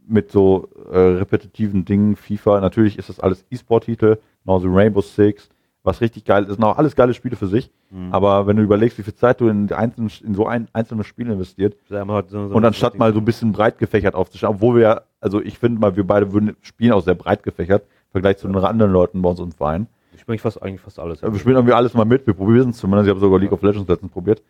mit 0.06 0.30
so 0.30 0.68
äh, 0.90 0.96
repetitiven 0.98 1.84
Dingen. 1.84 2.14
FIFA, 2.16 2.60
natürlich 2.60 2.96
ist 2.96 3.08
das 3.08 3.18
alles 3.20 3.44
E-Sport-Titel, 3.50 4.18
genauso 4.44 4.68
Rainbow 4.72 5.00
Six, 5.02 5.48
was 5.82 6.00
richtig 6.00 6.24
geil 6.24 6.44
ist. 6.44 6.54
sind 6.54 6.64
auch 6.64 6.78
alles 6.78 6.94
geile 6.94 7.12
Spiele 7.12 7.34
für 7.36 7.48
sich. 7.48 7.70
Mhm. 7.90 8.12
Aber 8.12 8.46
wenn 8.46 8.56
du 8.56 8.62
überlegst, 8.62 8.98
wie 8.98 9.02
viel 9.02 9.14
Zeit 9.16 9.40
du 9.40 9.48
in, 9.48 9.70
einzelnen, 9.72 10.10
in 10.24 10.34
so 10.34 10.46
ein 10.46 10.68
einzelnes 10.72 11.06
Spiel 11.06 11.28
investiert 11.28 11.76
halt 11.90 12.30
so- 12.30 12.48
so- 12.48 12.54
und 12.54 12.64
anstatt 12.64 12.96
mal 12.98 13.12
so 13.12 13.18
ein 13.18 13.24
bisschen 13.24 13.50
breit 13.52 13.78
gefächert 13.78 14.14
aufzustellen, 14.14 14.54
obwohl 14.54 14.76
wir 14.76 14.82
ja, 14.82 15.00
also 15.20 15.40
ich 15.42 15.58
finde 15.58 15.80
mal, 15.80 15.96
wir 15.96 16.06
beide 16.06 16.32
würden, 16.32 16.56
spielen 16.62 16.92
auch 16.92 17.02
sehr 17.02 17.14
breit 17.14 17.42
gefächert, 17.42 17.82
im 17.82 18.12
Vergleich 18.12 18.38
zu 18.38 18.46
den 18.48 18.56
anderen 18.56 18.92
Leuten 18.92 19.20
bei 19.22 19.28
uns 19.30 19.40
im 19.40 19.52
Verein. 19.52 19.86
Ich 20.14 20.20
spiele 20.22 20.38
fast, 20.38 20.60
eigentlich 20.62 20.80
fast 20.80 20.98
alles. 20.98 21.20
Ja, 21.20 21.32
Wir 21.32 21.38
spielen 21.38 21.56
irgendwie 21.56 21.74
alles 21.74 21.94
mal 21.94 22.04
mit, 22.04 22.26
wir 22.26 22.34
probieren 22.34 22.70
es 22.70 22.78
zumindest. 22.78 23.06
Ich 23.06 23.10
habe 23.10 23.20
sogar 23.20 23.38
League 23.38 23.52
of 23.52 23.62
Legends 23.62 23.88
letztens 23.88 24.10
probiert. 24.12 24.42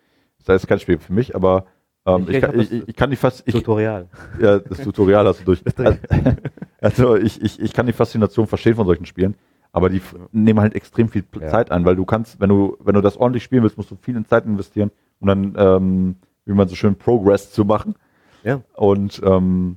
Das 0.47 0.63
ist 0.63 0.67
kein 0.69 0.81
Spiel 0.81 0.99
für 0.99 1.13
mich, 1.13 1.35
aber 1.37 1.67
ähm, 2.07 2.25
Ich- 2.29 2.37
ich, 2.37 2.41
kann, 2.41 2.61
ich, 2.61 2.89
ich 2.89 2.97
kann 2.97 3.11
die 3.11 3.17
fast, 3.17 3.47
Tutorial. 3.47 4.07
ja, 4.41 4.59
das 4.61 4.79
Tutorial 4.79 5.27
hast 5.27 5.41
du 5.41 5.45
durch. 5.45 5.63
Also 6.81 7.17
ich, 7.17 7.43
ich, 7.43 7.61
ich 7.61 7.73
kann 7.73 7.87
die 7.87 7.93
Faszination 7.93 8.47
verstehen 8.47 8.77
von 8.77 8.87
solchen 8.87 9.05
Spielen, 9.05 9.35
aber 9.73 9.91
die 9.91 10.01
nehmen 10.31 10.61
halt 10.61 10.75
extrem 10.77 11.09
viel 11.09 11.25
Ja. 11.41 11.49
Zeit 11.49 11.73
ein, 11.73 11.85
weil 11.85 11.97
du 11.97 12.05
kannst, 12.05 12.41
wenn 12.41 12.49
du, 12.49 12.77
wenn 12.81 12.95
du 12.95 13.01
das 13.01 13.17
ordentlich 13.17 13.43
spielen 13.43 13.65
willst, 13.65 13.77
musst 13.77 13.91
du 13.91 13.97
viel 14.01 14.17
in 14.17 14.25
Zeit 14.27 14.47
investieren, 14.47 14.93
um 15.21 15.27
dann, 15.29 15.55
ähm, 15.59 16.17
wie 16.45 16.53
man 16.53 16.69
so 16.69 16.77
schön 16.77 16.95
Progress 16.95 17.51
zu 17.53 17.65
machen. 17.65 17.97
Ja. 18.45 18.61
Und 18.75 19.21
ähm, 19.25 19.77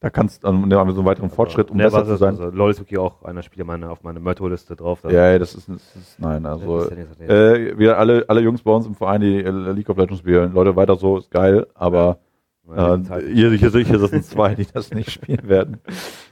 da 0.00 0.08
kannst 0.08 0.42
du 0.42 0.46
dann 0.46 0.70
so 0.70 0.78
einen 0.80 1.04
weiteren 1.04 1.28
Fortschritt, 1.28 1.70
um 1.70 1.76
Ne, 1.76 1.84
besser 1.84 2.06
zu 2.06 2.16
sein. 2.16 2.30
Also, 2.30 2.46
LOL 2.50 2.70
ist 2.70 2.80
wirklich 2.80 2.98
auch 2.98 3.22
einer 3.22 3.42
Spieler 3.42 3.64
meine, 3.66 3.90
auf 3.90 4.02
meiner 4.02 4.18
Mörto-Liste 4.18 4.74
drauf. 4.74 5.02
Da- 5.02 5.10
Ja, 5.10 5.30
ja, 5.32 5.38
das 5.38 5.54
ist, 5.54 5.68
das 5.68 5.96
ist 5.96 6.18
nein, 6.18 6.46
also 6.46 6.88
ja 6.90 7.26
äh, 7.26 7.78
wir 7.78 7.98
alle, 7.98 8.24
alle 8.28 8.40
Jungs 8.40 8.62
bei 8.62 8.72
uns 8.72 8.86
im 8.86 8.94
Verein, 8.94 9.20
die 9.20 9.36
äh, 9.44 9.50
League 9.50 9.90
of 9.90 9.98
Legends 9.98 10.20
spielen, 10.20 10.54
Leute, 10.54 10.74
weiter 10.74 10.96
so, 10.96 11.18
ist 11.18 11.30
geil, 11.30 11.66
aber 11.74 12.18
Ja, 12.66 12.94
äh, 12.94 13.00
hier, 13.34 13.50
hier 13.50 13.98
das 13.98 14.10
sind 14.10 14.24
zwei, 14.24 14.54
die 14.54 14.66
das 14.72 14.90
nicht 14.94 15.10
spielen 15.10 15.46
werden. 15.48 15.78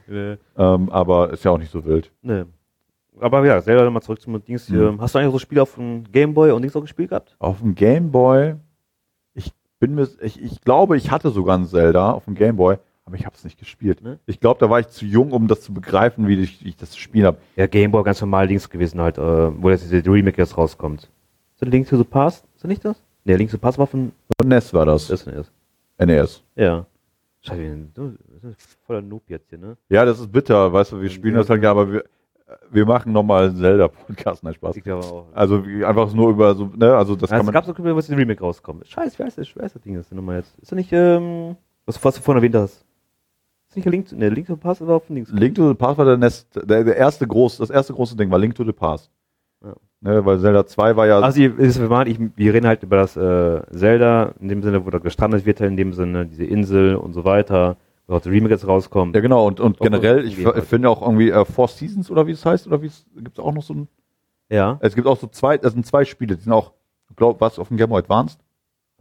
Ne. 0.07 0.39
Ähm, 0.57 0.89
aber 0.89 1.31
ist 1.31 1.45
ja 1.45 1.51
auch 1.51 1.59
nicht 1.59 1.71
so 1.71 1.85
wild. 1.85 2.11
Ne. 2.23 2.47
Aber 3.21 3.45
ja, 3.45 3.61
selber 3.61 3.85
nochmal 3.85 4.01
zurück 4.03 4.21
zum 4.23 4.43
Dings. 4.45 4.69
Mhm. 4.71 4.75
hier. 4.75 4.97
Hast 4.99 5.15
du 5.15 5.19
eigentlich 5.19 5.33
so 5.33 5.39
Spiele 5.39 5.61
auf 5.63 5.75
dem 5.75 6.05
Gameboy 6.11 6.53
und 6.53 6.63
Dings 6.63 6.75
auch 6.77 6.81
gespielt 6.81 7.11
gehabt? 7.11 7.37
Auf 7.39 7.59
dem 7.61 7.75
Game 7.75 8.11
Boy, 8.13 8.55
ich 9.35 9.53
bin 9.79 9.95
mir, 9.95 10.09
ich, 10.23 10.41
ich 10.43 10.61
glaube, 10.63 10.97
ich 10.97 11.11
hatte 11.11 11.31
sogar 11.31 11.59
ein 11.59 11.67
Zelda 11.67 12.13
auf 12.13 12.25
dem 12.25 12.35
Game 12.35 12.57
Boy, 12.57 12.77
aber 13.09 13.17
ich 13.17 13.25
habe 13.27 13.35
es 13.35 13.43
nicht 13.45 13.59
gespielt. 13.59 14.03
Ne? 14.03 14.19
Ich 14.27 14.39
glaube, 14.39 14.61
da 14.61 14.69
war 14.69 14.81
ich 14.81 14.89
zu 14.89 15.07
jung, 15.07 15.33
um 15.33 15.49
das 15.49 15.63
zu 15.63 15.73
begreifen, 15.73 16.29
wie 16.29 16.39
ich, 16.43 16.63
wie 16.63 16.69
ich 16.69 16.77
das 16.77 16.91
zu 16.91 16.99
spielen 17.01 17.25
habe. 17.25 17.39
Ja, 17.57 17.67
Gameboy 17.67 18.03
ganz 18.05 18.21
normal 18.21 18.47
Dings 18.47 18.69
gewesen 18.69 19.01
halt, 19.01 19.17
äh, 19.19 19.63
wo 19.63 19.71
jetzt 19.71 19.91
diese 19.91 20.05
Remake 20.11 20.37
jetzt 20.41 20.57
rauskommt. 20.59 21.03
Ist 21.05 21.63
das 21.63 21.69
Link 21.71 21.89
to 21.89 21.97
the 21.97 22.05
Past? 22.05 22.45
Ist 22.55 22.65
das 22.65 22.69
nicht 22.69 22.85
das? 22.85 23.03
Ne, 23.25 23.37
Link 23.37 23.51
to 23.51 23.57
the 23.57 23.61
Past 23.61 23.79
war 23.79 23.87
von 23.87 24.13
Und 24.41 24.49
NES 24.49 24.73
war 24.75 24.85
das. 24.87 25.09
das 25.09 25.27
ist 25.27 25.51
NES. 25.99 26.43
Ja. 26.55 26.87
Scheiße, 27.41 27.77
du 27.95 28.15
das 28.43 28.51
ist 28.53 28.79
voller 28.87 29.01
Noob 29.03 29.23
jetzt 29.29 29.49
hier, 29.49 29.59
ne? 29.59 29.77
Ja, 29.89 30.05
das 30.05 30.21
ist 30.21 30.31
bitter, 30.31 30.73
weißt 30.73 30.93
du, 30.93 31.01
wir 31.01 31.09
spielen 31.11 31.35
das 31.35 31.49
halt, 31.49 31.63
ja, 31.63 31.71
aber 31.71 31.91
wir, 31.93 32.05
wir 32.71 32.85
machen 32.85 33.13
nochmal 33.13 33.49
einen 33.49 33.57
Zelda-Podcast, 33.57 34.43
nein, 34.45 34.55
Spaß. 34.55 34.77
Also 35.33 35.67
wie- 35.67 35.85
einfach 35.85 36.13
nur 36.13 36.31
über 36.31 36.55
so, 36.55 36.67
ne, 36.77 36.95
also 36.97 37.15
das 37.17 37.31
Ja, 37.31 37.37
kann 37.37 37.41
es 37.41 37.47
man. 37.47 37.53
gab 37.55 37.65
so 37.65 37.73
Spiele, 37.73 37.95
wo 37.95 37.99
jetzt 37.99 38.11
ein 38.11 38.19
Remake 38.19 38.41
rauskommt. 38.41 38.87
Scheiße, 38.87 39.19
wie 39.19 39.23
heißt 39.25 39.39
das? 39.39 39.55
Wie 39.55 39.61
heißt 39.61 39.75
das 39.75 39.83
Ding 39.83 39.95
jetzt 39.95 40.13
nochmal 40.13 40.37
jetzt? 40.37 40.57
Ist 40.59 40.71
das 40.73 40.77
nicht, 40.77 40.93
ähm, 40.93 41.57
was, 41.87 42.03
was 42.05 42.15
du 42.17 42.23
vorhin 42.23 42.43
erwähnt 42.43 42.55
hast? 42.57 42.85
Ist 43.69 43.77
nicht 43.77 43.87
Link, 43.89 44.11
ne, 44.13 44.29
Link 44.31 44.47
to 44.47 44.55
the 44.55 44.61
Past 44.61 44.81
oder 44.83 44.95
auf 44.95 45.07
dem 45.07 45.17
Dings? 45.17 45.31
Link 45.31 45.55
to 45.55 45.69
the 45.69 45.75
Past 45.75 45.99
war 45.99 46.05
der, 46.07 46.17
Nest, 46.17 46.49
der, 46.55 46.85
der 46.85 46.97
erste 46.97 47.27
groß, 47.27 47.59
das 47.59 47.71
erste 47.71 47.93
große 47.93 48.17
Ding 48.17 48.31
war 48.31 48.39
Link 48.39 48.55
to 48.55 48.65
the 48.65 48.73
Past. 48.73 49.11
Ja. 49.63 49.75
Ne, 50.01 50.25
weil 50.25 50.39
Zelda 50.39 50.65
2 50.67 50.97
war 50.97 51.07
ja. 51.07 51.19
Also, 51.21 51.41
ihr- 51.41 51.59
ist, 51.59 51.79
wir, 51.81 52.07
ich, 52.07 52.19
wir 52.37 52.55
reden 52.55 52.67
halt 52.67 52.83
über 52.83 52.97
das 52.97 53.17
äh, 53.17 53.61
Zelda, 53.73 54.33
in 54.41 54.49
dem 54.49 54.63
Sinne, 54.63 54.87
wo 54.87 54.91
da 54.91 54.99
gestrandet 54.99 55.45
wird, 55.45 55.61
halt 55.61 55.71
in 55.73 55.77
dem 55.77 55.93
Sinne, 55.93 56.25
diese 56.27 56.45
Insel 56.45 56.95
und 56.97 57.13
so 57.13 57.25
weiter, 57.25 57.77
wo 58.07 58.15
auch 58.15 58.21
der 58.21 58.33
Remake 58.33 58.55
jetzt 58.55 58.67
rauskommt. 58.67 59.15
ja, 59.15 59.21
genau, 59.21 59.47
und, 59.47 59.61
und 59.61 59.79
generell, 59.81 60.25
ich 60.25 60.37
finde 60.37 60.89
auch 60.89 61.03
irgendwie 61.03 61.31
äh, 61.31 61.45
Four 61.45 61.69
Seasons 61.69 62.11
oder 62.11 62.27
wie 62.27 62.31
es 62.33 62.47
heißt, 62.47 62.67
oder 62.69 62.81
wie 62.81 62.87
es 62.87 63.05
gibt 63.17 63.39
es 63.39 63.45
auch 63.45 63.53
noch 63.53 63.63
so 63.63 63.75
ein. 63.75 63.89
Ja, 64.51 64.79
Es 64.81 64.95
gibt 64.95 65.07
auch 65.07 65.19
so 65.19 65.27
zwei, 65.27 65.59
das 65.59 65.75
sind 65.75 65.85
zwei 65.85 66.07
Spiele, 66.07 66.37
die 66.37 66.43
sind 66.43 66.53
auch, 66.53 66.73
glaub, 67.17 67.39
was 67.43 67.59
auf 67.59 67.69
dem 67.69 67.77
Game 67.77 67.91
Boy 67.91 67.99
Advanced? 67.99 68.41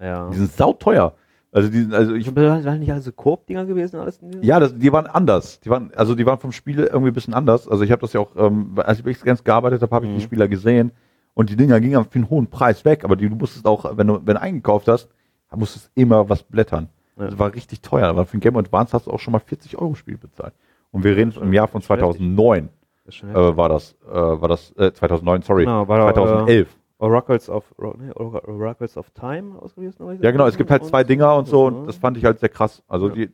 ja. 0.02 0.30
Die 0.30 0.36
sind 0.38 0.52
sauteuer. 0.52 1.14
Also 1.52 1.70
die, 1.70 1.88
also 1.92 2.14
ich, 2.14 2.36
waren 2.36 2.80
nicht 2.80 2.92
alle 2.92 3.02
so 3.02 3.12
Koop-Dinger 3.12 3.66
gewesen? 3.66 4.00
Alles 4.00 4.20
ja, 4.42 4.60
das, 4.60 4.78
die 4.78 4.92
waren 4.92 5.08
anders. 5.08 5.60
Die 5.62 5.70
waren, 5.70 5.92
also 5.96 6.14
die 6.14 6.26
waren 6.26 6.40
vom 6.40 6.52
Spiel 6.52 6.80
irgendwie 6.80 7.12
ein 7.12 7.14
bisschen 7.14 7.34
anders. 7.34 7.68
Also 7.68 7.84
ich 7.84 7.92
habe 7.92 8.02
das 8.02 8.14
ja 8.14 8.20
auch, 8.20 8.36
ähm, 8.36 8.74
als 8.78 9.00
ich 9.00 9.06
X-Games 9.06 9.44
gearbeitet 9.44 9.82
habe, 9.82 9.96
habe 9.96 10.06
ich 10.06 10.12
Mhm. 10.12 10.16
die 10.18 10.24
Spieler 10.24 10.48
gesehen 10.48 10.92
und 11.34 11.50
die 11.50 11.56
Dinger 11.56 11.80
gingen 11.80 12.04
für 12.04 12.16
einen 12.16 12.30
hohen 12.30 12.48
Preis 12.48 12.84
weg, 12.84 13.04
aber 13.04 13.16
die, 13.16 13.30
du 13.30 13.36
musstest 13.36 13.66
auch, 13.66 13.98
wenn 13.98 14.08
du, 14.08 14.16
wenn 14.26 14.36
du 14.36 14.42
eingekauft 14.42 14.88
hast, 14.88 15.10
musstest 15.56 15.88
du 15.96 16.02
immer 16.02 16.28
was 16.30 16.44
blättern. 16.44 16.90
Ja. 17.18 17.28
Das 17.28 17.40
war 17.40 17.54
richtig 17.54 17.82
teuer. 17.82 18.08
Aber 18.08 18.26
für 18.26 18.38
ein 18.38 18.42
Game 18.42 18.58
Advance 18.58 18.94
hast 18.94 19.08
du 19.08 19.12
auch 19.12 19.20
schon 19.20 19.32
mal 19.32 19.40
40 19.40 19.78
Euro 19.78 19.96
Spiel 19.96 20.18
bezahlt. 20.18 20.54
Und 20.92 21.04
wir 21.04 21.16
reden 21.16 21.34
im 21.42 21.54
Jahr 21.54 21.68
von 21.68 21.82
2009 21.82 22.70
Das 23.06 23.16
äh, 23.24 23.58
war 23.58 23.70
das, 23.70 23.96
äh, 24.06 24.14
war 24.14 24.48
das, 24.50 24.72
äh, 24.78 24.92
2009, 24.92 25.42
sorry, 25.42 25.64
Genau, 25.64 25.88
war 25.88 25.98
da, 25.98 26.14
2011. 26.14 26.68
Oracles 27.00 27.50
of, 27.50 27.64
nee, 28.00 28.12
Ora- 28.16 28.44
Oracles 28.48 28.98
of 28.98 29.10
Time 29.12 29.60
ausgelesen? 29.62 30.04
oder? 30.06 30.14
Ja, 30.24 30.32
genau, 30.32 30.48
es 30.48 30.58
gibt 30.58 30.72
halt 30.72 30.84
zwei 30.86 31.04
Dinger 31.04 31.36
und 31.36 31.48
so, 31.48 31.66
und 31.68 31.86
das 31.88 31.96
fand 31.98 32.18
ich 32.18 32.26
halt 32.26 32.40
sehr 32.40 32.50
krass. 32.50 32.82
Also 32.88 33.10
Ja. 33.10 33.14
die, 33.14 33.30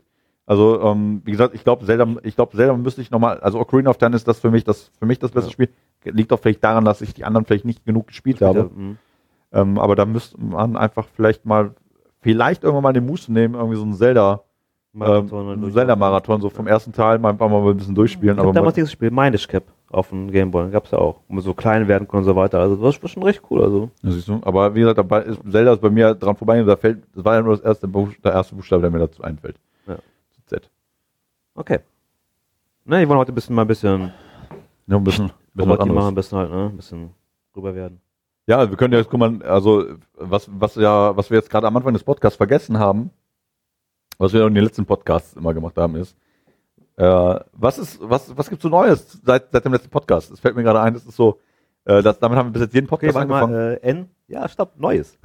also 0.46 0.82
ähm, 0.82 1.22
wie 1.24 1.32
gesagt, 1.32 1.56
ich 1.56 1.64
glaube, 1.64 1.86
Zelda, 1.86 2.06
ich 2.24 2.36
glaube, 2.36 2.56
Zelda 2.58 2.76
müsste 2.76 3.00
ich 3.02 3.10
nochmal, 3.12 3.40
also 3.40 3.60
Ocarina 3.60 3.90
of 3.90 3.98
Time 3.98 4.16
ist 4.16 4.28
das 4.28 4.40
für 4.40 4.52
mich 4.52 4.66
das, 4.66 4.92
für 5.00 5.06
mich 5.06 5.20
das 5.20 5.32
beste 5.32 5.50
Ja. 5.50 5.54
Spiel. 5.54 5.70
Liegt 6.04 6.34
auch 6.34 6.40
vielleicht 6.40 6.62
daran, 6.64 6.84
dass 6.84 7.02
ich 7.02 7.14
die 7.14 7.24
anderen 7.24 7.46
vielleicht 7.46 7.64
nicht 7.64 7.86
genug 7.86 8.08
gespielt 8.08 8.42
habe. 8.42 8.70
Mhm. 8.76 8.98
Ähm, 9.54 9.80
aber 9.80 9.96
da 9.96 10.06
müsste 10.06 10.38
man 10.42 10.76
einfach 10.76 11.08
vielleicht 11.16 11.46
mal, 11.46 11.74
vielleicht 12.20 12.64
irgendwann 12.64 12.84
mal 12.84 12.94
den 12.94 13.06
Muße 13.06 13.32
nehmen, 13.32 13.54
irgendwie 13.56 13.78
so 13.78 13.86
ein 13.86 13.94
Zelda, 13.94 14.42
Marathon 14.92 15.64
ähm, 15.64 15.72
Zelda-Marathon, 15.72 16.42
so 16.42 16.50
vom 16.50 16.68
ersten 16.68 16.92
Teil 16.92 17.20
mal 17.20 17.34
mal 17.34 17.70
ein 17.72 17.78
bisschen 17.78 17.96
durchspielen. 17.96 18.36
Ich 18.38 18.44
aber 18.44 18.52
damals 18.52 18.76
dieses 18.76 18.92
Spiel 18.92 19.10
Minish 19.12 19.48
Cap 19.48 19.64
auf 19.94 20.10
dem 20.10 20.32
Gameboy, 20.32 20.70
gab 20.72 20.86
es 20.86 20.92
ja 20.92 20.98
auch, 20.98 21.22
man 21.28 21.42
so 21.42 21.54
klein 21.54 21.88
werden 21.88 22.08
konnte 22.08 22.28
und 22.30 22.34
so 22.34 22.36
weiter. 22.36 22.60
Also 22.60 22.76
das 22.76 23.02
war 23.02 23.10
schon 23.10 23.24
recht 23.24 23.42
cool. 23.50 23.62
Also 23.64 23.90
Ja, 24.02 24.12
siehst 24.12 24.28
du? 24.28 24.40
Aber 24.44 24.74
wie 24.76 24.80
gesagt, 24.82 24.98
dabei 24.98 25.22
ist, 25.24 25.40
Zelda 25.50 25.74
ist 25.74 25.82
bei 25.82 25.90
mir 25.90 26.14
dran 26.16 26.36
vorbei, 26.36 26.62
da 26.64 26.76
fällt, 26.76 27.04
das 27.16 27.24
war 27.24 27.36
ja 27.36 27.42
nur 27.42 27.56
das 27.56 27.64
erste, 27.66 27.88
Buch- 27.88 28.14
der 28.24 28.34
erste 28.34 28.56
Buchstabe, 28.56 28.82
der 28.82 28.92
mir 28.92 29.00
dazu 29.00 29.22
einfällt. 29.24 29.58
Ja. 29.88 29.98
Z. 30.48 30.70
okay. 31.56 31.80
Ne, 32.86 33.00
wir 33.00 33.08
wollen 33.10 33.20
heute 33.20 33.32
ein 33.32 33.36
bisschen 33.36 33.56
mal 33.56 33.62
ein 33.64 33.68
bisschen, 33.68 34.12
Ja, 34.88 34.98
ein 34.98 35.04
bisschen, 35.04 35.32
bisschen 35.54 35.70
was 35.70 35.80
anderes. 35.80 35.96
machen, 36.02 36.12
ein 36.12 36.16
bisschen 36.16 36.38
halt, 36.38 36.52
ne, 36.52 36.66
ein 36.72 36.76
bisschen 36.76 37.10
rüber 37.56 37.74
werden. 37.76 38.02
Ja, 38.46 38.70
wir 38.70 38.76
können 38.76 38.92
ja 38.94 39.00
jetzt, 39.00 39.10
guck 39.10 39.20
mal, 39.22 39.42
also 39.44 39.86
was, 40.18 40.50
was 40.52 40.76
ja, 40.76 41.16
was 41.16 41.30
wir 41.30 41.38
jetzt 41.38 41.50
gerade 41.50 41.66
am 41.68 41.78
Anfang 41.78 41.94
des 41.94 42.04
Podcasts 42.04 42.36
vergessen 42.36 42.78
haben, 42.78 43.10
was 44.18 44.34
wir 44.34 44.46
in 44.46 44.54
den 44.54 44.64
letzten 44.66 44.86
Podcasts 44.86 45.34
immer 45.34 45.54
gemacht 45.54 45.78
haben, 45.78 45.96
ist, 45.96 46.18
äh, 46.98 47.40
was 47.54 47.78
ist, 47.80 48.00
was, 48.02 48.36
was 48.38 48.50
gibt's 48.50 48.64
so 48.64 48.70
Neues 48.70 49.20
seit, 49.24 49.52
seit 49.52 49.66
dem 49.66 49.74
letzten 49.74 49.90
Podcast? 49.90 50.32
Es 50.32 50.40
fällt 50.40 50.56
mir 50.56 50.64
gerade 50.64 50.82
ein, 50.82 50.94
das 50.94 51.06
ist 51.06 51.16
so, 51.16 51.40
äh, 51.86 52.02
das, 52.02 52.20
damit 52.20 52.38
haben 52.38 52.48
wir 52.48 52.54
bis 52.54 52.62
jetzt 52.64 52.74
jeden 52.74 52.86
Okay, 52.88 53.08
Podcast 53.08 53.14
sag 53.16 53.22
angefangen. 53.24 53.54
mal, 53.54 53.80
äh, 53.82 53.90
N, 53.90 54.10
ja, 54.28 54.48
stopp, 54.48 54.80
Neues. 54.80 55.18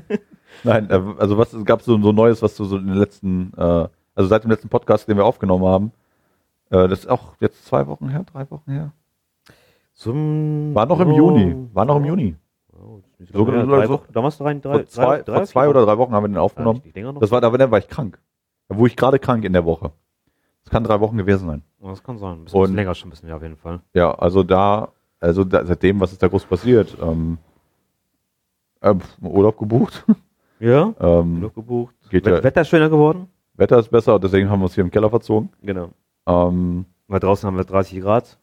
Nein, 0.64 0.88
äh, 0.90 1.00
also 1.18 1.38
was 1.38 1.54
gab's 1.64 1.84
so, 1.84 2.00
so 2.00 2.12
Neues, 2.12 2.42
was 2.42 2.56
du 2.56 2.64
so 2.64 2.76
in 2.76 2.86
den 2.86 2.96
letzten, 2.96 3.52
äh, 3.56 3.88
also 4.14 4.28
seit 4.28 4.44
dem 4.44 4.50
letzten 4.50 4.68
Podcast, 4.68 5.08
den 5.08 5.16
wir 5.16 5.24
aufgenommen 5.24 5.64
haben, 5.64 5.92
äh, 6.70 6.88
das 6.88 7.00
ist 7.00 7.08
auch 7.08 7.34
jetzt 7.40 7.64
zwei 7.66 7.86
Wochen 7.86 8.08
her, 8.08 8.24
drei 8.30 8.50
Wochen 8.50 8.70
her. 8.70 8.92
Zum, 9.94 10.74
War 10.74 10.86
noch 10.86 11.00
im 11.00 11.10
oh, 11.12 11.16
Juni. 11.16 11.68
War 11.74 11.84
noch 11.84 11.96
im 11.96 12.04
Juni. 12.06 12.36
oh, 12.72 13.00
So- 13.32 13.46
her, 13.52 13.64
so- 13.66 13.70
drei 13.70 13.86
so- 13.86 13.92
Wochen, 13.94 14.12
damals 14.12 14.40
rein, 14.40 14.62
drei, 14.62 14.78
Vor 14.78 14.86
zwei, 14.86 15.22
drei, 15.22 15.34
vor 15.36 15.44
zwei 15.44 15.68
oder 15.68 15.84
drei 15.84 15.98
Wochen 15.98 16.12
haben 16.14 16.24
wir 16.24 16.28
den 16.28 16.38
aufgenommen. 16.38 16.82
Ja. 16.94 17.12
Das 17.12 17.30
war, 17.30 17.40
da 17.40 17.52
war, 17.52 17.70
war 17.70 17.78
ich 17.78 17.88
krank. 17.88 18.18
Da 18.68 18.76
wurde 18.76 18.88
ich 18.88 18.96
gerade 18.96 19.18
krank 19.18 19.44
in 19.44 19.52
der 19.52 19.64
Woche. 19.64 19.92
Das 20.64 20.70
kann 20.72 20.84
drei 20.84 21.00
Wochen 21.00 21.16
gewesen 21.16 21.46
sein. 21.48 21.62
Das 21.80 22.02
kann 22.02 22.18
sein. 22.18 22.38
Ein 22.40 22.44
bisschen, 22.44 22.60
Und- 22.60 22.74
länger 22.74 22.94
schon 22.94 23.08
ein 23.08 23.10
bisschen, 23.10 23.28
ja, 23.28 23.36
auf 23.36 23.42
jeden 23.42 23.56
Fall. 23.56 23.80
Ja, 23.94 24.12
also 24.14 24.42
da, 24.42 24.88
also 25.20 25.44
da, 25.44 25.64
seitdem, 25.64 26.00
was 26.00 26.12
ist 26.12 26.22
da 26.22 26.28
groß 26.28 26.44
passiert? 26.44 26.96
Ähm, 27.00 27.38
äh, 28.80 28.94
Urlaub 29.22 29.58
gebucht. 29.58 30.04
Ja, 30.62 30.92
ähm, 31.00 31.36
genug 31.36 31.54
gebucht. 31.54 31.94
Ja- 32.10 32.42
Wetter 32.44 32.60
ist 32.60 32.68
schöner 32.68 32.90
geworden. 32.90 33.28
Wetter 33.54 33.78
ist 33.78 33.88
besser, 33.90 34.18
deswegen 34.18 34.50
haben 34.50 34.60
wir 34.60 34.64
uns 34.64 34.74
hier 34.74 34.84
im 34.84 34.90
Keller 34.90 35.08
verzogen. 35.08 35.48
Genau. 35.62 35.88
Ähm, 36.26 36.84
Weil 37.08 37.18
draußen 37.18 37.46
haben 37.46 37.56
wir 37.56 37.64
30 37.64 37.98
Grad. 38.02 38.36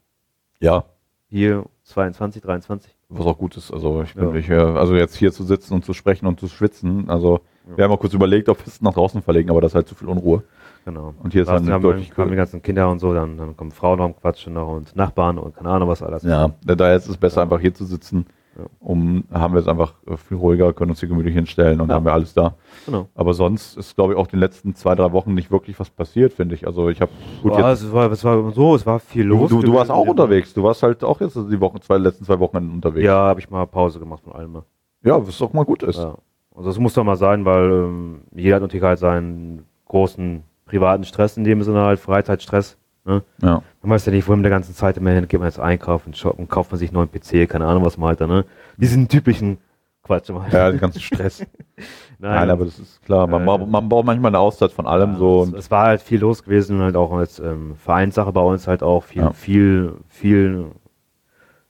ja, 0.60 0.84
Hier 1.30 1.66
22, 1.84 2.42
23. 2.42 2.92
was 3.10 3.24
auch 3.28 3.38
gut 3.38 3.56
ist. 3.56 3.72
Also 3.72 4.02
ich 4.02 4.16
bin 4.16 4.24
Ja. 4.30 4.32
nicht, 4.32 4.50
äh, 4.50 4.56
also 4.56 4.96
jetzt 4.96 5.16
hier 5.16 5.32
zu 5.32 5.44
sitzen 5.44 5.76
und 5.76 5.86
zu 5.86 5.94
sprechen 5.94 6.26
und 6.26 6.40
zu 6.40 6.48
schwitzen. 6.48 7.08
Also 7.08 7.42
Ja. 7.70 7.78
wir 7.78 7.84
haben 7.84 7.92
mal 7.92 7.98
kurz 7.98 8.16
überlegt, 8.16 8.50
ob 8.50 8.58
wir 8.62 8.66
es 8.68 8.82
nach 8.82 8.94
draußen 8.96 9.22
verlegen, 9.22 9.52
aber 9.52 9.62
das 9.62 9.74
ist 9.74 9.76
halt 9.76 9.88
zu 9.88 9.94
viel 9.94 10.08
Unruhe. 10.08 10.42
Genau. 10.88 11.14
Und 11.22 11.34
hier 11.34 11.42
ist 11.42 11.50
dann 11.50 11.70
haben, 11.70 11.82
deutlich 11.82 12.16
kommen 12.16 12.32
die 12.32 12.38
ganzen 12.38 12.62
Kinder 12.62 12.90
und 12.90 13.00
so, 13.00 13.14
dann, 13.14 13.36
dann 13.38 13.58
kommen 13.58 13.72
Frauen 13.72 14.00
noch 14.00 14.16
quatschen 14.22 14.54
noch 14.54 14.70
und 14.70 14.96
Nachbarn 14.96 15.38
und 15.38 15.54
keine 15.54 15.68
Ahnung 15.68 15.90
was 15.90 16.02
alles. 16.02 16.24
Ja, 16.24 16.52
daher 16.64 16.96
ist 16.96 17.10
es 17.10 17.18
besser, 17.18 17.42
einfach 17.42 17.60
hier 17.60 17.74
zu 17.74 17.84
sitzen. 17.84 18.26
Ja. 18.58 18.64
Um, 18.80 19.26
haben 19.30 19.54
wir 19.54 19.60
es 19.60 19.68
einfach 19.68 19.96
äh, 20.08 20.16
viel 20.16 20.38
ruhiger, 20.38 20.72
können 20.72 20.92
uns 20.92 21.02
hier 21.02 21.10
gemütlich 21.10 21.36
hinstellen 21.36 21.82
und 21.82 21.90
Ja. 21.90 21.96
haben 21.96 22.06
wir 22.06 22.14
alles 22.14 22.34
da. 22.34 22.56
Genau. 22.86 23.10
Aber 23.16 23.34
sonst 23.34 23.76
ist, 23.76 23.96
glaube 23.96 24.14
ich, 24.14 24.20
auch 24.20 24.28
in 24.28 24.32
den 24.32 24.40
letzten 24.40 24.76
zwei, 24.76 24.96
drei 24.96 25.12
Wochen 25.12 25.34
nicht 25.34 25.52
wirklich 25.52 25.78
was 25.78 25.90
passiert, 25.90 26.32
finde 26.32 26.56
ich. 26.56 26.66
Also 26.66 26.88
ich 26.88 27.02
habe 27.02 27.12
gut 27.44 27.52
ja, 27.52 27.70
jetzt. 27.70 27.82
es, 27.82 27.92
war, 27.92 28.10
es 28.10 28.24
war 28.24 28.52
so, 28.54 28.74
es 28.74 28.86
war 28.86 29.00
viel 29.02 29.26
los. 29.26 29.50
du, 29.50 29.62
du 29.62 29.74
warst 29.74 29.92
auch 29.92 30.08
unterwegs. 30.08 30.54
Du 30.54 30.64
warst 30.64 30.84
halt 30.84 31.04
auch 31.04 31.20
jetzt 31.20 31.36
die 31.36 31.60
Wochen, 31.60 31.82
zwei, 31.82 31.98
letzten 31.98 32.24
zwei 32.24 32.40
Wochen 32.40 32.56
unterwegs. 32.58 33.06
Ja, 33.06 33.28
habe 33.28 33.42
ich 33.42 33.50
mal 33.50 33.68
Pause 33.68 34.00
gemacht 34.00 34.24
von 34.24 34.32
allem. 34.32 34.62
ja 35.04 35.28
was 35.28 35.42
auch 35.42 35.52
mal 35.52 35.66
gut 35.66 35.84
ist. 35.84 36.00
Ja. 36.00 36.16
Also 36.56 36.70
das 36.70 36.80
muss 36.80 36.94
doch 36.94 37.04
mal 37.04 37.18
sein, 37.18 37.44
weil 37.44 37.70
ähm, 37.72 38.22
jeder 38.34 38.56
hat 38.56 38.62
natürlich 38.62 38.84
halt 38.86 39.00
seinen 39.00 39.66
großen 39.88 40.44
privaten 40.68 41.04
Stress 41.06 41.38
in 41.38 41.44
dem 41.44 41.64
Sinne 41.64 41.82
halt, 41.82 42.00
Freizeitstress. 42.00 42.78
Ne? 43.06 43.24
Ja. 43.42 43.64
Man 43.82 43.92
weiß 43.92 44.06
ja 44.06 44.12
nicht, 44.12 44.28
wo 44.28 44.32
man 44.34 44.44
der 44.44 44.50
ganzen 44.52 44.76
Zeit 44.76 44.98
immer 44.98 45.12
hin, 45.12 45.28
geht 45.28 45.40
man 45.40 45.48
jetzt 45.48 45.60
einkaufen, 45.60 46.14
shoppen, 46.14 46.48
kauft 46.50 46.72
man 46.72 46.78
sich 46.80 46.90
einen 46.90 46.96
neuen 46.98 47.10
PC, 47.12 47.50
keine 47.50 47.66
Ahnung, 47.66 47.86
was 47.86 47.98
man 47.98 48.10
halt 48.10 48.22
da, 48.22 48.28
ne? 48.28 48.44
Diesen 48.76 49.08
typischen 49.08 49.58
Quatsch 50.04 50.30
immer. 50.30 50.46
Ja, 50.52 50.70
den 50.70 50.80
ganzen 50.80 51.00
Stress. 51.02 51.46
Nein, 52.20 52.50
aber 52.50 52.66
das 52.66 52.80
ist 52.80 53.02
klar. 53.04 53.28
Man, 53.28 53.44
Äh, 53.44 53.46
braucht- 53.46 53.68
man 53.68 53.88
braucht 53.90 54.06
manchmal 54.06 54.30
eine 54.32 54.40
Auszeit 54.40 54.72
von 54.72 54.88
allem 54.88 55.14
Ja, 55.14 55.18
so. 55.18 55.44
es, 55.44 55.54
es 55.54 55.72
war 55.72 55.86
halt 55.88 56.02
viel 56.02 56.20
los 56.20 56.44
gewesen 56.44 56.78
und 56.78 56.84
halt 56.84 56.96
auch 56.98 57.12
als 57.14 57.40
ähm, 57.40 57.76
Vereinssache 57.76 58.32
bei 58.34 58.42
uns 58.42 58.68
halt 58.68 58.84
auch 58.84 59.04
viel, 59.04 59.22
Ja. 59.22 59.32
viel, 59.34 59.94
viel, 60.10 60.66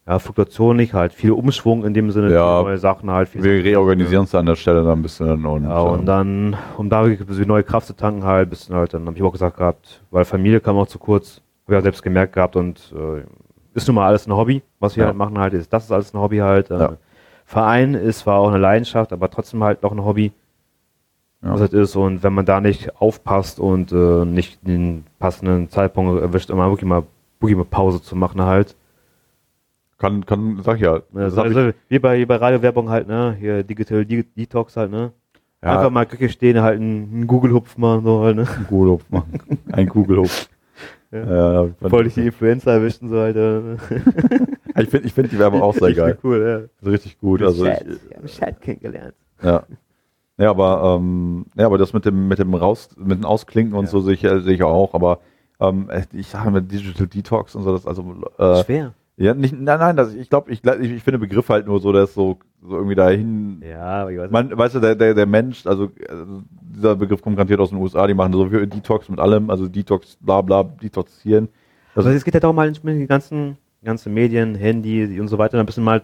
ja, 0.08 0.20
Fluktuation 0.20 0.78
nicht, 0.78 0.94
halt 0.94 1.12
viel 1.12 1.32
Umschwung 1.32 1.84
in 1.84 1.94
dem 1.94 2.12
Sinne, 2.12 2.32
Ja. 2.34 2.62
neue 2.62 2.78
Sachen 2.78 3.12
halt. 3.12 3.28
Viel 3.30 3.44
wir 3.44 3.64
reorganisieren 3.64 4.24
es 4.24 4.34
an 4.34 4.46
der 4.46 4.56
Stelle 4.56 4.82
dann 4.84 5.00
ein 5.00 5.02
bisschen. 5.02 5.46
Und, 5.46 5.66
Ja, 5.66 5.80
und 5.82 6.06
dann, 6.06 6.56
um 6.78 6.90
da 6.90 7.06
neue 7.06 7.64
Kraft 7.64 7.88
zu 7.88 7.96
tanken, 7.96 8.24
halt, 8.24 8.50
bisschen 8.50 8.74
halt, 8.76 8.94
dann 8.94 9.06
habe 9.06 9.18
ich 9.18 9.24
auch 9.24 9.34
gesagt 9.34 9.58
gehabt, 9.58 10.02
weil 10.12 10.24
Familie 10.24 10.62
kam 10.62 10.78
auch 10.78 10.88
zu 10.88 10.98
kurz, 10.98 11.42
habe 11.66 11.74
ich 11.76 11.80
auch 11.80 11.84
selbst 11.84 12.02
gemerkt 12.04 12.34
gehabt 12.34 12.56
und 12.56 12.94
äh, 12.96 13.24
ist 13.74 13.88
nun 13.88 13.96
mal 13.96 14.08
alles 14.08 14.26
ein 14.28 14.34
Hobby, 14.34 14.62
was 14.80 14.96
wir 14.96 15.02
Ja. 15.02 15.08
halt 15.08 15.18
machen 15.18 15.38
halt, 15.38 15.54
ist, 15.54 15.72
das 15.74 15.84
ist 15.84 15.92
alles 15.92 16.14
ein 16.14 16.20
Hobby 16.22 16.38
halt. 16.38 16.72
Äh, 16.72 16.80
Ja. 16.80 16.94
Verein 17.46 17.94
ist 17.94 18.20
zwar 18.20 18.40
auch 18.40 18.48
eine 18.48 18.58
Leidenschaft, 18.58 19.12
aber 19.14 19.30
trotzdem 19.30 19.62
halt 19.64 19.84
noch 19.84 19.92
ein 19.92 20.04
Hobby, 20.06 20.32
Ja. 21.44 21.52
was 21.52 21.60
halt 21.62 21.74
ist 21.74 21.98
und 21.98 22.24
wenn 22.24 22.34
man 22.34 22.46
da 22.46 22.62
nicht 22.62 22.96
aufpasst 23.02 23.60
und 23.60 23.92
äh, 23.92 24.24
nicht 24.26 24.66
den 24.66 25.04
passenden 25.20 25.70
Zeitpunkt 25.70 26.22
erwischt, 26.22 26.50
immer 26.50 26.70
wirklich 26.70 26.88
mal, 26.88 27.04
wirklich 27.42 27.58
mal 27.58 27.66
Pause 27.66 28.02
zu 28.02 28.16
machen 28.16 28.42
halt. 28.42 28.76
Kann, 29.98 30.26
kann, 30.26 30.62
sag 30.64 30.76
ich 30.78 30.82
ja. 30.84 31.02
Also, 31.14 31.38
hab 31.38 31.50
ich, 31.50 31.56
also 31.58 31.72
wie 31.90 32.00
bei, 32.00 32.20
wie 32.20 32.26
bei 32.26 32.36
Radiowerbung 32.36 32.90
halt, 32.90 33.08
ne, 33.08 33.36
hier 33.40 33.64
Digital 33.64 34.06
De 34.06 34.24
Detox 34.38 34.78
halt, 34.78 34.92
ne. 34.92 35.12
ja, 35.64 35.76
Einfach 35.78 35.90
mal 35.90 36.06
Küche 36.06 36.30
stehen, 36.30 36.62
halt 36.62 36.80
einen, 36.80 37.26
Google-Hupf 37.28 37.78
machen, 37.78 38.04
so 38.04 38.22
halt, 38.22 38.36
ne. 38.36 38.48
einen 38.48 38.68
Kugelhupf 38.68 39.10
machen. 39.10 39.40
Ein 39.72 39.90
Kugelhupf. 39.90 40.50
Ja. 41.12 41.64
Ja, 41.64 41.70
Wollte 41.80 42.10
ich 42.10 42.16
die 42.16 42.26
Influencer 42.28 42.74
erwischen, 42.74 43.10
so 43.10 43.18
halt. 43.18 43.38
Äh. 43.38 43.76
ich 44.82 44.90
finde 44.90 45.08
ich 45.08 45.14
find 45.14 45.32
die 45.32 45.40
Werbung 45.40 45.62
auch 45.62 45.74
sehr 45.74 45.94
geil. 45.94 46.18
cool, 46.24 46.70
Das 46.80 46.88
ist 46.88 46.94
richtig 46.94 47.20
gut. 47.20 47.40
ja. 47.42 47.48
Also 47.48 47.66
ich, 47.66 47.72
ich 47.72 48.16
habe 48.18 48.28
Chat 48.28 48.62
kennengelernt. 48.62 49.14
ja. 49.42 49.64
Ja, 50.40 50.52
aber 50.52 50.98
ähm, 51.00 51.46
ja, 51.56 51.66
aber 51.66 51.80
das 51.80 51.94
mit 51.94 52.06
dem 52.06 52.28
mit 52.28 52.38
dem 52.38 52.54
raus 52.54 52.90
mit 52.96 53.18
dem 53.18 53.26
Ausklinken 53.26 53.74
und 53.76 53.86
Ja. 53.86 53.90
so 53.90 54.02
sehe 54.02 54.14
ich, 54.14 54.20
sehe 54.22 54.54
ich 54.54 54.62
auch. 54.62 54.94
Aber 54.94 55.20
ähm, 55.60 55.90
ich 56.14 56.28
sage 56.28 56.52
mit 56.52 56.72
Digital 56.72 57.08
Detox 57.08 57.56
und 57.56 57.64
so, 57.64 57.72
das 57.72 57.88
also 57.88 58.04
äh, 58.38 58.64
Schwer. 58.64 58.94
Ja 59.18 59.34
nicht 59.34 59.54
nein 59.54 59.80
nein, 59.80 59.98
das, 59.98 60.14
ich 60.14 60.30
glaube 60.30 60.52
ich, 60.52 60.64
ich 60.64 60.92
ich 60.92 61.04
finde 61.04 61.20
Begriff 61.20 61.50
halt 61.50 61.68
nur 61.68 61.80
so, 61.80 61.92
ist 61.92 62.14
so 62.14 62.40
so 62.62 62.76
irgendwie 62.76 62.96
dahin. 62.96 63.62
Ja, 63.62 64.02
aber 64.02 64.12
ich 64.12 64.20
weiß 64.20 64.32
Man, 64.32 64.58
weißt 64.58 64.76
du, 64.76 64.80
der, 64.80 64.96
der, 64.96 65.14
der 65.14 65.26
Mensch, 65.26 65.66
also 65.66 65.86
äh, 65.86 66.26
dieser 66.76 66.96
Begriff 66.96 67.22
kommt 67.22 67.36
garantiert 67.36 67.60
aus 67.60 67.70
den 67.70 67.80
USA, 67.80 68.08
die 68.08 68.14
machen 68.14 68.34
so 68.34 68.48
viel 68.48 68.68
Detox 68.68 69.10
mit 69.10 69.20
allem, 69.20 69.50
also 69.50 69.68
Detox, 69.68 70.18
bla 70.20 70.42
bla, 70.42 70.64
detoxieren. 70.64 71.50
Also 71.96 72.10
es 72.10 72.24
geht 72.24 72.34
ja 72.34 72.40
darum, 72.40 72.60
halt 72.60 72.84
mit 72.84 72.96
den 72.96 73.08
ganzen, 73.08 73.58
ganzen 73.84 74.14
Medien, 74.14 74.56
Handy 74.56 75.20
und 75.20 75.28
so 75.28 75.38
weiter, 75.38 75.60
ein 75.60 75.66
bisschen 75.66 75.84
mal 75.84 76.02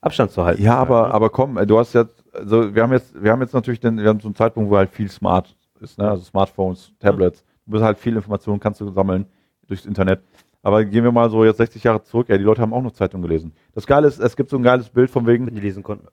Abstand 0.00 0.30
zu 0.30 0.44
halten. 0.44 0.62
Ja, 0.62 0.76
aber, 0.76 1.02
Halt, 1.02 1.08
ne? 1.08 1.14
aber 1.14 1.30
komm, 1.30 1.56
äh, 1.56 1.66
du 1.66 1.78
hast 1.78 1.94
jetzt, 1.94 2.24
also 2.34 2.74
wir 2.74 2.82
haben 2.82 2.92
jetzt, 2.92 3.22
wir 3.22 3.32
haben 3.32 3.40
jetzt 3.40 3.54
natürlich 3.54 3.80
den, 3.80 3.98
wir 3.98 4.08
haben 4.08 4.20
so 4.20 4.28
einen 4.28 4.34
Zeitpunkt, 4.34 4.70
wo 4.70 4.76
halt 4.76 4.90
viel 4.90 5.10
smart 5.10 5.56
ist, 5.80 5.98
ne? 5.98 6.08
Also 6.08 6.24
Smartphones, 6.24 6.92
Tablets. 6.98 7.44
Du 7.66 7.72
bist 7.72 7.82
halt 7.84 7.98
viel 7.98 8.14
Informationen, 8.14 8.60
kannst 8.60 8.80
du 8.80 8.90
sammeln 8.90 9.26
durchs 9.66 9.86
Internet. 9.86 10.20
Aber 10.64 10.84
gehen 10.84 11.04
wir 11.04 11.12
mal 11.12 11.30
so 11.30 11.44
jetzt 11.44 11.58
60 11.58 11.84
Jahre 11.84 12.02
zurück, 12.02 12.28
ja, 12.30 12.38
die 12.38 12.42
Leute 12.44 12.62
haben 12.62 12.72
auch 12.72 12.82
noch 12.82 12.92
Zeitung 12.92 13.20
gelesen. 13.22 13.52
Das 13.74 13.86
Geile 13.86 14.08
ist, 14.08 14.18
es 14.18 14.34
gibt 14.34 14.48
so 14.50 14.56
ein 14.56 14.62
geiles 14.62 14.88
Bild 14.88 15.10
von 15.10 15.26
wegen, 15.26 15.46
wenn 15.46 15.54
die 15.54 15.60
lesen 15.60 15.82
konnten. 15.82 16.08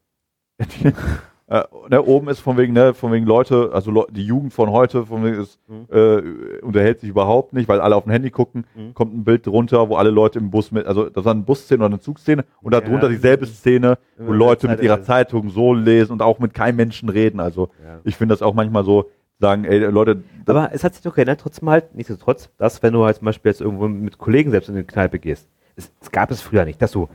äh, 1.47 1.63
ne, 1.89 2.03
oben 2.03 2.27
ist 2.29 2.39
von 2.39 2.57
wegen, 2.57 2.73
ne, 2.73 2.93
von 2.93 3.11
wegen 3.11 3.25
Leute, 3.25 3.71
also 3.73 3.91
Leu- 3.91 4.05
die 4.11 4.25
Jugend 4.25 4.53
von 4.53 4.69
heute, 4.71 5.05
von 5.05 5.23
wegen 5.23 5.41
ist, 5.41 5.57
Mhm. 5.67 5.87
äh, 5.89 6.59
unterhält 6.61 6.99
sich 6.99 7.09
überhaupt 7.09 7.53
nicht, 7.53 7.67
weil 7.67 7.79
alle 7.81 7.95
auf 7.95 8.03
dem 8.03 8.11
Handy 8.11 8.29
gucken, 8.29 8.65
Mhm. 8.75 8.93
kommt 8.93 9.13
ein 9.15 9.23
Bild 9.23 9.47
drunter, 9.47 9.89
wo 9.89 9.95
alle 9.95 10.11
Leute 10.11 10.39
im 10.39 10.51
Bus 10.51 10.71
mit, 10.71 10.85
also 10.85 11.09
das 11.09 11.25
war 11.25 11.31
eine 11.33 11.41
Busszene 11.43 11.79
oder 11.79 11.87
eine 11.93 11.99
Zugszene 11.99 12.45
und 12.61 12.73
Ja. 12.73 12.81
darunter 12.81 13.09
dieselbe 13.09 13.45
Szene, 13.45 13.97
wo 14.17 14.33
Leute 14.33 14.67
mit 14.67 14.81
ihrer 14.81 15.01
Zeitung. 15.01 15.11
Zeitung 15.11 15.49
so 15.49 15.73
lesen 15.73 16.11
und 16.13 16.21
auch 16.21 16.39
mit 16.39 16.53
keinem 16.53 16.75
Menschen 16.75 17.09
reden. 17.09 17.39
Also 17.39 17.69
Ja. 17.83 17.99
ich 18.03 18.15
finde 18.17 18.33
das 18.33 18.41
auch 18.41 18.53
manchmal 18.53 18.83
so, 18.83 19.09
sagen, 19.41 19.65
ey 19.65 19.79
Leute, 19.79 20.23
Aber 20.45 20.69
es 20.71 20.83
hat 20.83 20.93
sich 20.93 21.03
doch 21.03 21.15
geändert, 21.15 21.41
trotzdem 21.41 21.69
halt, 21.69 21.93
nichtsdestotrotz, 21.95 22.49
dass 22.57 22.81
wenn 22.83 22.93
du 22.93 23.03
halt 23.03 23.17
zum 23.17 23.25
Beispiel 23.25 23.49
jetzt 23.51 23.59
irgendwo 23.59 23.87
mit 23.89 24.17
Kollegen 24.17 24.51
selbst 24.51 24.69
in 24.69 24.75
eine 24.75 24.83
Kneipe 24.85 25.19
gehst, 25.19 25.49
es, 25.75 25.91
es 25.99 26.11
gab 26.11 26.31
es 26.31 26.41
früher 26.41 26.63
nicht, 26.63 26.81
dass 26.81 26.91
du 26.91 27.09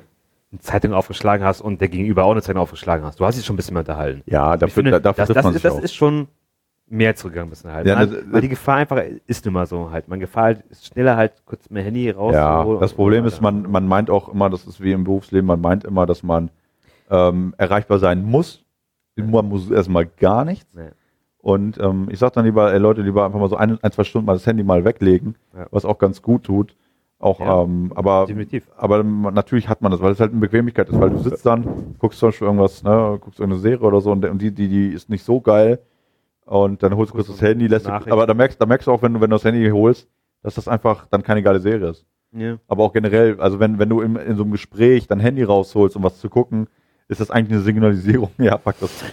eine 0.52 0.60
Zeitung 0.60 0.92
aufgeschlagen 0.92 1.44
hast 1.46 1.60
und 1.60 1.80
der 1.80 1.88
Gegenüber 1.88 2.24
auch 2.24 2.32
eine 2.32 2.42
Zeitung 2.42 2.60
aufgeschlagen 2.62 3.04
hast. 3.06 3.18
Du 3.20 3.24
hast 3.24 3.38
dich 3.38 3.46
schon 3.46 3.54
ein 3.54 3.56
bisschen 3.56 3.74
mehr 3.74 3.80
unterhalten. 3.80 4.22
ja, 4.26 4.56
dafür, 4.56 4.74
finde, 4.74 4.90
da, 4.92 5.00
dafür 5.00 5.24
das, 5.26 5.34
das, 5.34 5.44
man 5.44 5.54
ist, 5.54 5.62
sich 5.62 5.70
das 5.72 5.82
ist 5.82 5.94
schon 5.94 6.28
mehr 6.88 7.16
zurückgegangen 7.16 7.48
ein 7.48 7.50
bisschen 7.50 7.72
halt. 7.72 7.86
Ja, 7.86 7.96
Man- 7.96 8.32
weil 8.32 8.40
die 8.40 8.48
Gefahr 8.48 8.76
einfach 8.76 9.02
ist 9.26 9.44
mal 9.50 9.66
so 9.66 9.90
halt. 9.90 10.08
Man 10.08 10.20
Gefahr 10.20 10.44
halt 10.44 10.64
ist 10.70 10.86
schneller 10.86 11.16
halt 11.16 11.32
kurz 11.44 11.68
mit 11.68 11.82
dem 11.82 11.84
Handy 11.84 12.10
raus. 12.10 12.34
Ja, 12.34 12.64
das 12.78 12.94
Problem 12.94 13.24
ist, 13.24 13.40
man, 13.40 13.62
man 13.70 13.86
meint 13.88 14.10
auch 14.10 14.28
immer, 14.28 14.50
das 14.50 14.66
ist 14.66 14.80
wie 14.80 14.92
im 14.92 15.04
Berufsleben, 15.04 15.46
man 15.46 15.60
meint 15.60 15.84
immer, 15.84 16.06
dass 16.06 16.22
man 16.22 16.50
ähm, 17.10 17.54
erreichbar 17.58 17.98
sein 17.98 18.24
muss. 18.24 18.64
Man 19.16 19.48
muss 19.48 19.70
erstmal 19.70 20.06
gar 20.06 20.44
nichts. 20.44 20.72
Nee. 20.74 20.90
Und 21.46 21.78
ähm, 21.78 22.08
ich 22.10 22.18
sag 22.18 22.32
dann 22.32 22.44
lieber, 22.44 22.72
ey, 22.72 22.78
Leute, 22.80 23.02
lieber 23.02 23.24
einfach 23.24 23.38
mal 23.38 23.48
so 23.48 23.54
ein, 23.54 23.78
ein, 23.80 23.92
zwei 23.92 24.02
Stunden 24.02 24.26
mal 24.26 24.32
das 24.32 24.48
Handy 24.48 24.64
mal 24.64 24.84
weglegen, 24.84 25.36
Ja. 25.56 25.68
was 25.70 25.84
auch 25.84 25.98
ganz 25.98 26.20
gut 26.20 26.42
tut. 26.42 26.74
Auch, 27.20 27.38
Ja, 27.38 27.62
ähm, 27.62 27.92
aber, 27.94 28.26
definitiv. 28.26 28.68
aber 28.76 29.04
natürlich 29.04 29.68
hat 29.68 29.80
man 29.80 29.92
das, 29.92 30.02
weil 30.02 30.10
es 30.10 30.18
halt 30.18 30.32
eine 30.32 30.40
Bequemlichkeit 30.40 30.88
ist, 30.88 31.00
weil 31.00 31.10
du 31.10 31.18
sitzt 31.18 31.46
dann, 31.46 31.94
guckst 32.00 32.18
zum 32.18 32.30
Beispiel 32.30 32.46
irgendwas, 32.48 32.82
ne, 32.82 33.18
guckst 33.20 33.38
irgendeine 33.38 33.60
Serie 33.62 33.86
oder 33.86 34.00
so 34.00 34.10
und, 34.10 34.22
die, 34.40 34.50
die, 34.50 34.66
die 34.68 34.88
ist 34.88 35.08
nicht 35.08 35.22
so 35.22 35.40
geil. 35.40 35.78
Und 36.46 36.82
dann 36.82 36.96
holst 36.96 37.12
du 37.12 37.14
kurz 37.14 37.28
das 37.28 37.40
Handy, 37.40 37.68
lässt, 37.68 37.86
Nachrichten. 37.86 38.10
aber 38.12 38.26
da 38.26 38.34
merkst, 38.34 38.60
da 38.60 38.66
merkst 38.66 38.88
du 38.88 38.90
auch, 38.90 39.02
wenn 39.02 39.14
du, 39.14 39.20
wenn 39.20 39.30
du 39.30 39.36
das 39.36 39.44
Handy 39.44 39.68
holst, 39.70 40.08
dass 40.42 40.56
das 40.56 40.66
einfach 40.66 41.06
dann 41.10 41.22
keine 41.22 41.44
geile 41.44 41.60
Serie 41.60 41.90
ist. 41.90 42.04
Ja. 42.32 42.56
Aber 42.66 42.82
auch 42.82 42.92
generell, 42.92 43.40
also 43.40 43.60
wenn, 43.60 43.78
wenn 43.78 43.88
du 43.88 44.00
in, 44.00 44.16
in 44.16 44.36
so 44.36 44.42
einem 44.42 44.50
Gespräch 44.50 45.06
dein 45.06 45.20
Handy 45.20 45.44
rausholst, 45.44 45.94
um 45.96 46.02
was 46.02 46.18
zu 46.18 46.28
gucken, 46.28 46.66
ist 47.06 47.20
das 47.20 47.30
eigentlich 47.30 47.52
eine 47.52 47.62
Signalisierung. 47.62 48.30
Ja, 48.38 48.58
fuck, 48.58 48.74
das 48.80 49.04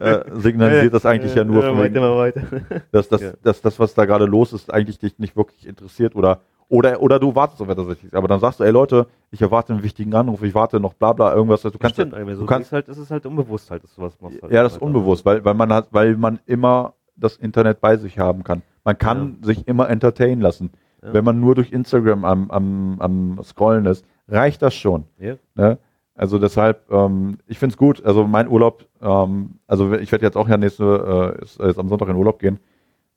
äh, 0.00 0.24
signalisiert 0.34 0.94
das 0.94 1.06
eigentlich 1.06 1.34
ja 1.34 1.44
nur, 1.44 1.62
Ja, 1.62 1.76
weiter, 1.76 1.94
wegen, 1.94 2.16
weiter. 2.16 2.82
dass, 2.92 3.08
das, 3.08 3.20
Ja. 3.20 3.32
dass 3.42 3.60
das, 3.62 3.78
was 3.78 3.94
da 3.94 4.04
gerade 4.04 4.26
los 4.26 4.52
ist, 4.52 4.72
eigentlich 4.72 4.98
dich 4.98 5.18
nicht 5.18 5.36
wirklich 5.36 5.66
interessiert 5.66 6.14
oder, 6.16 6.40
oder, 6.68 7.00
oder 7.02 7.18
du 7.18 7.34
wartest 7.34 7.60
auf 7.60 7.68
etwas 7.68 7.88
Wichtiges. 7.88 8.14
Aber 8.14 8.28
dann 8.28 8.40
sagst 8.40 8.60
du, 8.60 8.64
ey 8.64 8.70
Leute, 8.70 9.06
ich 9.30 9.42
erwarte 9.42 9.72
einen 9.72 9.82
wichtigen 9.82 10.14
Anruf, 10.14 10.42
ich 10.42 10.54
warte 10.54 10.80
noch 10.80 10.94
bla 10.94 11.12
bla, 11.12 11.34
irgendwas. 11.34 11.62
Du 11.62 11.70
kannst, 11.78 11.96
Stimmt, 11.96 12.14
eigentlich. 12.14 12.38
du 12.38 12.46
kannst 12.46 12.68
ist 12.68 12.72
halt, 12.72 12.88
das 12.88 12.98
ist 12.98 13.10
halt 13.10 13.26
unbewusst 13.26 13.70
halt, 13.70 13.84
dass 13.84 13.94
du 13.94 14.02
was 14.02 14.20
machst. 14.20 14.42
Halt 14.42 14.52
ja, 14.52 14.62
das 14.62 14.74
ist 14.74 14.82
unbewusst, 14.82 15.24
weil, 15.24 15.44
weil 15.44 15.54
man 15.54 15.72
hat, 15.72 15.88
weil 15.90 16.16
man 16.16 16.40
immer 16.46 16.94
das 17.16 17.36
Internet 17.36 17.80
bei 17.80 17.96
sich 17.96 18.18
haben 18.18 18.42
kann. 18.44 18.62
Man 18.84 18.98
kann 18.98 19.38
sich 19.42 19.66
immer 19.68 19.88
entertainen 19.88 20.40
lassen. 20.40 20.70
Ja. 21.02 21.14
Wenn 21.14 21.24
man 21.24 21.38
nur 21.40 21.54
durch 21.54 21.70
Instagram 21.72 22.24
am, 22.24 22.50
am, 22.50 22.96
am 22.98 23.40
Scrollen 23.44 23.86
ist, 23.86 24.04
reicht 24.28 24.62
das 24.62 24.74
schon. 24.74 25.04
Ja. 25.18 25.34
Ne? 25.54 25.78
Also 26.16 26.38
deshalb, 26.38 26.90
ähm, 26.92 27.38
ich 27.46 27.58
finde 27.58 27.72
es 27.72 27.76
gut. 27.76 28.04
Also 28.04 28.26
mein 28.26 28.48
Urlaub, 28.48 28.86
ähm, 29.02 29.58
also 29.66 29.92
ich 29.94 30.12
werde 30.12 30.24
jetzt 30.24 30.36
auch 30.36 30.48
ja 30.48 30.56
nächste, 30.56 31.34
äh, 31.38 31.42
ist, 31.42 31.58
äh, 31.60 31.66
jetzt 31.66 31.78
am 31.78 31.88
Sonntag 31.88 32.08
in 32.08 32.16
Urlaub 32.16 32.38
gehen. 32.38 32.60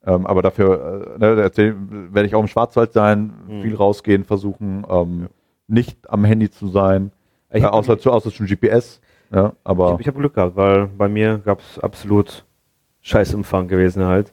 Ähm, 0.04 0.26
aber 0.26 0.42
dafür 0.42 1.16
äh, 1.16 1.18
ne, 1.18 1.36
werde 2.12 2.26
ich 2.26 2.34
auch 2.34 2.40
im 2.40 2.48
Schwarzwald 2.48 2.92
sein, 2.92 3.32
Mhm. 3.48 3.62
viel 3.62 3.74
rausgehen, 3.76 4.24
versuchen, 4.24 4.84
ähm, 4.88 5.28
nicht 5.66 6.08
am 6.10 6.24
Handy 6.24 6.50
zu 6.50 6.68
sein, 6.68 7.10
Ich 7.52 7.62
äh, 7.62 7.66
hab- 7.66 7.72
außer, 7.74 7.98
zu, 7.98 8.10
außer 8.12 8.30
schon 8.30 8.46
GPS. 8.46 9.00
Ja, 9.30 9.52
aber 9.64 9.96
Ich, 10.00 10.06
habe 10.06 10.18
Glück 10.18 10.34
gehabt, 10.34 10.56
weil 10.56 10.86
bei 10.86 11.08
mir 11.08 11.38
gab 11.38 11.60
es 11.60 11.78
absolut 11.78 12.44
Scheißumfang 13.02 13.68
gewesen 13.68 14.04
halt. 14.04 14.32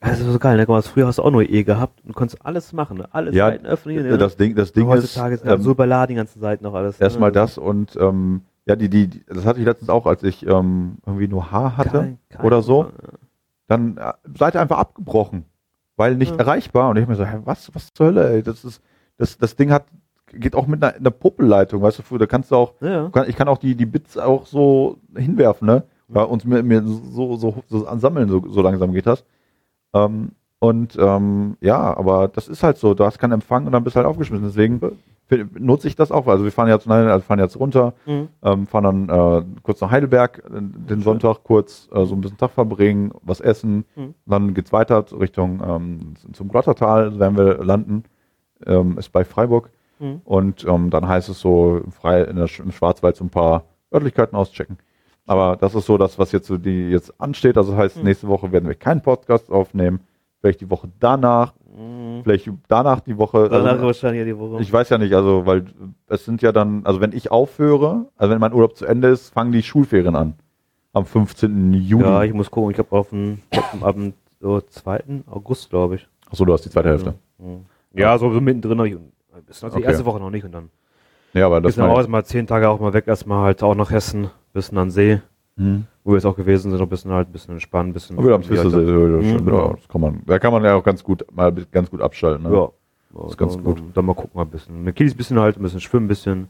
Also 0.00 0.30
so 0.30 0.38
geil, 0.38 0.56
ne? 0.56 0.64
Guck 0.66 0.74
mal, 0.76 0.82
Früher 0.82 1.06
hast 1.08 1.18
du 1.18 1.22
auch 1.22 1.30
nur 1.30 1.42
E 1.42 1.64
gehabt 1.64 2.04
und 2.04 2.14
konntest 2.14 2.44
alles 2.46 2.72
machen, 2.72 2.98
ne? 2.98 3.08
Alles 3.10 3.34
Ja, 3.34 3.48
Seiten 3.48 3.66
öffnen. 3.66 4.06
äh, 4.06 4.16
das 4.18 4.36
Ding, 4.36 4.54
das 4.54 4.72
Ding 4.72 4.84
ist, 4.84 4.88
heutzutage 4.90 5.34
ist 5.34 5.44
ja 5.44 5.54
ähm, 5.54 5.62
so 5.62 5.72
überladen, 5.72 6.14
die 6.14 6.16
ganzen 6.16 6.40
Seiten 6.40 6.62
noch 6.64 6.74
alles. 6.74 6.98
ne? 7.00 7.04
erstmal 7.04 7.32
das 7.32 7.58
und 7.58 7.96
ähm, 8.00 8.42
ja, 8.66 8.76
die, 8.76 8.88
die, 8.88 9.08
die, 9.08 9.24
das 9.26 9.44
hatte 9.44 9.58
ich 9.58 9.66
letztens 9.66 9.88
auch, 9.90 10.06
als 10.06 10.22
ich 10.22 10.46
ähm, 10.46 10.98
irgendwie 11.04 11.26
nur 11.26 11.50
Haar 11.50 11.76
hatte 11.76 11.90
Kein- 11.90 12.18
kein 12.30 12.46
oder 12.46 12.62
so. 12.62 12.84
Ja. 12.84 12.90
dann 13.66 13.96
äh, 13.96 14.12
Seite 14.38 14.60
einfach 14.60 14.78
abgebrochen, 14.78 15.44
weil 15.96 16.14
nicht 16.16 16.32
Ja. 16.32 16.38
erreichbar. 16.38 16.90
Und 16.90 16.96
ich 16.98 17.08
mir 17.08 17.16
so, 17.16 17.24
hä, 17.24 17.38
was, 17.44 17.74
was 17.74 17.92
zur 17.92 18.06
Hölle, 18.06 18.30
ey? 18.30 18.42
Das 18.42 18.64
ist, 18.64 18.80
das, 19.16 19.36
das 19.36 19.56
Ding 19.56 19.72
hat, 19.72 19.86
geht 20.32 20.54
auch 20.54 20.66
mit 20.68 20.82
einer, 20.84 20.94
einer 20.94 21.10
Puppelleitung, 21.10 21.82
weißt 21.82 22.02
du, 22.08 22.18
da 22.18 22.26
kannst 22.26 22.52
du 22.52 22.54
auch, 22.56 22.74
Ja, 22.80 22.88
ja. 22.88 23.08
kann, 23.10 23.28
ich 23.28 23.34
kann 23.34 23.48
auch 23.48 23.58
die, 23.58 23.74
die 23.74 23.86
Bits 23.86 24.16
auch 24.16 24.46
so 24.46 24.98
hinwerfen, 25.16 25.66
ne? 25.66 25.82
Bei 26.10 26.22
uns 26.22 26.44
mir, 26.44 26.62
mir 26.62 26.82
so, 26.84 27.36
so, 27.36 27.62
so 27.66 27.86
ansammeln, 27.86 28.28
so, 28.28 28.42
so 28.48 28.62
langsam 28.62 28.92
geht 28.92 29.06
das. 29.06 29.24
Ähm, 29.94 30.32
und 30.60 30.96
ähm, 30.98 31.56
ja, 31.60 31.96
aber 31.96 32.28
das 32.28 32.48
ist 32.48 32.62
halt 32.62 32.78
so, 32.78 32.94
du 32.94 33.04
hast 33.04 33.18
keinen 33.18 33.32
Empfang 33.32 33.66
und 33.66 33.72
dann 33.72 33.84
bist 33.84 33.94
du 33.94 33.98
halt 33.98 34.08
aufgeschmissen. 34.08 34.46
Deswegen 34.46 34.80
nutze 35.58 35.86
ich 35.86 35.94
das 35.94 36.10
auch. 36.10 36.26
Also 36.26 36.42
wir 36.44 36.50
fahren 36.50 36.68
jetzt, 36.68 36.86
nein, 36.86 37.06
also 37.06 37.22
fahren 37.24 37.38
jetzt 37.38 37.58
runter, 37.60 37.92
Mhm. 38.06 38.28
ähm, 38.42 38.66
fahren 38.66 39.06
dann 39.08 39.08
äh, 39.08 39.44
kurz 39.62 39.80
nach 39.80 39.90
Heidelberg, 39.90 40.38
äh, 40.46 40.60
den 40.60 41.02
Sonntag 41.02 41.44
kurz 41.44 41.88
äh, 41.92 42.04
so 42.06 42.14
ein 42.14 42.20
bisschen 42.22 42.38
Tag 42.38 42.50
verbringen, 42.50 43.12
was 43.22 43.40
essen. 43.40 43.84
Mhm. 43.94 44.14
Dann 44.26 44.54
geht's 44.54 44.72
weiter 44.72 45.04
Richtung 45.18 45.62
ähm, 45.64 46.14
zum 46.32 46.48
Glottertal, 46.48 47.18
werden 47.20 47.36
wir 47.36 47.62
landen, 47.62 48.04
ähm, 48.66 48.98
ist 48.98 49.10
bei 49.12 49.24
Freiburg. 49.24 49.70
Mhm. 50.00 50.22
Und 50.24 50.64
ähm, 50.66 50.90
dann 50.90 51.06
heißt 51.06 51.28
es 51.28 51.38
so 51.40 51.82
frei 51.90 52.22
in 52.22 52.36
der, 52.36 52.48
im 52.58 52.72
Schwarzwald 52.72 53.14
so 53.16 53.24
ein 53.24 53.30
paar 53.30 53.64
Örtlichkeiten 53.92 54.36
auschecken. 54.36 54.78
Aber 55.28 55.56
das 55.56 55.74
ist 55.74 55.86
so 55.86 55.96
das, 55.98 56.18
was 56.18 56.32
jetzt 56.32 56.46
so 56.48 56.56
die 56.58 56.90
jetzt 56.90 57.12
ansteht. 57.20 57.56
Also 57.56 57.72
das 57.72 57.80
heißt, 57.80 57.96
Mhm. 57.98 58.04
nächste 58.04 58.28
Woche 58.28 58.50
werden 58.50 58.66
wir 58.68 58.74
keinen 58.74 59.02
Podcast 59.02 59.50
aufnehmen. 59.50 60.00
Vielleicht 60.40 60.60
die 60.60 60.70
Woche 60.70 60.88
danach, 61.00 61.52
Mhm. 61.76 62.22
vielleicht 62.24 62.48
danach 62.68 63.00
die 63.00 63.16
Woche. 63.18 63.48
Danach 63.48 63.72
also, 63.72 63.86
wahrscheinlich 63.86 64.24
die 64.24 64.38
Woche. 64.38 64.60
ich 64.62 64.72
weiß 64.72 64.88
ja 64.88 64.98
nicht, 64.98 65.12
also 65.14 65.44
weil 65.46 65.64
es 66.08 66.24
sind 66.24 66.42
ja 66.42 66.50
dann, 66.52 66.84
also 66.84 67.00
wenn 67.00 67.12
ich 67.12 67.30
aufhöre, 67.30 68.06
also 68.16 68.32
wenn 68.32 68.40
mein 68.40 68.52
Urlaub 68.52 68.76
zu 68.76 68.86
Ende 68.86 69.08
ist, 69.08 69.30
fangen 69.34 69.52
die 69.52 69.62
Schulferien 69.62 70.16
an. 70.16 70.34
Am 70.92 71.04
15. 71.04 71.72
Juli. 71.74 72.04
ja, 72.04 72.22
ich 72.24 72.32
muss 72.32 72.50
gucken. 72.50 72.70
Ich 72.72 72.78
habe 72.78 72.90
auf 72.96 73.10
dem 73.10 73.40
ich 73.50 73.60
Abend 73.82 74.14
so 74.40 74.60
2. 74.60 75.22
August, 75.30 75.70
glaube 75.70 75.96
ich. 75.96 76.08
Achso, 76.30 76.44
du 76.44 76.52
hast 76.52 76.64
die 76.64 76.70
zweite 76.70 76.88
Hälfte. 76.88 77.14
Mhm. 77.38 77.66
Ja, 77.94 78.16
so, 78.18 78.32
so 78.32 78.40
mittendrin. 78.40 78.76
noch 78.78 78.84
nicht. 78.84 78.98
Bis 79.46 79.62
noch 79.62 79.70
die 79.70 79.76
Okay. 79.76 79.86
erste 79.86 80.04
Woche 80.04 80.18
noch 80.20 80.30
nicht 80.30 80.44
und 80.44 80.52
dann. 80.52 80.70
Ja, 81.34 81.46
aber 81.46 81.60
das 81.60 81.74
Das 81.74 81.74
sind 81.76 81.84
auch 81.92 81.96
erstmal 81.98 82.24
zehn 82.24 82.46
Tage 82.46 82.68
auch 82.68 82.80
mal 82.80 82.92
weg, 82.94 83.04
erstmal 83.06 83.44
halt 83.44 83.62
auch 83.62 83.74
nach 83.74 83.90
Hessen, 83.90 84.30
bisschen 84.58 84.78
an 84.78 84.90
See, 84.90 85.20
hm. 85.56 85.86
wo 86.04 86.12
wir 86.12 86.16
jetzt 86.16 86.26
auch 86.26 86.36
gewesen 86.36 86.70
sind, 86.70 86.80
ein 86.80 86.88
bisschen 86.88 87.12
halt, 87.12 87.28
ein 87.28 87.32
bisschen 87.32 87.54
entspannen, 87.54 87.90
ein 87.90 87.94
bisschen. 87.94 88.18
Aber 88.18 88.28
wir 88.28 88.34
haben 88.34 88.42
Twiste, 88.42 88.68
ja, 88.68 88.78
ja, 88.78 89.38
Mhm. 89.38 89.48
ja, 89.48 89.74
das 89.74 89.88
kann 89.88 90.00
man, 90.00 90.22
da 90.26 90.38
kann 90.38 90.52
man 90.52 90.64
ja 90.64 90.74
auch 90.74 90.84
ganz 90.84 91.02
gut, 91.02 91.24
mal 91.32 91.52
ganz 91.72 91.90
gut 91.90 92.00
abschalten. 92.00 92.48
Ne? 92.48 92.54
ja. 92.54 92.68
Das 93.14 93.30
ist 93.30 93.38
ganz 93.38 93.54
dann, 93.54 93.64
gut. 93.64 93.78
Dann, 93.78 93.92
dann 93.94 94.04
mal 94.04 94.14
gucken, 94.14 94.32
mal 94.34 94.42
ein 94.42 94.50
bisschen. 94.50 94.82
Mit 94.82 94.94
Kiddies 94.96 95.14
ein 95.14 95.16
bisschen 95.16 95.40
halt, 95.40 95.56
ein 95.56 95.62
bisschen 95.62 95.80
schwimmen, 95.80 96.06
ein 96.06 96.08
bisschen 96.08 96.48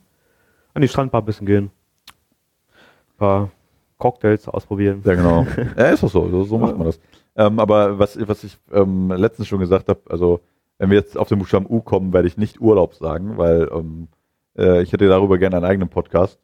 an 0.74 0.82
die 0.82 0.88
Strandbar 0.88 1.22
ein 1.22 1.24
bisschen 1.24 1.46
gehen. 1.46 1.70
Ein 2.06 3.18
paar 3.18 3.50
Cocktails 3.98 4.48
ausprobieren. 4.48 5.02
Ja, 5.04 5.14
genau. 5.14 5.46
ja, 5.76 5.90
ist 5.90 6.02
doch 6.02 6.10
so, 6.10 6.28
so, 6.28 6.44
so 6.44 6.58
macht 6.58 6.76
man 6.76 6.86
das. 6.86 7.00
Ähm, 7.36 7.58
aber 7.60 7.98
was, 7.98 8.18
was 8.26 8.44
ich 8.44 8.58
ähm, 8.72 9.12
letztens 9.12 9.48
schon 9.48 9.60
gesagt 9.60 9.88
habe, 9.88 10.00
also 10.08 10.40
wenn 10.78 10.90
wir 10.90 10.98
jetzt 10.98 11.16
auf 11.16 11.28
den 11.28 11.38
Buchstaben 11.38 11.66
U 11.68 11.80
kommen, 11.80 12.12
werde 12.12 12.28
ich 12.28 12.36
nicht 12.36 12.60
Urlaub 12.60 12.94
sagen, 12.94 13.38
weil 13.38 13.68
ähm, 13.72 14.08
äh, 14.56 14.82
ich 14.82 14.92
hätte 14.92 15.08
darüber 15.08 15.38
gerne 15.38 15.56
einen 15.56 15.64
eigenen 15.64 15.88
Podcast. 15.88 16.38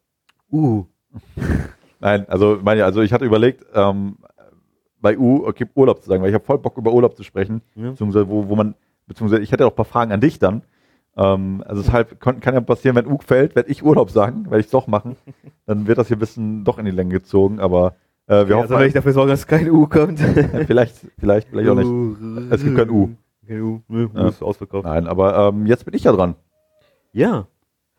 Uh. 0.51 0.87
Nein, 2.01 2.27
also 2.29 2.59
meine, 2.63 2.85
also 2.85 3.01
ich 3.03 3.13
hatte 3.13 3.25
überlegt, 3.25 3.65
ähm, 3.75 4.17
bei 5.01 5.19
U 5.19 5.47
okay, 5.47 5.67
Urlaub 5.75 6.03
zu 6.03 6.09
sagen, 6.09 6.23
weil 6.23 6.31
ich 6.31 6.35
habe 6.35 6.45
voll 6.45 6.59
Bock 6.59 6.77
über 6.79 6.93
Urlaub 6.93 7.17
zu 7.17 7.23
sprechen, 7.25 7.61
Ja. 7.75 7.91
beziehungsweise 7.91 8.29
wo, 8.29 8.49
wo 8.49 8.57
man, 8.57 8.75
beziehungsweise 9.07 9.43
ich 9.43 9.53
hätte 9.53 9.67
auch 9.67 9.71
ein 9.73 9.77
paar 9.77 9.85
Fragen 9.85 10.13
an 10.13 10.21
dich 10.21 10.39
dann. 10.39 10.63
Ähm, 11.17 11.63
also 11.67 11.83
deshalb 11.83 12.21
kann, 12.21 12.41
kann 12.41 12.55
ja 12.55 12.61
passieren, 12.61 12.97
wenn 12.97 13.07
U 13.07 13.19
fällt, 13.19 13.55
werde 13.55 13.71
ich 13.71 13.85
Urlaub 13.85 14.11
sagen, 14.11 14.47
werde 14.47 14.61
ich 14.61 14.67
es 14.67 14.73
doch 14.73 14.87
machen. 14.87 15.17
Dann 15.67 15.87
wird 15.87 15.97
das 15.99 16.09
hier 16.09 16.17
ein 16.17 16.21
bisschen 16.21 16.65
doch 16.65 16.77
in 16.79 16.85
die 16.87 16.91
Länge 16.91 17.13
gezogen, 17.15 17.61
aber 17.61 17.95
äh, 18.27 18.33
wir 18.33 18.49
Ja, 18.49 18.57
hoffen, 18.57 18.63
also 18.63 18.79
wenn 18.79 18.87
ich 18.89 18.95
dafür 18.95 19.13
sorgen, 19.13 19.31
dass 19.31 19.47
kein 19.47 19.71
U 19.71 19.87
kommt. 19.87 20.19
vielleicht, 20.67 20.97
vielleicht, 21.19 21.49
vielleicht 21.49 21.69
auch 21.71 21.75
nicht. 21.77 22.53
Es 22.53 22.65
gibt 22.65 22.77
kein 22.77 22.91
U. 22.91 23.11
Kein 23.47 23.61
U. 23.63 23.81
Ne, 23.89 24.09
U 24.09 24.19
Ja. 24.19 24.29
ist 24.29 24.43
ausverkauft. 24.43 24.85
Nein, 24.87 25.07
aber 25.07 25.49
ähm, 25.51 25.67
jetzt 25.67 25.85
bin 25.85 25.95
ich 25.95 26.03
ja 26.05 26.13
dran. 26.13 26.35
Ja. 27.13 27.47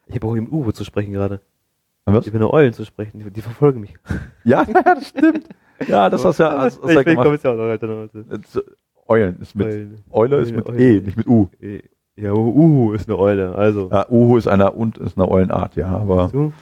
Ich 0.08 0.16
habe 0.16 0.28
auch 0.28 0.36
im 0.36 0.50
Uwe 0.52 0.74
zu 0.74 0.84
sprechen 0.84 1.14
gerade. 1.14 1.40
Was? 2.06 2.26
Ich 2.28 2.32
bin 2.32 2.42
eine 2.42 2.54
Eulen 2.54 2.72
zu 2.74 2.86
sprechen, 2.86 3.20
die, 3.20 3.32
die 3.32 3.42
verfolgen 3.42 3.82
mich. 3.82 3.96
Ja, 4.44 4.64
ja, 4.64 4.82
das 4.84 5.08
stimmt. 5.10 5.48
Ja, 5.88 6.10
das 6.10 6.24
hast 6.24 6.40
du 6.40 6.44
ja, 6.44 6.58
hast, 6.60 6.82
hast 6.82 6.90
ich, 6.90 6.96
ja 6.96 7.02
auch 7.20 7.24
noch 7.26 7.32
weiter. 7.32 7.88
noch 7.88 8.14
weiter. 8.14 8.24
Jetzt, 8.32 8.56
äh, 8.58 8.62
Eulen 9.08 9.40
ist 9.42 9.56
mit, 9.56 9.68
Eulen. 9.68 10.04
Eule 10.12 10.38
ist 10.38 10.56
mit 10.56 10.68
Eule. 10.70 10.80
E, 10.80 11.02
nicht 11.02 11.18
mit 11.18 11.28
U. 11.28 11.50
Eh, 11.60 11.82
Ja, 12.16 12.32
Uhu 12.32 12.94
ist 12.94 13.10
eine 13.10 13.18
Eule, 13.18 13.56
also. 13.56 13.90
Ja, 13.92 14.08
Uhu 14.10 14.38
ist 14.38 14.48
einer 14.48 14.76
und 14.78 14.98
ist 15.00 15.18
eine 15.18 15.28
Eulenart, 15.30 15.76
ja, 15.76 15.88
aber 15.88 16.30
Du 16.32 16.54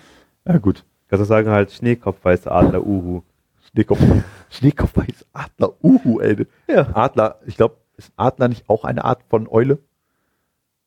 ja 0.46 0.58
gut. 0.58 0.84
kannst 1.10 1.22
du 1.22 1.26
sagen 1.26 1.50
halt 1.50 1.72
Schneekopfweißer 1.72 2.52
Adler 2.52 2.86
Uhu. 2.86 3.22
Schneekopf, 3.72 4.00
Schneekopfweiß 4.50 5.26
Adler, 5.34 5.74
Uhu, 5.84 6.20
ey. 6.22 6.48
Ja. 6.68 6.88
Adler, 6.96 7.40
ich 7.46 7.56
glaube, 7.58 7.76
ist 7.98 8.12
Adler 8.16 8.48
nicht 8.48 8.68
auch 8.70 8.84
eine 8.86 9.04
Art 9.06 9.22
von 9.30 9.48
Eule? 9.48 9.78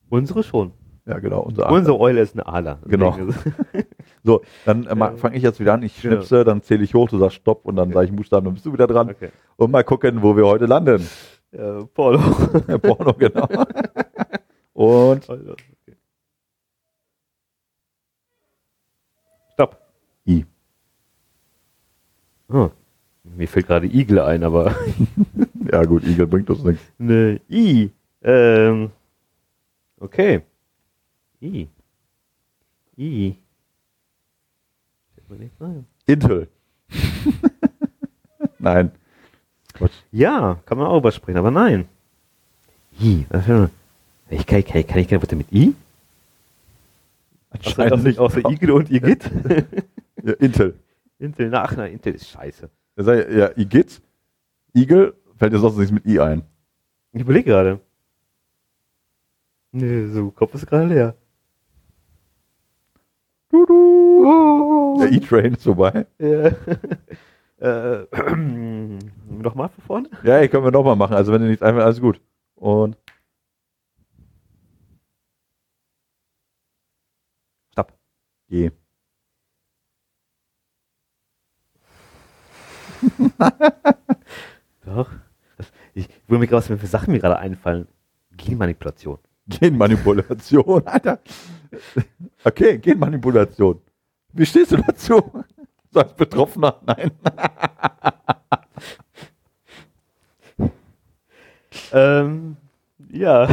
Unsere 0.09 0.43
schon. 0.43 0.73
Ja, 1.07 1.19
genau, 1.21 1.41
unser 1.43 1.67
Adler. 1.67 1.77
Unsere 1.79 2.01
Eule 2.01 2.21
ist 2.21 2.35
eine 2.35 2.47
Adler. 2.47 2.79
Genau. 2.87 3.17
So, 4.25 4.43
dann 4.65 4.87
äh, 4.87 5.17
fange 5.17 5.37
ich 5.37 5.43
jetzt 5.45 5.61
wieder 5.61 5.75
an. 5.75 5.83
Ich 5.85 6.01
Genau. 6.03 6.17
schnipse, 6.17 6.45
dann 6.45 6.63
zähle 6.63 6.83
ich 6.83 6.95
hoch, 6.95 7.09
du 7.09 7.19
sagst 7.19 7.37
Stopp 7.37 7.65
und 7.65 7.77
dann 7.77 7.89
Okay. 7.89 7.95
sage 7.95 8.07
ich 8.07 8.13
Buchstaben, 8.17 8.45
dann 8.45 8.55
bist 8.55 8.67
du 8.67 8.73
wieder 8.73 8.89
dran. 8.89 9.11
Okay. 9.11 9.31
Und 9.57 9.71
mal 9.71 9.85
gucken, 9.85 10.21
wo 10.23 10.37
wir 10.37 10.45
heute 10.47 10.67
landen. 10.67 11.09
Ja, 11.53 11.85
Polo. 11.95 12.19
Ja, 12.67 12.79
Porno, 12.79 13.13
genau. 13.15 13.49
Und 14.73 15.29
okay. 15.31 15.57
Stopp. 19.53 19.81
I. 20.27 20.45
Oh, 22.49 22.71
mir 23.25 23.49
fällt 23.49 23.67
gerade 23.69 23.87
Igel 23.87 24.21
ein, 24.21 24.43
aber. 24.45 24.75
Ja 25.73 25.83
gut, 25.83 26.05
Igel 26.05 26.29
bringt 26.29 26.49
uns 26.49 26.63
nichts. 26.63 26.81
ne, 26.99 27.41
I. 27.51 27.91
Ähm. 28.23 28.91
Okay. 29.99 30.43
I. 31.47 31.69
I. 32.97 33.37
Intel. 36.07 36.49
Nein. 38.59 38.91
Quatsch. 39.73 39.93
Ja, 40.13 40.61
kann 40.67 40.79
man 40.79 40.87
auch 40.87 40.99
übersprechen, 40.99 41.39
aber 41.39 41.51
nein. 41.51 41.89
I. 43.01 43.27
Ich 44.31 44.47
kann, 44.47 44.65
kann, 44.65 44.87
kann 44.87 44.99
ich 44.99 45.09
keine 45.09 45.23
Worte 45.23 45.37
mit 45.37 45.53
I? 45.53 45.75
Anscheinend 47.51 47.93
Außer, 47.93 48.03
nicht. 48.03 48.19
außer 48.19 48.51
Igel 48.51 48.71
und 48.73 48.91
Igit? 48.91 49.31
Ja, 50.23 50.33
Intel. 50.33 50.75
Intel, 51.21 51.55
ach 51.55 51.77
nein, 51.77 51.93
Intel 51.93 52.15
ist 52.15 52.29
scheiße. 52.29 52.69
Ja, 52.97 53.15
ja, 53.15 53.51
Igit. 53.57 54.01
Igel 54.75 55.15
fällt 55.37 55.53
dir 55.53 55.59
sonst 55.61 55.77
nichts 55.77 55.93
mit 55.93 56.05
I 56.05 56.19
ein. 56.19 56.43
Ich 57.13 57.21
überlege 57.21 57.51
gerade. 57.51 57.81
Nee, 59.71 60.09
so, 60.09 60.31
Kopf 60.33 60.55
ist 60.55 60.67
gerade 60.67 60.87
leer. 60.87 61.15
Der 65.01 65.13
E-Train 65.13 65.55
ist 65.55 65.65
vorbei. 65.65 66.07
Ja. 66.19 66.53
äh, 67.59 68.07
Nochmal 69.29 69.69
von 69.69 69.85
vorne? 69.87 70.11
Ja, 70.23 70.39
ey, 70.39 70.49
können 70.49 70.65
wir 70.65 70.71
nochmal 70.71 70.97
machen. 70.97 71.15
Also 71.15 71.33
wenn 71.33 71.43
dir 71.43 71.49
nichts 71.49 71.63
einfällt, 71.63 71.85
alles 71.85 72.01
gut. 72.01 72.21
Und 72.57 72.97
Stopp. 77.73 77.93
G. 78.49 78.71
Doch. 84.85 85.11
Das, 85.57 85.73
ich 85.95 86.09
will 86.29 86.39
mir 86.39 86.47
gerade, 86.47 86.63
was 86.63 86.69
mir 86.69 86.79
für 86.79 86.87
Sachen 86.87 87.13
mir 87.13 87.21
gerade 87.21 87.39
einfallen. 87.39 87.89
Genmanipulation. 88.37 89.19
Genmanipulation, 89.49 90.87
Alter. 90.87 91.21
Okay, 92.45 92.79
Genmanipulation. 92.79 93.81
Wie 94.33 94.47
stehst 94.47 94.73
du 94.73 94.77
dazu? 94.77 95.23
Als 95.95 96.15
Betroffener? 96.15 96.81
Nein. 96.87 97.11
Ähm, 101.93 102.57
ja. 103.11 103.49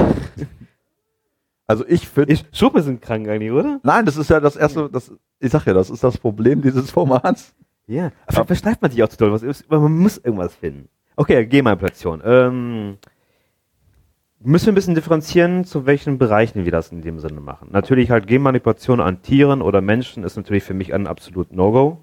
Also 1.67 1.85
ich 1.87 2.07
finde. 2.07 2.33
Ich, 2.33 2.45
Schuppen 2.51 2.81
sind 2.83 3.01
krank 3.01 3.27
eigentlich, 3.27 3.51
oder? 3.51 3.79
Nein, 3.83 4.05
das 4.05 4.17
ist 4.17 4.29
ja 4.29 4.39
das 4.39 4.55
erste, 4.55 4.89
das, 4.89 5.11
ich 5.39 5.51
sag 5.51 5.65
ja, 5.65 5.73
das 5.73 5.89
ist 5.89 6.03
das 6.03 6.17
Problem 6.17 6.61
dieses 6.61 6.91
Formats. 6.91 7.53
Ja. 7.87 8.11
Aber 8.27 8.45
versteift 8.45 8.81
man 8.81 8.91
sich 8.91 9.03
auch 9.03 9.09
zu 9.09 9.17
doll. 9.17 9.31
Was 9.31 9.43
man 9.69 9.97
muss 9.97 10.17
irgendwas 10.17 10.55
finden. 10.55 10.89
Okay, 11.15 11.45
Genmanipulation. 11.45 12.21
Ähm, 12.25 12.97
müssen 14.43 14.67
wir 14.67 14.73
ein 14.73 14.75
bisschen 14.75 14.95
differenzieren, 14.95 15.65
zu 15.65 15.85
welchen 15.85 16.17
Bereichen 16.17 16.65
wir 16.65 16.71
das 16.71 16.91
in 16.91 17.01
dem 17.01 17.19
Sinne 17.19 17.39
machen. 17.39 17.69
Natürlich 17.71 18.11
halt 18.11 18.27
Genmanipulation 18.27 18.99
an 18.99 19.21
Tieren 19.21 19.61
oder 19.61 19.81
Menschen 19.81 20.23
ist 20.23 20.35
natürlich 20.35 20.63
für 20.63 20.73
mich 20.73 20.93
ein 20.93 21.07
absolut 21.07 21.53
No-Go, 21.53 21.99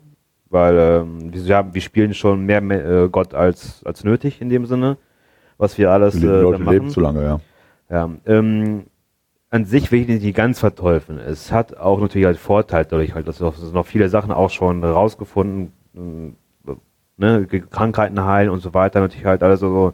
weil 0.49 0.77
ähm, 0.79 1.33
wir, 1.33 1.43
ja, 1.43 1.75
wir 1.75 1.81
spielen 1.81 2.15
schon 2.15 2.45
mehr 2.45 2.63
äh, 2.63 3.09
Gott 3.09 3.35
als, 3.35 3.85
als 3.85 4.05
nötig 4.05 4.41
in 4.41 4.49
dem 4.49 4.67
Sinne, 4.67 4.97
was 5.59 5.79
wir 5.79 5.91
alles 5.91 6.23
äh, 6.23 6.27
Leute 6.27 6.63
machen. 6.63 6.73
leben 6.73 6.91
zu 6.91 7.01
lange, 7.01 7.23
ja. 7.23 7.41
Ja, 7.91 8.09
ähm, 8.27 8.85
an 9.51 9.65
sich 9.65 9.91
will 9.91 10.01
ich 10.01 10.09
nicht 10.09 10.37
ganz 10.37 10.61
verteufeln. 10.61 11.19
Es 11.19 11.51
hat 11.51 11.77
auch 11.77 12.01
natürlich 12.01 12.27
halt 12.27 12.39
Vorteil 12.39 12.85
dadurch 12.85 13.15
halt, 13.15 13.27
dass 13.27 13.41
es 13.41 13.73
noch 13.73 13.87
viele 13.87 14.09
Sachen 14.09 14.31
auch 14.31 14.51
schon 14.51 14.85
rausgefunden, 14.85 15.73
äh, 15.97 16.73
ne, 17.17 17.47
Krankheiten 17.47 18.25
heilen 18.25 18.49
und 18.49 18.61
so 18.61 18.75
weiter, 18.75 19.01
natürlich 19.01 19.27
halt 19.27 19.43
alles 19.43 19.61
so. 19.61 19.93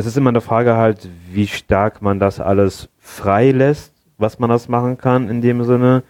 Das 0.00 0.06
ist 0.06 0.16
immer 0.16 0.30
eine 0.30 0.40
Frage 0.40 0.78
halt, 0.78 1.06
wie 1.30 1.46
stark 1.46 2.00
man 2.00 2.18
das 2.18 2.40
alles 2.40 2.88
frei 3.00 3.50
lässt, 3.50 3.92
was 4.16 4.38
man 4.38 4.48
das 4.48 4.66
machen 4.66 4.96
kann 4.96 5.28
in 5.28 5.42
dem 5.42 5.62
Sinne. 5.62 6.04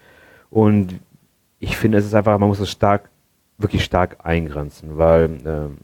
Und 0.49 1.01
ich 1.59 1.77
finde, 1.77 1.99
es 1.99 2.07
ist 2.07 2.15
einfach, 2.15 2.39
man 2.39 2.49
muss 2.49 2.61
es 2.61 2.71
stark, 2.71 3.11
wirklich 3.59 3.83
stark 3.83 4.19
eingrenzen, 4.23 4.97
weil 4.97 5.39
ähm, 5.45 5.79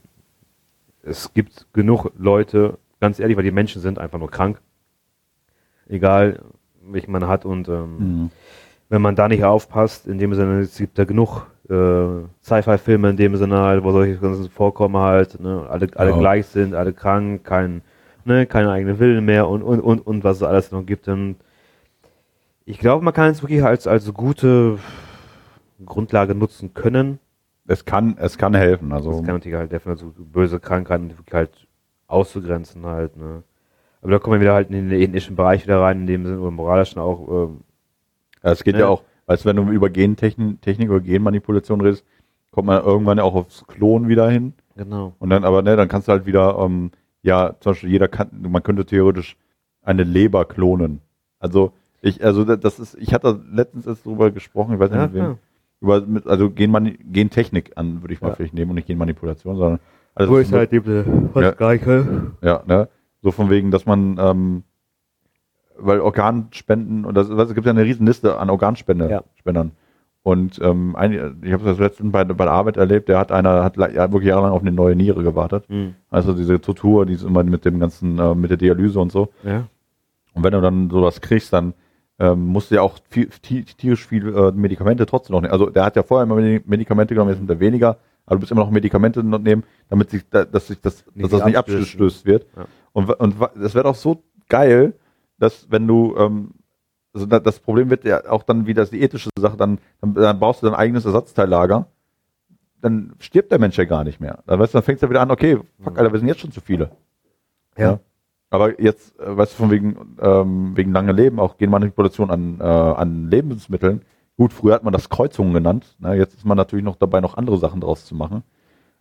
es 1.02 1.34
gibt 1.34 1.66
genug 1.72 2.12
Leute, 2.16 2.78
ganz 3.00 3.18
ehrlich, 3.18 3.36
weil 3.36 3.42
die 3.42 3.50
Menschen 3.50 3.82
sind 3.82 3.98
einfach 3.98 4.20
nur 4.20 4.30
krank. 4.30 4.60
Egal, 5.88 6.38
welchen 6.88 7.10
man 7.10 7.26
hat 7.26 7.44
und 7.44 7.68
ähm, 7.68 7.98
Mhm. 7.98 8.30
wenn 8.88 9.02
man 9.02 9.16
da 9.16 9.26
nicht 9.26 9.42
aufpasst, 9.42 10.06
in 10.06 10.18
dem 10.18 10.32
Sinne, 10.32 10.60
es 10.60 10.78
gibt 10.78 10.96
da 10.96 11.04
genug 11.04 11.44
äh, 11.68 12.22
Sci-Fi-Filme 12.44 13.10
in 13.10 13.16
dem 13.16 13.34
Sinne 13.34 13.58
halt, 13.58 13.82
wo 13.82 13.90
solche 13.90 14.14
Sachen 14.14 14.48
vorkommen 14.48 14.96
halt, 14.96 15.40
ne, 15.40 15.66
alle, 15.68 15.88
alle 15.96 16.10
Ja. 16.10 16.18
gleich 16.20 16.46
sind, 16.46 16.72
alle 16.72 16.92
krank, 16.92 17.42
kein, 17.42 17.82
ne, 18.26 18.46
keine 18.46 18.70
eigene 18.70 18.98
Willen 18.98 19.24
mehr 19.24 19.48
und, 19.48 19.62
und, 19.62 19.80
und, 19.80 20.00
und 20.06 20.24
was 20.24 20.38
es 20.38 20.42
alles 20.42 20.72
noch 20.72 20.84
gibt. 20.84 21.08
Und 21.08 21.36
ich 22.64 22.78
glaube, 22.78 23.04
man 23.04 23.14
kann 23.14 23.30
es 23.30 23.42
wirklich 23.42 23.62
als, 23.64 23.86
als 23.86 24.12
gute 24.12 24.78
Grundlage 25.84 26.34
nutzen 26.34 26.74
können. 26.74 27.18
Es 27.66 27.84
kann, 27.84 28.16
es 28.18 28.38
kann 28.38 28.54
helfen. 28.54 28.92
Also 28.92 29.10
Das 29.10 29.22
kann 29.22 29.34
natürlich 29.36 29.58
halt 29.58 29.72
definitiv 29.72 30.08
so 30.16 30.24
böse 30.24 30.60
Krankheiten 30.60 31.10
wirklich 31.10 31.34
halt 31.34 31.66
auszugrenzen 32.06 32.86
halt, 32.86 33.16
ne. 33.16 33.42
Aber 34.02 34.12
da 34.12 34.18
kommen 34.20 34.34
wir 34.36 34.40
wieder 34.42 34.54
halt 34.54 34.70
in 34.70 34.88
den 34.88 35.00
ethischen 35.00 35.34
Bereich 35.34 35.64
wieder 35.64 35.80
rein, 35.80 36.02
in 36.02 36.06
dem 36.06 36.24
Sinne, 36.26 36.38
oder 36.40 36.50
moralischen 36.52 37.00
auch, 37.00 37.28
ähm, 37.48 37.60
Ja, 38.44 38.52
es 38.52 38.62
geht 38.64 38.74
Ne? 38.74 38.82
ja 38.82 38.88
auch, 38.88 39.02
weißt 39.26 39.44
du, 39.44 39.48
wenn 39.48 39.56
du 39.56 39.72
über 39.72 39.90
Gentechnik 39.90 40.62
Technik 40.62 40.90
oder 40.90 41.00
Genmanipulation 41.00 41.80
redest, 41.80 42.04
kommt 42.52 42.66
man 42.66 42.82
irgendwann 42.84 43.18
ja 43.18 43.24
auch 43.24 43.34
aufs 43.34 43.66
Klon 43.66 44.08
wieder 44.08 44.30
hin. 44.30 44.54
genau. 44.76 45.14
Und 45.18 45.30
dann, 45.30 45.44
aber 45.44 45.62
ne, 45.62 45.76
dann 45.76 45.88
kannst 45.88 46.08
du 46.08 46.12
halt 46.12 46.26
wieder, 46.26 46.58
ähm, 46.58 46.90
ja, 47.26 47.54
zum 47.60 47.72
Beispiel 47.72 47.90
jeder 47.90 48.08
kann, 48.08 48.28
man 48.48 48.62
könnte 48.62 48.86
theoretisch 48.86 49.36
eine 49.82 50.04
Leber 50.04 50.44
klonen. 50.44 51.00
Also 51.38 51.72
ich, 52.00 52.24
also 52.24 52.44
da- 52.44 52.56
das 52.56 52.78
ist, 52.78 52.94
ich 53.00 53.12
hatte 53.12 53.40
letztens 53.52 53.86
erst 53.86 54.06
drüber 54.06 54.30
gesprochen, 54.30 54.74
ich 54.74 54.80
weiß 54.80 54.90
nicht 54.90 54.98
Ja, 55.00 55.06
mit 55.06 55.14
wem, 55.14 55.24
klar. 55.24 55.38
über, 55.80 56.30
also 56.30 56.50
Genmani 56.50 56.98
Gentechnik 57.12 57.72
an, 57.76 58.02
würde 58.02 58.14
ich 58.14 58.20
mal 58.20 58.28
Ja. 58.28 58.34
vielleicht 58.36 58.54
nehmen 58.54 58.70
und 58.70 58.76
nicht 58.76 58.86
Genmanipulation, 58.86 59.56
sondern 59.56 59.80
also 60.14 60.32
Wo 60.32 60.38
ist 60.38 60.52
halt 60.52 60.72
die 60.72 60.82
was 60.86 61.42
Ja. 61.44 61.50
Gleiche. 61.50 62.32
Ja, 62.42 62.62
ne? 62.66 62.88
So 63.22 63.32
von 63.32 63.50
wegen, 63.50 63.70
dass 63.70 63.84
man, 63.86 64.16
ähm, 64.18 64.62
weil 65.78 66.00
Organspenden, 66.00 67.04
und 67.04 67.14
das, 67.14 67.28
es 67.28 67.54
gibt 67.54 67.66
ja 67.66 67.72
eine 67.72 67.84
riesen 67.84 68.06
Liste 68.06 68.38
an 68.38 68.48
Organspendern. 68.50 69.22
Und 70.26 70.58
ähm, 70.60 70.96
ein, 70.96 71.12
ich 71.44 71.52
habe 71.52 71.64
das 71.64 71.78
letztens 71.78 72.10
bei, 72.10 72.24
bei 72.24 72.44
der 72.44 72.52
Arbeit 72.52 72.76
erlebt, 72.76 73.08
der 73.08 73.20
hat 73.20 73.30
einer, 73.30 73.62
hat 73.62 73.76
ja, 73.76 74.10
wirklich 74.10 74.28
jahrelang 74.30 74.50
auf 74.50 74.60
eine 74.60 74.72
neue 74.72 74.96
Niere 74.96 75.22
gewartet. 75.22 75.68
Hm. 75.68 75.94
Also 76.10 76.32
diese 76.32 76.60
Tortur, 76.60 77.06
die 77.06 77.12
ist 77.12 77.22
immer 77.22 77.44
mit 77.44 77.64
dem 77.64 77.78
ganzen, 77.78 78.18
äh, 78.18 78.34
mit 78.34 78.50
der 78.50 78.56
Dialyse 78.56 78.98
und 78.98 79.12
so. 79.12 79.28
Ja. 79.44 79.68
Und 80.34 80.42
wenn 80.42 80.50
du 80.50 80.60
dann 80.60 80.90
sowas 80.90 81.20
kriegst, 81.20 81.52
dann 81.52 81.74
ähm, 82.18 82.44
musst 82.44 82.72
du 82.72 82.74
ja 82.74 82.82
auch 82.82 82.98
viel, 83.08 83.28
ti- 83.40 83.62
tierisch 83.62 84.04
viel 84.04 84.34
äh, 84.34 84.50
Medikamente 84.50 85.06
trotzdem 85.06 85.34
noch 85.34 85.42
nehmen. 85.42 85.52
Also 85.52 85.70
der 85.70 85.84
hat 85.84 85.94
ja 85.94 86.02
vorher 86.02 86.24
immer 86.24 86.34
Medi- 86.40 86.62
Medikamente 86.66 87.14
genommen, 87.14 87.30
jetzt 87.30 87.38
nimmt 87.38 87.50
er 87.50 87.60
weniger, 87.60 87.98
aber 88.26 88.34
du 88.34 88.40
bist 88.40 88.50
immer 88.50 88.62
noch 88.64 88.70
Medikamente 88.72 89.22
nehmen, 89.22 89.62
damit 89.88 90.10
sich 90.10 90.28
da, 90.28 90.44
dass 90.44 90.66
sich 90.66 90.80
das, 90.80 91.04
Nicht 91.14 91.22
dass 91.22 91.38
das 91.38 91.46
nicht 91.46 91.56
abstößt. 91.56 91.78
abgestößt 91.94 92.26
wird. 92.26 92.46
Ja. 92.56 92.64
Und, 92.92 93.10
und 93.10 93.36
das 93.54 93.76
wäre 93.76 93.84
doch 93.84 93.94
so 93.94 94.24
geil, 94.48 94.94
dass 95.38 95.70
wenn 95.70 95.86
du 95.86 96.16
ähm, 96.18 96.50
also 97.16 97.26
da, 97.26 97.40
das 97.40 97.58
Problem 97.58 97.90
wird 97.90 98.04
ja 98.04 98.28
auch 98.30 98.42
dann 98.42 98.66
wieder 98.66 98.84
die 98.86 99.00
ethische 99.02 99.30
Sache, 99.38 99.56
dann, 99.56 99.78
dann, 100.00 100.14
dann 100.14 100.38
baust 100.38 100.62
du 100.62 100.66
dein 100.66 100.74
eigenes 100.76 101.04
Ersatzteillager, 101.04 101.86
dann 102.82 103.14
stirbt 103.18 103.50
der 103.50 103.58
Mensch 103.58 103.76
ja 103.78 103.84
gar 103.84 104.04
nicht 104.04 104.20
mehr. 104.20 104.38
Dann, 104.46 104.60
weißt 104.60 104.74
du, 104.74 104.78
dann 104.78 104.84
fängst 104.84 105.02
du 105.02 105.08
wieder 105.10 105.22
an, 105.22 105.30
okay, 105.30 105.58
fuck, 105.82 105.98
Alter, 105.98 106.12
wir 106.12 106.18
sind 106.20 106.28
jetzt 106.28 106.40
schon 106.40 106.52
zu 106.52 106.60
viele. 106.60 106.90
Ja. 107.76 108.00
Aber 108.50 108.80
jetzt, 108.80 109.18
äh, 109.18 109.36
weißt 109.36 109.52
du, 109.54 109.56
von 109.56 109.70
wegen, 109.70 110.16
ähm, 110.20 110.76
wegen 110.76 110.92
lange 110.92 111.12
Leben, 111.12 111.40
auch 111.40 111.56
Genmanipulation 111.58 112.30
an, 112.30 112.58
äh, 112.60 112.64
an 112.64 113.28
Lebensmitteln. 113.30 114.02
Gut, 114.36 114.52
früher 114.52 114.74
hat 114.74 114.84
man 114.84 114.92
das 114.92 115.08
Kreuzungen 115.08 115.52
genannt. 115.54 115.96
Ne? 115.98 116.14
Jetzt 116.16 116.34
ist 116.34 116.44
man 116.44 116.56
natürlich 116.56 116.84
noch 116.84 116.96
dabei, 116.96 117.20
noch 117.20 117.36
andere 117.36 117.56
Sachen 117.58 117.80
draus 117.80 118.04
zu 118.04 118.14
machen. 118.14 118.42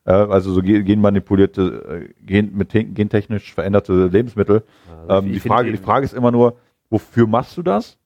Äh, 0.05 0.13
also 0.13 0.51
so 0.53 0.61
ge- 0.61 0.81
genmanipulierte, 0.83 2.07
äh, 2.09 2.25
gen, 2.25 2.55
mit 2.55 2.69
te- 2.69 2.85
gentechnisch 2.85 3.53
veränderte 3.53 4.07
Lebensmittel. 4.07 4.63
Also 5.07 5.27
ähm, 5.27 5.33
die, 5.33 5.39
Frage, 5.41 5.71
die 5.71 5.77
Frage 5.77 6.05
ist 6.05 6.13
immer 6.13 6.31
nur, 6.31 6.57
wofür 6.89 7.27
machst 7.27 7.55
du 7.57 7.61
das? 7.61 7.97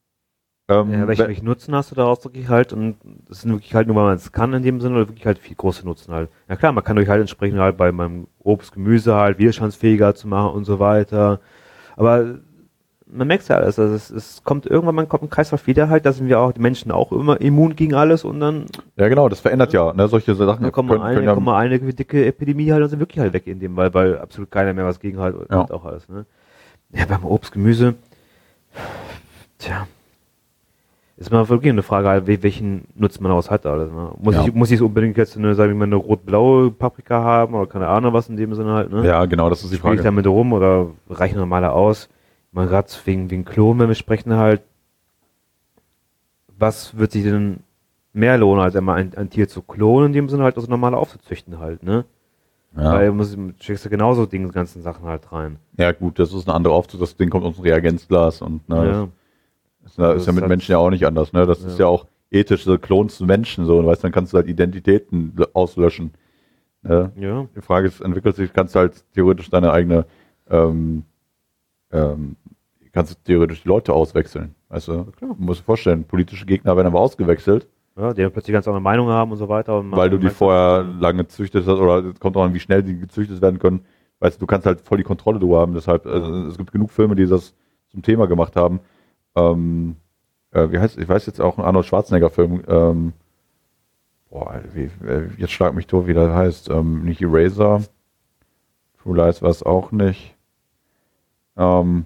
Ähm, 0.69 0.91
Ja, 0.93 1.07
welchen, 1.07 1.23
we- 1.23 1.27
welchen 1.27 1.45
Nutzen 1.45 1.75
hast 1.75 1.91
du 1.91 1.95
daraus 1.95 2.23
wirklich 2.23 2.47
halt? 2.47 2.73
Und 2.73 2.95
das 3.27 3.41
sind 3.41 3.51
wirklich 3.51 3.73
halt 3.73 3.87
nur, 3.87 3.95
weil 3.95 4.03
man 4.05 4.15
es 4.15 4.31
kann 4.31 4.53
in 4.53 4.61
dem 4.63 4.79
Sinne, 4.79 4.95
oder 4.97 5.07
wirklich 5.09 5.25
halt 5.25 5.39
viel 5.39 5.55
große 5.55 5.83
Nutzen 5.85 6.13
halt. 6.13 6.29
Ja 6.47 6.55
klar, 6.55 6.71
man 6.71 6.83
kann 6.83 6.95
durch 6.95 7.09
halt 7.09 7.21
entsprechend 7.21 7.59
halt 7.59 7.75
bei 7.75 7.91
meinem 7.91 8.27
Obst, 8.43 8.73
Gemüse 8.73 9.15
halt 9.15 9.39
widerstandsfähiger 9.39 10.13
zu 10.15 10.27
machen 10.27 10.51
und 10.53 10.65
so 10.65 10.79
weiter. 10.79 11.39
Aber 11.95 12.35
man 13.11 13.27
merkt 13.27 13.47
ja 13.47 13.55
alles, 13.55 13.79
also 13.79 13.95
es, 13.95 14.11
es 14.11 14.43
kommt 14.43 14.67
irgendwann, 14.67 14.93
man 14.93 15.09
kommt 15.09 15.23
ein 15.23 15.31
Kreislauf 15.31 15.65
wieder 15.65 15.89
halt, 15.89 16.05
da 16.05 16.11
sind 16.13 16.27
wir 16.27 16.39
auch, 16.39 16.51
die 16.51 16.61
Menschen 16.61 16.91
auch 16.91 17.11
immer 17.11 17.41
immun 17.41 17.75
gegen 17.75 17.95
alles 17.95 18.23
und 18.23 18.39
dann, 18.39 18.65
ja, 18.97 19.07
genau, 19.07 19.27
das 19.29 19.39
verändert 19.39 19.73
ja. 19.73 19.91
Ne? 19.93 20.07
Solche 20.07 20.35
Sachen 20.35 20.61
dann 20.61 20.71
kommt 20.71 20.89
mal 20.89 21.01
eine, 21.01 21.23
ja- 21.25 21.33
kommt 21.33 21.47
mal 21.47 21.57
eine 21.57 21.79
dicke 21.79 22.23
Epidemie 22.27 22.71
halt 22.71 22.83
und 22.83 22.89
sind 22.89 22.99
wirklich 22.99 23.19
halt 23.19 23.33
weg 23.33 23.47
in 23.47 23.59
dem, 23.59 23.75
weil, 23.75 23.91
weil 23.95 24.19
absolut 24.19 24.51
keiner 24.51 24.73
mehr 24.75 24.85
was 24.85 24.99
gegen 24.99 25.17
halt 25.19 25.35
Ja. 25.49 25.61
und 25.61 25.71
auch 25.71 25.85
alles, 25.85 26.07
ne? 26.07 26.27
Ja, 26.91 27.05
beim 27.07 27.25
Obst, 27.25 27.51
Gemüse, 27.51 27.95
tja, 29.57 29.87
ist 31.19 31.31
mal 31.31 31.47
wirklich 31.49 31.71
eine 31.71 31.83
Frage, 31.83 32.07
halt, 32.07 32.27
wel- 32.27 32.41
welchen 32.43 32.85
Nutzen 32.95 33.21
man 33.23 33.29
daraus 33.31 33.51
hat 33.51 33.65
alles, 33.65 33.91
ne? 33.91 34.11
Muss 34.21 34.35
Ja. 34.35 34.45
ich, 34.45 34.53
muss 34.53 34.69
ich 34.71 34.75
es 34.75 34.81
unbedingt 34.81 35.17
jetzt 35.17 35.35
eine, 35.37 35.53
sagen 35.53 35.71
wir 35.71 35.75
mal, 35.77 35.83
eine 35.85 35.95
rot-blaue 35.95 36.71
Paprika 36.71 37.21
haben 37.21 37.53
oder 37.55 37.67
keine 37.67 37.87
Ahnung 37.87 38.13
was 38.13 38.29
in 38.29 38.37
dem 38.37 38.53
Sinne 38.55 38.71
halt, 38.73 38.89
ne? 38.91 39.05
ja, 39.05 39.25
genau, 39.25 39.49
das 39.49 39.63
ist 39.63 39.71
die 39.73 39.77
Spiele 39.77 39.95
ich 39.95 39.99
Frage. 39.99 40.09
damit 40.15 40.27
rum 40.27 40.53
oder 40.53 40.87
reichen 41.09 41.37
normaler 41.37 41.73
aus? 41.73 42.07
Man 42.51 42.67
gerade 42.69 42.87
wegen, 43.05 43.29
wegen 43.29 43.43
Klon, 43.45 43.77
wenn 43.79 43.89
wir 43.89 43.95
sprechen 43.95 44.33
halt, 44.35 44.61
was 46.57 46.97
wird 46.97 47.11
sich 47.11 47.23
denn 47.23 47.59
mehr 48.13 48.37
lohnen, 48.37 48.61
als 48.63 48.75
einmal 48.75 48.97
ein, 48.97 49.13
ein 49.15 49.29
Tier 49.29 49.47
zu 49.47 49.61
klonen, 49.61 50.07
in 50.07 50.13
dem 50.13 50.29
Sinne 50.29 50.43
halt, 50.43 50.55
also 50.57 50.69
normal 50.69 50.93
aufzuzüchten 50.95 51.59
halt, 51.59 51.83
ne? 51.83 52.05
Ja. 52.77 52.93
Weil 52.93 53.07
du 53.07 53.13
musst, 53.13 53.35
schickst 53.59 53.85
du 53.85 53.89
genauso 53.89 54.25
die 54.25 54.39
ganzen 54.49 54.81
Sachen 54.83 55.05
halt 55.05 55.31
rein. 55.31 55.57
ja, 55.77 55.91
gut, 55.91 56.19
das 56.19 56.33
ist 56.33 56.47
eine 56.47 56.55
andere 56.55 56.73
Aufzug, 56.73 56.99
das 56.99 57.15
Ding 57.17 57.29
kommt 57.29 57.43
aus 57.45 57.55
dem 57.55 57.63
Reagenzglas 57.63 58.41
und 58.41 58.67
ne, 58.69 58.75
ja. 58.91 59.07
Das 59.83 59.91
ist, 59.91 59.97
ja- 59.97 60.13
ist 60.13 60.25
ja 60.27 60.33
mit 60.33 60.43
hat- 60.43 60.49
Menschen 60.49 60.71
ja 60.71 60.77
auch 60.77 60.89
nicht 60.89 61.05
anders. 61.05 61.33
Ne? 61.33 61.45
Das 61.45 61.59
ist 61.63 61.79
Ja. 61.79 61.85
ja 61.85 61.89
auch 61.91 62.05
ethisch, 62.31 62.63
so 62.63 62.77
klonst 62.77 63.19
du 63.19 63.25
Menschen 63.25 63.65
so, 63.65 63.77
und 63.79 63.85
weißt, 63.85 64.03
dann 64.03 64.11
kannst 64.11 64.33
du 64.33 64.37
halt 64.37 64.47
Identitäten 64.47 65.33
auslöschen. 65.53 66.11
Ne? 66.83 67.11
ja. 67.15 67.47
Die 67.55 67.61
Frage 67.61 67.87
ist, 67.87 67.99
entwickelt 68.01 68.35
sich, 68.35 68.53
kannst 68.53 68.75
du 68.75 68.79
halt 68.79 69.03
theoretisch 69.13 69.49
deine 69.49 69.71
eigene, 69.71 70.05
ähm, 70.49 71.03
ähm, 71.91 72.35
kannst 72.93 73.11
du 73.13 73.15
theoretisch 73.23 73.63
die 73.63 73.67
Leute 73.67 73.93
auswechseln. 73.93 74.55
Weißt 74.69 74.87
du? 74.87 75.05
klar. 75.05 75.35
Du 75.37 75.43
musst 75.43 75.61
dir 75.61 75.65
vorstellen, 75.65 76.03
politische 76.03 76.45
Gegner 76.45 76.75
werden 76.75 76.87
aber 76.87 76.99
ausgewechselt, 76.99 77.67
Ja, 77.97 78.13
die 78.13 78.21
dann 78.21 78.31
plötzlich 78.31 78.53
ganz 78.53 78.67
andere 78.67 78.81
Meinung 78.81 79.09
haben 79.09 79.31
und 79.31 79.37
so 79.37 79.49
weiter. 79.49 79.79
Und 79.79 79.91
weil 79.91 80.09
du 80.09 80.17
die 80.17 80.29
vorher 80.29 80.83
lange 80.99 81.23
gezüchtet 81.23 81.65
hast, 81.67 81.79
oder 81.79 82.05
es 82.05 82.19
kommt 82.19 82.37
auch 82.37 82.43
an, 82.43 82.53
wie 82.53 82.59
schnell 82.59 82.83
die 82.83 82.97
gezüchtet 82.97 83.41
werden 83.41 83.59
können. 83.59 83.81
Weißt 84.19 84.37
du, 84.37 84.41
du 84.41 84.47
kannst 84.47 84.65
halt 84.67 84.81
voll 84.81 84.97
die 84.99 85.03
Kontrolle 85.03 85.39
drüber 85.39 85.59
haben. 85.59 85.73
Deshalb, 85.73 86.05
also, 86.05 86.45
es 86.47 86.57
gibt 86.57 86.71
genug 86.71 86.91
Filme, 86.91 87.15
die 87.15 87.25
das 87.25 87.53
zum 87.89 88.01
Thema 88.03 88.27
gemacht 88.27 88.55
haben. 88.55 88.79
Ähm, 89.35 89.95
äh, 90.51 90.71
wie 90.71 90.79
heißt, 90.79 90.97
ich 90.97 91.07
weiß 91.07 91.25
jetzt 91.27 91.39
auch 91.41 91.57
ein 91.57 91.63
Arnold 91.65 91.85
Schwarzenegger-Film, 91.85 92.63
ähm, 92.67 93.13
boah, 94.29 94.59
wie, 94.73 94.89
äh, 95.07 95.29
jetzt 95.37 95.51
schlag 95.51 95.73
mich 95.73 95.87
tot, 95.87 96.07
wie 96.07 96.13
der 96.13 96.33
heißt. 96.33 96.69
Ähm, 96.69 97.03
nicht 97.05 97.21
Eraser, 97.21 97.81
True 99.01 99.15
Lies 99.17 99.41
war 99.41 99.49
es 99.49 99.63
auch 99.63 99.91
nicht. 99.91 100.35
Ähm, 101.57 102.05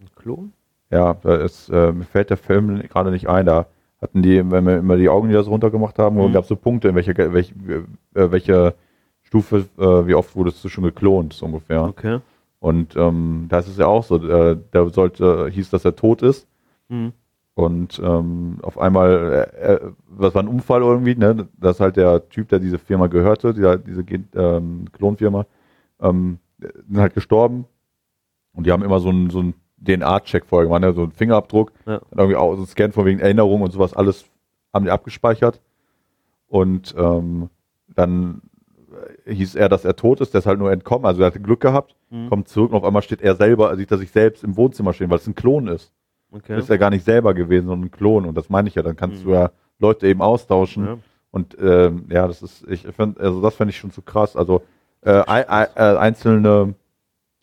Ein 0.00 0.08
Klon? 0.16 0.52
ja, 0.90 1.14
da 1.14 1.36
ist, 1.36 1.68
äh, 1.70 1.92
mir 1.92 2.04
fällt 2.04 2.30
der 2.30 2.36
Film 2.36 2.80
gerade 2.88 3.10
nicht 3.10 3.28
ein, 3.28 3.46
da 3.46 3.66
hatten 4.00 4.22
die, 4.22 4.50
wenn 4.50 4.66
wir 4.66 4.76
immer 4.78 4.96
die 4.96 5.08
Augenlider 5.08 5.42
so 5.42 5.50
runtergemacht 5.50 5.98
haben, 5.98 6.16
Mhm. 6.16 6.32
gab 6.32 6.42
es 6.42 6.48
so 6.48 6.56
Punkte, 6.56 6.88
in 6.88 6.94
welcher, 6.94 7.16
welche, 7.32 7.54
äh, 8.14 8.30
welche 8.30 8.74
Stufe, 9.22 9.64
äh, 9.78 10.06
wie 10.06 10.14
oft 10.14 10.36
wurdest 10.36 10.62
du 10.62 10.68
schon 10.68 10.84
geklont, 10.84 11.32
so 11.32 11.46
ungefähr. 11.46 11.84
Okay. 11.84 12.18
Und 12.60 12.96
ähm, 12.96 13.46
da 13.48 13.58
ist 13.58 13.68
es 13.68 13.78
ja 13.78 13.86
auch 13.86 14.04
so, 14.04 14.16
äh, 14.16 14.56
der 14.72 14.88
sollte, 14.90 15.48
hieß, 15.50 15.70
dass 15.70 15.84
er 15.84 15.96
tot 15.96 16.22
ist 16.22 16.46
Hm. 16.88 17.12
und 17.54 17.98
ähm, 18.04 18.58
auf 18.62 18.78
einmal, 18.78 19.48
äh, 19.58 19.72
äh, 19.74 19.90
was 20.08 20.34
war 20.34 20.42
ein 20.42 20.48
Unfall 20.48 20.82
irgendwie, 20.82 21.14
ne? 21.14 21.48
Das 21.58 21.76
ist 21.76 21.80
halt 21.80 21.96
der 21.96 22.28
Typ, 22.28 22.48
der 22.48 22.58
diese 22.58 22.78
Firma 22.78 23.06
gehörte, 23.06 23.54
dieser, 23.54 23.78
diese 23.78 24.04
ähm, 24.34 24.86
Klonfirma, 24.92 25.46
ähm, 26.00 26.38
sind 26.58 26.98
halt 26.98 27.14
gestorben 27.14 27.66
und 28.54 28.66
die 28.66 28.72
haben 28.72 28.82
immer 28.84 29.00
so 29.00 29.08
einen, 29.08 29.30
so 29.30 29.42
DNA-Check 29.86 30.46
vorher 30.46 30.66
gemacht, 30.66 30.80
ne? 30.82 30.92
so 30.94 31.02
einen 31.02 31.12
Fingerabdruck, 31.12 31.72
Ja. 31.86 32.00
irgendwie 32.16 32.36
auch 32.36 32.52
so 32.52 32.58
einen 32.58 32.66
Scan 32.66 32.92
von 32.92 33.04
wegen 33.04 33.20
Erinnerung 33.20 33.60
und 33.62 33.70
sowas, 33.72 33.92
alles 33.94 34.24
haben 34.72 34.84
die 34.86 34.90
abgespeichert. 34.90 35.60
Und 36.48 36.94
ähm, 36.96 37.50
dann 37.88 38.42
äh, 39.26 39.34
hieß 39.34 39.56
er, 39.56 39.68
dass 39.68 39.84
er 39.84 39.96
tot 39.96 40.20
ist, 40.20 40.32
der 40.34 40.38
ist 40.40 40.46
halt 40.46 40.58
nur 40.58 40.72
entkommen, 40.72 41.04
also 41.06 41.20
er 41.22 41.26
hatte 41.26 41.40
Glück 41.40 41.60
gehabt, 41.60 41.96
Mhm. 42.10 42.28
kommt 42.28 42.48
zurück 42.48 42.70
und 42.70 42.76
auf 42.78 42.84
einmal 42.84 43.02
steht 43.02 43.22
er 43.22 43.34
selber, 43.34 43.74
sieht 43.76 43.90
er 43.90 43.98
sich 43.98 44.10
selbst 44.10 44.44
im 44.44 44.56
Wohnzimmer 44.56 44.92
stehen, 44.92 45.10
weil 45.10 45.18
es 45.18 45.26
ein 45.26 45.34
Klon 45.34 45.66
ist. 45.68 45.92
Okay. 46.34 46.58
Ist 46.58 46.68
ja 46.68 46.76
gar 46.76 46.90
nicht 46.90 47.04
selber 47.04 47.32
gewesen, 47.34 47.66
sondern 47.66 47.86
ein 47.88 47.90
Klon. 47.90 48.24
Und 48.26 48.34
das 48.36 48.50
meine 48.50 48.68
ich 48.68 48.74
ja, 48.74 48.82
dann 48.82 48.96
kannst 48.96 49.20
Mhm. 49.22 49.28
du 49.28 49.34
ja 49.34 49.50
Leute 49.78 50.06
eben 50.06 50.20
austauschen. 50.22 50.84
Ja. 50.86 50.98
Und 51.30 51.56
ähm, 51.60 52.06
ja, 52.10 52.26
das 52.26 52.42
ist, 52.42 52.64
ich 52.68 52.82
finde, 52.82 53.20
also 53.20 53.40
das 53.40 53.54
fände 53.56 53.70
ich 53.70 53.76
schon 53.78 53.90
zu 53.90 54.02
krass. 54.02 54.36
Also 54.36 54.62
äh, 55.02 55.22
ei, 55.26 55.40
äh, 55.74 55.96
einzelne 55.96 56.74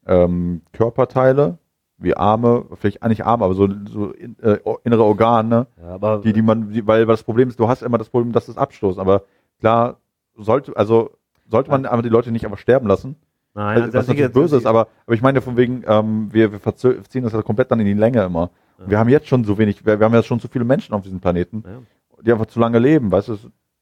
ähm, 0.05 0.61
Körperteile, 0.73 1.57
wie 1.97 2.15
Arme, 2.15 2.65
vielleicht 2.75 3.03
nicht 3.07 3.25
Arme, 3.25 3.45
aber 3.45 3.53
so, 3.53 3.67
so 3.89 4.11
in, 4.11 4.35
äh, 4.41 4.57
innere 4.83 5.03
Organe, 5.03 5.67
Ja, 5.81 5.89
aber 5.89 6.17
die, 6.19 6.33
die 6.33 6.41
man, 6.41 6.71
die, 6.71 6.85
weil 6.87 7.05
das 7.05 7.23
Problem 7.23 7.49
ist, 7.49 7.59
du 7.59 7.67
hast 7.67 7.83
immer 7.83 7.97
das 7.99 8.09
Problem, 8.09 8.31
dass 8.33 8.47
es 8.47 8.57
abstoßt. 8.57 8.97
Aber 8.97 9.23
klar, 9.59 9.97
sollte, 10.35 10.75
also 10.75 11.11
sollte 11.47 11.69
man 11.69 11.85
aber 11.85 12.01
die 12.01 12.09
Leute 12.09 12.31
nicht 12.31 12.45
einfach 12.45 12.57
sterben 12.57 12.87
lassen, 12.87 13.15
nein, 13.53 13.83
also, 13.83 13.93
was 13.93 14.07
natürlich 14.07 14.31
böse 14.33 14.57
ist, 14.57 14.65
aber, 14.65 14.87
aber 15.05 15.13
ich 15.13 15.21
meine 15.21 15.41
von 15.41 15.57
wegen, 15.57 15.83
ähm, 15.85 16.29
wir, 16.31 16.51
wir 16.51 16.59
verzö- 16.59 17.03
ziehen 17.07 17.23
das 17.23 17.33
ja 17.33 17.41
komplett 17.43 17.69
dann 17.69 17.79
in 17.79 17.85
die 17.85 17.93
Länge 17.93 18.23
immer. 18.23 18.49
Ja. 18.81 18.89
Wir 18.89 18.99
haben 18.99 19.09
jetzt 19.09 19.27
schon 19.27 19.43
so 19.43 19.57
wenig, 19.57 19.85
wir, 19.85 19.99
wir 19.99 20.05
haben 20.05 20.13
ja 20.13 20.23
schon 20.23 20.39
zu 20.39 20.47
viele 20.47 20.65
Menschen 20.65 20.93
auf 20.93 21.01
diesem 21.01 21.19
Planeten, 21.19 21.63
Ja. 21.65 22.21
die 22.23 22.31
einfach 22.31 22.47
zu 22.47 22.59
lange 22.59 22.79
leben, 22.79 23.11
weißt 23.11 23.29
du? 23.29 23.37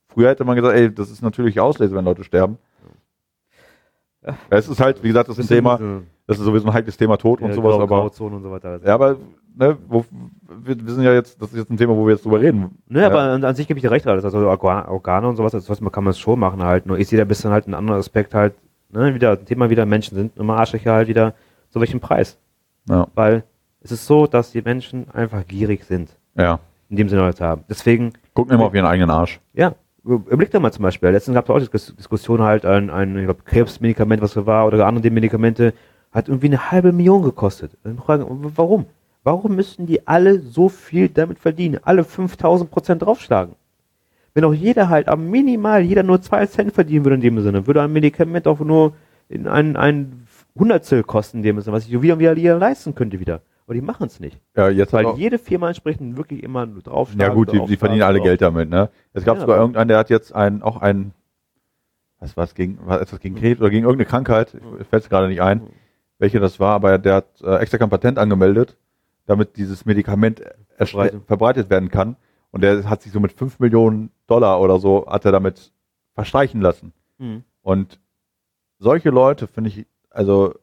Früher 0.10 0.30
hätte 0.30 0.44
man 0.44 0.56
gesagt, 0.56 0.76
ey, 0.76 0.94
das 0.94 1.10
ist 1.12 1.22
natürlich 1.22 1.60
Auslese, 1.60 1.96
wenn 1.96 2.06
Leute 2.06 2.24
sterben. 2.24 2.58
Ja. 4.24 4.32
Ja, 4.52 4.58
Es 4.58 4.68
ist 4.68 4.80
halt, 4.82 5.02
wie 5.04 5.08
gesagt, 5.08 5.30
das 5.30 5.38
ist 5.38 5.46
ein 5.52 5.56
Thema, 5.56 5.80
das 6.28 6.38
ist 6.40 6.44
sowieso 6.46 6.68
ein 6.68 6.74
heikles 6.74 6.98
Thema 6.98 7.18
Tod 7.18 7.42
und 7.42 7.54
sowas, 7.54 7.80
aber, 7.80 8.04
und 8.04 8.14
so 8.44 8.52
weiter. 8.52 8.80
ja, 8.86 8.94
aber, 8.94 9.18
ne, 9.56 9.78
wo, 9.88 10.06
wir, 10.64 10.76
wir 10.86 10.94
sind 10.94 11.04
ja 11.04 11.14
jetzt, 11.14 11.42
das 11.42 11.52
ist 11.52 11.58
jetzt 11.58 11.70
ein 11.72 11.78
Thema, 11.78 11.96
wo 11.96 12.06
wir 12.06 12.14
jetzt 12.14 12.26
drüber 12.26 12.40
reden. 12.42 12.78
Ne, 12.88 13.06
aber 13.06 13.22
an, 13.22 13.44
an 13.44 13.56
sich 13.56 13.68
gebe 13.68 13.78
ich 13.80 13.82
dir 13.84 13.92
recht, 13.92 14.06
alles. 14.08 14.26
Also 14.26 14.40
Organ- 14.40 14.88
Organe 14.88 15.28
und 15.28 15.36
sowas, 15.38 15.54
das 15.54 15.82
man 15.82 15.92
kann 15.92 16.04
man 16.04 16.12
es 16.12 16.20
schon 16.20 16.40
machen 16.40 16.62
halt. 16.64 16.86
Nur 16.86 16.98
ich 17.00 17.08
sehe 17.08 17.18
da 17.18 17.24
ein 17.24 17.28
bisschen 17.30 17.52
halt 17.52 17.66
einen 17.66 17.76
anderen 17.76 18.00
Aspekt 18.00 18.34
halt, 18.34 18.54
ne, 18.92 19.14
wieder, 19.16 19.44
Thema 19.44 19.70
wieder, 19.70 19.86
Menschen 19.86 20.16
sind 20.16 20.38
immer 20.38 20.58
Arschlöcher 20.58 20.94
halt 20.94 21.08
wieder, 21.08 21.34
zu 21.70 21.80
welchem 21.80 22.00
Preis? 22.00 22.38
Ja, 22.90 23.08
Weil 23.16 23.44
es 23.82 23.92
ist 23.92 24.06
so, 24.06 24.28
dass 24.28 24.52
die 24.52 24.62
Menschen 24.62 25.10
einfach 25.12 25.46
gierig 25.48 25.84
sind, 25.86 26.10
ja. 26.36 26.60
in 26.90 26.98
dem 26.98 27.10
Sinne 27.10 27.24
halt 27.24 27.42
haben. 27.42 27.64
Deswegen, 27.70 28.14
Gucken 28.34 28.54
immer 28.56 28.66
auf 28.66 28.74
ihren 28.74 28.86
eigenen 28.86 29.10
Arsch. 29.10 29.40
ja, 29.54 29.74
überleg 30.04 30.50
doch 30.52 30.60
mal 30.62 30.72
zum 30.72 30.84
Beispiel, 30.84 31.10
letztens 31.10 31.36
gab 31.36 31.46
es 31.46 31.50
auch 31.50 31.60
die 31.60 31.70
Dis- 31.70 31.96
Diskussion 31.96 32.42
halt, 32.42 32.66
ein, 32.66 32.90
ein 32.90 33.18
ich 33.18 33.26
glaub, 33.26 33.46
Krebsmedikament, 33.46 34.22
was 34.22 34.36
war, 34.46 34.66
oder 34.66 34.86
andere 34.88 35.10
Medikamente, 35.12 35.74
hat 36.12 36.28
irgendwie 36.28 36.48
eine 36.48 36.72
halbe 36.72 36.92
Million 36.92 37.22
gekostet. 37.22 37.72
Dann 37.84 37.98
fragen, 37.98 38.24
w- 38.44 38.52
warum? 38.56 38.86
Warum 39.24 39.56
müssen 39.56 39.86
die 39.86 40.08
alle 40.08 40.40
so 40.40 40.70
viel 40.70 41.10
damit 41.10 41.38
verdienen? 41.40 41.80
Alle 41.84 42.04
5000 42.04 42.72
Prozent 42.72 43.02
draufschlagen? 43.04 43.56
Wenn 44.34 44.46
auch 44.46 44.54
jeder 44.54 44.90
halt 44.90 45.08
am 45.10 45.30
minimal, 45.30 45.82
jeder 45.82 46.04
nur 46.04 46.22
zwei 46.22 46.46
Cent 46.46 46.72
verdienen 46.74 47.04
würde 47.06 47.16
in 47.16 47.22
dem 47.22 47.42
Sinne, 47.42 47.68
würde 47.68 47.82
ein 47.82 47.92
Medikament 47.92 48.48
auch 48.48 48.60
nur 48.60 48.94
in 49.28 49.48
ein, 49.48 49.76
ein 49.76 50.26
Hundertstel 50.58 51.04
kosten 51.04 51.38
in 51.38 51.44
dem 51.44 51.62
Sinne, 51.62 51.76
was 51.76 51.86
ich 51.86 52.02
wieder, 52.02 52.18
wieder, 52.20 52.36
wieder 52.36 52.58
leisten 52.58 52.96
könnte 52.96 53.20
wieder. 53.20 53.42
Aber 53.70 53.76
die 53.76 53.82
machen 53.82 54.08
es 54.08 54.20
nicht. 54.20 54.42
Ja, 54.56 54.68
jetzt 54.70 54.94
Weil 54.94 55.14
jede 55.16 55.38
Firma 55.38 55.68
entsprechend 55.68 56.18
wirklich 56.18 56.42
immer 56.42 56.66
nur 56.66 56.82
draufschlagen. 56.82 57.22
Ja 57.22 57.32
gut, 57.36 57.52
die, 57.54 57.64
die 57.68 57.78
verdienen 57.78 58.02
alle 58.02 58.18
drauf- 58.18 58.26
Geld 58.26 58.42
damit, 58.42 58.68
ne? 58.68 58.90
Es 59.14 59.24
gab 59.24 59.36
Ja, 59.36 59.42
sogar 59.42 59.58
irgendeinen, 59.60 59.90
der 59.90 60.00
hat 60.00 60.10
jetzt 60.10 60.34
ein, 60.34 60.64
auch 60.64 60.78
ein, 60.78 61.14
was 62.20 62.36
war 62.36 62.46
es 62.46 62.56
gegen, 62.56 62.84
war 62.88 63.00
etwas 63.00 63.20
gegen 63.20 63.36
Krebs 63.36 63.62
oder 63.62 63.70
gegen 63.70 63.84
irgendeine 63.84 64.10
Krankheit, 64.10 64.58
fällt 64.90 65.04
es 65.04 65.10
gerade 65.10 65.28
nicht 65.28 65.44
ein, 65.44 65.62
welche 66.18 66.40
das 66.40 66.60
war, 66.60 66.74
aber 66.74 66.98
der 66.98 67.14
hat 67.14 67.42
äh, 67.44 67.58
extra 67.58 67.78
kein 67.78 67.92
Patent 67.92 68.18
angemeldet, 68.18 68.76
damit 69.28 69.56
dieses 69.56 69.86
Medikament 69.86 70.42
Verbreitet. 70.76 71.22
verbreitet 71.28 71.70
werden 71.70 71.92
kann. 71.92 72.16
Und 72.50 72.62
der 72.62 72.90
hat 72.90 73.04
sich 73.04 73.12
so 73.12 73.20
mit 73.20 73.34
5 73.34 73.60
Millionen 73.60 74.10
Dollar 74.26 74.60
oder 74.62 74.80
so, 74.80 75.06
hat 75.08 75.26
er 75.26 75.32
damit 75.32 75.72
verstreichen 76.16 76.60
lassen. 76.62 76.92
Mhm. 77.20 77.44
Und 77.62 78.00
solche 78.80 79.12
Leute 79.12 79.46
finde 79.46 79.70
ich, 79.70 79.86
also 80.10 80.56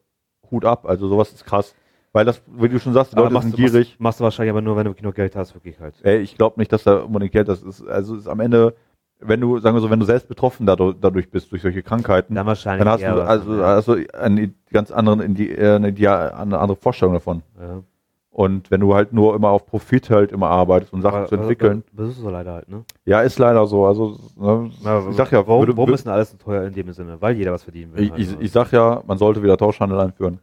Hut 0.51 0.65
ab, 0.65 0.85
also 0.85 1.07
sowas 1.07 1.31
ist 1.31 1.45
krass. 1.45 1.73
Weil 2.17 2.25
das, 2.25 2.41
wie 2.47 2.67
du 2.67 2.79
schon 2.79 2.93
sagst, 2.93 3.11
die 3.11 3.15
Aber 3.15 3.25
Leute 3.25 3.33
machst, 3.35 3.47
sind 3.49 3.55
gierig. 3.57 3.89
Machst, 3.91 3.99
machst 3.99 4.19
du 4.19 4.23
wahrscheinlich 4.23 4.49
aber 4.49 4.61
nur, 4.61 4.75
wenn 4.75 4.85
du 4.85 4.95
noch 5.03 5.13
Geld 5.13 5.35
hast, 5.35 5.53
wirklich 5.53 5.79
halt. 5.79 5.93
Ey, 6.01 6.17
ich 6.17 6.35
glaube 6.35 6.59
nicht, 6.59 6.73
dass 6.73 6.83
da 6.83 7.01
unbedingt 7.01 7.31
Geld 7.31 7.47
das 7.47 7.61
ist. 7.61 7.87
Also 7.87 8.15
es 8.15 8.21
ist 8.21 8.27
am 8.27 8.39
Ende, 8.39 8.73
wenn 9.19 9.39
du, 9.39 9.59
sagen 9.59 9.75
wir 9.75 9.81
so, 9.81 9.91
wenn 9.91 9.99
du 9.99 10.05
selbst 10.07 10.27
betroffen 10.27 10.65
dadurch, 10.65 11.29
bist, 11.29 11.51
durch 11.51 11.61
solche 11.61 11.83
Krankheiten, 11.83 12.33
Dann 12.33 12.47
wahrscheinlich. 12.47 12.83
dann 12.83 12.91
hast 12.91 13.03
du 13.03 13.23
also, 13.23 13.55
ja. 13.55 13.65
also 13.65 13.97
eine 14.19 14.51
ganz 14.71 14.89
anderen, 14.89 15.35
äh, 15.37 15.75
eine, 15.75 15.87
eine 15.89 16.57
andere 16.57 16.75
Vorstellung 16.75 17.13
davon. 17.13 17.43
Ja. 17.61 17.83
Und 18.31 18.71
wenn 18.71 18.79
du 18.81 18.95
halt 18.95 19.13
nur 19.13 19.35
immer 19.35 19.49
auf 19.49 19.67
Profit 19.67 20.09
halt 20.09 20.31
immer 20.31 20.47
arbeitest 20.49 20.93
und 20.93 21.03
Sachen 21.03 21.19
Aber- 21.19 21.27
zu 21.27 21.35
entwickeln, 21.35 21.83
Das 21.93 22.09
ist 22.09 22.17
so 22.17 22.31
leider 22.31 22.53
halt, 22.53 22.67
ne? 22.67 22.83
ja, 23.05 23.21
ist 23.21 23.37
leider 23.37 23.67
so. 23.67 23.85
Also 23.85 24.17
ne, 24.35 24.71
ich 25.11 25.15
sag 25.15 25.31
ja, 25.31 25.45
warum, 25.47 25.61
würde- 25.61 25.77
warum 25.77 25.93
ist 25.93 26.05
denn 26.05 26.13
alles 26.13 26.31
so 26.31 26.37
teuer 26.37 26.63
in 26.63 26.73
dem 26.73 26.91
Sinne? 26.93 27.21
Weil 27.21 27.35
jeder 27.35 27.51
was 27.53 27.61
verdienen 27.61 27.93
will. 27.93 28.03
ich, 28.05 28.09
halt, 28.11 28.19
ich, 28.21 28.31
ne? 28.31 28.37
ich 28.39 28.51
sag 28.51 28.71
ja, 28.71 29.03
man 29.05 29.19
sollte 29.19 29.43
wieder 29.43 29.55
Tauschhandel 29.55 29.99
einführen. 29.99 30.39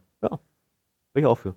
Bin 1.13 1.23
ich 1.23 1.27
auch 1.27 1.37
für. 1.37 1.55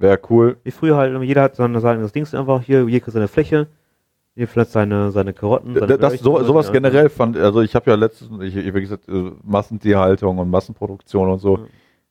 Wäre 0.00 0.18
cool. 0.30 0.56
Wie 0.64 0.70
früher 0.70 0.96
halt, 0.96 1.22
jeder 1.22 1.42
hat 1.42 1.56
seine, 1.56 1.78
sein 1.80 2.00
das 2.00 2.12
Dings 2.12 2.34
einfach 2.34 2.62
hier, 2.62 2.84
jeder 2.86 3.00
kriegt 3.04 3.12
seine 3.12 3.28
Fläche, 3.28 3.66
jeder 4.34 4.48
pflanzt 4.48 4.72
seine, 4.72 5.10
seine 5.10 5.34
Karotten. 5.34 5.74
Seine 5.74 5.98
Das, 5.98 6.18
so, 6.20 6.42
sowas 6.42 6.68
ja. 6.68 6.72
generell 6.72 7.10
fand, 7.10 7.36
also 7.36 7.60
ich 7.60 7.74
habe 7.74 7.90
ja 7.90 7.96
letztens, 7.96 8.42
ich, 8.42 8.56
ich, 8.56 8.74
wie 8.74 8.80
gesagt, 8.80 9.08
äh, 9.10 9.32
Massentierhaltung 9.44 10.38
und 10.38 10.48
Massenproduktion 10.48 11.28
und 11.28 11.38
so, 11.38 11.58
Ja. 11.58 11.64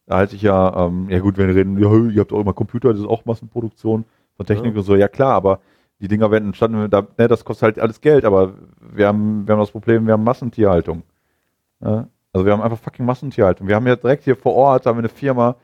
da 0.06 0.16
halte 0.18 0.36
ich 0.36 0.44
ja, 0.44 0.86
ähm, 0.86 1.08
ja 1.10 1.20
gut, 1.20 1.38
wenn 1.40 1.48
wir 1.48 1.56
reden, 1.56 1.80
ja, 1.80 1.92
ihr 2.14 2.22
habt 2.22 2.32
auch 2.32 2.42
immer 2.42 2.54
Computer, 2.54 2.92
das 2.92 3.00
ist 3.00 3.08
auch 3.08 3.26
Massenproduktion 3.26 4.06
von 4.38 4.46
Technik 4.46 4.74
Ja. 4.74 4.80
und 4.80 4.86
so, 4.86 4.96
ja 4.96 5.08
klar, 5.08 5.34
aber 5.34 5.60
die 6.00 6.08
Dinger 6.08 6.30
werden 6.30 6.46
entstanden, 6.46 6.88
da, 6.92 7.08
ne, 7.18 7.28
das 7.28 7.44
kostet 7.44 7.64
halt 7.64 7.80
alles 7.80 8.00
Geld, 8.02 8.24
aber 8.24 8.54
wir 8.94 9.08
haben, 9.08 9.48
wir 9.48 9.54
haben 9.54 9.60
das 9.60 9.72
Problem, 9.72 10.06
wir 10.06 10.14
haben 10.14 10.24
Massentierhaltung. 10.24 11.02
Ja? 11.82 12.08
Also 12.34 12.46
wir 12.46 12.54
haben 12.54 12.62
einfach 12.62 12.78
fucking 12.78 13.06
Massentierhaltung. 13.06 13.68
Wir 13.68 13.76
haben 13.76 13.88
ja 13.88 13.96
direkt 13.96 14.24
hier 14.26 14.36
vor 14.36 14.54
Ort, 14.54 14.86
haben 14.86 14.98
wir 14.98 15.02
eine 15.02 15.10
Firma, 15.10 15.56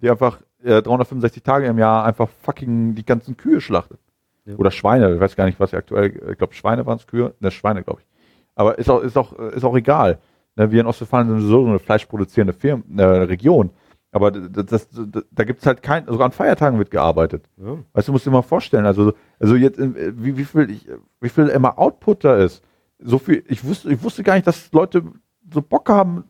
die 0.00 0.08
einfach 0.08 0.38
äh, 0.64 0.82
365 0.82 1.42
Tage 1.42 1.66
im 1.66 1.78
Jahr 1.78 2.04
einfach 2.04 2.28
fucking 2.42 2.94
die 2.94 3.04
ganzen 3.04 3.36
Kühe 3.36 3.60
schlachtet. 3.60 3.98
Ja. 4.44 4.56
Oder 4.56 4.70
Schweine, 4.70 5.14
ich 5.14 5.20
weiß 5.20 5.36
gar 5.36 5.46
nicht, 5.46 5.60
was 5.60 5.72
aktuell, 5.72 6.30
ich 6.30 6.38
glaube 6.38 6.54
Schweine 6.54 6.84
waren 6.86 6.98
es 6.98 7.06
Kühe, 7.06 7.34
ne, 7.40 7.50
Schweine, 7.50 7.82
glaube 7.82 8.00
ich. 8.00 8.06
Aber 8.54 8.78
ist 8.78 8.90
auch, 8.90 9.00
ist 9.00 9.16
auch, 9.16 9.32
ist 9.32 9.64
auch 9.64 9.76
egal. 9.76 10.18
Ne, 10.56 10.70
wir 10.70 10.80
in 10.80 10.86
Ostwestfalen 10.86 11.28
sind 11.28 11.40
so 11.40 11.64
eine 11.64 11.78
fleischproduzierende 11.78 12.52
Firma, 12.52 12.82
äh, 12.96 13.04
Region. 13.04 13.70
Aber 14.10 14.30
das, 14.30 14.66
das, 14.66 14.88
das, 14.90 15.24
da 15.30 15.44
gibt's 15.44 15.64
halt 15.64 15.82
kein, 15.82 16.04
sogar 16.06 16.26
an 16.26 16.32
Feiertagen 16.32 16.78
wird 16.78 16.90
gearbeitet. 16.90 17.48
Ja. 17.56 17.78
Weißt 17.94 18.08
du, 18.08 18.12
musst 18.12 18.26
dir 18.26 18.30
mal 18.30 18.42
vorstellen, 18.42 18.84
also, 18.84 19.14
also 19.38 19.56
jetzt, 19.56 19.78
äh, 19.78 20.12
wie, 20.16 20.36
wie 20.36 20.44
viel, 20.44 20.70
ich, 20.70 20.86
wie 21.20 21.30
viel 21.30 21.48
immer 21.48 21.78
Output 21.78 22.24
da 22.24 22.36
ist. 22.36 22.62
So 22.98 23.18
viel, 23.18 23.42
ich 23.48 23.64
wusste, 23.64 23.90
ich 23.90 24.02
wusste 24.02 24.22
gar 24.22 24.34
nicht, 24.34 24.46
dass 24.46 24.70
Leute 24.72 25.02
so 25.50 25.62
Bock 25.62 25.88
haben. 25.88 26.24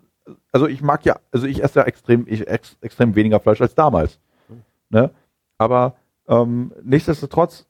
Also 0.53 0.67
ich 0.67 0.83
mag 0.83 1.05
ja, 1.05 1.17
also 1.33 1.47
ich 1.47 1.65
esse 1.65 1.81
ja 1.81 1.87
extrem, 1.87 2.27
ich 2.29 2.47
ex, 2.47 2.77
extrem 2.83 3.15
weniger 3.15 3.41
Fleisch 3.41 3.61
als 3.61 3.75
damals. 3.75 4.21
Ne? 4.91 5.11
Aber 5.59 5.95
ähm, 6.29 6.73
nichtsdestotrotz, 6.83 7.67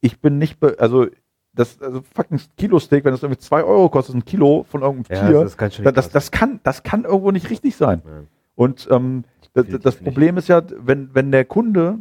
ich 0.00 0.20
bin 0.20 0.38
nicht, 0.38 0.60
be 0.60 0.76
also 0.78 1.06
das, 1.52 1.80
also 1.82 2.02
fucking 2.14 2.40
Kilo 2.56 2.78
Steak, 2.78 3.04
wenn 3.04 3.12
das 3.12 3.22
irgendwie 3.22 3.40
zwei 3.40 3.62
Euro 3.62 3.88
kostet, 3.88 4.14
ein 4.14 4.24
Kilo 4.24 4.64
von 4.68 4.82
irgendeinem 4.82 5.16
Ja, 5.16 5.28
Tier, 5.28 5.40
das 5.40 5.56
kann 5.56 5.70
das, 5.94 6.10
das, 6.10 6.30
kann, 6.30 6.60
das 6.62 6.82
kann 6.82 7.04
irgendwo 7.04 7.30
nicht 7.30 7.50
richtig 7.50 7.76
sein. 7.76 8.02
Ja. 8.04 8.22
Und 8.54 8.88
ähm, 8.90 9.24
das, 9.52 9.66
das 9.68 9.94
nicht. 9.96 10.04
Problem 10.04 10.36
ist 10.36 10.48
ja, 10.48 10.62
wenn, 10.78 11.14
wenn 11.14 11.30
der 11.32 11.44
Kunde 11.44 11.98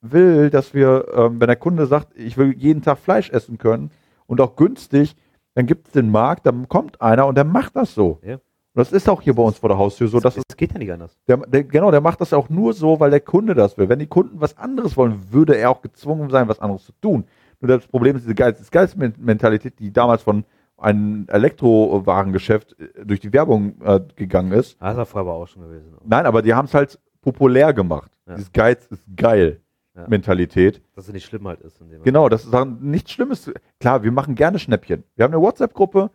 will, 0.00 0.50
dass 0.50 0.74
wir, 0.74 1.06
ähm, 1.14 1.40
wenn 1.40 1.48
der 1.48 1.56
Kunde 1.56 1.86
sagt, 1.86 2.16
ich 2.16 2.36
will 2.36 2.54
jeden 2.56 2.82
Tag 2.82 2.98
Fleisch 2.98 3.30
essen 3.30 3.58
können 3.58 3.90
und 4.26 4.40
auch 4.40 4.56
günstig, 4.56 5.16
dann 5.54 5.66
gibt 5.66 5.88
es 5.88 5.92
den 5.92 6.10
Markt, 6.10 6.46
dann 6.46 6.68
kommt 6.68 7.00
einer 7.00 7.26
und 7.26 7.34
der 7.36 7.44
macht 7.44 7.76
das 7.76 7.94
so. 7.94 8.20
Ja. 8.22 8.38
Und 8.76 8.80
das 8.80 8.92
ist 8.92 9.08
auch 9.08 9.22
hier 9.22 9.34
bei 9.34 9.42
uns 9.42 9.56
vor 9.58 9.70
der 9.70 9.78
Haustür 9.78 10.06
so, 10.06 10.20
dass 10.20 10.36
es, 10.36 10.42
Es 10.50 10.56
geht 10.56 10.72
ja 10.72 10.78
nicht 10.78 10.92
anders. 10.92 11.16
der, 11.26 11.38
der, 11.38 11.64
genau, 11.64 11.90
der 11.90 12.02
macht 12.02 12.20
das 12.20 12.34
auch 12.34 12.50
nur 12.50 12.74
so, 12.74 13.00
weil 13.00 13.10
der 13.10 13.20
Kunde 13.20 13.54
das 13.54 13.78
will. 13.78 13.88
Wenn 13.88 13.98
die 13.98 14.06
Kunden 14.06 14.38
was 14.40 14.58
anderes 14.58 14.96
wollen, 14.98 15.32
würde 15.32 15.56
er 15.56 15.70
auch 15.70 15.80
gezwungen 15.80 16.28
sein, 16.28 16.46
was 16.46 16.60
anderes 16.60 16.84
zu 16.84 16.92
tun. 17.00 17.24
Nur 17.60 17.68
das 17.68 17.86
Problem 17.86 18.16
ist 18.16 18.22
diese 18.24 18.34
Geiz, 18.34 18.70
Geizmentalität, 18.70 19.78
die 19.78 19.92
damals 19.92 20.22
von 20.22 20.44
einem 20.76 21.24
Elektrowarengeschäft 21.28 22.78
äh, 22.78 23.04
durch 23.06 23.20
die 23.20 23.32
Werbung 23.32 23.80
äh, 23.82 24.00
gegangen 24.14 24.52
ist, 24.52 24.76
Ah, 24.78 24.88
Das 24.90 24.98
war 24.98 25.06
vorher 25.06 25.30
aber 25.32 25.42
auch 25.42 25.48
schon 25.48 25.62
gewesen. 25.62 25.94
Nein, 26.04 26.26
aber 26.26 26.42
die 26.42 26.52
haben 26.52 26.66
es 26.66 26.74
halt 26.74 26.98
populär 27.22 27.72
gemacht. 27.72 28.12
Ja. 28.26 28.34
Dieses 28.34 28.52
Geiz 28.52 28.86
ist 28.88 29.02
geil. 29.16 29.60
Ja. 29.94 30.06
Mentalität. 30.08 30.82
Dass 30.94 31.06
es 31.08 31.14
nicht 31.14 31.24
schlimm 31.24 31.48
halt 31.48 31.62
ist. 31.62 31.80
In 31.80 31.88
dem 31.88 32.02
Genau, 32.02 32.28
das 32.28 32.44
ist 32.44 32.52
dann 32.52 32.78
nichts 32.82 33.10
Schlimmes. 33.12 33.50
Klar, 33.80 34.02
wir 34.02 34.12
machen 34.12 34.34
gerne 34.34 34.58
Schnäppchen. 34.58 35.04
Wir 35.14 35.24
haben 35.24 35.32
eine 35.32 35.40
WhatsApp-Gruppe, 35.42 36.10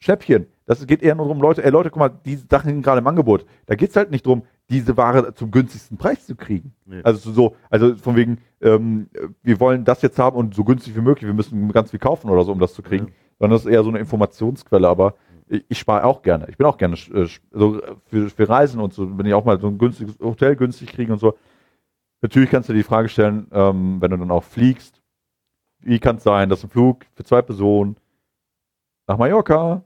Schnäppchen. 0.00 0.46
Das 0.66 0.86
geht 0.86 1.02
eher 1.02 1.14
nur 1.14 1.26
darum, 1.26 1.42
Leute, 1.42 1.62
ey 1.62 1.70
Leute, 1.70 1.90
guck 1.90 1.98
mal, 1.98 2.08
diese 2.24 2.46
Sachen 2.48 2.70
sind 2.70 2.82
gerade 2.82 3.00
im 3.00 3.06
Angebot. 3.06 3.44
Da 3.66 3.74
geht 3.74 3.90
es 3.90 3.96
halt 3.96 4.10
nicht 4.10 4.24
darum, 4.24 4.44
diese 4.70 4.96
Ware 4.96 5.34
zum 5.34 5.50
günstigsten 5.50 5.98
Preis 5.98 6.24
zu 6.26 6.36
kriegen. 6.36 6.72
Nee. 6.86 7.00
Also 7.02 7.30
so, 7.32 7.54
also 7.68 7.96
von 7.96 8.16
wegen, 8.16 8.38
ähm, 8.62 9.08
wir 9.42 9.60
wollen 9.60 9.84
das 9.84 10.00
jetzt 10.00 10.18
haben 10.18 10.36
und 10.36 10.54
so 10.54 10.64
günstig 10.64 10.96
wie 10.96 11.02
möglich, 11.02 11.26
wir 11.26 11.34
müssen 11.34 11.70
ganz 11.70 11.90
viel 11.90 12.00
kaufen 12.00 12.30
oder 12.30 12.44
so, 12.44 12.52
um 12.52 12.58
das 12.58 12.72
zu 12.72 12.82
kriegen. 12.82 13.08
Ja. 13.08 13.12
Sondern 13.40 13.56
das 13.56 13.66
ist 13.66 13.72
eher 13.72 13.82
so 13.82 13.90
eine 13.90 13.98
Informationsquelle. 13.98 14.88
Aber 14.88 15.14
Ich, 15.48 15.64
ich 15.68 15.78
spare 15.78 16.04
auch 16.04 16.22
gerne. 16.22 16.46
Ich 16.48 16.56
bin 16.56 16.66
auch 16.66 16.78
gerne 16.78 16.94
äh, 16.94 17.28
so 17.52 17.82
für, 18.06 18.30
für 18.30 18.48
Reisen 18.48 18.80
und 18.80 18.94
so, 18.94 19.18
wenn 19.18 19.26
ich 19.26 19.34
auch 19.34 19.44
mal 19.44 19.60
so 19.60 19.66
ein 19.66 19.76
günstiges 19.76 20.18
Hotel 20.18 20.56
günstig 20.56 20.88
kriege 20.92 21.12
und 21.12 21.18
so. 21.18 21.34
Natürlich 22.22 22.48
kannst 22.48 22.70
du 22.70 22.72
dir 22.72 22.78
die 22.78 22.84
Frage 22.84 23.10
stellen, 23.10 23.48
ähm, 23.52 24.00
wenn 24.00 24.10
du 24.10 24.16
dann 24.16 24.30
auch 24.30 24.44
fliegst, 24.44 25.02
wie 25.80 25.98
kann 25.98 26.16
es 26.16 26.22
sein, 26.22 26.48
dass 26.48 26.64
ein 26.64 26.70
Flug 26.70 27.04
für 27.12 27.24
zwei 27.24 27.42
Personen 27.42 27.96
nach 29.06 29.18
Mallorca 29.18 29.84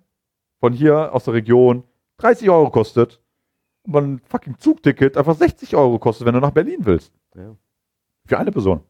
von 0.61 0.73
hier 0.73 1.15
aus 1.15 1.25
der 1.25 1.35
Region 1.35 1.85
30 2.19 2.51
Euro 2.51 2.71
kostet 2.71 3.21
und 3.85 3.93
man 3.93 4.05
ein 4.15 4.19
fucking 4.25 4.59
Zugticket 4.59 5.17
einfach 5.17 5.37
60 5.37 5.77
Euro 5.77 5.99
kostet, 5.99 6.27
wenn 6.27 6.35
du 6.35 6.41
nach 6.41 6.51
Berlin 6.51 6.81
willst. 6.85 7.13
Ja. 7.35 7.55
Für 8.27 8.39
eine 8.39 8.51
Person. 8.53 8.81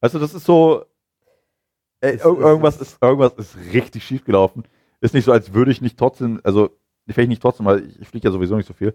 Also 0.00 0.18
das 0.18 0.34
ist 0.34 0.44
so, 0.44 0.84
ey, 2.00 2.14
es 2.16 2.24
irgendwas 2.24 2.76
ist- 2.76 2.92
ist, 2.94 3.02
irgendwas 3.02 3.34
ist 3.34 3.56
richtig 3.72 4.04
schief 4.04 4.24
gelaufen. 4.24 4.64
Ist 5.00 5.14
nicht 5.14 5.24
so, 5.24 5.32
als 5.32 5.54
würde 5.54 5.70
ich 5.70 5.80
nicht 5.80 5.98
trotzdem, 5.98 6.40
also 6.44 6.70
vielleicht 7.08 7.28
nicht 7.28 7.42
trotzdem, 7.42 7.66
weil 7.66 7.86
ich, 7.86 8.00
ich 8.00 8.08
fliege 8.08 8.28
ja 8.28 8.32
sowieso 8.32 8.56
nicht 8.56 8.66
so 8.66 8.74
viel. 8.74 8.94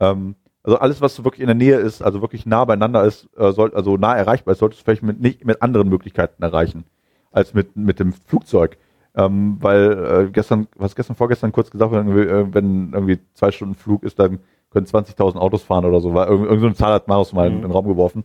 Ähm, 0.00 0.34
also 0.62 0.78
alles, 0.78 1.00
was 1.00 1.14
so 1.16 1.24
wirklich 1.24 1.40
in 1.40 1.46
der 1.48 1.54
Nähe 1.56 1.76
ist, 1.76 2.02
also 2.02 2.20
wirklich 2.20 2.46
nah 2.46 2.64
beieinander 2.64 3.04
ist, 3.04 3.28
äh, 3.36 3.52
soll, 3.52 3.74
also 3.74 3.96
nah 3.96 4.14
erreichbar 4.14 4.52
ist, 4.52 4.58
solltest 4.58 4.80
du 4.80 4.84
vielleicht 4.84 5.02
mit, 5.02 5.20
nicht 5.20 5.44
mit 5.44 5.60
anderen 5.60 5.88
Möglichkeiten 5.88 6.42
erreichen, 6.42 6.84
als 7.32 7.52
mit, 7.54 7.74
mit 7.76 7.98
dem 7.98 8.12
Flugzeug. 8.12 8.76
Ähm, 9.14 9.58
weil 9.60 10.26
äh, 10.26 10.30
gestern, 10.30 10.68
was 10.76 10.96
gestern, 10.96 11.16
vorgestern 11.16 11.52
kurz 11.52 11.70
gesagt, 11.70 11.92
wurde, 11.92 12.28
äh, 12.30 12.54
wenn 12.54 12.92
irgendwie 12.92 13.18
zwei 13.34 13.50
Stunden 13.50 13.74
Flug 13.74 14.04
ist, 14.04 14.18
dann 14.18 14.38
können 14.70 14.86
20.000 14.86 15.36
Autos 15.36 15.62
fahren 15.62 15.84
oder 15.84 16.00
so. 16.00 16.14
Weil 16.14 16.28
irgend, 16.28 16.46
irgend 16.46 16.60
so 16.60 16.66
eine 16.66 16.74
Zahl 16.74 16.92
hat 16.94 17.08
Marius 17.08 17.32
mal 17.32 17.46
in, 17.46 17.52
Mhm. 17.52 17.56
in 17.58 17.62
den 17.64 17.72
Raum 17.72 17.86
geworfen. 17.86 18.24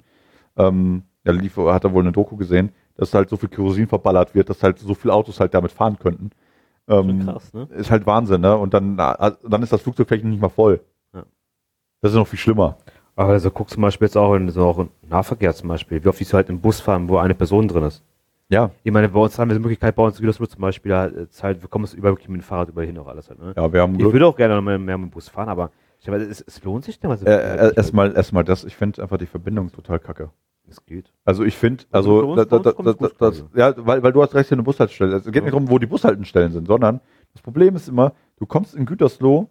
Ähm, 0.55 1.03
er 1.23 1.33
lief, 1.33 1.57
hat 1.57 1.83
er 1.83 1.93
wohl 1.93 2.03
eine 2.03 2.13
Doku 2.13 2.37
gesehen, 2.37 2.71
dass 2.95 3.13
halt 3.13 3.29
so 3.29 3.35
viel 3.35 3.49
Kerosin 3.49 3.87
verballert 3.87 4.33
wird, 4.33 4.49
dass 4.49 4.63
halt 4.63 4.79
so 4.79 4.93
viele 4.93 5.13
Autos 5.13 5.39
halt 5.41 5.53
damit 5.53 5.71
fahren 5.73 5.99
könnten. 5.99 6.31
Ähm, 6.87 7.25
krass, 7.25 7.53
ne? 7.53 7.67
ist 7.75 7.91
halt 7.91 8.05
Wahnsinn, 8.05 8.39
ne? 8.39 8.55
Und 8.57 8.73
dann, 8.73 8.95
na, 8.95 9.31
dann 9.45 9.61
ist 9.61 9.73
das 9.73 9.81
Flugzeug 9.81 10.07
vielleicht 10.07 10.23
nicht 10.23 10.41
mal 10.41 10.47
voll. 10.47 10.79
Ja. 11.13 11.23
Das 12.01 12.11
ist 12.13 12.17
noch 12.17 12.27
viel 12.27 12.39
schlimmer. 12.39 12.77
Aber 13.17 13.33
also 13.33 13.51
guck 13.51 13.69
zum 13.69 13.81
Beispiel 13.81 14.05
jetzt 14.05 14.15
auch 14.15 14.33
in 14.35 14.49
so 14.49 14.63
auch 14.63 14.77
im 14.77 14.89
Nahverkehr 15.09 15.53
zum 15.53 15.67
Beispiel, 15.67 16.01
wie 16.01 16.07
oft 16.07 16.17
siehst 16.19 16.31
du 16.31 16.37
halt 16.37 16.47
im 16.49 16.61
Bus 16.61 16.79
fahren, 16.79 17.09
wo 17.09 17.17
eine 17.17 17.35
Person 17.35 17.67
drin 17.67 17.83
ist. 17.83 18.03
Ja, 18.49 18.71
Ich 18.83 18.91
meine, 18.93 19.09
bei 19.09 19.19
uns 19.19 19.37
haben 19.37 19.49
wir 19.49 19.55
die 19.55 19.61
Möglichkeit, 19.61 19.95
bei 19.95 20.03
uns 20.03 20.15
in 20.17 20.21
Gütersloh 20.21 20.45
zum 20.45 20.61
Beispiel, 20.61 20.89
da 20.89 21.05
ist 21.05 21.43
halt, 21.43 21.61
wir 21.61 21.67
kommen 21.69 21.83
es 21.83 21.93
über 21.93 22.11
mit 22.11 22.25
dem 22.27 22.41
Fahrrad 22.41 22.69
über 22.69 22.83
hin 22.83 22.97
auch 22.97 23.07
alles 23.07 23.29
halt, 23.29 23.39
ne? 23.39 23.53
ja, 23.55 23.73
wir 23.73 23.81
haben 23.81 23.93
Ich 23.93 23.99
Glück. 23.99 24.13
würde 24.13 24.25
auch 24.27 24.35
gerne 24.37 24.55
noch 24.55 24.61
mehr, 24.61 24.79
mehr 24.79 24.97
mit 24.97 25.09
dem 25.09 25.11
Bus 25.11 25.27
fahren, 25.27 25.49
aber 25.49 25.71
ich 25.99 26.07
meine, 26.07 26.23
es, 26.23 26.41
es 26.41 26.63
lohnt 26.63 26.85
sich 26.85 26.99
denn 26.99 27.09
was. 27.09 27.23
Äh, 27.23 27.31
äh, 27.31 27.73
erstmal, 27.75 28.15
erstmal 28.15 28.43
das, 28.45 28.63
ich 28.63 28.75
finde 28.75 29.01
einfach 29.01 29.17
die 29.17 29.25
Verbindung 29.25 29.71
total 29.71 29.99
kacke. 29.99 30.29
Es 30.69 30.83
geht. 30.85 31.11
Also 31.25 31.43
ich 31.43 31.57
finde, 31.57 31.85
Also 31.91 32.21
also, 32.21 32.35
da, 32.35 32.45
da, 32.45 32.59
da, 32.59 32.71
da, 32.93 32.93
das, 32.93 33.21
also. 33.21 33.49
ja, 33.55 33.73
weil, 33.85 34.03
weil 34.03 34.11
du 34.13 34.21
hast 34.21 34.33
recht 34.35 34.47
hier 34.49 34.55
eine 34.55 34.63
Bushaltestelle. 34.63 35.15
Es 35.15 35.25
geht 35.25 35.35
Ja. 35.35 35.41
nicht 35.41 35.53
darum, 35.53 35.69
wo 35.69 35.79
die 35.79 35.85
Bushaltestellen 35.87 36.51
sind, 36.51 36.67
sondern 36.67 36.99
das 37.33 37.41
Problem 37.41 37.75
ist 37.75 37.87
immer, 37.89 38.13
du 38.37 38.45
kommst 38.45 38.75
in 38.75 38.85
Gütersloh 38.85 39.49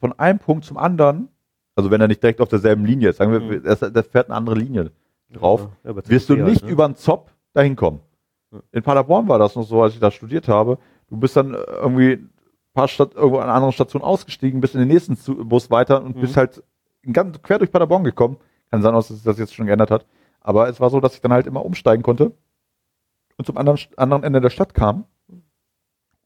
von 0.00 0.12
einem 0.18 0.38
Punkt 0.38 0.64
zum 0.64 0.76
anderen, 0.76 1.28
also 1.76 1.90
wenn 1.90 2.00
er 2.00 2.08
nicht 2.08 2.22
direkt 2.22 2.40
auf 2.40 2.48
derselben 2.48 2.84
Linie 2.84 3.10
ist, 3.10 3.16
sagen 3.16 3.32
wir, 3.32 3.40
Mhm. 3.40 3.62
das, 3.64 3.80
das 3.80 4.06
fährt 4.08 4.28
eine 4.28 4.36
andere 4.36 4.56
Linie 4.56 4.90
drauf, 5.32 5.68
Ja, 5.84 5.90
aber 5.90 6.08
wirst 6.08 6.28
du 6.28 6.34
CC 6.34 6.42
nicht 6.44 6.62
halt, 6.62 6.64
ne? 6.64 6.70
über 6.70 6.84
einen 6.84 6.94
Zopp 6.96 7.30
dahin 7.54 7.74
kommen. 7.76 8.00
In 8.72 8.82
Paderborn 8.82 9.28
war 9.28 9.38
das 9.38 9.54
noch 9.54 9.62
so, 9.62 9.82
als 9.82 9.94
ich 9.94 10.00
da 10.00 10.10
studiert 10.10 10.48
habe. 10.48 10.78
Du 11.08 11.16
bist 11.16 11.36
dann 11.36 11.54
äh, 11.54 11.58
irgendwie 11.58 12.12
ein 12.14 12.30
paar 12.74 12.88
Stadt, 12.88 13.14
irgendwo 13.14 13.38
an 13.38 13.44
einer 13.44 13.54
anderen 13.54 13.72
Station 13.72 14.02
ausgestiegen, 14.02 14.60
bist 14.60 14.74
in 14.74 14.80
den 14.80 14.88
nächsten 14.88 15.16
Bus 15.48 15.70
weiter 15.70 16.02
und 16.02 16.16
Mhm. 16.16 16.20
bist 16.20 16.36
halt 16.36 16.62
ganz 17.12 17.40
quer 17.42 17.58
durch 17.58 17.70
Paderborn 17.70 18.04
gekommen. 18.04 18.36
Kann 18.70 18.82
sein, 18.82 18.94
dass 18.94 19.08
sich 19.08 19.22
das 19.22 19.38
jetzt 19.38 19.54
schon 19.54 19.66
geändert 19.66 19.90
hat. 19.90 20.06
Aber 20.40 20.68
es 20.68 20.80
war 20.80 20.90
so, 20.90 21.00
dass 21.00 21.14
ich 21.14 21.20
dann 21.20 21.32
halt 21.32 21.46
immer 21.46 21.64
umsteigen 21.64 22.02
konnte 22.02 22.32
und 23.36 23.44
zum 23.44 23.56
anderen, 23.56 23.78
anderen 23.96 24.22
Ende 24.22 24.40
der 24.40 24.50
Stadt 24.50 24.74
kam, 24.74 25.04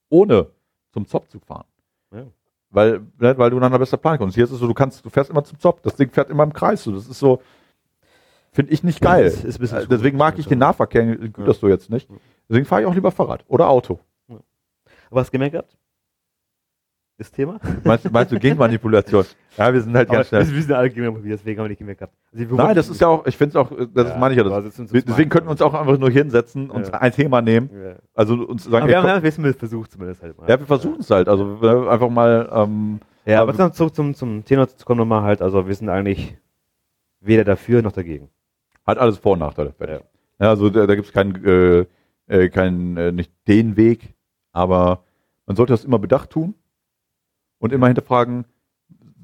ohne 0.08 0.48
zum 0.92 1.06
Zopp 1.06 1.30
zu 1.30 1.40
fahren. 1.40 1.66
Ja. 2.12 2.26
Weil, 2.70 3.00
ne, 3.18 3.36
weil 3.38 3.50
du 3.50 3.60
dann 3.60 3.72
besser 3.72 3.96
planen 3.96 4.18
konntest. 4.18 4.34
Hier 4.36 4.44
ist 4.44 4.50
es 4.50 4.58
so, 4.58 4.66
du 4.66 4.74
kannst, 4.74 5.04
du 5.04 5.10
fährst 5.10 5.30
immer 5.30 5.44
zum 5.44 5.58
Zopp. 5.58 5.82
Das 5.82 5.96
Ding 5.96 6.10
fährt 6.10 6.30
immer 6.30 6.42
im 6.42 6.52
Kreis. 6.52 6.84
So. 6.84 6.92
Das 6.92 7.06
ist 7.06 7.18
so, 7.18 7.40
finde 8.54 8.72
ich 8.72 8.82
nicht 8.82 9.00
geil. 9.02 9.26
Ist- 9.26 9.44
ist 9.44 9.58
bisschen 9.58 9.78
Äh, 9.82 9.86
Deswegen 9.86 10.16
mag 10.16 10.38
ich 10.38 10.46
den 10.46 10.58
Ja. 10.60 10.66
Nahverkehr 10.68 11.02
in 11.02 11.32
Gütersloh 11.32 11.68
jetzt 11.68 11.90
nicht. 11.90 12.08
Deswegen 12.48 12.64
fahre 12.64 12.80
ich 12.82 12.86
auch 12.86 12.94
lieber 12.94 13.10
Fahrrad 13.10 13.44
oder 13.48 13.68
Auto. 13.68 14.00
Aber 15.10 15.20
hast 15.20 15.28
du 15.28 15.32
gemerkt 15.32 15.52
gehabt? 15.52 15.76
Das 17.16 17.30
Thema? 17.30 17.60
Meinst, 17.84 18.04
du- 18.06 18.10
meinst 18.10 18.32
du 18.32 18.38
Genmanipulation? 18.40 19.24
Ja, 19.56 19.72
wir 19.72 19.80
sind 19.80 19.94
halt 19.94 20.08
Aber 20.08 20.16
ganz 20.18 20.32
wir 20.32 20.44
schnell. 20.44 20.62
sind 20.62 20.72
alle 20.72 20.90
gemerkt, 20.90 21.18
deswegen 21.24 21.60
haben 21.60 21.66
wir 21.66 21.68
nicht 21.68 21.78
gemerkt 21.78 22.00
gehabt. 22.00 22.14
Also, 22.32 22.50
wir 22.50 22.56
Nein, 22.56 22.74
das 22.74 22.88
ist 22.88 23.00
ja 23.00 23.06
auch, 23.06 23.24
ich 23.24 23.36
finde 23.36 23.50
es 23.50 23.56
auch, 23.56 23.70
das 23.94 24.08
Ja, 24.08 24.16
meine 24.18 24.34
ich 24.34 24.38
ja. 24.38 24.42
Das, 24.42 24.80
uns 24.80 24.92
wir, 24.92 25.00
deswegen 25.00 25.30
könnten 25.30 25.46
wir 25.46 25.52
uns 25.52 25.62
auch 25.62 25.74
einfach 25.74 25.96
nur 25.96 26.10
hinsetzen 26.10 26.70
und 26.70 26.88
Ja. 26.88 26.94
ein 26.94 27.12
Thema 27.12 27.40
nehmen. 27.40 27.70
Ja. 27.72 27.94
Also 28.14 28.34
uns 28.34 28.64
sagen, 28.64 28.74
Aber 28.78 28.88
wir 28.88 28.96
haben 28.96 29.04
komm, 29.04 29.10
ja 29.14 29.20
bisschen 29.20 29.54
versucht 29.54 29.92
zumindest 29.92 30.24
halt 30.24 30.36
mal. 30.36 30.48
ja, 30.48 30.58
wir 30.58 30.66
versuchen 30.66 30.98
es 30.98 31.08
halt. 31.10 31.28
Also 31.28 31.62
wir- 31.62 31.88
einfach 31.88 32.08
mal, 32.08 32.48
ähm, 32.52 32.98
Ja, 33.26 33.42
aber- 33.42 33.50
aber 33.50 33.58
dann 33.58 33.72
zurück 33.72 33.94
zum, 33.94 34.12
zum 34.14 34.44
Thema 34.44 34.66
zu 34.66 34.84
kommen 34.84 34.98
nochmal 34.98 35.22
halt, 35.22 35.40
also 35.40 35.68
wir 35.68 35.74
sind 35.76 35.88
eigentlich 35.88 36.36
weder 37.20 37.44
dafür 37.44 37.80
noch 37.80 37.92
dagegen. 37.92 38.30
Hat 38.86 38.98
alles 38.98 39.18
Vor- 39.18 39.32
und 39.32 39.38
Nachteile. 39.40 39.74
Ja. 40.38 40.50
Also 40.50 40.70
da, 40.70 40.86
da 40.86 40.94
gibt 40.94 41.06
es 41.08 41.12
keinen, 41.12 41.44
äh, 41.44 41.86
äh, 42.26 42.48
keinen, 42.48 42.96
äh, 42.96 43.12
nicht 43.12 43.32
den 43.48 43.76
Weg, 43.76 44.14
aber 44.52 45.04
man 45.46 45.56
sollte 45.56 45.72
das 45.72 45.84
immer 45.84 45.98
bedacht 45.98 46.30
tun 46.30 46.54
und 47.58 47.72
immer 47.72 47.86
hinterfragen, 47.86 48.46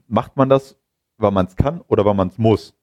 macht 0.06 0.36
man 0.36 0.48
das, 0.48 0.76
weil 1.18 1.30
man 1.30 1.46
es 1.46 1.56
kann 1.56 1.80
oder 1.88 2.04
weil 2.04 2.14
man 2.14 2.28
es 2.28 2.38
muss? 2.38 2.74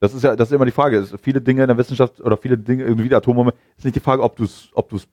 Das 0.00 0.12
ist 0.14 0.22
ja, 0.24 0.36
das 0.36 0.48
ist 0.50 0.54
immer 0.54 0.66
die 0.66 0.72
Frage. 0.72 0.98
Es, 0.98 1.14
viele 1.22 1.40
Dinge 1.40 1.62
in 1.62 1.68
der 1.68 1.78
Wissenschaft 1.78 2.20
oder 2.20 2.36
viele 2.36 2.58
Dinge, 2.58 2.84
irgendwie 2.84 3.08
die 3.08 3.14
Atombombe, 3.14 3.54
ist 3.76 3.84
nicht 3.84 3.96
die 3.96 4.00
Frage, 4.00 4.22
ob 4.22 4.36
du 4.36 4.44
es, 4.44 4.68
ob 4.74 4.88
du 4.90 4.96
es 4.96 5.08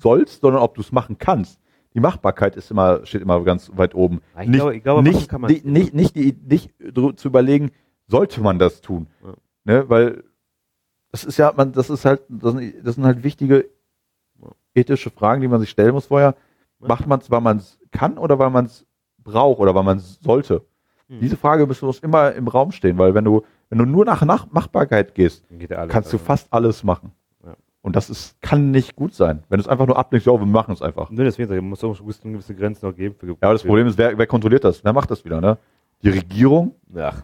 sollst, 0.00 0.40
sondern 0.42 0.62
ob 0.62 0.74
du 0.74 0.80
es 0.80 0.92
machen 0.92 1.18
kannst. 1.18 1.60
Die 1.94 2.00
Machbarkeit 2.00 2.54
ist 2.54 2.70
immer, 2.70 3.04
steht 3.04 3.22
immer 3.22 3.42
ganz 3.42 3.72
weit 3.74 3.94
oben. 3.94 4.20
Ich 4.40 4.48
nicht, 4.48 4.60
glaube- 4.60 4.76
ich 4.76 4.82
glaube, 4.84 5.02
nicht, 5.02 5.30
die, 5.48 5.68
nicht, 5.68 5.94
nicht, 5.94 6.14
die, 6.14 6.36
nicht 6.46 6.70
zu 7.16 7.28
überlegen, 7.28 7.70
sollte 8.06 8.40
man 8.40 8.58
das 8.58 8.80
tun? 8.80 9.08
Ja. 9.24 9.34
Ne? 9.68 9.88
Weil 9.88 10.24
das 11.12 11.24
ist 11.24 11.36
ja, 11.36 11.52
man, 11.54 11.72
das 11.72 11.90
ist 11.90 12.06
halt, 12.06 12.22
das 12.28 12.54
sind, 12.54 12.74
das 12.82 12.94
sind 12.94 13.04
halt 13.04 13.22
wichtige 13.22 13.68
ethische 14.74 15.10
Fragen, 15.10 15.42
die 15.42 15.48
man 15.48 15.60
sich 15.60 15.68
stellen 15.68 15.92
muss 15.92 16.06
vorher. 16.06 16.34
Macht 16.78 17.06
man 17.06 17.20
es, 17.20 17.30
weil 17.30 17.42
man 17.42 17.58
es 17.58 17.78
kann 17.92 18.16
oder 18.16 18.38
weil 18.38 18.50
man 18.50 18.64
es 18.64 18.86
braucht 19.18 19.60
oder 19.60 19.74
weil 19.74 19.82
man 19.82 19.98
es 19.98 20.20
sollte? 20.22 20.62
Hm. 21.08 21.20
Diese 21.20 21.36
Frage 21.36 21.66
muss 21.66 21.82
muss 21.82 21.98
immer 21.98 22.32
im 22.32 22.48
Raum 22.48 22.72
stehen, 22.72 22.96
weil 22.96 23.14
wenn 23.14 23.24
du, 23.24 23.42
wenn 23.68 23.78
du 23.78 23.84
nur 23.84 24.06
nach, 24.06 24.22
nach 24.24 24.50
Machbarkeit 24.50 25.14
gehst, 25.14 25.44
alles, 25.70 25.92
kannst 25.92 26.12
du 26.14 26.18
fast 26.18 26.50
alles 26.50 26.82
machen. 26.82 27.12
Ja. 27.44 27.54
Und 27.82 27.94
das 27.94 28.08
ist, 28.08 28.40
kann 28.40 28.70
nicht 28.70 28.96
gut 28.96 29.12
sein. 29.12 29.42
Wenn 29.50 29.58
du 29.58 29.64
es 29.64 29.68
einfach 29.68 29.86
nur 29.86 29.98
abnimmst, 29.98 30.26
ja, 30.26 30.32
wir 30.32 30.46
machen 30.46 30.72
es 30.72 30.80
einfach. 30.80 31.10
Nö, 31.10 31.24
deswegen, 31.24 31.52
es 31.52 31.62
muss 31.62 31.84
auch 31.84 31.98
gewisse, 31.98 32.54
Grenzen 32.54 32.86
noch 32.86 32.96
geben. 32.96 33.16
Ja, 33.22 33.34
aber 33.40 33.52
das 33.52 33.64
Problem 33.64 33.86
ist, 33.86 33.98
wer, 33.98 34.16
wer 34.16 34.26
kontrolliert 34.26 34.64
das? 34.64 34.82
Wer 34.82 34.94
macht 34.94 35.10
das 35.10 35.24
wieder, 35.26 35.42
ne? 35.42 35.58
Die 36.02 36.10
Regierung? 36.10 36.74
Ach. 36.96 37.22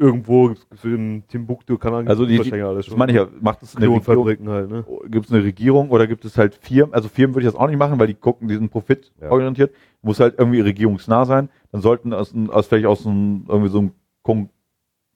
Irgendwo 0.00 0.48
gibt 0.48 0.66
es 0.72 0.82
in 0.84 1.24
Timbuktu, 1.28 1.76
kann 1.76 1.92
man 1.92 2.08
Also 2.08 2.24
die, 2.24 2.38
die 2.38 2.62
alles 2.62 2.86
das 2.86 2.96
meine 2.96 3.12
ich 3.12 3.18
ja, 3.18 3.28
macht 3.42 3.62
es 3.62 3.76
eine 3.76 3.86
Regierung? 3.86 4.26
Halt, 4.48 4.70
ne? 4.70 4.82
Gibt 5.08 5.26
es 5.26 5.32
eine 5.32 5.44
Regierung 5.44 5.90
oder 5.90 6.06
gibt 6.06 6.24
es 6.24 6.38
halt 6.38 6.54
Firmen? 6.54 6.94
Also 6.94 7.10
Firmen 7.10 7.34
würde 7.34 7.46
ich 7.46 7.52
das 7.52 7.60
auch 7.60 7.66
nicht 7.66 7.76
machen, 7.78 7.98
weil 7.98 8.06
die 8.06 8.14
gucken, 8.14 8.48
die 8.48 8.54
sind 8.54 8.70
profitorientiert. 8.70 9.74
Muss 10.00 10.18
halt 10.18 10.36
irgendwie 10.38 10.60
regierungsnah 10.60 11.26
sein. 11.26 11.50
Dann 11.70 11.82
sollten 11.82 12.14
aus, 12.14 12.34
aus 12.48 12.66
vielleicht 12.66 12.86
aus 12.86 13.06
einem, 13.06 13.44
irgendwie 13.46 13.68
so 13.68 13.78
einem 13.78 13.92
Kon 14.22 14.48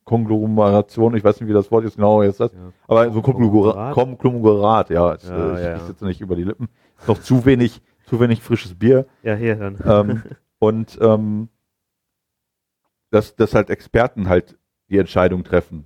Konglomeration, 0.05 1.17
ich 1.17 1.25
weiß 1.25 1.41
nicht, 1.41 1.49
wie 1.49 1.55
das 1.55 1.71
Wort 1.71 1.85
jetzt 1.85 1.97
genau 1.97 2.23
jetzt 2.23 2.39
ist, 2.39 2.53
Ja. 2.53 2.73
aber 2.87 3.11
so 3.11 3.21
ein 3.21 3.23
Konglomerat, 3.23 3.95
Konglomerat? 3.95 4.91
Ja, 4.91 5.13
ist, 5.13 5.27
Ja, 5.27 5.55
ich, 5.55 5.61
ja, 5.61 5.75
ich 5.77 5.81
ja. 5.81 5.87
sitze 5.87 6.05
nicht 6.05 6.21
über 6.21 6.37
die 6.37 6.45
Lippen. 6.45 6.69
Ist 6.99 7.09
noch 7.09 7.19
zu 7.23 7.47
wenig, 7.47 7.81
zu 8.05 8.21
wenig 8.21 8.43
frisches 8.43 8.75
Bier. 8.75 9.07
Ja, 9.23 9.35
hier 9.35 9.57
dann. 9.57 9.79
ähm, 9.87 10.23
und 10.59 10.99
ähm, 11.01 11.49
dass, 13.11 13.35
dass 13.35 13.55
halt 13.55 13.71
Experten 13.71 14.29
halt 14.29 14.59
die 14.91 14.99
Entscheidung 14.99 15.45
treffen. 15.45 15.85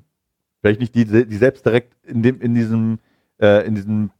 Vielleicht 0.61 0.80
nicht 0.80 0.94
die, 0.94 1.05
die 1.05 1.36
selbst 1.36 1.64
direkt 1.64 1.94
in 2.05 2.22
dem, 2.22 2.40
in 2.40 2.55
diesem, 2.55 2.99
äh, 3.40 3.66
in 3.66 3.74
diesem 3.76 4.11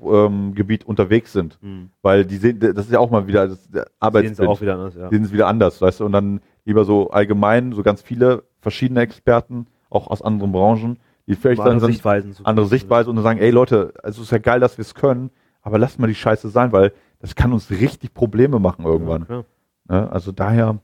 ähm, 0.00 0.54
Gebiet 0.54 0.84
unterwegs 0.84 1.32
sind. 1.32 1.58
Hm. 1.62 1.90
Weil 2.02 2.24
die 2.26 2.36
sehen, 2.36 2.58
das 2.60 2.84
ist 2.86 2.92
ja 2.92 2.98
auch 2.98 3.10
mal 3.10 3.26
wieder 3.26 3.48
das 3.48 3.68
der 3.70 3.82
Sehen 3.82 3.88
sie 3.88 3.94
Arbeitsbild. 4.00 4.48
auch 4.48 4.60
wieder 4.60 4.74
anders, 4.74 4.94
ja. 4.94 5.08
Sehen 5.08 5.24
es 5.24 5.32
wieder 5.32 5.46
anders, 5.46 5.80
weißt 5.80 6.00
du, 6.00 6.04
und 6.04 6.12
dann 6.12 6.40
lieber 6.64 6.84
so 6.84 7.10
allgemein, 7.10 7.72
so 7.72 7.82
ganz 7.82 8.02
viele 8.02 8.42
verschiedene 8.60 9.00
Experten, 9.00 9.66
auch 9.88 10.08
aus 10.08 10.20
anderen 10.20 10.52
Branchen, 10.52 10.98
die 11.26 11.34
vielleicht 11.34 11.60
dann 11.60 11.68
andere 11.72 11.86
Sichtweisen. 11.86 12.32
zu- 12.34 12.44
andere 12.44 12.66
Sichtweise 12.66 13.08
und 13.08 13.16
dann 13.16 13.22
sagen, 13.22 13.38
ey 13.40 13.50
Leute, 13.50 13.94
also 14.02 14.20
es 14.20 14.28
ist 14.28 14.32
ja 14.32 14.38
geil, 14.38 14.60
dass 14.60 14.76
wir 14.76 14.82
es 14.82 14.94
können, 14.94 15.30
aber 15.62 15.78
lasst 15.78 15.98
mal 15.98 16.06
die 16.08 16.14
Scheiße 16.14 16.50
sein, 16.50 16.72
weil 16.72 16.92
das 17.20 17.34
kann 17.34 17.52
uns 17.52 17.70
richtig 17.70 18.12
Probleme 18.12 18.58
machen 18.58 18.84
irgendwann. 18.84 19.26
Ja. 19.28 19.44
Ne? 19.88 20.10
Also 20.12 20.30
daher, 20.32 20.78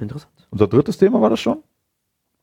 Interessant. 0.00 0.32
Unser 0.50 0.66
drittes 0.66 0.98
Thema 0.98 1.20
war 1.20 1.30
das 1.30 1.40
schon. 1.40 1.62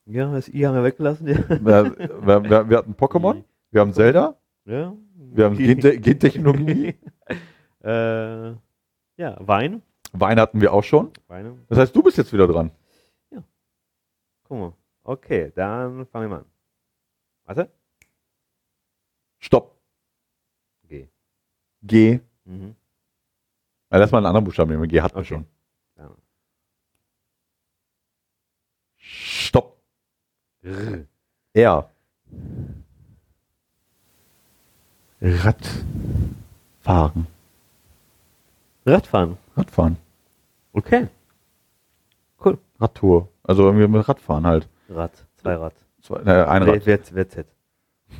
Ja, 0.05 0.31
das 0.31 0.47
I 0.49 0.65
haben 0.65 0.75
wir 0.75 0.83
weggelassen. 0.83 1.27
Ja. 1.27 1.37
Wir, 1.49 1.97
wir, 2.25 2.43
wir, 2.49 2.69
wir 2.69 2.77
hatten 2.77 2.93
Pokémon, 2.93 3.43
wir 3.71 3.81
haben 3.81 3.93
Zelda, 3.93 4.35
ja. 4.65 4.93
wir 5.15 5.45
haben 5.45 5.57
Gente 5.57 5.99
Gentechnologie, 5.99 6.95
äh, 7.83 8.49
ja, 9.17 9.37
Wein. 9.39 9.81
Wein 10.13 10.39
hatten 10.39 10.61
wir 10.61 10.71
auch 10.71 10.83
schon. 10.83 11.11
Weine. 11.27 11.57
Das 11.67 11.77
heißt, 11.77 11.95
du 11.95 12.01
bist 12.03 12.17
jetzt 12.17 12.31
wieder 12.31 12.47
dran. 12.47 12.71
Guck 14.47 14.57
mal. 14.59 14.73
Okay, 15.03 15.51
dann 15.55 16.05
fangen 16.07 16.29
wir 16.29 16.35
mal 16.37 16.41
an. 16.41 16.45
Warte. 17.45 17.71
Stopp. 19.39 19.77
G. 20.87 21.07
G. 21.81 22.19
Mhm. 22.45 22.75
Ja, 23.91 23.97
lass 23.97 24.11
mal 24.11 24.19
einen 24.19 24.27
anderen 24.27 24.45
Buchstaben 24.45 24.71
nehmen. 24.71 24.87
G 24.87 25.01
hat 25.01 25.13
man 25.13 25.21
Okay. 25.21 25.33
schon. 25.35 25.45
Ja. 25.97 26.15
Stopp. 28.97 29.81
R. 31.53 31.89
Radfahren. 35.21 37.27
Radfahren. 38.85 39.37
Radfahren. 39.55 39.97
Okay. 40.73 41.07
Cool. 42.43 42.57
Radtour. 42.79 43.29
Also 43.43 43.63
irgendwie 43.63 43.87
mit 43.87 44.07
Radfahren 44.07 44.45
halt. 44.45 44.67
Rad. 44.89 45.11
Zweirad. 45.37 45.73
Zwei, 46.01 46.17
äh, 46.21 46.43
ein 46.45 46.63
Rad. 46.63 46.85
Wer, 46.85 46.99
wer, 47.11 47.25
wer. 47.35 47.45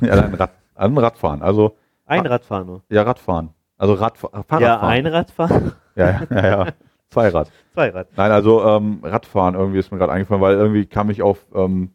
Ja, 0.00 0.24
ein 0.24 0.34
Rad. 0.34 0.50
Ein 0.74 0.98
Radfahren. 0.98 1.42
Also, 1.42 1.76
Ein 2.06 2.26
Ah. 2.26 2.30
Radfahren 2.30 2.66
nur. 2.66 2.82
ja, 2.88 3.02
Radfahren. 3.02 3.50
Also 3.78 3.94
Radfa 3.94 4.28
Fahrradfahren. 4.28 4.62
Ja, 4.62 4.80
ein 4.80 5.06
Radfahren. 5.06 5.72
Ja, 5.96 6.10
ja, 6.10 6.26
ja, 6.30 6.46
ja. 6.66 6.72
Zweirad. 7.08 7.50
Zweirad. 7.72 8.08
Nein, 8.16 8.30
also 8.30 8.62
ähm, 8.64 9.00
Radfahren 9.02 9.54
irgendwie 9.54 9.78
ist 9.78 9.90
mir 9.90 9.96
gerade 9.98 10.12
eingefallen, 10.12 10.42
weil 10.42 10.56
irgendwie 10.56 10.84
kam 10.84 11.08
ich 11.08 11.22
auf 11.22 11.46
ähm, 11.54 11.92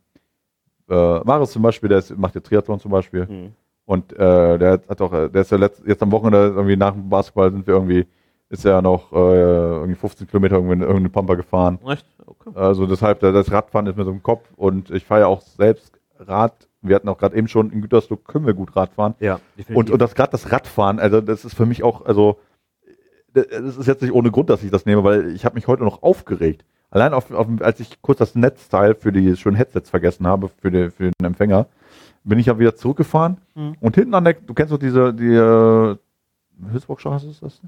äh, 0.92 1.20
Marius 1.24 1.52
zum 1.52 1.62
Beispiel, 1.62 1.90
der 1.90 2.00
ist, 2.00 2.18
macht 2.18 2.36
ja 2.36 2.42
Triathlon 2.42 2.80
zum 2.80 2.92
Beispiel. 2.92 3.26
Mhm. 3.26 3.52
Und 3.86 4.14
äh, 4.14 4.58
der 4.60 4.82
hat 4.88 5.02
auch, 5.02 5.12
äh, 5.14 5.30
der 5.30 5.42
ist 5.42 5.52
ja 5.52 5.58
letzt, 5.58 5.82
jetzt 5.86 6.04
am 6.04 6.12
Wochenende 6.12 6.54
irgendwie 6.56 6.78
nach 6.78 6.94
dem 6.94 7.10
Basketball 7.10 7.52
sind 7.52 7.66
wir 7.68 7.74
irgendwie, 7.74 8.06
ist 8.50 8.66
er 8.66 8.82
noch 8.82 9.12
äh, 9.12 9.16
irgendwie 9.16 9.96
15 9.96 10.28
Kilometer 10.28 10.56
irgendwie 10.56 10.74
in 10.76 10.82
irgendeine 10.82 11.10
Pampa 11.10 11.36
gefahren. 11.36 11.80
Echt? 11.88 12.06
Okay. 12.26 12.52
Also 12.54 12.86
deshalb, 12.86 13.20
da- 13.22 13.32
das 13.32 13.52
Radfahren 13.52 13.88
ist 13.88 13.98
mir 13.98 14.06
so 14.06 14.12
im 14.12 14.22
Kopf 14.24 14.48
und 14.56 14.92
ich 14.92 15.06
fahre 15.06 15.22
ja 15.22 15.28
auch 15.28 15.42
selbst 15.42 16.00
Rad. 16.20 16.54
Wir 16.84 16.96
hatten 16.96 17.10
auch 17.10 17.18
gerade 17.18 17.36
eben 17.36 17.48
schon 17.48 17.72
in 17.72 17.82
Gütersloh 17.82 18.16
können 18.18 18.46
wir 18.46 18.54
gut 18.54 18.76
Radfahren. 18.76 19.16
Ja, 19.20 19.40
Und, 19.74 19.90
und 19.92 20.02
das 20.02 20.16
gerade 20.16 20.32
das 20.32 20.52
Radfahren, 20.52 21.00
also 21.00 21.22
das 21.22 21.46
ist 21.46 21.56
für 21.56 21.66
mich 21.66 21.84
auch, 21.84 22.06
also 22.06 22.38
das 23.34 23.78
ist 23.78 23.88
jetzt 23.88 24.02
nicht 24.02 24.14
ohne 24.14 24.32
Grund, 24.32 24.50
dass 24.50 24.64
ich 24.64 24.72
das 24.72 24.86
nehme, 24.86 25.04
weil 25.04 25.34
ich 25.36 25.46
habe 25.46 25.56
mich 25.56 25.68
heute 25.68 25.84
noch 25.84 26.04
aufgeregt. 26.04 26.66
Allein 26.92 27.14
auf, 27.14 27.32
auf, 27.32 27.48
als 27.62 27.80
ich 27.80 28.02
kurz 28.02 28.20
das 28.20 28.36
Netzteil 28.36 28.94
für 28.96 29.12
die 29.12 29.36
schönen 29.38 29.56
Headsets 29.56 29.90
vergessen 29.90 30.28
habe, 30.28 30.50
für, 30.50 30.70
die, 30.70 30.92
für 30.92 31.04
den 31.10 31.26
Empfänger, 31.26 31.66
bin 32.24 32.38
ich 32.38 32.46
ja 32.48 32.60
wieder 32.60 32.76
zurückgefahren 32.76 33.38
Mhm. 33.56 33.76
und 33.80 33.96
hinten 33.96 34.14
an 34.14 34.24
der, 34.26 34.34
du 34.34 34.54
kennst 34.54 34.72
doch 34.72 34.78
diese, 34.78 35.14
die 35.14 35.34
äh, 35.34 35.96
Hülsburgstraße 36.72 37.30
ist 37.30 37.42
das? 37.42 37.54
Ist 37.56 37.62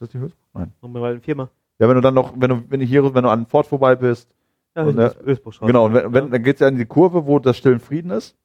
das 0.00 0.08
die 0.10 0.18
Hülsburg? 0.20 0.44
Nein. 0.54 0.72
Eine 0.82 1.20
Firma. 1.20 1.48
Ja, 1.78 1.88
wenn 1.88 1.96
du 1.96 2.00
dann 2.02 2.14
noch, 2.14 2.32
wenn 2.38 2.50
du, 2.50 2.62
wenn 2.70 2.80
du 2.80 2.86
hier, 2.86 3.02
wenn 3.14 3.22
du 3.24 3.28
an 3.30 3.46
Ford 3.46 3.66
vorbei 3.66 3.96
bist, 3.96 4.28
Ja, 4.76 4.82
Und, 4.84 4.98
Ösbruchstraße. 4.98 5.66
genau, 5.66 5.86
und 5.86 5.94
wenn, 5.94 6.12
wenn, 6.12 6.30
dann 6.30 6.42
geht's 6.42 6.60
ja 6.60 6.68
in 6.68 6.76
die 6.76 6.84
Kurve, 6.86 7.26
wo 7.26 7.38
das 7.38 7.56
Stillen 7.56 7.80
Frieden 7.80 8.10
ist, 8.10 8.36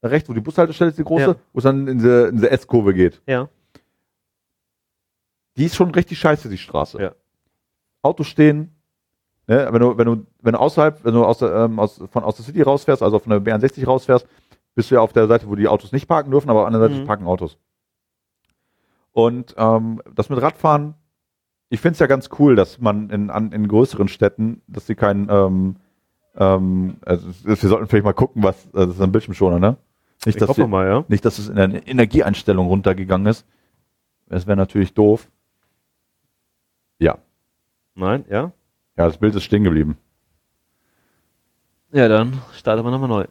da 0.00 0.08
rechts, 0.08 0.28
wo 0.28 0.32
die 0.34 0.40
Bushaltestelle 0.40 0.90
ist, 0.90 0.98
die 0.98 1.04
große, 1.04 1.24
Ja. 1.26 1.36
wo 1.52 1.58
es 1.58 1.64
dann 1.64 1.86
in 1.86 1.98
diese, 1.98 2.28
in 2.28 2.36
diese 2.36 2.50
S-Kurve 2.50 2.94
geht. 2.94 3.20
Ja. 3.26 3.48
die 5.56 5.66
ist 5.66 5.76
schon 5.76 5.90
richtig 5.92 6.18
scheiße, 6.18 6.48
die 6.48 6.58
Straße. 6.58 7.00
Ja. 7.00 7.12
Autos 8.02 8.26
stehen, 8.26 8.73
ne, 9.46 9.68
wenn 9.70 9.80
du, 9.80 9.96
wenn 9.98 10.06
du, 10.06 10.26
wenn 10.42 10.52
du 10.52 10.60
außerhalb, 10.60 11.04
wenn 11.04 11.14
du 11.14 11.24
aus, 11.24 11.38
der, 11.38 11.54
ähm, 11.54 11.78
aus, 11.78 12.00
von 12.10 12.24
aus 12.24 12.36
der 12.36 12.44
City 12.44 12.62
rausfährst, 12.62 13.02
also 13.02 13.18
von 13.18 13.30
der 13.30 13.40
B61 13.42 13.84
rausfährst, 13.86 14.26
bist 14.74 14.90
du 14.90 14.96
ja 14.96 15.00
auf 15.00 15.12
der 15.12 15.26
Seite, 15.26 15.48
wo 15.48 15.54
die 15.54 15.68
Autos 15.68 15.92
nicht 15.92 16.08
parken 16.08 16.30
dürfen, 16.30 16.50
aber 16.50 16.60
auf 16.60 16.64
der 16.64 16.74
anderen 16.74 16.90
Seite 16.90 17.02
Mhm. 17.02 17.06
parken 17.06 17.26
Autos. 17.26 17.58
Und 19.12 19.54
ähm, 19.56 20.02
das 20.14 20.28
mit 20.28 20.40
Radfahren, 20.42 20.94
ich 21.68 21.80
finde 21.80 21.92
es 21.94 21.98
ja 22.00 22.06
ganz 22.06 22.28
cool, 22.38 22.56
dass 22.56 22.80
man 22.80 23.10
in, 23.10 23.30
an, 23.30 23.52
in 23.52 23.68
größeren 23.68 24.08
Städten, 24.08 24.62
dass 24.66 24.86
sie 24.86 24.94
keinen, 24.96 25.28
ähm, 25.30 25.76
ähm, 26.36 26.96
also 27.06 27.28
wir 27.44 27.56
sollten 27.56 27.86
vielleicht 27.86 28.04
mal 28.04 28.12
gucken, 28.12 28.42
was, 28.42 28.66
also 28.72 28.86
das 28.86 28.96
ist 28.96 29.00
ein 29.02 29.12
Bildschirmschoner, 29.12 29.58
ne? 29.60 29.76
Nicht, 30.26 30.36
Ich 30.36 30.40
dass 30.40 30.48
hoffe 30.48 30.62
wir, 30.62 30.66
mal, 30.68 30.86
ja. 30.86 31.04
nicht, 31.08 31.24
dass 31.24 31.38
es 31.38 31.48
in 31.48 31.56
der 31.56 31.86
Energieeinstellung 31.86 32.66
runtergegangen 32.66 33.26
ist. 33.26 33.46
Das 34.28 34.46
wäre 34.46 34.56
natürlich 34.56 34.94
doof. 34.94 35.28
Ja. 36.98 37.18
Nein, 37.94 38.24
ja. 38.28 38.52
Ja, 38.96 39.06
das 39.06 39.18
Bild 39.18 39.34
ist 39.34 39.44
stehen 39.44 39.64
geblieben. 39.64 39.96
Ja, 41.92 42.08
dann 42.08 42.40
starten 42.52 42.84
wir 42.84 42.90
nochmal 42.90 43.08
neu. 43.08 43.26